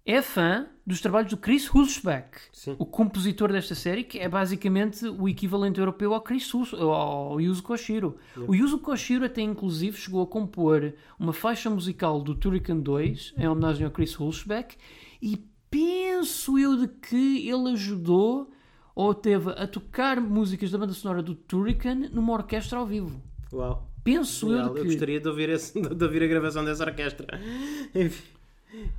é 0.05 0.20
fã 0.20 0.66
dos 0.87 1.01
trabalhos 1.01 1.30
do 1.30 1.37
Chris 1.37 1.66
Hulsbeck, 1.66 2.39
Sim. 2.53 2.76
o 2.78 2.85
compositor 2.85 3.51
desta 3.51 3.74
série, 3.74 4.05
que 4.05 4.18
é 4.18 4.28
basicamente 4.28 5.07
o 5.07 5.26
equivalente 5.26 5.78
europeu 5.78 6.12
ao 6.12 6.20
Chris 6.20 6.53
Hus 6.53 6.74
ao 6.74 7.41
Yuzo 7.41 7.62
Koshiro. 7.62 8.18
Yeah. 8.37 8.53
O 8.53 8.55
Yuzo 8.55 8.78
Koshiro 8.80 9.24
até 9.24 9.41
inclusive 9.41 9.97
chegou 9.97 10.22
a 10.22 10.26
compor 10.26 10.93
uma 11.18 11.32
faixa 11.32 11.70
musical 11.70 12.20
do 12.20 12.35
Turrican 12.35 12.76
2 12.80 13.35
em 13.39 13.49
homenagem 13.49 13.87
ao 13.87 13.93
Chris 13.93 14.14
Hulsbeck 14.14 14.76
e 15.22 15.43
penso 15.70 16.59
eu 16.59 16.76
de 16.76 16.89
que 16.89 17.49
ele 17.49 17.70
ajudou 17.70 18.51
ou 18.95 19.14
teve 19.14 19.53
a 19.53 19.66
tocar 19.66 20.20
músicas 20.20 20.70
da 20.70 20.78
banda 20.78 20.93
sonora 20.93 21.22
do 21.22 21.35
Turrican 21.35 22.11
numa 22.12 22.32
orquestra 22.32 22.78
ao 22.78 22.87
vivo. 22.87 23.22
Uau! 23.53 23.93
Penso 24.05 24.48
Legal. 24.48 24.66
eu 24.68 24.74
que... 24.74 24.80
Eu 24.80 24.84
gostaria 24.84 25.20
de 25.20 25.28
ouvir, 25.28 25.48
esse, 25.48 25.80
de 25.80 26.05
ouvir 26.05 26.22
a 26.22 26.26
gravação 26.26 26.64
dessa 26.64 26.84
orquestra. 26.84 27.40
Enfim, 27.94 28.22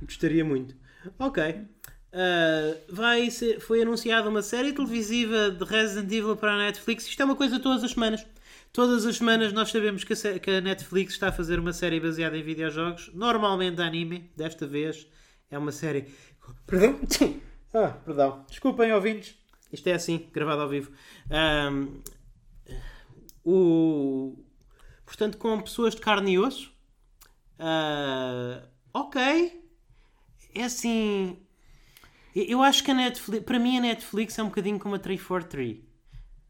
gostaria 0.02 0.44
muito. 0.44 0.74
Ok. 1.18 1.42
Uh, 1.48 2.80
vai 2.88 3.30
ser, 3.30 3.60
foi 3.60 3.82
anunciada 3.82 4.28
uma 4.28 4.42
série 4.42 4.72
televisiva 4.72 5.50
de 5.50 5.64
Resident 5.64 6.10
Evil 6.10 6.36
para 6.36 6.54
a 6.54 6.58
Netflix. 6.58 7.06
Isto 7.06 7.22
é 7.22 7.24
uma 7.24 7.36
coisa 7.36 7.60
todas 7.60 7.84
as 7.84 7.92
semanas. 7.92 8.26
Todas 8.72 9.06
as 9.06 9.16
semanas 9.16 9.52
nós 9.52 9.70
sabemos 9.70 10.02
que 10.02 10.12
a, 10.12 10.38
que 10.38 10.50
a 10.50 10.60
Netflix 10.60 11.14
está 11.14 11.28
a 11.28 11.32
fazer 11.32 11.58
uma 11.58 11.72
série 11.72 12.00
baseada 12.00 12.36
em 12.36 12.42
videojogos, 12.42 13.10
normalmente 13.14 13.80
anime. 13.80 14.30
Desta 14.36 14.66
vez 14.66 15.06
é 15.50 15.56
uma 15.56 15.72
série. 15.72 16.06
Perdão? 16.66 17.00
Ah, 17.72 17.88
perdão. 18.04 18.44
Desculpem, 18.48 18.92
ouvintes. 18.92 19.34
Isto 19.72 19.88
é 19.88 19.94
assim, 19.94 20.26
gravado 20.32 20.62
ao 20.62 20.68
vivo. 20.68 20.90
Um, 21.30 22.00
o, 23.44 24.45
portanto, 25.06 25.38
com 25.38 25.60
pessoas 25.62 25.94
de 25.94 26.00
carne 26.02 26.32
e 26.32 26.38
osso. 26.38 26.70
Uh, 27.58 28.66
ok. 28.92 29.62
É 30.54 30.64
assim. 30.64 31.38
Eu 32.34 32.62
acho 32.62 32.84
que 32.84 32.90
a 32.90 32.94
Netflix, 32.94 33.44
para 33.46 33.58
mim, 33.58 33.78
a 33.78 33.80
Netflix 33.80 34.38
é 34.38 34.42
um 34.42 34.48
bocadinho 34.48 34.78
como 34.78 34.96
a 34.96 34.98
343. 34.98 35.78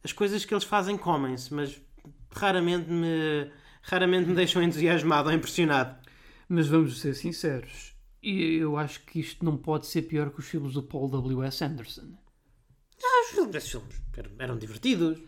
As 0.02 0.12
coisas 0.12 0.44
que 0.44 0.52
eles 0.52 0.64
fazem 0.64 0.96
comem-se, 0.96 1.52
mas 1.54 1.80
raramente 2.32 2.90
me, 2.90 3.50
raramente 3.82 4.28
me 4.28 4.34
deixam 4.34 4.62
entusiasmado 4.62 5.28
ou 5.28 5.34
impressionado. 5.34 5.96
Mas 6.48 6.66
vamos 6.66 7.00
ser 7.00 7.14
sinceros, 7.14 7.94
eu 8.22 8.76
acho 8.76 9.04
que 9.04 9.20
isto 9.20 9.44
não 9.44 9.56
pode 9.56 9.86
ser 9.86 10.02
pior 10.02 10.30
que 10.30 10.40
os 10.40 10.46
filmes 10.46 10.72
do 10.72 10.82
Paul 10.82 11.08
W.S. 11.08 11.64
Anderson. 11.64 12.16
Ah, 13.02 13.24
os 13.24 13.30
filmes 13.30 14.02
eram 14.38 14.58
divertidos. 14.58 15.20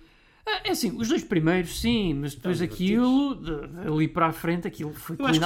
É, 0.49 0.69
é 0.69 0.71
assim, 0.71 0.97
os 0.97 1.09
dois 1.09 1.23
primeiros 1.23 1.81
sim, 1.81 2.15
mas 2.15 2.35
depois 2.35 2.63
aquilo, 2.63 3.35
de, 3.35 3.87
ali 3.87 4.09
para 4.09 4.27
a 4.27 4.33
frente, 4.33 4.67
aquilo 4.67 4.93
foi 4.93 5.17
eu 5.19 5.27
acho, 5.27 5.41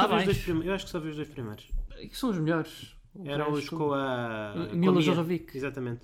eu 0.64 0.74
acho 0.74 0.84
que 0.84 0.90
só 0.90 1.00
vi 1.00 1.08
os 1.08 1.16
dois 1.16 1.28
primeiros. 1.28 1.68
Que 1.98 2.16
são 2.16 2.30
os 2.30 2.38
melhores. 2.38 2.94
Eram 3.24 3.52
os 3.52 3.68
com 3.68 3.92
a. 3.92 4.54
Mila. 4.72 5.00
Exatamente. 5.54 6.00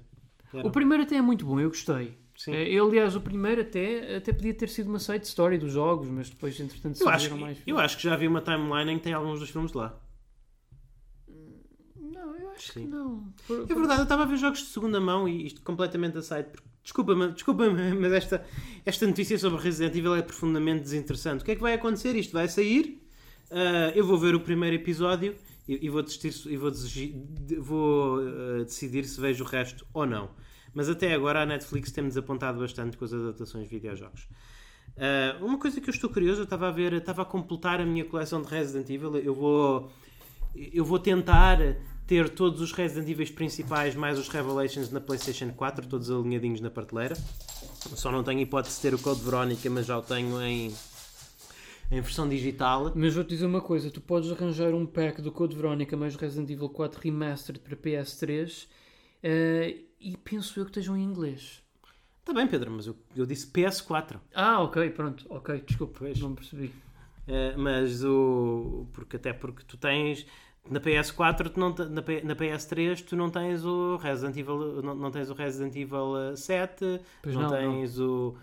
O 0.53 0.71
primeiro 0.71 1.03
até 1.03 1.17
é 1.17 1.23
muito 1.23 1.45
bom, 1.45 1.61
eu 1.61 1.69
gostei. 1.69 2.17
Sim. 2.37 2.53
É, 2.53 2.69
eu, 2.69 2.87
aliás, 2.87 3.17
o 3.17 3.21
primeiro 3.21 3.63
até, 3.63 4.17
até 4.17 4.33
podia 4.33 4.55
ter 4.55 4.69
sido 4.69 4.89
uma 4.89 5.01
side 5.01 5.27
story 5.27 5.59
dos 5.59 5.73
jogos, 5.73 6.09
mas 6.09 6.31
depois, 6.31 6.59
entretanto, 6.61 7.01
eu 7.01 7.09
acho, 7.09 7.37
mais. 7.37 7.59
Eu 7.67 7.79
acho 7.79 7.97
que 7.97 8.05
já 8.05 8.15
vi 8.15 8.29
uma 8.29 8.41
timeline 8.41 8.93
em 8.93 8.99
que 8.99 9.05
tem 9.05 9.13
alguns 9.13 9.41
dos 9.41 9.51
filmes 9.51 9.73
lá. 9.73 9.99
Acho 12.59 12.73
Sim. 12.73 12.83
que 12.83 12.87
não. 12.89 13.33
Por, 13.47 13.67
por... 13.67 13.73
É 13.73 13.75
verdade, 13.75 14.01
eu 14.01 14.05
estava 14.05 14.25
a 14.25 14.27
ver 14.27 14.37
jogos 14.37 14.59
de 14.59 14.67
segunda 14.67 15.01
mão 15.01 15.29
e 15.29 15.47
isto 15.47 15.63
completamente 15.63 16.19
a 16.19 16.23
side, 16.23 16.49
porque 16.51 16.69
Desculpa-me, 16.89 17.33
desculpa 17.33 17.65
mas 18.01 18.13
esta, 18.13 18.43
esta 18.87 19.07
notícia 19.07 19.39
sobre 19.39 19.61
Resident 19.61 19.95
Evil 19.95 20.15
é 20.15 20.23
profundamente 20.23 20.85
desinteressante. 20.85 21.43
O 21.43 21.45
que 21.45 21.51
é 21.51 21.55
que 21.55 21.61
vai 21.61 21.75
acontecer? 21.75 22.17
Isto 22.17 22.33
vai 22.33 22.49
sair, 22.49 23.07
uh, 23.51 23.93
eu 23.95 24.07
vou 24.07 24.17
ver 24.17 24.35
o 24.35 24.41
primeiro 24.41 24.75
episódio 24.75 25.35
e, 25.69 25.85
e 25.85 25.91
vou, 25.91 26.03
desistir, 26.03 26.33
e 26.51 26.57
vou, 26.57 26.71
desistir, 26.71 27.15
vou 27.59 28.21
uh, 28.21 28.65
decidir 28.65 29.05
se 29.05 29.21
vejo 29.21 29.45
o 29.45 29.47
resto 29.47 29.87
ou 29.93 30.07
não. 30.07 30.31
Mas 30.73 30.89
até 30.89 31.13
agora 31.13 31.43
a 31.43 31.47
Netflix 31.47 31.93
tem-me 31.93 32.09
desapontado 32.09 32.59
bastante 32.59 32.97
com 32.97 33.05
as 33.05 33.13
adaptações 33.13 33.65
de 33.65 33.71
videojogos. 33.71 34.27
Uh, 34.97 35.45
uma 35.45 35.59
coisa 35.59 35.83
que 35.83 35.91
eu 35.91 35.93
estou 35.93 36.09
curioso, 36.09 36.41
eu 36.41 36.45
estava 36.45 36.69
a 36.69 36.71
ver, 36.71 36.95
estava 36.95 37.21
a 37.21 37.27
completar 37.27 37.83
a 37.83 37.85
minha 37.85 38.07
coleção 38.07 38.41
de 38.41 38.49
Resident 38.49 38.89
Evil. 38.89 39.15
Eu 39.19 39.35
vou, 39.35 39.93
eu 40.57 40.87
vou 40.87 40.99
tentar 40.99 41.59
ter 42.09 42.31
todos 42.31 42.63
os 42.63 42.73
Resident 42.73 43.07
Evil 43.09 43.33
principais 43.35 43.95
mais 43.95 44.19
os 44.19 44.29
Revelations 44.29 44.91
na 44.91 44.99
PlayStation 44.99 45.53
4, 45.53 45.87
todos 45.87 46.11
alinhadinhos 46.11 46.61
na 46.61 46.71
prateleira. 46.71 47.15
Só 47.95 48.11
não 48.11 48.25
tenho 48.25 48.41
hipótese 48.41 48.77
de 48.77 48.83
ter 48.83 48.95
o 48.95 48.99
Code 48.99 49.21
Verónica, 49.21 49.69
mas 49.69 49.87
já 49.87 49.99
o 49.99 50.03
tenho 50.03 50.41
em 50.43 50.73
em 51.91 52.01
versão 52.01 52.29
digital. 52.29 52.93
Mas 52.95 53.15
vou-te 53.15 53.29
dizer 53.31 53.47
uma 53.47 53.61
coisa: 53.61 53.91
tu 53.91 54.01
podes 54.01 54.31
arranjar 54.33 54.75
um 54.75 54.87
pack 54.87 55.21
do 55.23 55.31
Code 55.31 55.55
Veronica 55.55 55.97
mais 55.97 56.17
Resident 56.17 56.51
Evil 56.51 56.71
4 56.71 57.01
Remastered 57.01 57.61
para 57.61 57.77
PS3 57.77 58.67
eh, 59.23 59.77
e 60.01 60.17
penso 60.17 60.59
eu 60.59 60.65
que 60.65 60.71
estejam 60.71 60.97
em 60.97 61.03
inglês. 61.03 61.63
Está 62.21 62.33
bem, 62.33 62.47
Pedro, 62.47 62.71
mas 62.71 62.87
eu, 62.87 62.97
eu 63.17 63.25
disse 63.25 63.47
PS4. 63.51 64.17
Ah, 64.35 64.61
ok, 64.63 64.91
pronto, 64.91 65.25
ok, 65.31 65.63
desculpa, 65.67 65.99
Pois. 66.01 66.19
não 66.21 66.35
percebi. 66.35 66.73
Eh, 67.27 67.55
mas 67.57 68.03
o. 68.05 68.87
Porque, 68.93 69.17
até 69.17 69.33
porque 69.33 69.63
tu 69.67 69.77
tens. 69.77 70.27
Na 70.71 70.81
PS4, 70.81 71.49
tu 71.51 71.59
não, 71.61 71.75
na, 71.91 72.03
P- 72.03 72.23
na 72.23 72.37
PS3, 72.37 73.03
tu 73.05 73.17
não 73.17 73.31
tens 73.31 73.65
o 73.65 73.97
Resident 73.97 74.37
Evil, 74.37 74.83
não, 74.83 74.95
não 74.95 75.11
tens 75.11 75.31
o 75.31 75.35
Resident 75.35 75.75
Evil 75.77 76.17
eh, 76.33 76.37
7, 76.37 77.01
Pois 77.23 77.35
não, 77.35 77.43
não, 77.43 77.51
não. 77.51 77.57
tens 77.81 77.99
o. 77.99 78.35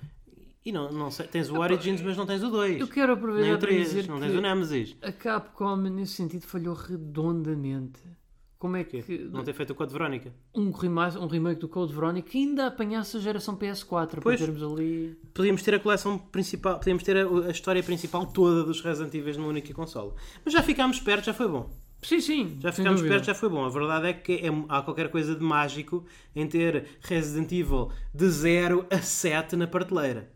E 0.66 0.72
não, 0.72 0.92
não 0.92 1.12
sei, 1.12 1.28
tens 1.28 1.50
o 1.52 1.60
Origins, 1.60 2.02
mas 2.02 2.18
não 2.18 2.26
tens 2.26 2.42
o 2.42 2.50
2. 2.50 2.82
Eu 2.82 2.88
quero 2.88 3.14
Nem 3.14 3.18
aproveitar 3.18 3.56
o 3.56 3.60
para 3.60 3.68
3, 3.68 3.82
dizer 3.88 4.08
não 4.08 4.16
que 4.16 4.22
tens 4.26 4.36
o 4.36 4.42
Nemesis. 4.42 4.96
a 5.02 5.12
Capcom, 5.12 5.76
nesse 5.76 6.14
sentido, 6.14 6.42
falhou 6.48 6.74
redondamente. 6.74 8.00
Como 8.58 8.78
é 8.78 8.84
Quê? 8.84 9.04
que 9.04 9.18
Não 9.26 9.44
ter 9.44 9.54
feito 9.54 9.72
o 9.74 9.76
Code 9.76 9.92
Verónica. 9.94 10.34
um, 10.56 10.72
remake, 10.72 11.18
um 11.20 11.28
remake 11.28 11.60
do 11.62 11.68
Code 11.68 11.94
Veronica 11.94 12.36
ainda 12.36 12.66
apanhasse 12.68 13.18
a 13.18 13.20
geração 13.20 13.56
PS4 13.56 14.20
Pois. 14.24 14.38
para 14.40 14.48
termos 14.52 14.64
ali. 14.64 15.16
Podíamos 15.36 15.62
ter 15.62 15.76
a 15.76 15.80
coleção 15.80 16.18
principal, 16.18 16.80
podíamos 16.80 17.04
ter 17.04 17.16
a, 17.18 17.30
a 17.48 17.52
história 17.52 17.84
principal 17.84 18.26
toda 18.26 18.64
dos 18.64 18.82
Resident 18.82 19.14
Evil 19.14 19.36
numa 19.36 19.50
única 19.50 19.72
consola. 19.72 20.16
Mas 20.44 20.52
já 20.54 20.64
ficámos 20.64 21.00
perto, 21.00 21.26
já 21.26 21.34
foi 21.34 21.48
bom. 21.48 21.70
Sim, 22.06 22.22
sim. 22.22 22.58
Já 22.62 22.72
ficámos 22.72 23.02
perto, 23.02 23.26
já 23.26 23.34
foi 23.34 23.50
bom. 23.50 23.66
A 23.66 23.70
verdade 23.70 24.08
é 24.08 24.14
que 24.14 24.34
é- 24.34 24.50
há 24.70 24.82
qualquer 24.82 25.10
coisa 25.10 25.36
de 25.36 25.44
mágico 25.44 26.06
em 26.36 26.48
ter 26.48 26.86
Resident 27.02 27.52
Evil 27.52 27.92
de 28.14 28.30
0 28.30 28.86
a 28.92 29.00
7 29.02 29.56
na 29.56 29.66
prateleira. 29.68 30.32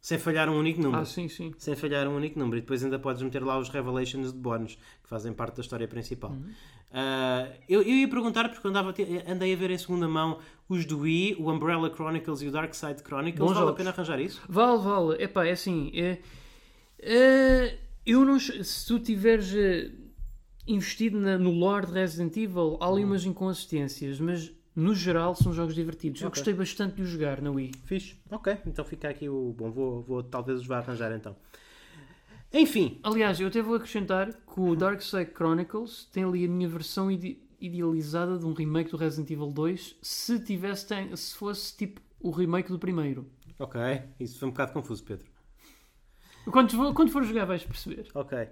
Sem 0.00 0.16
falhar 0.16 0.48
um 0.48 0.56
único 0.56 0.80
número. 0.80 1.02
Ah, 1.02 1.04
sim, 1.04 1.28
sim. 1.28 1.52
Sem 1.58 1.74
falhar 1.74 2.06
um 2.08 2.14
único 2.16 2.38
número. 2.38 2.58
E 2.58 2.60
depois 2.60 2.84
ainda 2.84 2.98
podes 3.00 3.20
meter 3.20 3.42
lá 3.42 3.58
os 3.58 3.68
Revelations 3.68 4.32
de 4.32 4.38
bónus, 4.38 4.76
que 5.02 5.08
fazem 5.08 5.32
parte 5.32 5.56
da 5.56 5.60
história 5.62 5.88
principal. 5.88 6.30
Uhum. 6.30 6.50
Ah, 6.92 7.48
eu, 7.68 7.82
eu 7.82 7.88
ia 7.96 8.08
perguntar, 8.08 8.48
porque 8.48 8.66
andava 8.66 8.90
a 8.90 9.32
andei 9.32 9.52
a 9.52 9.56
ver 9.56 9.70
em 9.72 9.76
segunda 9.76 10.06
mão 10.08 10.38
os 10.68 10.86
do 10.86 11.00
Wii, 11.00 11.36
o 11.40 11.50
Umbrella 11.50 11.90
Chronicles 11.92 12.40
e 12.42 12.46
o 12.46 12.52
Dark 12.52 12.72
Side 12.74 13.02
Chronicles. 13.02 13.40
Bons 13.40 13.48
vale 13.54 13.58
a 13.58 13.60
jogos. 13.66 13.76
pena 13.76 13.90
arranjar 13.90 14.20
isso? 14.20 14.40
Vale, 14.48 14.78
vale. 14.82 15.22
Epá, 15.22 15.44
é 15.44 15.50
assim. 15.50 15.90
É, 15.94 16.18
é, 17.00 17.78
eu 18.06 18.24
não. 18.24 18.38
Se 18.38 18.86
tu 18.86 18.98
tiveres 18.98 19.52
eh, 19.54 19.90
investido 20.68 21.18
na- 21.18 21.38
no 21.38 21.50
lore 21.50 21.86
de 21.86 21.92
Resident 21.92 22.36
Evil, 22.36 22.76
há 22.80 22.86
ali 22.88 23.04
umas 23.04 23.24
inconsistências, 23.24 24.20
mas 24.20 24.52
no 24.76 24.94
geral 24.94 25.34
são 25.34 25.52
jogos 25.52 25.74
divertidos. 25.74 26.20
Eu 26.22 26.28
gostei 26.30 26.54
bastante 26.54 26.96
de 26.96 27.02
os 27.02 27.08
jogar 27.08 27.40
na 27.42 27.50
Wii. 27.50 27.72
Fixe. 27.84 28.16
Ok, 28.30 28.56
então 28.66 28.84
fica 28.84 29.08
aqui 29.08 29.28
o. 29.28 29.52
Bom, 29.56 29.70
vou, 29.70 30.02
vou 30.02 30.22
talvez 30.22 30.60
os 30.60 30.66
vá 30.66 30.78
arranjar 30.78 31.10
então. 31.12 31.34
Enfim, 32.52 32.98
Aliás, 33.02 33.38
eu 33.40 33.48
até 33.48 33.60
vou 33.60 33.74
acrescentar 33.74 34.32
que 34.32 34.60
o 34.60 34.74
Dark 34.74 35.02
Side 35.02 35.32
Chronicles 35.34 36.04
tem 36.12 36.24
ali 36.24 36.44
a 36.46 36.48
minha 36.48 36.68
versão 36.68 37.10
ide- 37.10 37.38
idealizada 37.60 38.38
de 38.38 38.46
um 38.46 38.52
remake 38.54 38.90
do 38.90 38.96
Resident 38.96 39.30
Evil 39.30 39.50
2 39.50 39.96
se 40.00 40.38
tivesse 40.40 40.86
tem- 40.86 41.14
se 41.14 41.34
fosse 41.36 41.76
tipo 41.76 42.00
o 42.20 42.30
remake 42.30 42.70
do 42.70 42.78
primeiro. 42.78 43.26
ok, 43.58 43.80
isso 44.18 44.38
foi 44.38 44.48
um 44.48 44.50
bocado 44.52 44.72
confuso, 44.72 45.02
Pedro. 45.04 45.26
Quando, 46.50 46.70
for- 46.70 46.94
quando 46.94 47.10
for 47.10 47.22
jogar 47.24 47.44
vais 47.44 47.62
perceber. 47.64 48.06
Ok. 48.14 48.48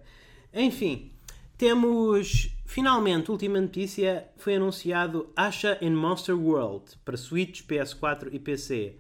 Enfim, 0.52 1.12
temos 1.56 2.56
finalmente, 2.66 3.30
última 3.30 3.60
notícia, 3.60 4.28
foi 4.36 4.56
anunciado 4.56 5.30
Asha 5.34 5.78
in 5.80 5.90
Monster 5.94 6.38
World 6.38 6.98
para 7.04 7.16
Switch, 7.16 7.62
PS4 7.62 8.28
e 8.32 8.38
PC. 8.38 8.96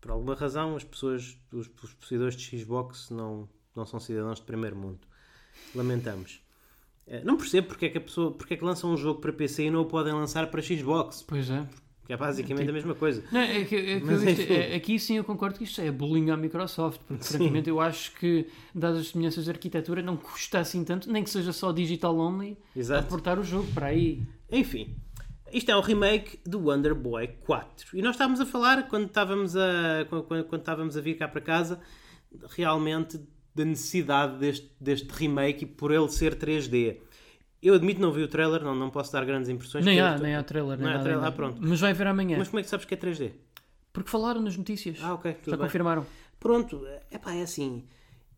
Por 0.00 0.10
alguma 0.10 0.34
razão, 0.34 0.76
as 0.76 0.84
pessoas, 0.84 1.38
os, 1.52 1.70
os 1.82 1.94
possuidores 1.94 2.36
de 2.36 2.58
Xbox 2.58 3.10
não, 3.10 3.48
não 3.74 3.86
são 3.86 3.98
cidadãos 3.98 4.38
de 4.38 4.44
primeiro 4.44 4.76
mundo. 4.76 5.00
Lamentamos. 5.74 6.40
Eh, 7.06 7.22
Não 7.24 7.36
percebo 7.36 7.68
porque 7.68 7.86
é 7.86 7.88
que 7.88 7.98
a 7.98 8.00
pessoa, 8.00 8.32
porque 8.32 8.54
é 8.54 8.56
que 8.56 8.64
lançam 8.64 8.92
um 8.92 8.96
jogo 8.96 9.20
para 9.20 9.32
PC 9.32 9.64
e 9.64 9.70
não 9.70 9.80
o 9.80 9.86
podem 9.86 10.12
lançar 10.12 10.50
para 10.50 10.62
Xbox, 10.62 11.24
Pois 11.26 11.50
é. 11.50 11.66
Que 12.08 12.12
é 12.14 12.16
basicamente 12.16 12.70
a 12.70 12.72
mesma 12.72 12.94
coisa. 12.94 13.22
Não, 13.30 13.38
é 13.38 13.64
que- 13.64 13.76
é 13.76 14.00
que 14.00 14.06
Mas 14.06 14.22
isto- 14.22 14.40
enfim. 14.42 14.52
é- 14.54 14.74
aqui 14.74 14.98
sim 14.98 15.16
eu 15.18 15.24
concordo 15.24 15.58
que 15.58 15.64
isto 15.64 15.78
é 15.80 15.90
bullying 15.92 16.30
à 16.30 16.36
Microsoft, 16.38 17.00
porque 17.06 17.22
francamente 17.22 17.68
eu 17.68 17.78
acho 17.80 18.12
que, 18.16 18.46
dadas 18.74 19.00
as 19.00 19.08
semelhanças 19.08 19.44
de 19.44 19.50
arquitetura, 19.50 20.00
não 20.02 20.16
custa 20.16 20.58
assim 20.58 20.82
tanto, 20.84 21.12
nem 21.12 21.22
que 21.22 21.28
seja 21.28 21.52
só 21.52 21.70
digital 21.70 22.16
only, 22.18 22.56
Exato. 22.74 23.04
aportar 23.06 23.38
o 23.38 23.44
jogo 23.44 23.70
para 23.74 23.88
aí. 23.88 24.22
Enfim, 24.50 24.96
isto 25.52 25.70
é 25.70 25.76
um 25.76 25.82
remake 25.82 26.40
do 26.46 26.58
Wonder 26.58 26.94
Boy 26.94 27.28
4. 27.44 27.96
E 27.96 28.00
nós 28.00 28.12
estávamos 28.14 28.40
a 28.40 28.46
falar, 28.46 28.88
quando 28.88 29.04
estávamos 29.06 29.54
a, 29.54 30.06
quando- 30.08 30.44
quando 30.44 30.60
estávamos 30.62 30.96
a 30.96 31.00
vir 31.02 31.14
cá 31.18 31.28
para 31.28 31.42
casa, 31.42 31.78
realmente 32.50 33.20
da 33.54 33.64
necessidade 33.64 34.38
deste, 34.38 34.70
deste 34.80 35.08
remake 35.12 35.64
e 35.64 35.66
por 35.66 35.90
ele 35.90 36.08
ser 36.08 36.36
3D. 36.36 37.00
Eu 37.62 37.74
admito 37.74 38.00
não 38.00 38.12
vi 38.12 38.22
o 38.22 38.28
trailer, 38.28 38.62
não, 38.62 38.74
não 38.74 38.88
posso 38.90 39.12
dar 39.12 39.24
grandes 39.24 39.48
impressões. 39.48 39.84
Nem 39.84 40.00
há, 40.00 40.16
nem 40.16 40.36
há 40.36 40.42
trailer, 40.42 40.78
nem 40.78 40.86
Não 40.88 40.96
há 40.96 40.98
trailer, 41.02 41.24
ah, 41.24 41.32
pronto. 41.32 41.58
Mas 41.60 41.80
vai 41.80 41.92
ver 41.92 42.06
amanhã. 42.06 42.36
Mas 42.38 42.48
como 42.48 42.60
é 42.60 42.62
que 42.62 42.68
sabes 42.68 42.86
que 42.86 42.94
é 42.94 42.96
3D? 42.96 43.32
Porque 43.92 44.10
falaram 44.10 44.40
nas 44.40 44.56
notícias. 44.56 44.98
Ah, 45.02 45.14
ok, 45.14 45.36
Já 45.44 45.56
bem. 45.56 45.66
confirmaram. 45.66 46.06
Pronto, 46.38 46.86
epá, 47.10 47.34
é 47.34 47.42
assim. 47.42 47.84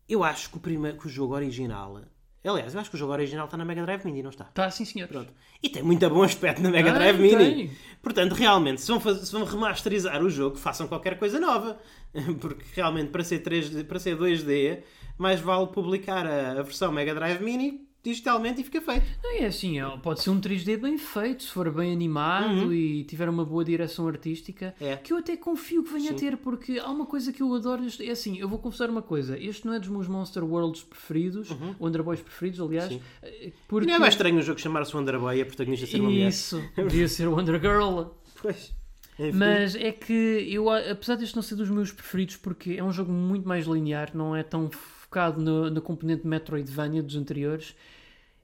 Eu 0.09 0.23
acho 0.23 0.49
que 0.49 0.57
o, 0.57 0.59
primeiro, 0.59 0.97
que 0.97 1.05
o 1.05 1.09
jogo 1.09 1.35
original. 1.35 2.01
Aliás, 2.43 2.73
eu 2.73 2.79
acho 2.79 2.89
que 2.89 2.95
o 2.95 2.99
jogo 2.99 3.13
original 3.13 3.45
está 3.45 3.55
na 3.55 3.63
Mega 3.63 3.83
Drive 3.83 4.03
Mini, 4.03 4.23
não 4.23 4.31
está? 4.31 4.45
Tá, 4.45 4.71
sim 4.71 4.83
senhor. 4.83 5.07
Pronto. 5.07 5.31
E 5.61 5.69
tem 5.69 5.83
muito 5.83 6.09
bom 6.09 6.23
aspecto 6.23 6.59
na 6.59 6.71
Mega 6.71 6.89
Ah, 6.89 6.93
Drive 6.95 7.19
Mini. 7.19 7.37
tem. 7.67 7.71
Portanto, 8.01 8.33
realmente, 8.33 8.81
se 8.81 8.87
vão, 8.87 8.99
faz- 8.99 9.19
se 9.27 9.31
vão 9.31 9.43
remasterizar 9.43 10.23
o 10.23 10.29
jogo, 10.31 10.55
façam 10.57 10.87
qualquer 10.87 11.19
coisa 11.19 11.39
nova. 11.39 11.77
Porque 12.41 12.65
realmente, 12.73 13.11
para 13.11 13.23
ser, 13.23 13.43
3D, 13.43 13.83
para 13.85 13.99
ser 13.99 14.17
2D, 14.17 14.81
mais 15.19 15.39
vale 15.39 15.67
publicar 15.67 16.25
a, 16.25 16.53
a 16.59 16.63
versão 16.63 16.91
Mega 16.91 17.13
Drive 17.13 17.39
Mini 17.43 17.87
digitalmente 18.03 18.61
e 18.61 18.63
fica 18.63 18.81
feito. 18.81 19.05
Não, 19.23 19.31
É 19.37 19.45
assim, 19.45 19.79
é, 19.79 19.85
pode 19.97 20.21
ser 20.21 20.29
um 20.31 20.39
3D 20.41 20.77
bem 20.77 20.97
feito, 20.97 21.43
se 21.43 21.49
for 21.49 21.69
bem 21.71 21.91
animado 21.93 22.73
e 22.73 23.03
tiver 23.03 23.29
uma 23.29 23.45
boa 23.45 23.63
direção 23.63 24.07
artística, 24.07 24.73
Uhum. 24.81 24.87
É. 24.87 24.97
que 24.97 25.13
eu 25.13 25.17
até 25.17 25.37
confio 25.37 25.83
que 25.83 25.93
venha 25.93 26.11
a 26.11 26.13
Sim. 26.17 26.25
ter, 26.25 26.37
porque 26.37 26.79
há 26.79 26.89
uma 26.89 27.05
coisa 27.05 27.31
que 27.31 27.41
eu 27.43 27.53
adoro. 27.53 27.83
É 27.99 28.09
assim, 28.11 28.37
eu 28.39 28.47
vou 28.49 28.59
confessar 28.59 28.89
uma 28.89 29.01
coisa: 29.01 29.37
este 29.37 29.65
não 29.65 29.73
é 29.73 29.79
dos 29.79 29.89
meus 29.89 30.07
Monster 30.07 30.43
Worlds 30.43 30.83
preferidos, 30.83 31.49
Wonder 31.79 32.03
Boys 32.03 32.21
preferidos, 32.21 32.59
aliás, 32.59 32.91
Uhum. 32.91 32.97
Sim. 32.99 33.03
eh, 33.23 33.51
porque. 33.67 33.87
não 33.87 33.95
é 33.95 33.99
mais 33.99 34.13
estranho 34.13 34.37
o 34.39 34.41
jogo 34.41 34.59
chamar-se 34.59 34.95
Wonder 34.95 35.19
Boy 35.19 35.37
e 35.37 35.41
a 35.41 35.45
protagonista 35.45 35.85
ser 35.87 35.99
uma 35.99 36.09
mulher. 36.09 36.29
Isso, 36.29 36.61
devia 36.75 37.07
ser 37.07 37.27
Wonder 37.27 37.59
Girl. 37.59 38.03
Pois. 38.41 38.73
Enfim. 39.19 39.37
Mas 39.37 39.75
é 39.75 39.91
que 39.91 40.13
eu, 40.49 40.67
apesar 40.67 41.15
deste 41.15 41.35
não 41.35 41.43
ser 41.43 41.53
dos 41.55 41.69
meus 41.69 41.91
preferidos, 41.91 42.37
porque 42.37 42.71
é 42.71 42.83
um 42.83 42.91
jogo 42.91 43.11
muito 43.11 43.47
mais 43.47 43.67
linear, 43.67 44.09
não 44.15 44.35
é 44.35 44.41
tão 44.41 44.67
focado 45.11 45.41
no- 45.41 45.69
na 45.69 45.81
componente 45.81 46.25
Metroidvania 46.25 47.03
dos 47.03 47.17
anteriores. 47.17 47.75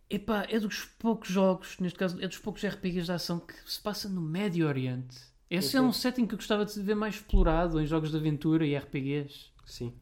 Epá, 0.10 0.46
é 0.50 0.60
dos 0.60 0.84
poucos 1.00 1.30
jogos, 1.30 1.78
neste 1.80 1.98
caso, 1.98 2.22
é 2.22 2.28
dos 2.28 2.38
poucos 2.38 2.62
RPGs 2.64 3.06
de 3.06 3.12
ação 3.14 3.40
que 3.40 3.54
se 3.66 3.82
passa 3.82 4.10
no 4.10 4.20
Médio 4.22 4.68
Oriente. 4.68 5.18
Esse 5.50 5.78
é 5.78 5.80
Ok. 5.80 5.90
um 5.90 5.94
setting 5.94 6.26
que 6.28 6.34
eu 6.34 6.38
gostava 6.38 6.66
de 6.66 6.82
ver 6.82 6.96
mais 6.96 7.16
explorado 7.16 7.80
em 7.82 7.86
jogos 7.86 8.12
de 8.12 8.18
aventura 8.18 8.66
e 8.66 8.76
RPGs. 8.76 9.46
Sim. 9.66 9.94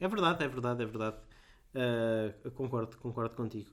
É 0.00 0.08
verdade, 0.08 0.42
é 0.42 0.48
verdade, 0.48 0.82
é 0.82 0.86
verdade. 0.86 1.16
Eu 2.42 2.50
concordo, 2.50 2.96
concordo 2.96 3.36
contigo. 3.36 3.70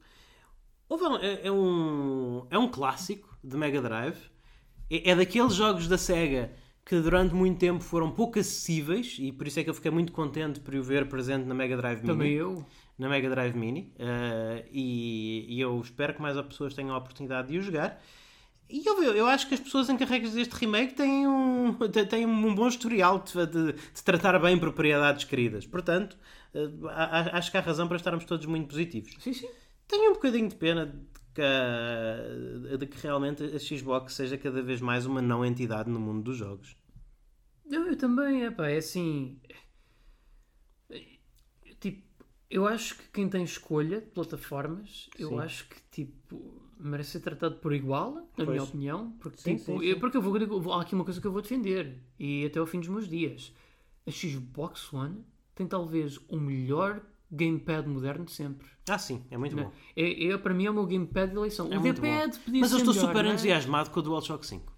Houve 0.87 1.25
é, 1.25 1.47
é 1.47 1.51
um, 1.51 2.45
é 2.51 2.57
um 2.57 2.69
clássico 2.69 3.35
de 3.43 3.57
Mega 3.57 3.81
Drive. 3.81 4.17
É, 4.91 5.09
é 5.11 5.15
daqueles 5.15 5.55
jogos 5.55 5.87
da 5.87 5.97
SEGA 5.97 6.51
que 6.87 6.99
durante 7.01 7.33
muito 7.33 7.59
tempo 7.59 7.83
foram 7.83 8.09
pouco 8.11 8.39
acessíveis 8.39 9.17
e 9.19 9.31
por 9.31 9.45
isso 9.47 9.59
é 9.59 9.63
que 9.63 9.69
eu 9.69 9.73
fiquei 9.73 9.91
muito 9.91 10.11
contente 10.13 10.59
por 10.61 10.73
o 10.73 10.81
ver 10.83 11.07
presente 11.09 11.45
na 11.45 11.53
Mega 11.53 11.75
Drive 11.75 11.97
Mini. 12.01 12.07
Também 12.13 12.33
eu. 12.33 12.65
Na 12.97 13.09
Mega 13.09 13.29
Drive 13.29 13.55
Mini. 13.57 13.91
Ah, 13.99 14.63
e, 14.71 15.45
e 15.49 15.59
eu 15.59 15.79
espero 15.81 16.13
que 16.13 16.21
mais 16.21 16.39
pessoas 16.45 16.73
tenham 16.73 16.95
a 16.95 16.97
oportunidade 16.97 17.49
de 17.49 17.57
o 17.57 17.61
jogar. 17.61 18.01
E 18.69 18.85
eu, 18.87 19.01
eu 19.03 19.25
acho 19.27 19.47
que 19.47 19.53
as 19.53 19.59
pessoas 19.59 19.89
encarregues 19.89 20.33
deste 20.33 20.53
remake 20.53 20.93
têm 20.93 21.27
um, 21.27 21.73
têm 22.09 22.25
um 22.25 22.55
bom 22.55 22.67
historial 22.67 23.19
de, 23.19 23.33
de- 23.47 23.73
de 23.73 24.03
tratar 24.03 24.37
bem 24.39 24.57
propriedades 24.57 25.23
queridas. 25.25 25.65
Portanto, 25.67 26.17
a- 26.89 27.37
acho 27.37 27.51
que 27.51 27.57
há 27.57 27.61
razão 27.61 27.87
para 27.87 27.97
estarmos 27.97 28.23
todos 28.25 28.45
muito 28.45 28.67
positivos. 28.67 29.13
Sim, 29.19 29.33
sim. 29.33 29.47
Tenho 29.87 30.11
um 30.11 30.13
bocadinho 30.15 30.49
de 30.49 30.55
pena 30.55 30.93
que, 31.37 31.41
a- 32.73 32.77
de 32.77 32.85
que 32.87 32.97
realmente 33.01 33.43
a 33.43 33.59
Xbox 33.59 34.13
seja 34.13 34.37
cada 34.37 34.61
vez 34.63 34.81
mais 34.81 35.05
uma 35.05 35.21
não 35.21 35.45
entidade 35.45 35.89
no 35.89 35.99
mundo 35.99 36.23
dos 36.23 36.37
jogos. 36.37 36.75
Eu, 37.69 37.87
eu 37.87 37.95
também, 37.97 38.43
epá, 38.43 38.67
é 38.69 38.77
assim. 38.77 39.39
Tipo, 41.79 42.01
eu 42.49 42.65
acho 42.65 42.97
que 42.97 43.03
quem 43.13 43.29
tem 43.29 43.43
escolha 43.43 44.01
de 44.01 44.07
plataformas, 44.07 45.09
eu 45.17 45.29
Sim. 45.29 45.39
acho 45.39 45.67
que 45.69 45.75
tipo 45.91 46.61
merece 46.79 47.11
ser 47.11 47.19
tratado 47.21 47.55
por 47.57 47.73
igual, 47.73 48.13
na 48.15 48.21
Pois. 48.35 48.49
minha 48.49 48.63
opinião. 48.63 49.11
Porque, 49.19 49.37
Sim, 49.41 49.55
tipo, 49.57 49.79
sim, 49.79 49.85
eu- 49.85 49.99
porque 49.99 50.17
eu 50.17 50.21
vou, 50.21 50.37
eu 50.37 50.61
vou- 50.61 50.73
há 50.73 50.81
aqui 50.81 50.93
uma 50.95 51.03
coisa 51.03 51.19
que 51.19 51.25
eu 51.27 51.31
vou 51.31 51.41
defender 51.41 51.99
e 52.19 52.45
até 52.45 52.59
ao 52.59 52.65
fim 52.67 52.79
dos 52.79 52.89
meus 52.89 53.07
dias. 53.07 53.51
A 54.05 54.11
Xbox 54.11 54.91
One 54.93 55.23
tem 55.55 55.67
talvez 55.67 56.17
o 56.29 56.39
melhor 56.39 57.01
gamepad 57.31 57.87
moderno 57.87 58.25
de 58.25 58.31
sempre. 58.31 58.67
Ah, 58.89 58.97
sim, 58.97 59.23
é 59.29 59.37
muito 59.37 59.55
bom. 59.55 59.71
É, 59.95 60.27
é, 60.27 60.37
para 60.37 60.53
mim 60.53 60.65
é 60.65 60.71
o 60.71 60.73
meu 60.73 60.85
gamepad 60.85 61.29
de 61.31 61.35
eleição. 61.37 61.71
É 61.71 61.77
o 61.77 61.81
D-pad 61.81 62.39
podia 62.39 62.61
Mas 62.61 62.71
eu 62.71 62.77
estou 62.79 62.93
melhor, 62.93 63.07
super 63.07 63.23
não 63.23 63.29
é? 63.29 63.33
entusiasmado 63.33 63.89
com 63.91 63.99
o 63.99 64.03
DualShock 64.03 64.45
5. 64.45 64.73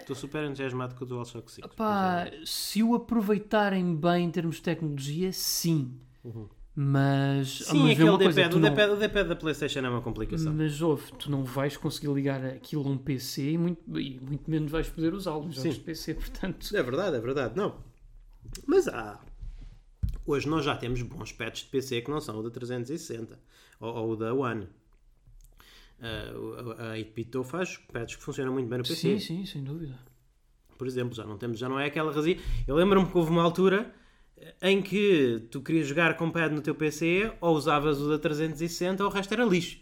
Estou 0.00 0.14
super 0.14 0.44
entusiasmado 0.44 0.94
com 0.94 1.04
o 1.04 1.06
DualShock 1.06 1.50
5. 1.50 1.68
Pá, 1.70 2.26
se 2.44 2.82
o 2.82 2.94
aproveitarem 2.94 3.96
bem 3.96 4.24
em 4.26 4.30
termos 4.30 4.56
de 4.56 4.62
tecnologia, 4.62 5.32
sim. 5.32 5.98
Mas, 6.78 7.60
Sim, 7.64 7.84
mas 7.84 7.92
aquele 7.92 8.18
D-pad, 8.18 8.54
o 8.56 8.58
não- 8.60 8.68
D-pad- 8.70 8.92
o 8.92 8.96
D-pad 8.96 9.28
da 9.30 9.34
PlayStation 9.36 9.78
é 9.80 9.88
uma 9.88 10.02
complicação. 10.02 10.52
Mas 10.52 10.80
ouve, 10.82 11.10
tu 11.12 11.30
não 11.30 11.42
vais 11.42 11.74
conseguir 11.76 12.12
ligar 12.12 12.44
aquilo 12.44 12.86
a 12.86 12.90
um 12.90 12.98
PC 12.98 13.52
e 13.52 13.58
muito, 13.58 13.98
e 13.98 14.20
muito 14.20 14.48
menos 14.50 14.70
vais 14.70 14.86
poder 14.88 15.14
usá-lo 15.14 15.46
nos 15.46 15.56
jogos 15.56 15.74
de 15.76 15.80
PC, 15.80 16.14
portanto. 16.14 16.76
É 16.76 16.82
verdade, 16.82 17.16
é 17.16 17.20
verdade. 17.20 17.56
Não. 17.56 17.76
Mas 18.66 18.86
há. 18.88 19.18
Hoje 20.26 20.48
nós 20.48 20.64
já 20.64 20.76
temos 20.76 21.00
bons 21.02 21.32
pads 21.32 21.62
de 21.62 21.68
PC 21.68 22.00
que 22.02 22.10
não 22.10 22.20
são 22.20 22.38
o 22.38 22.42
da 22.42 22.50
360 22.50 23.38
ou, 23.80 23.94
ou 23.94 24.10
o 24.12 24.16
da 24.16 24.34
One. 24.34 24.66
O- 26.34 26.72
a 26.72 26.96
8-bit 26.96 27.30
faz 27.44 27.78
pads 27.92 28.16
que 28.16 28.22
funcionam 28.22 28.52
muito 28.52 28.68
bem 28.68 28.78
no 28.78 28.84
PC. 28.84 28.94
Sim, 28.94 29.18
sim, 29.18 29.46
sem 29.46 29.64
dúvida. 29.64 29.94
Por 30.76 30.86
exemplo, 30.86 31.14
já 31.14 31.24
não, 31.24 31.38
temos, 31.38 31.58
já 31.58 31.68
não 31.68 31.78
é 31.78 31.86
aquela 31.86 32.12
razia. 32.12 32.38
Eu 32.66 32.74
lembro-me 32.76 33.08
que 33.10 33.16
houve 33.16 33.30
uma 33.30 33.42
altura 33.42 33.90
em 34.60 34.82
que 34.82 35.46
tu 35.50 35.62
querias 35.62 35.86
jogar 35.86 36.16
com 36.16 36.30
pad 36.30 36.54
no 36.54 36.60
teu 36.60 36.74
PC 36.74 37.32
ou 37.40 37.56
usavas 37.56 37.98
o 38.00 38.08
da 38.10 38.18
360 38.18 39.02
ou 39.02 39.08
o 39.08 39.12
resto 39.12 39.32
era 39.32 39.44
lixo. 39.44 39.78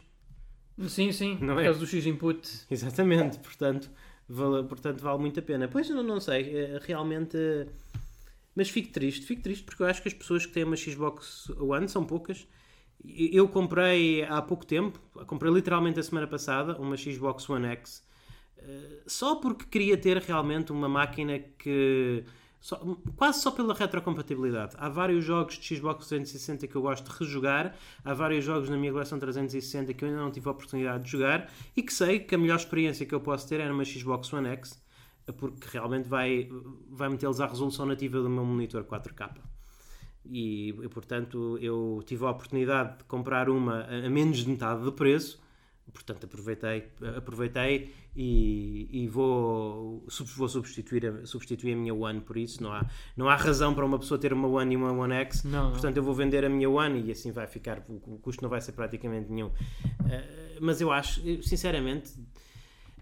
Sim, 0.88 1.10
sim, 1.10 1.38
Não 1.40 1.54
por 1.54 1.60
é? 1.62 1.64
causa 1.64 1.78
do 1.80 1.86
X-Input. 1.86 2.48
Exatamente, 2.70 3.38
portanto 3.38 3.90
vale, 4.28 4.62
portanto, 4.64 5.00
vale 5.00 5.18
muito 5.20 5.38
a 5.40 5.42
pena. 5.42 5.66
Pois 5.68 5.88
eu 5.90 5.96
não, 5.96 6.02
não 6.02 6.20
sei, 6.20 6.56
eh, 6.56 6.78
realmente. 6.82 7.36
Mas 8.54 8.68
fico 8.70 8.92
triste, 8.92 9.26
fico 9.26 9.42
triste 9.42 9.64
porque 9.64 9.82
eu 9.82 9.86
acho 9.86 10.00
que 10.02 10.08
as 10.08 10.14
pessoas 10.14 10.46
que 10.46 10.52
têm 10.52 10.64
uma 10.64 10.76
Xbox 10.76 11.48
One 11.58 11.88
são 11.88 12.04
poucas. 12.04 12.46
Eu 13.04 13.48
comprei 13.48 14.22
há 14.24 14.40
pouco 14.40 14.64
tempo, 14.64 14.98
comprei 15.26 15.52
literalmente 15.52 16.00
a 16.00 16.02
semana 16.02 16.26
passada, 16.26 16.78
uma 16.80 16.96
Xbox 16.96 17.48
One 17.50 17.66
X, 17.66 18.02
eh, 18.56 19.02
só 19.06 19.34
porque 19.36 19.64
queria 19.66 19.96
ter 19.96 20.16
realmente 20.18 20.72
uma 20.72 20.88
máquina 20.88 21.38
que. 21.58 22.24
só- 22.60 22.78
quase 23.16 23.42
só 23.42 23.50
pela 23.50 23.74
retrocompatibilidade. 23.74 24.74
Há 24.78 24.88
vários 24.88 25.22
jogos 25.24 25.58
de 25.58 25.76
Xbox 25.76 26.06
360 26.06 26.66
que 26.66 26.74
eu 26.76 26.80
gosto 26.80 27.10
de 27.10 27.18
rejogar, 27.18 27.76
há 28.02 28.14
vários 28.14 28.42
jogos 28.44 28.70
na 28.70 28.76
minha 28.78 28.90
coleção 28.92 29.18
360 29.18 29.92
que 29.92 30.02
eu 30.04 30.08
ainda 30.08 30.20
não 30.22 30.30
tive 30.30 30.48
a 30.48 30.52
oportunidade 30.52 31.04
de 31.04 31.10
jogar 31.10 31.52
e 31.76 31.82
que 31.82 31.92
sei 31.92 32.20
que 32.20 32.34
a 32.34 32.38
melhor 32.38 32.56
experiência 32.56 33.04
que 33.04 33.14
eu 33.14 33.20
posso 33.20 33.46
ter 33.48 33.60
é 33.60 33.68
numa 33.68 33.84
Xbox 33.84 34.32
One 34.32 34.48
X, 34.48 34.82
porque 35.32 35.68
realmente 35.72 36.08
vai, 36.08 36.48
vai 36.90 37.08
metê-los 37.08 37.40
à 37.40 37.46
resolução 37.46 37.86
nativa 37.86 38.20
do 38.20 38.28
meu 38.28 38.44
monitor 38.44 38.84
4K. 38.84 39.30
E, 40.26 40.70
e, 40.70 40.88
portanto 40.88 41.58
eu 41.60 42.02
tive 42.06 42.24
a 42.24 42.30
oportunidade 42.30 42.98
de 42.98 43.04
comprar 43.04 43.50
uma 43.50 43.80
a 43.82 44.06
a 44.06 44.10
menos 44.10 44.38
de 44.38 44.48
metade 44.48 44.82
do 44.82 44.90
preço 44.90 45.38
portanto 45.92 46.24
aproveitei 46.24 46.88
aproveitei 47.14 47.92
e, 48.16 48.88
e 48.90 49.06
vou, 49.06 50.06
vou 50.36 50.48
substituir, 50.48 51.06
a, 51.06 51.26
substituir 51.26 51.74
a 51.74 51.76
minha 51.76 51.92
One 51.92 52.22
por 52.22 52.38
isso 52.38 52.62
não 52.62 52.72
há, 52.72 52.86
não 53.14 53.28
há 53.28 53.36
razão 53.36 53.74
para 53.74 53.84
uma 53.84 53.98
pessoa 53.98 54.18
ter 54.18 54.32
uma 54.32 54.48
One 54.48 54.72
e 54.72 54.76
uma 54.78 54.92
One 54.92 55.12
X 55.12 55.44
Não, 55.44 55.64
não. 55.64 55.70
portanto 55.72 55.98
eu 55.98 56.02
vou 56.02 56.14
vender 56.14 56.42
a 56.42 56.48
minha 56.48 56.70
One 56.70 57.02
e 57.02 57.10
assim 57.12 57.30
vai 57.30 57.46
ficar 57.46 57.84
o, 57.86 57.96
o 58.14 58.18
custo 58.18 58.42
não 58.42 58.48
vai 58.48 58.62
ser 58.62 58.72
praticamente 58.72 59.30
nenhum 59.30 59.50
Eh, 60.08 60.58
mas 60.60 60.80
eu 60.80 60.90
acho 60.90 61.20
sinceramente 61.42 62.12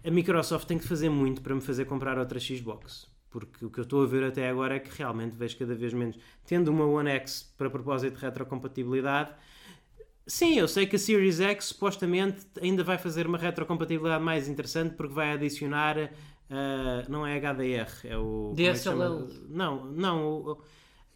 a 0.05 0.11
Microsoft 0.11 0.67
tem 0.67 0.77
que 0.77 0.87
fazer 0.87 1.09
muito 1.09 1.41
para 1.41 1.53
me 1.55 1.61
fazer 1.61 1.85
comprar 1.85 2.17
outra 2.17 2.39
Xbox. 2.39 3.07
Porque 3.29 3.65
o 3.65 3.69
que 3.69 3.79
eu 3.79 3.83
estou 3.83 4.03
a 4.03 4.05
ver 4.05 4.23
até 4.23 4.47
agora 4.49 4.75
é 4.75 4.79
que 4.79 4.95
realmente 4.95 5.35
vejo 5.35 5.57
cada 5.57 5.73
vez 5.73 5.91
menos. 5.93 6.17
Tendo 6.45 6.69
uma 6.69 6.85
One 6.85 7.09
X 7.09 7.51
para 7.57 7.69
propósito 7.69 8.15
de 8.15 8.21
retrocompatibilidade, 8.21 9.31
sim, 10.27 10.57
eu 10.57 10.67
sei 10.67 10.85
que 10.85 10.95
a 10.95 10.99
Series 10.99 11.39
X 11.39 11.65
supostamente 11.65 12.45
ainda 12.61 12.83
vai 12.83 12.97
fazer 12.97 13.25
uma 13.25 13.37
retrocompatibilidade 13.37 14.23
mais 14.23 14.47
interessante 14.47 14.95
porque 14.95 15.13
vai 15.13 15.31
adicionar. 15.33 15.97
ah, 16.49 17.03
não 17.09 17.25
é 17.25 17.37
HDR, 17.39 17.89
é 18.05 18.17
o. 18.17 18.53
como 18.55 18.61
é? 18.61 18.71
DSLL. 18.71 19.27
Não, 19.49 19.85
não. 19.85 20.23
o- 20.27 20.51
o- 20.51 20.57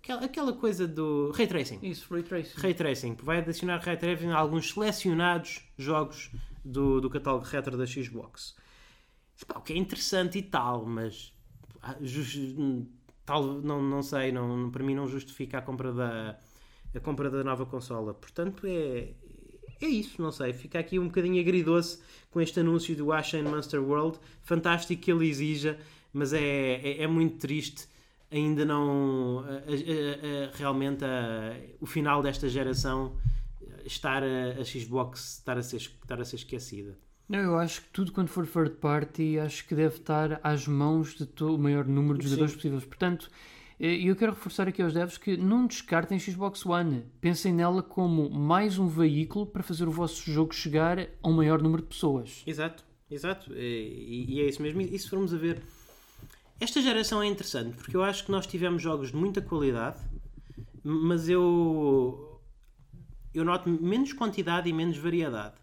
aquela, 0.02 0.26
aquela 0.26 0.54
coisa 0.54 0.88
do. 0.88 1.32
Ray 1.36 1.46
Tracing. 1.46 1.80
Isso, 1.84 2.12
Ray 2.12 2.24
Tracing. 2.24 2.60
Ray 2.60 2.74
Tracing, 2.74 3.16
vai 3.22 3.38
adicionar 3.40 3.78
Ray 3.78 3.98
Tracing 3.98 4.30
a 4.32 4.38
alguns 4.38 4.72
selecionados 4.72 5.62
jogos 5.78 6.32
do, 6.66 7.00
do 7.00 7.10
catálogo 7.12 7.46
retro 7.46 7.78
da 7.78 7.86
Xbox. 7.86 8.56
O 9.56 9.62
que 9.62 9.74
é 9.74 9.78
interessante 9.78 10.38
e 10.38 10.42
tal, 10.42 10.86
mas 10.86 11.34
ah, 11.82 11.96
tal, 13.26 13.44
não, 13.62 13.82
não 13.82 14.02
sei, 14.02 14.32
não, 14.32 14.70
para 14.72 14.84
mim 14.84 14.96
não 14.96 15.08
justifica 15.08 15.60
a 15.60 15.62
compra 15.62 15.94
da, 15.94 16.40
a 16.96 17.00
compra 17.00 17.30
da 17.30 17.44
nova 17.44 17.66
consola. 17.66 18.14
Portanto, 18.14 18.66
é, 18.66 19.14
é 19.82 19.86
isso, 19.88 20.22
não 20.22 20.32
sei. 20.32 20.54
Fica 20.54 20.80
aqui 20.80 20.98
um 21.00 21.06
bocadinho 21.08 21.40
agridoce 21.40 22.00
com 22.32 22.42
este 22.42 22.60
anúncio 22.60 22.96
do 22.96 23.12
Ashen 23.12 23.44
Monster 23.44 23.82
World. 23.82 24.20
Fantástico 24.42 25.02
que 25.02 25.12
ele 25.12 25.28
exija, 25.28 25.78
mas 26.14 26.34
é, 26.34 26.40
é, 26.42 27.04
é 27.04 27.08
muito 27.08 27.38
triste 27.38 27.88
ainda 28.30 28.66
não 28.66 29.40
a- 29.40 29.52
a- 29.52 30.50
a- 30.54 30.58
realmente 30.58 31.04
o 31.80 31.86
final 31.86 32.22
desta 32.22 32.50
geração 32.50 33.16
estar 33.86 34.22
a 34.24 34.64
Xbox 34.66 35.38
estar 35.38 35.58
a 35.58 35.64
ser, 35.64 35.78
estar 35.78 36.20
a 36.20 36.26
ser 36.26 36.36
esquecida. 36.36 36.98
Não, 37.28 37.40
eu 37.40 37.58
acho 37.58 37.82
que 37.82 37.90
tudo 37.90 38.12
quando 38.12 38.30
for 38.30 38.48
third 38.48 38.76
party, 38.76 39.38
acho 39.38 39.68
que 39.68 39.76
deve 39.76 39.98
estar 39.98 40.40
às 40.42 40.66
mãos 40.66 41.16
de 41.16 41.44
o 41.44 41.58
maior 41.58 41.86
número 41.86 42.18
de 42.18 42.24
Sim. 42.24 42.30
jogadores 42.30 42.56
possíveis. 42.56 42.86
Portanto, 42.86 43.30
eh, 43.80 43.96
eu 43.96 44.16
quero 44.16 44.32
reforçar 44.32 44.68
aqui 44.68 44.82
aos 44.82 44.94
devs 44.94 45.18
que 45.18 45.36
não 45.36 45.68
descartem 45.68 46.18
Xbox 46.18 46.66
One. 46.66 47.04
Pensem 47.20 47.54
nela 47.54 47.84
como 47.84 48.30
mais 48.30 48.80
um 48.80 48.88
veículo 48.88 49.46
para 49.46 49.62
fazer 49.62 49.88
o 49.88 49.92
vosso 49.92 50.32
jogo 50.32 50.56
chegar 50.56 51.00
a 51.00 51.28
um 51.28 51.34
maior 51.34 51.62
número 51.62 51.82
de 51.82 51.90
pessoas. 51.90 52.44
Exato, 52.48 52.86
exato. 53.12 53.54
E, 53.54 54.26
e 54.30 54.42
é 54.42 54.46
isso 54.46 54.62
mesmo. 54.62 54.80
E 54.82 54.98
se 54.98 55.10
formos 55.10 55.34
a 55.34 55.38
ver, 55.38 55.62
esta 56.62 56.82
geração 56.82 57.22
é 57.22 57.28
interessante 57.28 57.76
porque 57.76 57.96
eu 57.96 58.04
acho 58.04 58.26
que 58.26 58.32
nós 58.32 58.48
tivemos 58.48 58.82
jogos 58.82 59.12
de 59.12 59.18
muita 59.18 59.42
qualidade, 59.42 60.00
mas 60.82 61.28
eu 61.28 62.42
eu 63.34 63.46
noto 63.46 63.70
menos 63.70 64.14
quantidade 64.14 64.68
e 64.68 64.74
menos 64.74 64.98
variedade. 64.98 65.56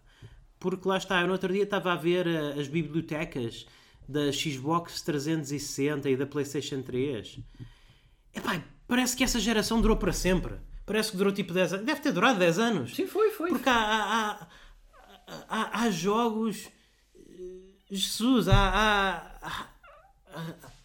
Porque 0.67 0.87
lá 0.89 0.97
está, 0.97 1.21
eu 1.21 1.27
no 1.27 1.33
outro 1.33 1.53
dia 1.53 1.61
estava 1.61 1.93
a 1.93 1.95
ver 1.95 2.25
eh, 2.25 2.59
as 2.59 2.67
bibliotecas 2.67 3.67
da 4.09 4.31
Xbox 4.31 4.99
360 5.03 6.09
e 6.09 6.17
da 6.17 6.25
PlayStation 6.25 6.81
3. 6.81 7.37
Epá, 8.33 8.63
parece 8.87 9.15
que 9.15 9.23
essa 9.23 9.39
geração 9.39 9.79
durou 9.79 9.95
para 9.95 10.11
sempre. 10.11 10.55
Parece 10.83 11.11
que 11.11 11.17
durou 11.17 11.31
tipo 11.31 11.53
10 11.53 11.73
anos. 11.73 11.85
Deve 11.85 12.01
ter 12.01 12.11
durado 12.11 12.39
10 12.39 12.57
anos. 12.57 12.95
Sim, 12.95 13.05
foi, 13.05 13.29
foi. 13.29 13.49
Porque 13.49 13.69
há, 13.69 13.75
há, 13.75 14.47
há, 15.47 15.81
há- 15.83 15.89
jogos. 15.91 16.67
eh, 17.15 17.21
Jesus, 17.91 18.47
há. 18.47 19.37
há, 19.43 19.67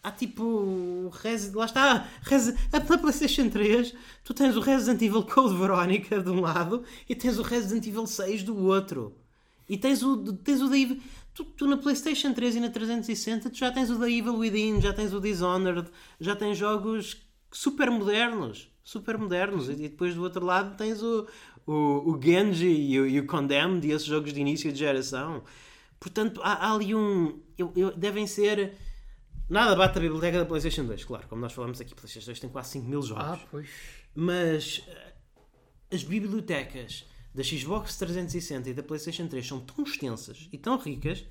há, 0.03 0.11
tipo. 0.11 1.11
Lá 1.55 1.65
está. 1.65 2.07
Resi- 2.21 2.55
a 2.71 2.79
PlayStation 2.99 3.49
3, 3.49 3.95
tu 4.23 4.31
tens 4.35 4.55
o 4.55 4.59
Resident 4.59 5.01
Evil 5.01 5.23
Code 5.23 5.55
Veronica 5.57 6.21
de 6.21 6.29
um 6.29 6.39
lado 6.41 6.83
e 7.09 7.15
tens 7.15 7.39
o 7.39 7.41
Resident 7.41 7.87
Evil 7.87 8.05
6 8.05 8.43
do 8.43 8.55
outro. 8.57 9.17
E 9.71 9.77
tens 9.77 10.03
o, 10.03 10.33
tens 10.33 10.61
o 10.61 10.69
da 10.69 10.77
Evil. 10.77 10.99
Tu, 11.33 11.45
tu 11.45 11.65
na 11.65 11.77
PlayStation 11.77 12.33
3 12.33 12.57
e 12.57 12.59
na 12.59 12.69
360 12.69 13.49
tu 13.49 13.57
já 13.57 13.71
tens 13.71 13.89
o 13.89 13.97
da 13.97 14.09
Evil 14.09 14.35
Within, 14.35 14.81
já 14.81 14.91
tens 14.91 15.13
o 15.13 15.21
Dishonored, 15.21 15.89
já 16.19 16.35
tens 16.35 16.57
jogos 16.57 17.21
super 17.49 17.89
modernos. 17.89 18.69
Super 18.83 19.17
modernos. 19.17 19.69
E 19.69 19.75
depois 19.75 20.13
do 20.13 20.23
outro 20.23 20.45
lado 20.45 20.75
tens 20.75 21.01
o, 21.01 21.25
o, 21.65 21.73
o 22.11 22.19
Genji 22.21 22.67
e 22.67 22.99
o, 22.99 23.07
e 23.07 23.19
o 23.21 23.25
Condemned 23.25 23.87
e 23.87 23.91
esses 23.91 24.07
jogos 24.07 24.33
de 24.33 24.41
início 24.41 24.71
de 24.73 24.79
geração. 24.79 25.43
Portanto, 26.01 26.41
há, 26.43 26.67
há 26.67 26.73
ali 26.75 26.93
um. 26.93 27.39
eu- 27.57 27.71
eu- 27.77 27.95
devem 27.95 28.27
ser. 28.27 28.73
Nada 29.49 29.73
bate 29.75 29.97
a 29.97 30.01
biblioteca 30.01 30.37
da 30.39 30.45
PlayStation 30.45 30.83
2, 30.85 31.05
claro. 31.05 31.27
Como 31.29 31.41
nós 31.41 31.53
falamos 31.53 31.79
aqui, 31.79 31.95
PlayStation 31.95 32.25
2 32.25 32.39
tem 32.41 32.49
quase 32.49 32.71
5 32.71 32.87
mil 32.89 33.01
jogos. 33.01 33.23
Ah, 33.23 33.39
pois. 33.49 33.69
Mas 34.15 34.81
eh, 34.87 35.13
as 35.93 36.03
bibliotecas 36.03 37.05
da 37.33 37.43
Xbox 37.43 37.97
360 37.97 38.69
e 38.69 38.73
da 38.73 38.83
PlayStation 38.83 39.27
3 39.27 39.45
são 39.45 39.59
tão 39.59 39.83
extensas 39.83 40.49
e 40.51 40.57
tão 40.57 40.77
ricas 40.77 41.25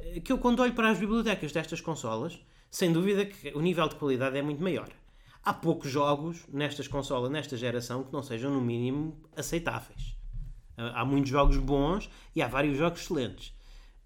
eh, 0.00 0.20
que 0.20 0.32
eu, 0.32 0.38
quando 0.38 0.60
olho 0.60 0.74
para 0.74 0.90
as 0.90 0.98
bibliotecas 0.98 1.52
destas 1.52 1.80
consolas, 1.80 2.38
sem 2.70 2.92
dúvida 2.92 3.24
que 3.24 3.48
o 3.54 3.60
nível 3.60 3.88
de 3.88 3.96
qualidade 3.96 4.36
é 4.36 4.42
muito 4.42 4.62
maior. 4.62 4.88
Há 5.42 5.54
poucos 5.54 5.90
jogos 5.90 6.44
nestas 6.52 6.86
consolas, 6.86 7.30
nesta 7.30 7.56
geração, 7.56 8.04
que 8.04 8.12
não 8.12 8.22
sejam, 8.22 8.50
no 8.52 8.60
mínimo, 8.60 9.16
aceitáveis. 9.34 10.14
Há 10.76 11.00
há 11.00 11.04
muitos 11.04 11.30
jogos 11.30 11.56
bons 11.56 12.10
e 12.34 12.42
há 12.42 12.48
vários 12.48 12.76
jogos 12.76 13.00
excelentes. 13.00 13.54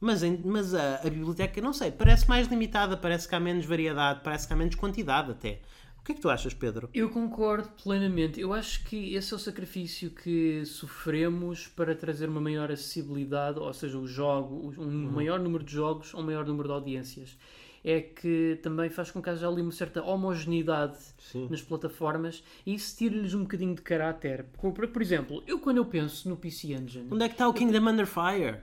Mas, 0.01 0.23
mas 0.45 0.75
a, 0.75 0.97
a 0.97 1.11
biblioteca, 1.11 1.61
não 1.61 1.73
sei, 1.73 1.91
parece 1.91 2.29
mais 2.29 2.47
limitada, 2.49 2.97
parece 2.97 3.29
que 3.29 3.35
há 3.35 3.41
menos 3.41 3.65
variedade, 3.65 4.21
parece 4.23 4.47
que 4.47 4.53
há 4.53 4.57
menos 4.57 4.75
quantidade 4.75 5.31
até. 5.31 5.61
O 6.05 6.07
que 6.07 6.13
é 6.13 6.15
que 6.17 6.21
tu 6.21 6.29
achas, 6.29 6.53
Pedro? 6.53 6.91
Eu 6.93 7.09
concordo 7.09 7.67
plenamente. 7.83 8.39
Eu 8.39 8.53
acho 8.53 8.85
que 8.85 9.15
esse 9.15 9.33
é 9.33 9.37
o 9.37 9.39
sacrifício 9.39 10.11
que 10.11 10.63
sofremos 10.67 11.67
para 11.69 11.95
trazer 11.95 12.29
uma 12.29 12.43
maior 12.43 12.71
acessibilidade, 12.71 13.59
ou 13.59 13.73
seja, 13.73 13.97
o 13.97 14.07
jogo, 14.07 14.75
um 14.77 15.11
maior 15.11 15.41
número 15.41 15.65
de 15.65 15.73
jogos, 15.73 16.13
um 16.13 16.23
maior 16.23 16.45
número 16.45 16.69
de 16.69 16.75
audiências. 16.75 17.39
É 17.83 18.03
que 18.03 18.61
também 18.63 18.91
faz 18.91 19.11
com 19.11 19.23
que 19.23 19.31
haja 19.31 19.49
ali 19.49 19.63
uma 19.63 19.73
certa 19.73 20.03
homogeneidade 20.03 20.99
Sim. 21.19 21.49
nas 21.51 21.63
plataformas 21.63 22.45
e 22.67 22.75
isso 22.75 22.95
tira-lhes 22.99 23.33
um 23.33 23.41
bocadinho 23.41 23.75
de 23.75 23.81
caráter. 23.81 24.45
Por, 24.61 24.75
por 24.75 25.01
exemplo, 25.01 25.43
eu 25.47 25.59
quando 25.59 25.79
eu 25.79 25.87
penso 25.87 26.29
no 26.29 26.37
PC 26.37 26.75
Engine, 26.75 27.09
Onde 27.11 27.25
é 27.25 27.29
que 27.29 27.35
está 27.35 27.49
o 27.49 27.55
Kingdom 27.55 27.89
Under 27.89 28.07
Fire? 28.07 28.59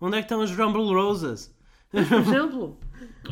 Onde 0.00 0.16
é 0.16 0.20
que 0.20 0.24
estão 0.24 0.40
os 0.40 0.50
Rumble 0.50 0.94
Roses? 0.94 1.54
por 1.90 2.00
exemplo, 2.18 2.78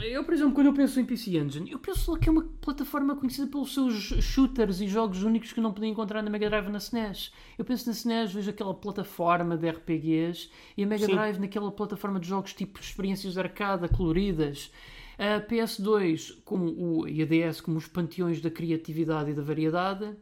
Eu, 0.03 0.25
por 0.25 0.35
exemplo, 0.35 0.55
quando 0.55 0.69
eu 0.69 0.75
penso 0.75 0.99
em 1.01 1.05
PC 1.05 1.37
Engine, 1.37 1.71
eu 1.71 1.79
penso 1.79 2.17
que 2.17 2.29
é 2.29 2.33
uma 2.33 2.45
plataforma 2.61 3.15
conhecida 3.17 3.47
pelos 3.47 3.75
seus 3.75 3.95
shooters 3.95 4.81
e 4.81 4.87
jogos 4.87 5.23
únicos 5.23 5.53
que 5.53 5.61
não 5.61 5.73
podia 5.73 5.89
encontrar 5.89 6.23
na 6.23 6.31
Mega 6.31 6.49
Drive 6.49 6.69
na 6.69 6.79
SNES. 6.79 7.33
Eu 7.59 7.65
penso 7.65 7.87
na 7.87 7.93
SNES, 7.93 8.33
vejo 8.33 8.51
aquela 8.51 8.75
plataforma 8.75 9.57
de 9.57 9.69
RPGs 9.69 10.51
e 10.77 10.85
a 10.85 10.87
Mega 10.87 11.07
Sim. 11.07 11.13
Drive 11.13 11.39
naquela 11.39 11.71
plataforma 11.71 12.19
de 12.19 12.29
jogos 12.29 12.55
tipo 12.55 12.81
experiências 12.81 13.35
de 13.35 13.41
arcada, 13.41 13.89
coloridas. 13.89 14.71
A 15.19 15.41
PS2 15.41 16.39
como 16.45 16.71
o, 16.71 17.09
e 17.09 17.23
a 17.23 17.27
DS 17.27 17.61
como 17.61 17.77
os 17.77 17.87
panteões 17.87 18.41
da 18.41 18.51
criatividade 18.51 19.31
e 19.31 19.35
da 19.35 19.43
variedade. 19.43 20.17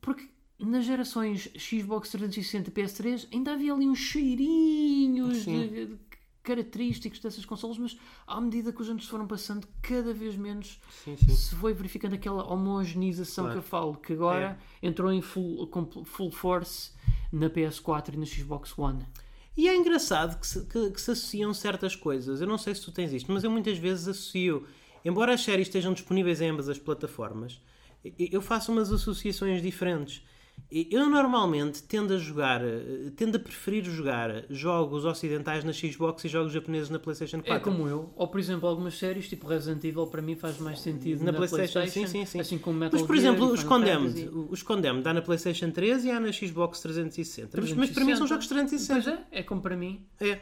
Porque 0.00 0.28
nas 0.58 0.84
gerações 0.84 1.50
Xbox 1.56 2.10
360 2.10 2.68
e 2.68 2.72
PS3 2.72 3.28
ainda 3.32 3.52
havia 3.52 3.72
ali 3.72 3.88
uns 3.88 3.98
cheirinhos 3.98 5.44
de, 5.44 5.86
de 5.86 5.98
característicos 6.54 7.20
dessas 7.20 7.44
consoles, 7.44 7.78
mas 7.78 7.96
à 8.26 8.40
medida 8.40 8.72
que 8.72 8.82
os 8.82 8.88
anos 8.88 9.06
foram 9.06 9.26
passando, 9.26 9.66
cada 9.80 10.12
vez 10.12 10.36
menos 10.36 10.80
Sim, 11.04 11.16
sim. 11.16 11.28
se 11.28 11.54
foi 11.54 11.72
verificando 11.72 12.14
aquela 12.14 12.44
homogeneização 12.52 13.44
Claro. 13.44 13.60
que 13.60 13.64
eu 13.64 13.68
falo, 13.68 13.94
que 13.96 14.12
agora 14.12 14.58
entrou 14.82 15.12
em 15.12 15.22
full, 15.22 15.68
full 16.04 16.30
force 16.30 16.90
na 17.32 17.48
PS4 17.48 18.14
e 18.14 18.16
na 18.16 18.26
Xbox 18.26 18.76
One. 18.76 19.04
E 19.56 19.68
é 19.68 19.76
engraçado 19.76 20.38
que 20.40 20.46
se, 20.46 20.64
que- 20.66 20.90
que 20.90 21.00
se 21.00 21.10
associam 21.10 21.52
certas 21.54 21.94
coisas. 21.94 22.40
Eu 22.40 22.46
não 22.46 22.56
sei 22.58 22.74
se 22.74 22.82
tu 22.82 22.90
tens 22.92 23.12
isto, 23.12 23.30
mas 23.32 23.44
eu 23.44 23.50
muitas 23.50 23.78
vezes 23.78 24.08
associo. 24.08 24.66
Embora 25.04 25.34
as 25.34 25.42
séries 25.42 25.66
estejam 25.68 25.92
disponíveis 25.92 26.40
em 26.40 26.50
ambas 26.50 26.68
as 26.68 26.78
plataformas, 26.78 27.60
eu 28.18 28.40
faço 28.40 28.72
umas 28.72 28.90
associações 28.92 29.60
diferentes. 29.62 30.22
Eu 30.72 31.10
normalmente 31.10 31.82
tendo 31.82 32.14
a 32.14 32.16
jogar, 32.16 32.62
eh, 32.64 33.10
tendo 33.16 33.34
a 33.36 33.40
preferir 33.40 33.82
jogar 33.84 34.44
jogos 34.48 35.04
ocidentais 35.04 35.64
na 35.64 35.72
Xbox 35.72 36.24
e 36.24 36.28
jogos 36.28 36.52
japoneses 36.52 36.88
na 36.90 36.98
PlayStation 37.00 37.38
4. 37.42 37.54
É 37.54 37.58
como 37.58 37.88
eu. 37.88 38.12
Ou, 38.14 38.28
por 38.28 38.38
exemplo, 38.38 38.68
algumas 38.68 38.96
séries, 38.96 39.28
tipo 39.28 39.48
Resident 39.48 39.82
Evil, 39.82 40.06
para 40.06 40.22
mim 40.22 40.36
faz 40.36 40.60
mais 40.60 40.78
sentido 40.78 41.24
Na 41.24 41.32
na, 41.32 41.38
PlayStation, 41.38 41.72
PlayStation, 41.80 42.06
sim, 42.06 42.18
sim, 42.20 42.24
sim. 42.26 42.40
assim 42.40 42.56
como 42.58 42.78
Metal 42.78 43.00
Mas, 43.00 43.04
por 43.04 43.16
Gear 43.16 43.34
exemplo, 43.34 43.52
os 43.52 43.64
Condemned, 43.64 44.12
Fantasy. 44.26 44.46
os 44.48 44.62
Condemned 44.62 45.02
dá 45.02 45.12
na 45.12 45.22
PlayStation 45.22 45.72
3 45.72 46.04
e 46.04 46.10
há 46.12 46.20
na 46.20 46.30
Xbox 46.30 46.78
360. 46.80 47.60
Mas, 47.60 47.72
mas 47.72 47.90
para 47.90 48.04
mim 48.04 48.14
são 48.14 48.28
jogos 48.28 48.46
360. 48.46 49.02
Pois 49.02 49.18
é, 49.32 49.40
é 49.40 49.42
como 49.42 49.60
para 49.60 49.76
mim. 49.76 50.06
É. 50.20 50.38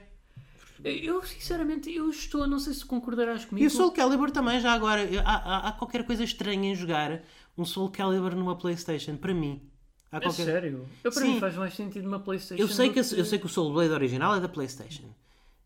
Eu, 0.84 1.22
sinceramente, 1.22 1.90
eu 1.90 2.08
estou, 2.10 2.46
não 2.46 2.58
sei 2.58 2.74
se 2.74 2.84
concordarás 2.84 3.46
comigo. 3.46 3.64
E 3.64 3.66
o 3.66 3.70
Soul 3.70 3.90
Calibur 3.92 4.30
também, 4.30 4.60
já 4.60 4.72
agora, 4.72 5.08
há, 5.24 5.34
há- 5.36 5.68
há 5.68 5.72
qualquer 5.72 6.04
coisa 6.04 6.22
estranha 6.22 6.70
em 6.70 6.74
jogar 6.74 7.22
um 7.56 7.64
Soul 7.64 7.88
Calibur 7.90 8.36
numa 8.36 8.56
PlayStation, 8.56 9.16
para 9.16 9.32
mim. 9.32 9.62
Há 10.10 10.16
É 10.16 10.20
qualquer... 10.20 10.44
sério? 10.44 10.86
Eu, 11.04 11.12
para 11.12 11.22
Sim. 11.22 11.34
mim 11.34 11.40
faz 11.40 11.54
mais 11.56 11.74
sentido 11.74 12.06
uma 12.08 12.18
PlayStation. 12.20 12.62
Eu 12.62 12.68
sei, 12.68 12.88
do 12.88 12.94
que, 12.94 13.00
eu 13.00 13.24
sei 13.24 13.38
que 13.38 13.46
o 13.46 13.48
Soul 13.48 13.72
Blade 13.72 13.92
original 13.92 14.34
é 14.34 14.40
da 14.40 14.48
PlayStation, 14.48 15.04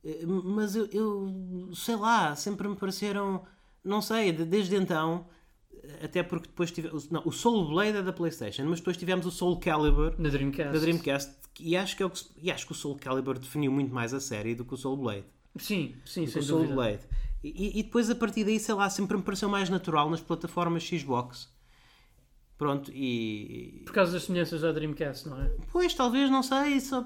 Eh, 0.05 0.27
mas 0.27 0.75
eu, 0.75 0.87
eu 0.93 1.71
sei 1.75 1.95
lá, 1.95 2.35
sempre 2.35 2.67
me 2.67 2.75
pareceram, 2.75 3.45
não 3.85 4.03
sei, 4.03 4.33
de- 4.33 4.45
desde 4.45 4.75
então, 4.75 5.27
até 6.03 6.25
porque 6.25 6.49
depois 6.49 6.73
tive, 6.73 6.89
o- 6.89 7.01
não, 7.11 7.23
o 7.25 7.31
Soul 7.31 7.69
Blade 7.69 7.99
é 7.99 8.03
da 8.03 8.13
PlayStation, 8.13 8.65
mas 8.65 8.81
depois 8.81 8.97
tivemos 8.97 9.25
o 9.27 9.31
Soul 9.31 9.61
Calibur 9.61 10.13
Na 10.19 10.29
Dreamcast. 10.29 10.73
da 10.73 10.79
Dreamcast 10.81 11.33
e 11.61 11.77
acho 11.77 11.97
que, 11.97 12.03
é 12.03 12.07
o 12.07 12.11
que, 12.11 12.21
e 12.37 12.51
acho 12.51 12.67
que 12.67 12.73
o 12.73 12.75
Soul 12.75 12.97
Calibur 12.97 13.39
definiu 13.39 13.71
muito 13.71 13.95
mais 13.95 14.13
a 14.13 14.19
série 14.21 14.57
do 14.57 14.65
que 14.65 14.75
o 14.75 14.77
Soul 14.77 14.97
Blade. 14.97 15.25
Sim, 15.57 15.95
sim, 16.05 16.25
o 16.25 16.29
sem 16.29 16.43
Soul 16.43 16.61
dúvida. 16.63 16.75
Blade. 16.75 17.03
E, 17.45 17.79
e 17.79 17.83
depois 17.85 18.11
a 18.11 18.15
partir 18.17 18.43
daí, 18.45 18.59
sei 18.59 18.75
lá, 18.75 18.91
sempre 18.91 19.17
me 19.17 19.23
pareceu 19.23 19.49
mais 19.49 19.69
natural 19.71 20.11
nas 20.11 20.21
plataformas 20.21 20.83
Xbox. 20.83 21.49
Pronto, 22.63 22.93
e. 22.95 23.83
Por 23.85 23.93
causa 23.93 24.13
das 24.13 24.23
semelhanças 24.23 24.61
da 24.61 24.71
Dreamcast, 24.71 25.29
não 25.29 25.43
é? 25.43 25.51
Pois, 25.73 25.93
talvez, 25.95 26.31
não 26.31 26.45
sei, 26.45 26.79
só 26.79 27.03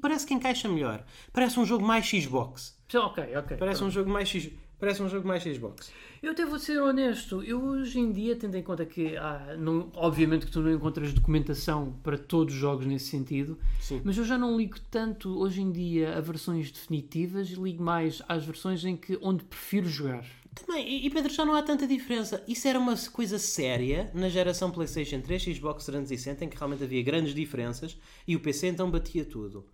parece, 0.00 0.26
que 0.26 0.32
encaixa 0.32 0.66
melhor. 0.66 1.04
Parece 1.30 1.60
um 1.60 1.66
jogo 1.66 1.84
mais 1.84 2.06
Xbox. 2.06 2.74
Ok, 2.94 3.22
ok. 3.36 3.58
Parece 3.58 3.84
um 3.84 3.90
jogo 3.90 4.08
mais 4.08 4.26
X. 4.26 4.50
Parece 4.78 5.02
um 5.02 5.08
jogo 5.10 5.28
mais 5.28 5.42
Xbox. 5.42 5.92
Eu 6.22 6.32
até 6.32 6.46
vou 6.46 6.58
ser 6.58 6.80
honesto, 6.80 7.42
eu 7.42 7.62
hoje 7.62 7.98
em 8.00 8.12
dia, 8.12 8.34
tendo 8.34 8.56
em 8.56 8.62
conta 8.62 8.86
que, 8.86 9.14
ah, 9.18 9.54
não, 9.58 9.90
obviamente 9.94 10.46
que 10.46 10.52
tu 10.52 10.60
não 10.62 10.72
encontras 10.72 11.12
documentação 11.12 11.98
para 12.02 12.16
todos 12.16 12.54
os 12.54 12.60
jogos 12.60 12.86
nesse 12.86 13.10
sentido, 13.10 13.58
Sim. 13.80 14.00
mas 14.02 14.16
eu 14.16 14.24
já 14.24 14.38
não 14.38 14.56
ligo 14.56 14.80
tanto 14.90 15.38
hoje 15.38 15.60
em 15.60 15.70
dia 15.70 16.16
a 16.16 16.20
versões 16.22 16.70
definitivas, 16.70 17.48
ligo 17.48 17.82
mais 17.82 18.22
às 18.26 18.42
versões 18.42 18.82
em 18.86 18.96
que 18.96 19.18
onde 19.20 19.44
prefiro 19.44 19.86
jogar. 19.86 20.24
Também, 20.54 21.04
e 21.04 21.10
Pedro, 21.10 21.32
já 21.32 21.44
não 21.44 21.54
há 21.54 21.62
tanta 21.62 21.86
diferença. 21.86 22.42
Isso 22.46 22.68
era 22.68 22.78
uma 22.78 22.96
coisa 23.12 23.38
séria 23.38 24.10
na 24.14 24.28
geração 24.28 24.70
PlayStation 24.70 25.20
3, 25.20 25.42
Xbox 25.42 25.84
360, 25.86 26.44
em 26.44 26.48
que 26.48 26.56
realmente 26.56 26.84
havia 26.84 27.02
grandes 27.02 27.34
diferenças 27.34 27.96
e 28.26 28.36
o 28.36 28.40
PC 28.40 28.68
então 28.68 28.90
batia 28.90 29.24
tudo. 29.24 29.66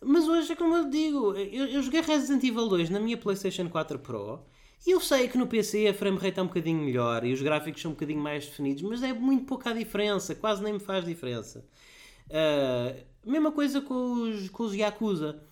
Mas 0.00 0.28
hoje 0.28 0.52
é 0.52 0.56
como 0.56 0.76
eu 0.76 0.88
digo, 0.88 1.34
eu, 1.34 1.66
eu 1.66 1.82
joguei 1.82 2.00
Resident 2.00 2.42
Evil 2.44 2.68
2 2.68 2.88
na 2.88 3.00
minha 3.00 3.16
PlayStation 3.16 3.68
4 3.68 3.98
Pro 3.98 4.44
e 4.86 4.92
eu 4.92 5.00
sei 5.00 5.28
que 5.28 5.36
no 5.36 5.46
PC 5.46 5.88
a 5.88 5.94
frame 5.94 6.18
rate 6.18 6.38
é 6.38 6.42
um 6.42 6.46
bocadinho 6.46 6.80
melhor 6.82 7.24
e 7.24 7.32
os 7.32 7.42
gráficos 7.42 7.82
são 7.82 7.90
um 7.90 7.94
bocadinho 7.94 8.20
mais 8.20 8.46
definidos, 8.46 8.82
mas 8.84 9.02
é 9.02 9.12
muito 9.12 9.44
pouca 9.44 9.70
a 9.70 9.72
diferença, 9.72 10.34
quase 10.36 10.62
nem 10.62 10.74
me 10.74 10.80
faz 10.80 11.04
diferença. 11.04 11.66
Ah, 12.30 12.94
mesma 13.24 13.52
coisa 13.52 13.80
com 13.80 14.22
os, 14.22 14.48
com 14.50 14.64
os 14.64 14.74
Yakuza. 14.74 15.42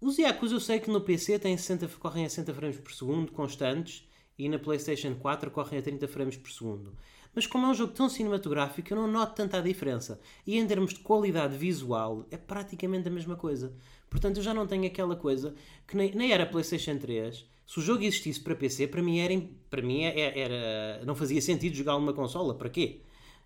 Os 0.00 0.16
Yakuza 0.18 0.54
eu 0.54 0.60
sei 0.60 0.78
que 0.80 0.90
no 0.90 1.00
PC 1.00 1.38
têm 1.38 1.56
60, 1.56 1.88
correm 1.98 2.24
a 2.24 2.28
60 2.28 2.54
frames 2.54 2.78
por 2.78 2.92
segundo 2.92 3.32
constantes 3.32 4.08
e 4.38 4.48
na 4.48 4.58
PlayStation 4.58 5.14
4 5.16 5.50
correm 5.50 5.78
a 5.78 5.82
30 5.82 6.06
frames 6.06 6.36
por 6.36 6.50
segundo. 6.50 6.94
Mas 7.34 7.46
como 7.46 7.66
é 7.66 7.70
um 7.70 7.74
jogo 7.74 7.92
tão 7.92 8.08
cinematográfico, 8.08 8.92
eu 8.92 8.96
não 8.96 9.08
noto 9.08 9.34
tanta 9.34 9.60
diferença. 9.60 10.20
E 10.46 10.56
em 10.56 10.66
termos 10.66 10.94
de 10.94 11.00
qualidade 11.00 11.56
visual, 11.56 12.26
é 12.30 12.36
praticamente 12.36 13.08
a 13.08 13.10
mesma 13.10 13.36
coisa. 13.36 13.72
Portanto, 14.08 14.38
eu 14.38 14.42
já 14.42 14.54
não 14.54 14.66
tenho 14.66 14.86
aquela 14.86 15.14
coisa 15.16 15.54
que 15.86 15.96
nem, 15.96 16.12
nem 16.14 16.32
era 16.32 16.46
PlayStation 16.46 16.96
3. 16.98 17.44
Se 17.66 17.78
o 17.78 17.82
jogo 17.82 18.02
existisse 18.04 18.40
para 18.40 18.54
PC, 18.54 18.86
para 18.86 19.02
mim 19.02 19.18
era, 19.18 19.34
para 19.68 19.82
mim 19.82 20.04
é- 20.04 20.38
era, 20.38 21.04
não 21.04 21.14
fazia 21.14 21.40
sentido 21.42 21.74
jogar 21.76 21.92
numa 21.94 22.12
consola. 22.14 22.54
Para 22.54 22.70
quê? 22.70 23.00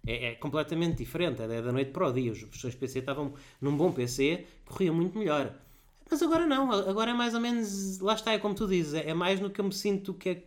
É, 0.06 0.26
é 0.28 0.34
completamente 0.36 0.98
diferente. 0.98 1.42
É 1.42 1.62
da 1.62 1.72
noite 1.72 1.90
para 1.90 2.08
o 2.08 2.12
dia. 2.12 2.30
Os 2.32 2.42
versões 2.42 2.74
PC 2.74 3.00
estavam 3.00 3.34
num 3.60 3.76
bom 3.76 3.90
PC, 3.92 4.46
corria 4.64 4.92
muito 4.92 5.18
melhor. 5.18 5.58
Mas 6.12 6.20
agora 6.22 6.44
não, 6.46 6.70
agora 6.70 7.10
é 7.12 7.14
mais 7.14 7.32
ou 7.32 7.40
menos, 7.40 7.98
lá 7.98 8.12
está, 8.12 8.34
é 8.34 8.38
como 8.38 8.54
tu 8.54 8.66
dizes, 8.68 8.92
é 8.92 9.08
é 9.08 9.14
mais 9.14 9.40
no 9.40 9.48
que 9.48 9.58
eu 9.62 9.64
me 9.64 9.72
sinto 9.72 10.12
que 10.12 10.28
é, 10.28 10.44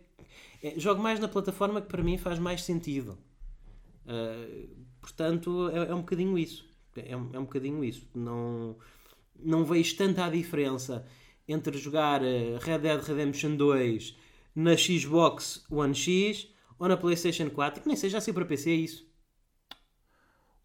é- 0.62 0.78
jogo 0.78 1.02
mais 1.02 1.18
na 1.18 1.26
plataforma 1.26 1.80
que 1.80 1.88
para 1.88 2.04
mim 2.04 2.16
faz 2.16 2.38
mais 2.38 2.62
sentido. 2.62 3.18
Uh, 4.04 4.68
portanto, 5.00 5.68
é, 5.70 5.90
é 5.90 5.94
um 5.94 6.02
bocadinho 6.02 6.38
isso. 6.38 6.64
É, 6.94 7.16
um- 7.16 7.30
é 7.32 7.38
um 7.40 7.42
bocadinho 7.46 7.82
isso. 7.82 8.08
Não, 8.14 8.76
não 9.40 9.64
vejo 9.64 9.96
tanta 9.96 10.24
a 10.24 10.30
diferença 10.30 11.04
entre 11.48 11.76
jogar 11.78 12.22
uh, 12.22 12.58
Red 12.60 12.78
Dead 12.78 13.02
Redemption 13.02 13.56
2 13.56 14.16
na 14.54 14.76
Xbox 14.76 15.66
One 15.68 15.96
X 15.96 16.46
ou 16.78 16.86
na 16.86 16.96
PlayStation 16.96 17.50
4, 17.50 17.82
que 17.82 17.88
nem 17.88 17.96
seja 17.96 18.18
assim 18.18 18.32
para 18.32 18.44
PC, 18.44 18.70
é 18.70 18.74
isso. 18.74 19.04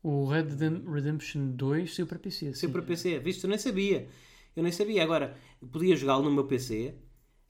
O 0.04 0.28
Red 0.28 0.44
Dead 0.44 0.88
Redemption 0.88 1.54
2 1.56 1.96
saiu 1.96 2.06
para 2.06 2.20
PC. 2.20 2.54
Saiu 2.54 2.72
para 2.72 2.84
PC. 2.84 3.18
Visto, 3.18 3.46
eu 3.46 3.50
nem 3.50 3.58
sabia. 3.58 4.08
Eu 4.56 4.64
nem 4.64 4.72
sabia. 4.72 5.04
Agora, 5.04 5.36
podia 5.72 5.96
jogá-lo 5.96 6.24
no 6.24 6.32
meu 6.32 6.46
PC. 6.46 6.94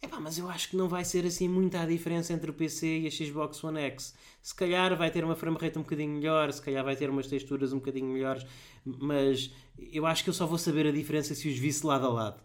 Epá, 0.03 0.19
mas 0.19 0.37
eu 0.39 0.49
acho 0.49 0.69
que 0.69 0.75
não 0.75 0.87
vai 0.89 1.05
ser 1.05 1.25
assim 1.27 1.47
muita 1.47 1.81
a 1.81 1.85
diferença 1.85 2.33
entre 2.33 2.49
o 2.49 2.53
PC 2.53 3.01
e 3.01 3.07
a 3.07 3.11
Xbox 3.11 3.63
One 3.63 3.79
X. 3.81 4.15
Se 4.41 4.53
calhar 4.55 4.95
vai 4.97 5.11
ter 5.11 5.23
uma 5.23 5.35
frame 5.35 5.57
rate 5.59 5.77
um 5.77 5.83
bocadinho 5.83 6.13
melhor, 6.15 6.51
se 6.51 6.59
calhar 6.61 6.83
vai 6.83 6.95
ter 6.95 7.07
umas 7.09 7.27
texturas 7.27 7.71
um 7.71 7.77
bocadinho 7.77 8.07
melhores, 8.07 8.43
mas 8.83 9.53
eu 9.77 10.07
acho 10.07 10.23
que 10.23 10.29
eu 10.31 10.33
só 10.33 10.47
vou 10.47 10.57
saber 10.57 10.87
a 10.87 10.91
diferença 10.91 11.35
se 11.35 11.47
os 11.47 11.55
visse 11.57 11.85
lado 11.85 12.07
a 12.07 12.09
lado. 12.09 12.41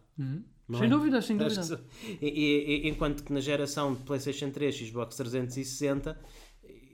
Não 0.68 0.78
Sem 0.78 0.86
é? 0.86 0.90
dúvida, 0.90 1.22
sem 1.22 1.36
Acho 1.40 1.60
dúvida. 1.60 1.76
que 1.78 2.08
só- 2.10 2.18
e- 2.20 2.82
e- 2.84 2.88
enquanto 2.88 3.24
que 3.24 3.32
na 3.32 3.40
geração 3.40 3.94
de 3.94 4.02
PlayStation 4.02 4.50
3 4.50 4.74
Xbox 4.74 5.16
360 5.16 6.20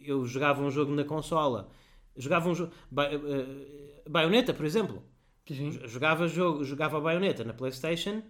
eu 0.04 0.24
jogava 0.26 0.62
um 0.62 0.70
jogo 0.70 0.92
na 0.94 1.04
consola. 1.04 1.70
Jogava 2.16 2.48
um 2.48 2.54
jogo. 2.54 2.72
Ba 2.90 3.06
eh, 3.12 4.02
Bayonetta, 4.08 4.52
por 4.54 4.66
exemplo. 4.66 5.02
Sim. 5.46 5.70
Jogava, 5.88 6.28
jogo, 6.28 6.64
jogava 6.64 6.98
a 6.98 7.00
baioneta 7.00 7.44
na 7.44 7.52
Playstation, 7.52 8.22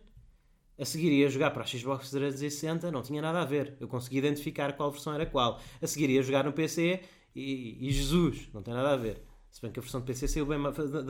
a 0.78 0.84
seguir 0.84 1.12
ia 1.12 1.28
jogar 1.30 1.50
para 1.52 1.62
a 1.62 1.66
Xbox 1.66 2.10
360, 2.10 2.90
não 2.90 3.02
tinha 3.02 3.22
nada 3.22 3.42
a 3.42 3.44
ver. 3.44 3.76
Eu 3.80 3.88
conseguia 3.88 4.18
identificar 4.20 4.72
qual 4.74 4.90
versão 4.90 5.14
era 5.14 5.26
qual. 5.26 5.60
A 5.80 5.86
seguir 5.86 6.10
ia 6.10 6.22
jogar 6.22 6.44
no 6.44 6.52
PC 6.52 7.00
e, 7.34 7.78
e 7.88 7.92
Jesus, 7.92 8.48
não 8.54 8.62
tem 8.62 8.74
nada 8.74 8.92
a 8.92 8.96
ver. 8.96 9.22
Se 9.50 9.60
bem 9.62 9.70
que 9.70 9.78
a 9.78 9.82
versão 9.82 10.00
de 10.00 10.06
PC 10.06 10.28
saiu 10.28 10.46
bem, 10.46 10.58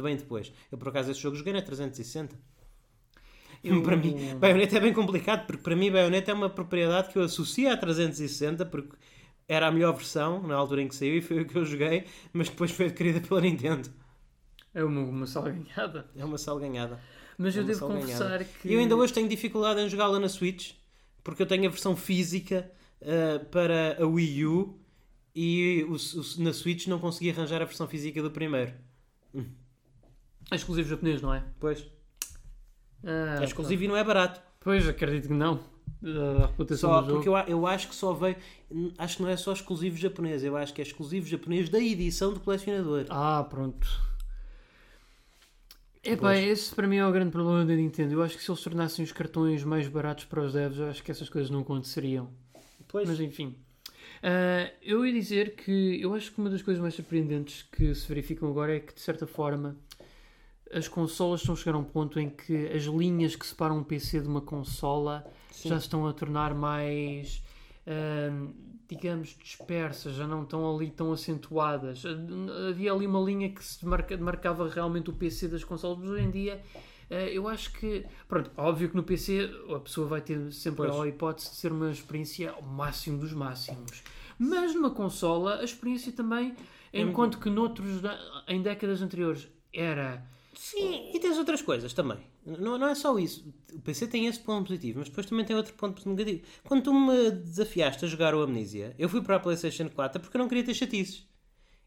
bem 0.02 0.16
depois. 0.16 0.52
Eu 0.70 0.78
por 0.78 0.88
acaso 0.88 1.10
esse 1.12 1.20
jogo 1.20 1.36
joguei 1.36 1.52
na 1.52 1.62
360. 1.62 2.36
Eu- 3.62 3.82
Para 3.82 3.96
mim, 3.96 4.16
Bayonetta 4.38 4.76
é 4.76 4.80
bem 4.80 4.92
complicado, 4.92 5.46
porque 5.46 5.62
para 5.62 5.76
mim 5.76 5.90
Bayonetta 5.90 6.30
é 6.32 6.34
uma 6.34 6.50
propriedade 6.50 7.12
que 7.12 7.18
eu 7.18 7.22
associo 7.22 7.70
à 7.72 7.76
360, 7.76 8.66
porque 8.66 8.96
era 9.48 9.68
a 9.68 9.72
melhor 9.72 9.92
versão 9.94 10.42
na 10.46 10.56
altura 10.56 10.82
em 10.82 10.88
que 10.88 10.94
saiu 10.96 11.16
e 11.18 11.22
foi 11.22 11.42
o 11.42 11.46
que 11.46 11.56
eu 11.56 11.64
joguei, 11.64 12.04
mas 12.32 12.48
depois 12.48 12.70
foi 12.72 12.86
adquirida 12.86 13.20
pela 13.20 13.40
Nintendo. 13.40 13.88
É 14.74 14.82
uma, 14.84 15.00
uma 15.00 15.26
salganhada. 15.26 16.06
É 16.16 16.24
uma 16.24 16.38
salganhada. 16.38 16.98
Mas 17.38 17.56
É 17.56 17.60
eu 17.60 17.64
devo 17.64 17.86
confessar 17.86 18.42
que. 18.44 18.72
Eu 18.72 18.78
ainda 18.80 18.96
hoje 18.96 19.12
tenho 19.12 19.28
dificuldade 19.28 19.80
em 19.80 19.88
jogá-la 19.88 20.18
na 20.20 20.28
Switch, 20.28 20.72
porque 21.24 21.42
eu 21.42 21.46
tenho 21.46 21.66
a 21.66 21.70
versão 21.70 21.96
física 21.96 22.70
uh, 23.00 23.44
para 23.46 23.96
a 24.02 24.06
Wii 24.06 24.46
U 24.46 24.78
e 25.34 25.84
o- 25.88 25.94
o- 25.94 26.42
na 26.42 26.52
Switch 26.52 26.86
não 26.86 26.98
consegui 26.98 27.30
arranjar 27.30 27.60
a 27.62 27.64
versão 27.64 27.86
física 27.88 28.22
do 28.22 28.30
primeiro. 28.30 28.72
É 30.50 30.54
exclusivo 30.56 30.88
japonês, 30.88 31.22
não 31.22 31.32
é? 31.32 31.42
Pois. 31.58 31.86
Ah, 33.04 33.38
é 33.40 33.44
exclusivo 33.44 33.84
e 33.84 33.88
não 33.88 33.96
é 33.96 34.04
barato. 34.04 34.40
Pois, 34.60 34.86
acredito 34.86 35.28
que 35.28 35.34
não. 35.34 35.60
reputação 36.48 36.90
Só 36.90 37.02
porque 37.02 37.28
eu, 37.28 37.36
eu 37.36 37.66
acho 37.66 37.88
que 37.88 37.94
só 37.94 38.12
veio. 38.12 38.36
Acho 38.98 39.16
que 39.16 39.22
não 39.22 39.28
é 39.30 39.36
só 39.36 39.52
exclusivo 39.52 39.96
japonês, 39.96 40.44
eu 40.44 40.56
acho 40.56 40.72
que 40.74 40.80
é 40.80 40.84
exclusivo 40.84 41.26
japonês 41.26 41.68
da 41.68 41.78
edição 41.80 42.32
do 42.34 42.40
colecionador. 42.40 43.06
Ah, 43.08 43.44
pronto. 43.48 43.86
Epá, 46.04 46.36
esse 46.36 46.74
para 46.74 46.88
mim 46.88 46.96
é 46.96 47.06
o 47.06 47.12
grande 47.12 47.30
problema 47.30 47.64
da 47.64 47.74
Nintendo. 47.74 48.14
Eu 48.14 48.22
acho 48.22 48.36
que 48.36 48.42
se 48.42 48.50
eles 48.50 48.60
tornassem 48.60 49.04
os 49.04 49.12
cartões 49.12 49.62
mais 49.62 49.86
baratos 49.86 50.24
para 50.24 50.42
os 50.42 50.52
devs, 50.52 50.78
eu 50.78 50.88
acho 50.88 51.02
que 51.02 51.10
essas 51.10 51.28
coisas 51.28 51.48
não 51.48 51.60
aconteceriam. 51.60 52.28
Pois. 52.88 53.08
Mas 53.08 53.20
enfim. 53.20 53.56
Ah, 54.22 54.70
eu 54.82 55.06
ia 55.06 55.12
dizer 55.12 55.54
que 55.54 56.00
eu 56.00 56.14
acho 56.14 56.32
que 56.32 56.40
uma 56.40 56.50
das 56.50 56.60
coisas 56.60 56.80
mais 56.80 56.94
surpreendentes 56.94 57.62
que 57.62 57.94
se 57.94 58.06
verificam 58.08 58.48
agora 58.48 58.76
é 58.76 58.80
que, 58.80 58.94
de 58.94 59.00
certa 59.00 59.26
forma, 59.26 59.76
as 60.72 60.88
consolas 60.88 61.40
estão 61.40 61.54
a 61.54 61.56
chegar 61.56 61.74
a 61.74 61.78
um 61.78 61.84
ponto 61.84 62.18
em 62.18 62.30
que 62.30 62.66
as 62.68 62.84
linhas 62.84 63.36
que 63.36 63.46
separam 63.46 63.78
um 63.78 63.84
PC 63.84 64.20
de 64.20 64.28
uma 64.28 64.40
consola 64.40 65.24
Sim. 65.50 65.68
já 65.68 65.78
se 65.78 65.86
estão 65.86 66.06
a 66.06 66.12
tornar 66.12 66.54
mais, 66.54 67.42
ah, 67.86 68.48
digamos, 68.96 69.36
dispersas, 69.42 70.14
já 70.14 70.26
não 70.26 70.42
estão 70.42 70.74
ali 70.74 70.90
tão 70.90 71.12
acentuadas. 71.12 72.02
Havia 72.68 72.92
ali 72.92 73.06
uma 73.06 73.20
linha 73.20 73.48
que 73.50 73.64
se 73.64 73.84
marca- 73.86 74.16
marcava 74.16 74.68
realmente 74.68 75.10
o 75.10 75.12
PC 75.12 75.48
das 75.48 75.64
consolas, 75.64 75.98
mas 75.98 76.10
hoje 76.10 76.22
em 76.24 76.30
dia. 76.30 76.62
ah, 77.10 77.14
Eu 77.14 77.48
acho 77.48 77.72
que, 77.72 78.04
pronto, 78.28 78.50
óbvio 78.56 78.88
que 78.90 78.96
no 78.96 79.02
PC 79.02 79.50
a 79.74 79.78
pessoa 79.80 80.06
vai 80.06 80.20
ter 80.20 80.52
sempre 80.52 80.86
Pois. 80.88 80.94
a 81.00 81.08
hipótese 81.08 81.50
de 81.50 81.56
ser 81.56 81.72
uma 81.72 81.90
experiência 81.90 82.50
ao 82.52 82.62
máximo 82.62 83.18
dos 83.18 83.32
máximos. 83.32 84.02
Mas 84.38 84.74
numa 84.74 84.90
consola, 84.90 85.60
a 85.60 85.64
experiência 85.64 86.12
também, 86.12 86.54
enquanto 86.92 87.38
que 87.38 87.48
noutros, 87.48 88.00
em 88.48 88.60
décadas 88.60 89.00
anteriores, 89.00 89.48
era 89.72 90.24
Sim, 90.54 91.10
e 91.14 91.18
tens 91.18 91.38
outras 91.38 91.62
coisas 91.62 91.92
também. 91.94 92.18
Não, 92.44 92.76
não 92.76 92.88
é 92.88 92.94
só 92.94 93.18
isso. 93.18 93.52
O 93.72 93.80
PC 93.80 94.06
tem 94.06 94.26
esse 94.26 94.40
ponto 94.40 94.66
positivo, 94.66 94.98
mas 94.98 95.08
depois 95.08 95.26
também 95.26 95.44
tem 95.44 95.54
outro 95.54 95.74
ponto 95.74 96.08
negativo. 96.08 96.42
Quando 96.64 96.82
tu 96.82 96.92
me 96.92 97.30
desafiaste 97.30 98.04
a 98.04 98.08
jogar 98.08 98.34
o 98.34 98.42
Amnesia, 98.42 98.94
eu 98.98 99.08
fui 99.08 99.22
para 99.22 99.36
a 99.36 99.40
PlayStation 99.40 99.88
4 99.88 100.20
porque 100.20 100.36
eu 100.36 100.40
não 100.40 100.48
queria 100.48 100.64
ter 100.64 100.74
chatices. 100.74 101.26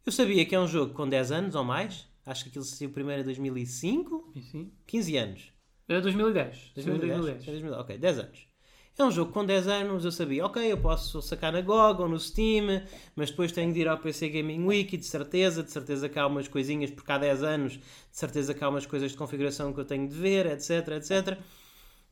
Eu 0.06 0.12
sabia 0.12 0.46
que 0.46 0.56
é 0.56 0.60
um 0.60 0.68
jogo 0.68 0.94
com 0.94 1.08
10 1.08 1.32
anos 1.32 1.56
ou 1.56 1.64
mais. 1.64 2.08
Acho 2.26 2.44
que 2.44 2.50
aquilo 2.50 2.64
saiu 2.64 2.90
primeiro 2.92 3.22
em 3.22 3.26
2005. 3.26 4.32
Enfim. 4.36 4.72
15 4.88 5.18
anos. 5.18 5.54
Era 5.88 6.02
2010. 6.02 6.72
2010? 6.76 7.12
2010. 7.12 7.48
É 7.48 7.52
2010. 7.52 7.82
Ok, 7.82 7.98
10 7.98 8.20
anos. 8.20 8.48
É 8.98 9.04
um 9.04 9.12
jogo 9.12 9.34
com 9.34 9.46
10 9.46 9.68
anos, 9.68 10.06
eu 10.06 10.12
sabia, 10.12 10.46
ok, 10.46 10.72
eu 10.72 10.78
posso 10.78 11.22
sacar 11.22 11.52
na 11.52 11.60
GOG 11.60 12.02
ou 12.02 12.08
no 12.08 12.18
Steam, 12.18 12.82
mas 13.14 13.30
depois 13.30 13.52
tenho 13.52 13.74
de 13.74 13.82
ir 13.82 13.90
ao 13.90 13.98
PC 13.98 14.30
Gaming 14.30 14.64
Wiki, 14.66 14.96
de 14.96 15.06
certeza, 15.06 15.62
de 15.62 15.70
certeza 15.70 16.08
que 16.08 16.18
há 16.18 16.26
umas 16.26 16.48
coisinhas, 16.48 16.90
porque 16.92 17.12
há 17.12 17.18
10 17.18 17.44
anos, 17.44 17.74
de 17.74 17.82
certeza 18.12 18.54
que 18.54 18.64
há 18.64 18.70
umas 18.70 18.86
coisas 18.86 19.12
de 19.12 19.18
configuração 19.18 19.74
que 19.74 19.82
eu 19.82 19.86
tenho 19.86 20.08
de 20.08 20.16
ver, 20.16 20.46
etc, 20.46 20.88
etc. 20.96 21.38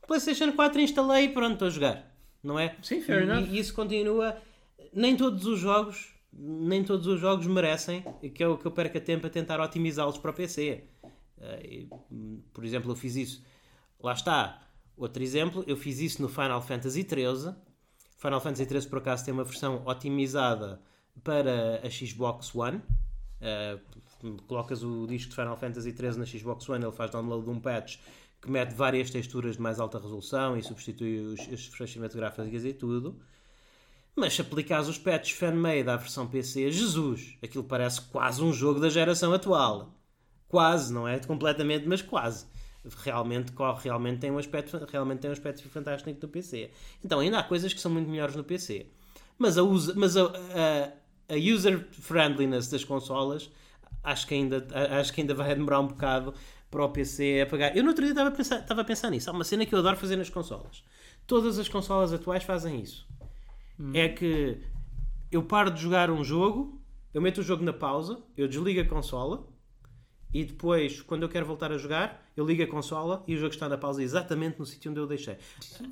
PlayStation 0.06 0.52
4 0.52 0.78
instalei 0.82 1.24
e 1.24 1.28
pronto, 1.30 1.54
estou 1.54 1.68
a 1.68 1.70
jogar, 1.70 2.14
não 2.42 2.58
é? 2.58 2.76
Sim, 2.82 3.00
fair 3.00 3.22
e, 3.22 3.30
enough. 3.30 3.48
e 3.48 3.58
isso 3.58 3.72
continua. 3.72 4.36
Nem 4.92 5.16
todos 5.16 5.46
os 5.46 5.58
jogos, 5.58 6.14
nem 6.30 6.84
todos 6.84 7.06
os 7.06 7.18
jogos 7.18 7.46
merecem 7.46 8.04
que 8.34 8.44
eu, 8.44 8.58
que 8.58 8.66
eu 8.66 8.70
perca 8.70 9.00
tempo 9.00 9.26
a 9.26 9.30
tentar 9.30 9.58
otimizá-los 9.58 10.18
para 10.18 10.32
o 10.32 10.34
PC. 10.34 10.84
Eh, 11.40 11.86
por 12.52 12.62
exemplo, 12.62 12.92
eu 12.92 12.96
fiz 12.96 13.16
isso. 13.16 13.42
Lá 13.98 14.12
está. 14.12 14.60
Outro 14.96 15.22
exemplo, 15.22 15.64
eu 15.66 15.76
fiz 15.76 15.98
isso 15.98 16.22
no 16.22 16.28
Final 16.28 16.62
Fantasy 16.62 17.02
XIII. 17.02 17.54
Final 18.16 18.40
Fantasy 18.40 18.64
XIII, 18.64 18.86
por 18.88 18.98
acaso, 18.98 19.24
tem 19.24 19.34
uma 19.34 19.44
versão 19.44 19.82
otimizada 19.86 20.80
para 21.22 21.80
a 21.84 21.90
Xbox 21.90 22.54
One. 22.54 22.80
Eh, 23.40 23.78
colocas 24.46 24.82
o 24.82 25.06
disco 25.06 25.30
de 25.30 25.36
Final 25.36 25.56
Fantasy 25.56 25.90
XIII 25.90 26.16
na 26.16 26.24
Xbox 26.24 26.68
One, 26.68 26.84
ele 26.84 26.92
faz 26.92 27.10
download 27.10 27.44
de 27.44 27.50
um 27.50 27.60
patch 27.60 27.98
que 28.40 28.50
mete 28.50 28.72
várias 28.72 29.10
texturas 29.10 29.56
de 29.56 29.62
mais 29.62 29.80
alta 29.80 29.98
resolução 29.98 30.56
e 30.56 30.62
substitui 30.62 31.18
os, 31.18 31.40
as 31.40 31.60
expressões 31.60 31.90
cinematográficas 31.92 32.64
e 32.64 32.72
tudo. 32.72 33.18
Mas 34.16 34.34
se 34.34 34.42
aplicares 34.42 34.86
os 34.86 34.98
patches 34.98 35.36
fan-made 35.36 35.88
à 35.88 35.96
versão 35.96 36.26
PC, 36.26 36.70
Jesus, 36.70 37.36
aquilo 37.42 37.64
parece 37.64 38.00
quase 38.02 38.42
um 38.42 38.52
jogo 38.52 38.78
da 38.80 38.88
geração 38.88 39.32
atual. 39.32 39.92
Quase, 40.46 40.92
não 40.92 41.08
é 41.08 41.18
completamente, 41.18 41.86
mas 41.88 42.00
quase. 42.00 42.46
Realmente 42.98 43.52
corre, 43.52 43.84
realmente 43.84 44.20
tem 44.20 44.30
um 44.30 44.38
aspecto, 44.38 44.78
realmente 44.90 45.20
tem 45.20 45.30
um 45.30 45.32
aspecto 45.32 45.66
fantástico 45.68 46.10
no 46.20 46.28
PC. 46.28 46.70
Então 47.02 47.20
ainda 47.20 47.38
há 47.38 47.42
coisas 47.42 47.72
que 47.72 47.80
são 47.80 47.90
muito 47.90 48.10
melhores 48.10 48.36
no 48.36 48.44
PC. 48.44 48.86
Mas 49.38 49.56
a, 49.56 49.62
usa, 49.62 49.94
mas 49.96 50.16
a, 50.16 50.24
a, 50.24 51.34
a 51.34 51.36
user 51.36 51.88
friendliness 51.92 52.68
das 52.68 52.84
consolas 52.84 53.50
acho 54.02 54.26
que, 54.26 54.34
ainda, 54.34 54.66
acho 55.00 55.12
que 55.12 55.22
ainda 55.22 55.34
vai 55.34 55.54
demorar 55.54 55.80
um 55.80 55.88
bocado 55.88 56.34
para 56.70 56.84
o 56.84 56.88
PC 56.90 57.40
a 57.42 57.46
pagar. 57.46 57.76
Eu 57.76 57.82
no 57.82 57.88
outro 57.90 58.04
dia 58.04 58.12
estava 58.12 58.28
a 58.28 58.32
pensar, 58.32 58.60
estava 58.60 58.80
a 58.82 58.84
pensar 58.84 59.10
nisso. 59.10 59.30
Há 59.30 59.32
uma 59.32 59.44
cena 59.44 59.64
que 59.64 59.74
eu 59.74 59.78
adoro 59.78 59.96
fazer 59.96 60.16
nas 60.16 60.28
consolas. 60.28 60.84
Todas 61.26 61.58
as 61.58 61.68
consolas 61.68 62.12
atuais 62.12 62.44
fazem 62.44 62.80
isso. 62.80 63.06
É 63.94 64.08
que 64.08 64.60
eu 65.32 65.42
paro 65.42 65.70
de 65.70 65.80
jogar 65.80 66.10
um 66.10 66.22
jogo, 66.22 66.80
eu 67.12 67.22
meto 67.22 67.38
o 67.38 67.42
jogo 67.42 67.64
na 67.64 67.72
pausa, 67.72 68.22
eu 68.36 68.46
desligo 68.46 68.80
a 68.80 68.84
consola 68.84 69.46
e 70.34 70.44
depois, 70.44 71.00
quando 71.00 71.22
eu 71.22 71.28
quero 71.28 71.46
voltar 71.46 71.70
a 71.70 71.78
jogar, 71.78 72.20
eu 72.36 72.44
ligo 72.44 72.60
a 72.60 72.66
consola 72.66 73.22
e 73.24 73.36
o 73.36 73.38
jogo 73.38 73.54
está 73.54 73.68
na 73.68 73.78
pausa 73.78 74.02
exatamente 74.02 74.58
no 74.58 74.66
sítio 74.66 74.90
onde 74.90 74.98
eu 74.98 75.06
deixei. 75.06 75.36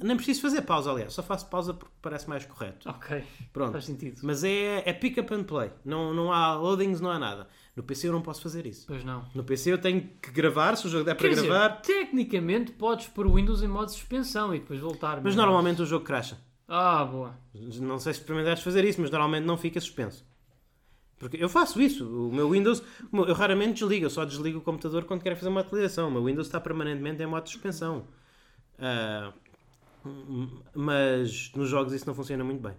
Nem 0.02 0.16
preciso 0.16 0.43
fazer 0.43 0.62
pausa, 0.62 0.90
aliás, 0.90 1.12
só 1.12 1.23
faço 1.23 1.47
pausa 1.48 1.73
porque 1.73 1.94
parece 2.02 2.28
mais 2.28 2.44
correto. 2.44 2.89
Ok. 2.90 3.23
Pronto. 3.52 3.70
Faz 3.70 3.85
sentido. 3.85 4.20
Mas 4.24 4.43
é, 4.43 4.82
é 4.85 4.93
pick 4.93 5.16
up 5.19 5.32
and 5.32 5.44
play. 5.44 5.70
Não, 5.85 6.12
não 6.12 6.32
há 6.32 6.56
loadings, 6.56 7.01
não 7.01 7.10
há 7.12 7.20
nada. 7.20 7.47
No 7.77 7.85
PC 7.85 8.09
eu 8.09 8.12
não 8.12 8.20
posso 8.20 8.43
fazer 8.43 8.66
isso. 8.66 8.85
Pois 8.89 9.05
não. 9.05 9.24
No 9.32 9.44
PC 9.44 9.73
eu 9.73 9.78
tenho 9.78 10.02
que 10.20 10.32
gravar, 10.32 10.77
se 10.77 10.89
o 10.89 10.90
jogo 10.90 11.05
der 11.05 11.14
para 11.14 11.28
Quer 11.28 11.35
dizer, 11.36 11.47
gravar. 11.47 11.81
tecnicamente 11.81 12.73
podes 12.73 13.06
pôr 13.06 13.27
o 13.28 13.35
Windows 13.36 13.62
em 13.62 13.69
modo 13.69 13.93
suspensão 13.93 14.52
e 14.52 14.59
depois 14.59 14.81
voltar. 14.81 15.20
Mas 15.23 15.36
normalmente 15.36 15.81
o 15.81 15.86
jogo 15.86 16.05
crasha. 16.05 16.36
Ah, 16.66 17.05
boa. 17.05 17.39
Não 17.55 17.98
sei 18.01 18.12
se 18.12 18.20
experimentaste 18.20 18.64
fazer 18.64 18.85
isso, 18.85 19.01
mas 19.01 19.10
normalmente 19.10 19.44
não 19.44 19.56
fica 19.56 19.81
suspenso. 19.81 20.27
Porque 21.23 21.36
eu 21.36 21.49
faço 21.49 21.81
isso. 21.81 22.05
O 22.28 22.32
meu 22.35 22.51
Windows, 22.51 22.82
eu 23.12 23.32
raramente 23.32 23.74
desligo, 23.78 24.07
eu 24.07 24.11
só 24.11 24.24
desligo 24.24 24.59
o 24.59 24.61
computador 24.61 25.05
quando 25.05 25.23
quero 25.23 25.36
fazer 25.36 25.49
uma 25.51 25.61
atualização. 25.61 26.09
O 26.09 26.11
meu 26.11 26.24
Windows 26.24 26.49
está 26.49 26.61
permanentemente 26.61 27.23
em 27.23 27.27
modo 27.27 27.44
de 27.44 27.51
suspensão. 27.51 28.05
Ah, 28.77 29.32
mas 30.74 31.53
nos 31.55 31.69
jogos 31.69 31.93
isso 31.93 32.07
não 32.07 32.15
funciona 32.15 32.43
muito 32.43 32.61
bem. 32.61 32.74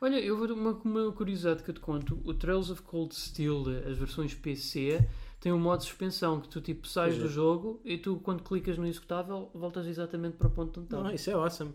Olha, 0.00 0.20
eu 0.20 0.36
vou 0.36 0.46
uma, 0.54 0.70
uma 0.84 1.12
curiosidade 1.12 1.64
que 1.64 1.70
eu 1.70 1.74
te 1.74 1.80
conto. 1.80 2.20
O 2.24 2.32
Trails 2.32 2.70
of 2.70 2.82
Cold 2.82 3.12
Steel, 3.12 3.64
as 3.90 3.96
versões 3.98 4.34
PC, 4.34 5.04
tem 5.40 5.52
um 5.52 5.58
modo 5.58 5.80
de 5.80 5.86
suspensão 5.86 6.40
que 6.40 6.48
tu 6.48 6.60
tipo 6.60 6.86
sais 6.86 7.14
Pois 7.14 7.24
é. 7.24 7.26
do 7.26 7.32
jogo 7.32 7.80
e 7.84 7.98
tu 7.98 8.20
quando 8.22 8.42
clicas 8.44 8.78
no 8.78 8.86
executável 8.86 9.50
voltas 9.52 9.86
exatamente 9.86 10.36
para 10.36 10.46
o 10.46 10.50
ponto 10.50 10.80
onde 10.80 10.92
Não, 10.92 10.98
estava. 11.00 11.14
isso 11.14 11.30
é 11.30 11.32
awesome. 11.32 11.72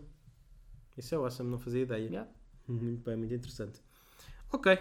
Isso 0.96 1.14
é 1.14 1.18
awesome, 1.18 1.50
não 1.50 1.58
fazia 1.58 1.82
ideia. 1.82 2.06
Yeah. 2.06 2.30
Muito 2.66 3.04
bem, 3.04 3.16
muito 3.16 3.34
interessante. 3.34 3.80
Ok. 4.52 4.78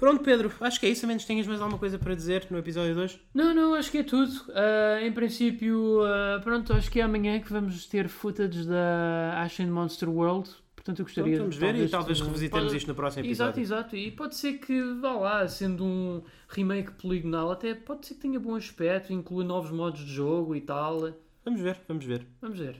Pronto, 0.00 0.22
Pedro, 0.24 0.50
acho 0.62 0.80
que 0.80 0.86
é 0.86 0.88
isso. 0.88 1.04
A 1.04 1.08
menos 1.08 1.26
tenhas 1.26 1.46
mais 1.46 1.60
alguma 1.60 1.78
coisa 1.78 1.98
para 1.98 2.14
dizer 2.14 2.46
no 2.50 2.56
episódio 2.56 2.94
2. 2.94 3.20
Não, 3.34 3.54
não, 3.54 3.74
acho 3.74 3.90
que 3.90 3.98
é 3.98 4.02
tudo. 4.02 4.32
Ah, 4.54 4.98
em 5.02 5.12
princípio, 5.12 6.00
ah, 6.06 6.40
pronto, 6.42 6.72
acho 6.72 6.90
que 6.90 6.98
é 7.00 7.02
amanhã 7.02 7.38
que 7.38 7.52
vamos 7.52 7.84
ter 7.86 8.08
footage 8.08 8.66
da 8.66 9.42
Ashen 9.42 9.66
Monster 9.70 10.08
World. 10.08 10.48
Portanto, 10.74 11.00
eu 11.00 11.04
gostaria 11.04 11.36
Pronto, 11.36 11.40
vamos 11.50 11.56
ver 11.58 11.74
e 11.84 11.88
talvez 11.90 12.16
de- 12.16 12.24
revisitemos 12.24 12.64
pode- 12.68 12.76
isto 12.78 12.88
no 12.88 12.94
próximo 12.94 13.26
Exato, 13.26 13.58
episódio. 13.60 13.62
exato. 13.62 13.96
E 13.96 14.10
pode 14.10 14.34
ser 14.36 14.54
que, 14.54 14.82
vá 14.94 15.12
lá, 15.12 15.46
sendo 15.46 15.84
um 15.84 16.22
remake 16.48 16.92
poligonal, 16.92 17.52
até 17.52 17.74
pode 17.74 18.06
ser 18.06 18.14
que 18.14 18.20
tenha 18.20 18.40
bom 18.40 18.54
aspecto, 18.54 19.12
inclua 19.12 19.44
novos 19.44 19.70
modos 19.70 20.00
de 20.00 20.10
jogo 20.10 20.56
e 20.56 20.62
tal. 20.62 21.12
Vamos 21.44 21.60
ver, 21.60 21.76
vamos 21.86 22.06
ver. 22.06 22.26
Vamos 22.40 22.58
ver. 22.58 22.76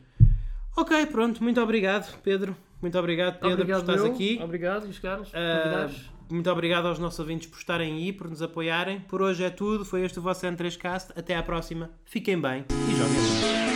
Ok, 0.74 1.04
pronto. 1.06 1.42
Muito 1.42 1.60
obrigado, 1.60 2.18
Pedro. 2.22 2.56
Muito 2.80 2.98
obrigado, 2.98 3.34
Pedro, 3.38 3.52
obrigado, 3.52 3.84
por 3.84 3.90
estares 3.92 4.04
eu. 4.08 4.14
aqui. 4.14 4.40
Obrigado, 4.42 4.84
Luís 4.84 4.98
Carlos. 4.98 5.30
Ah, 5.34 5.60
Convidados. 5.62 6.19
Muito 6.32 6.50
obrigado 6.50 6.86
aos 6.86 6.98
nossos 6.98 7.18
ouvintes 7.18 7.48
por 7.48 7.58
estarem 7.58 7.94
aí, 7.94 8.12
por 8.12 8.28
nos 8.28 8.42
apoiarem. 8.42 9.00
Por 9.00 9.22
hoje 9.22 9.44
é 9.44 9.50
tudo. 9.50 9.84
Foi 9.84 10.02
este 10.02 10.18
o 10.18 10.22
vosso 10.22 10.46
N3Cast. 10.46 11.12
Até 11.16 11.36
à 11.36 11.42
próxima. 11.42 11.90
Fiquem 12.04 12.40
bem 12.40 12.64
e 12.70 12.96
joguem. 12.96 13.69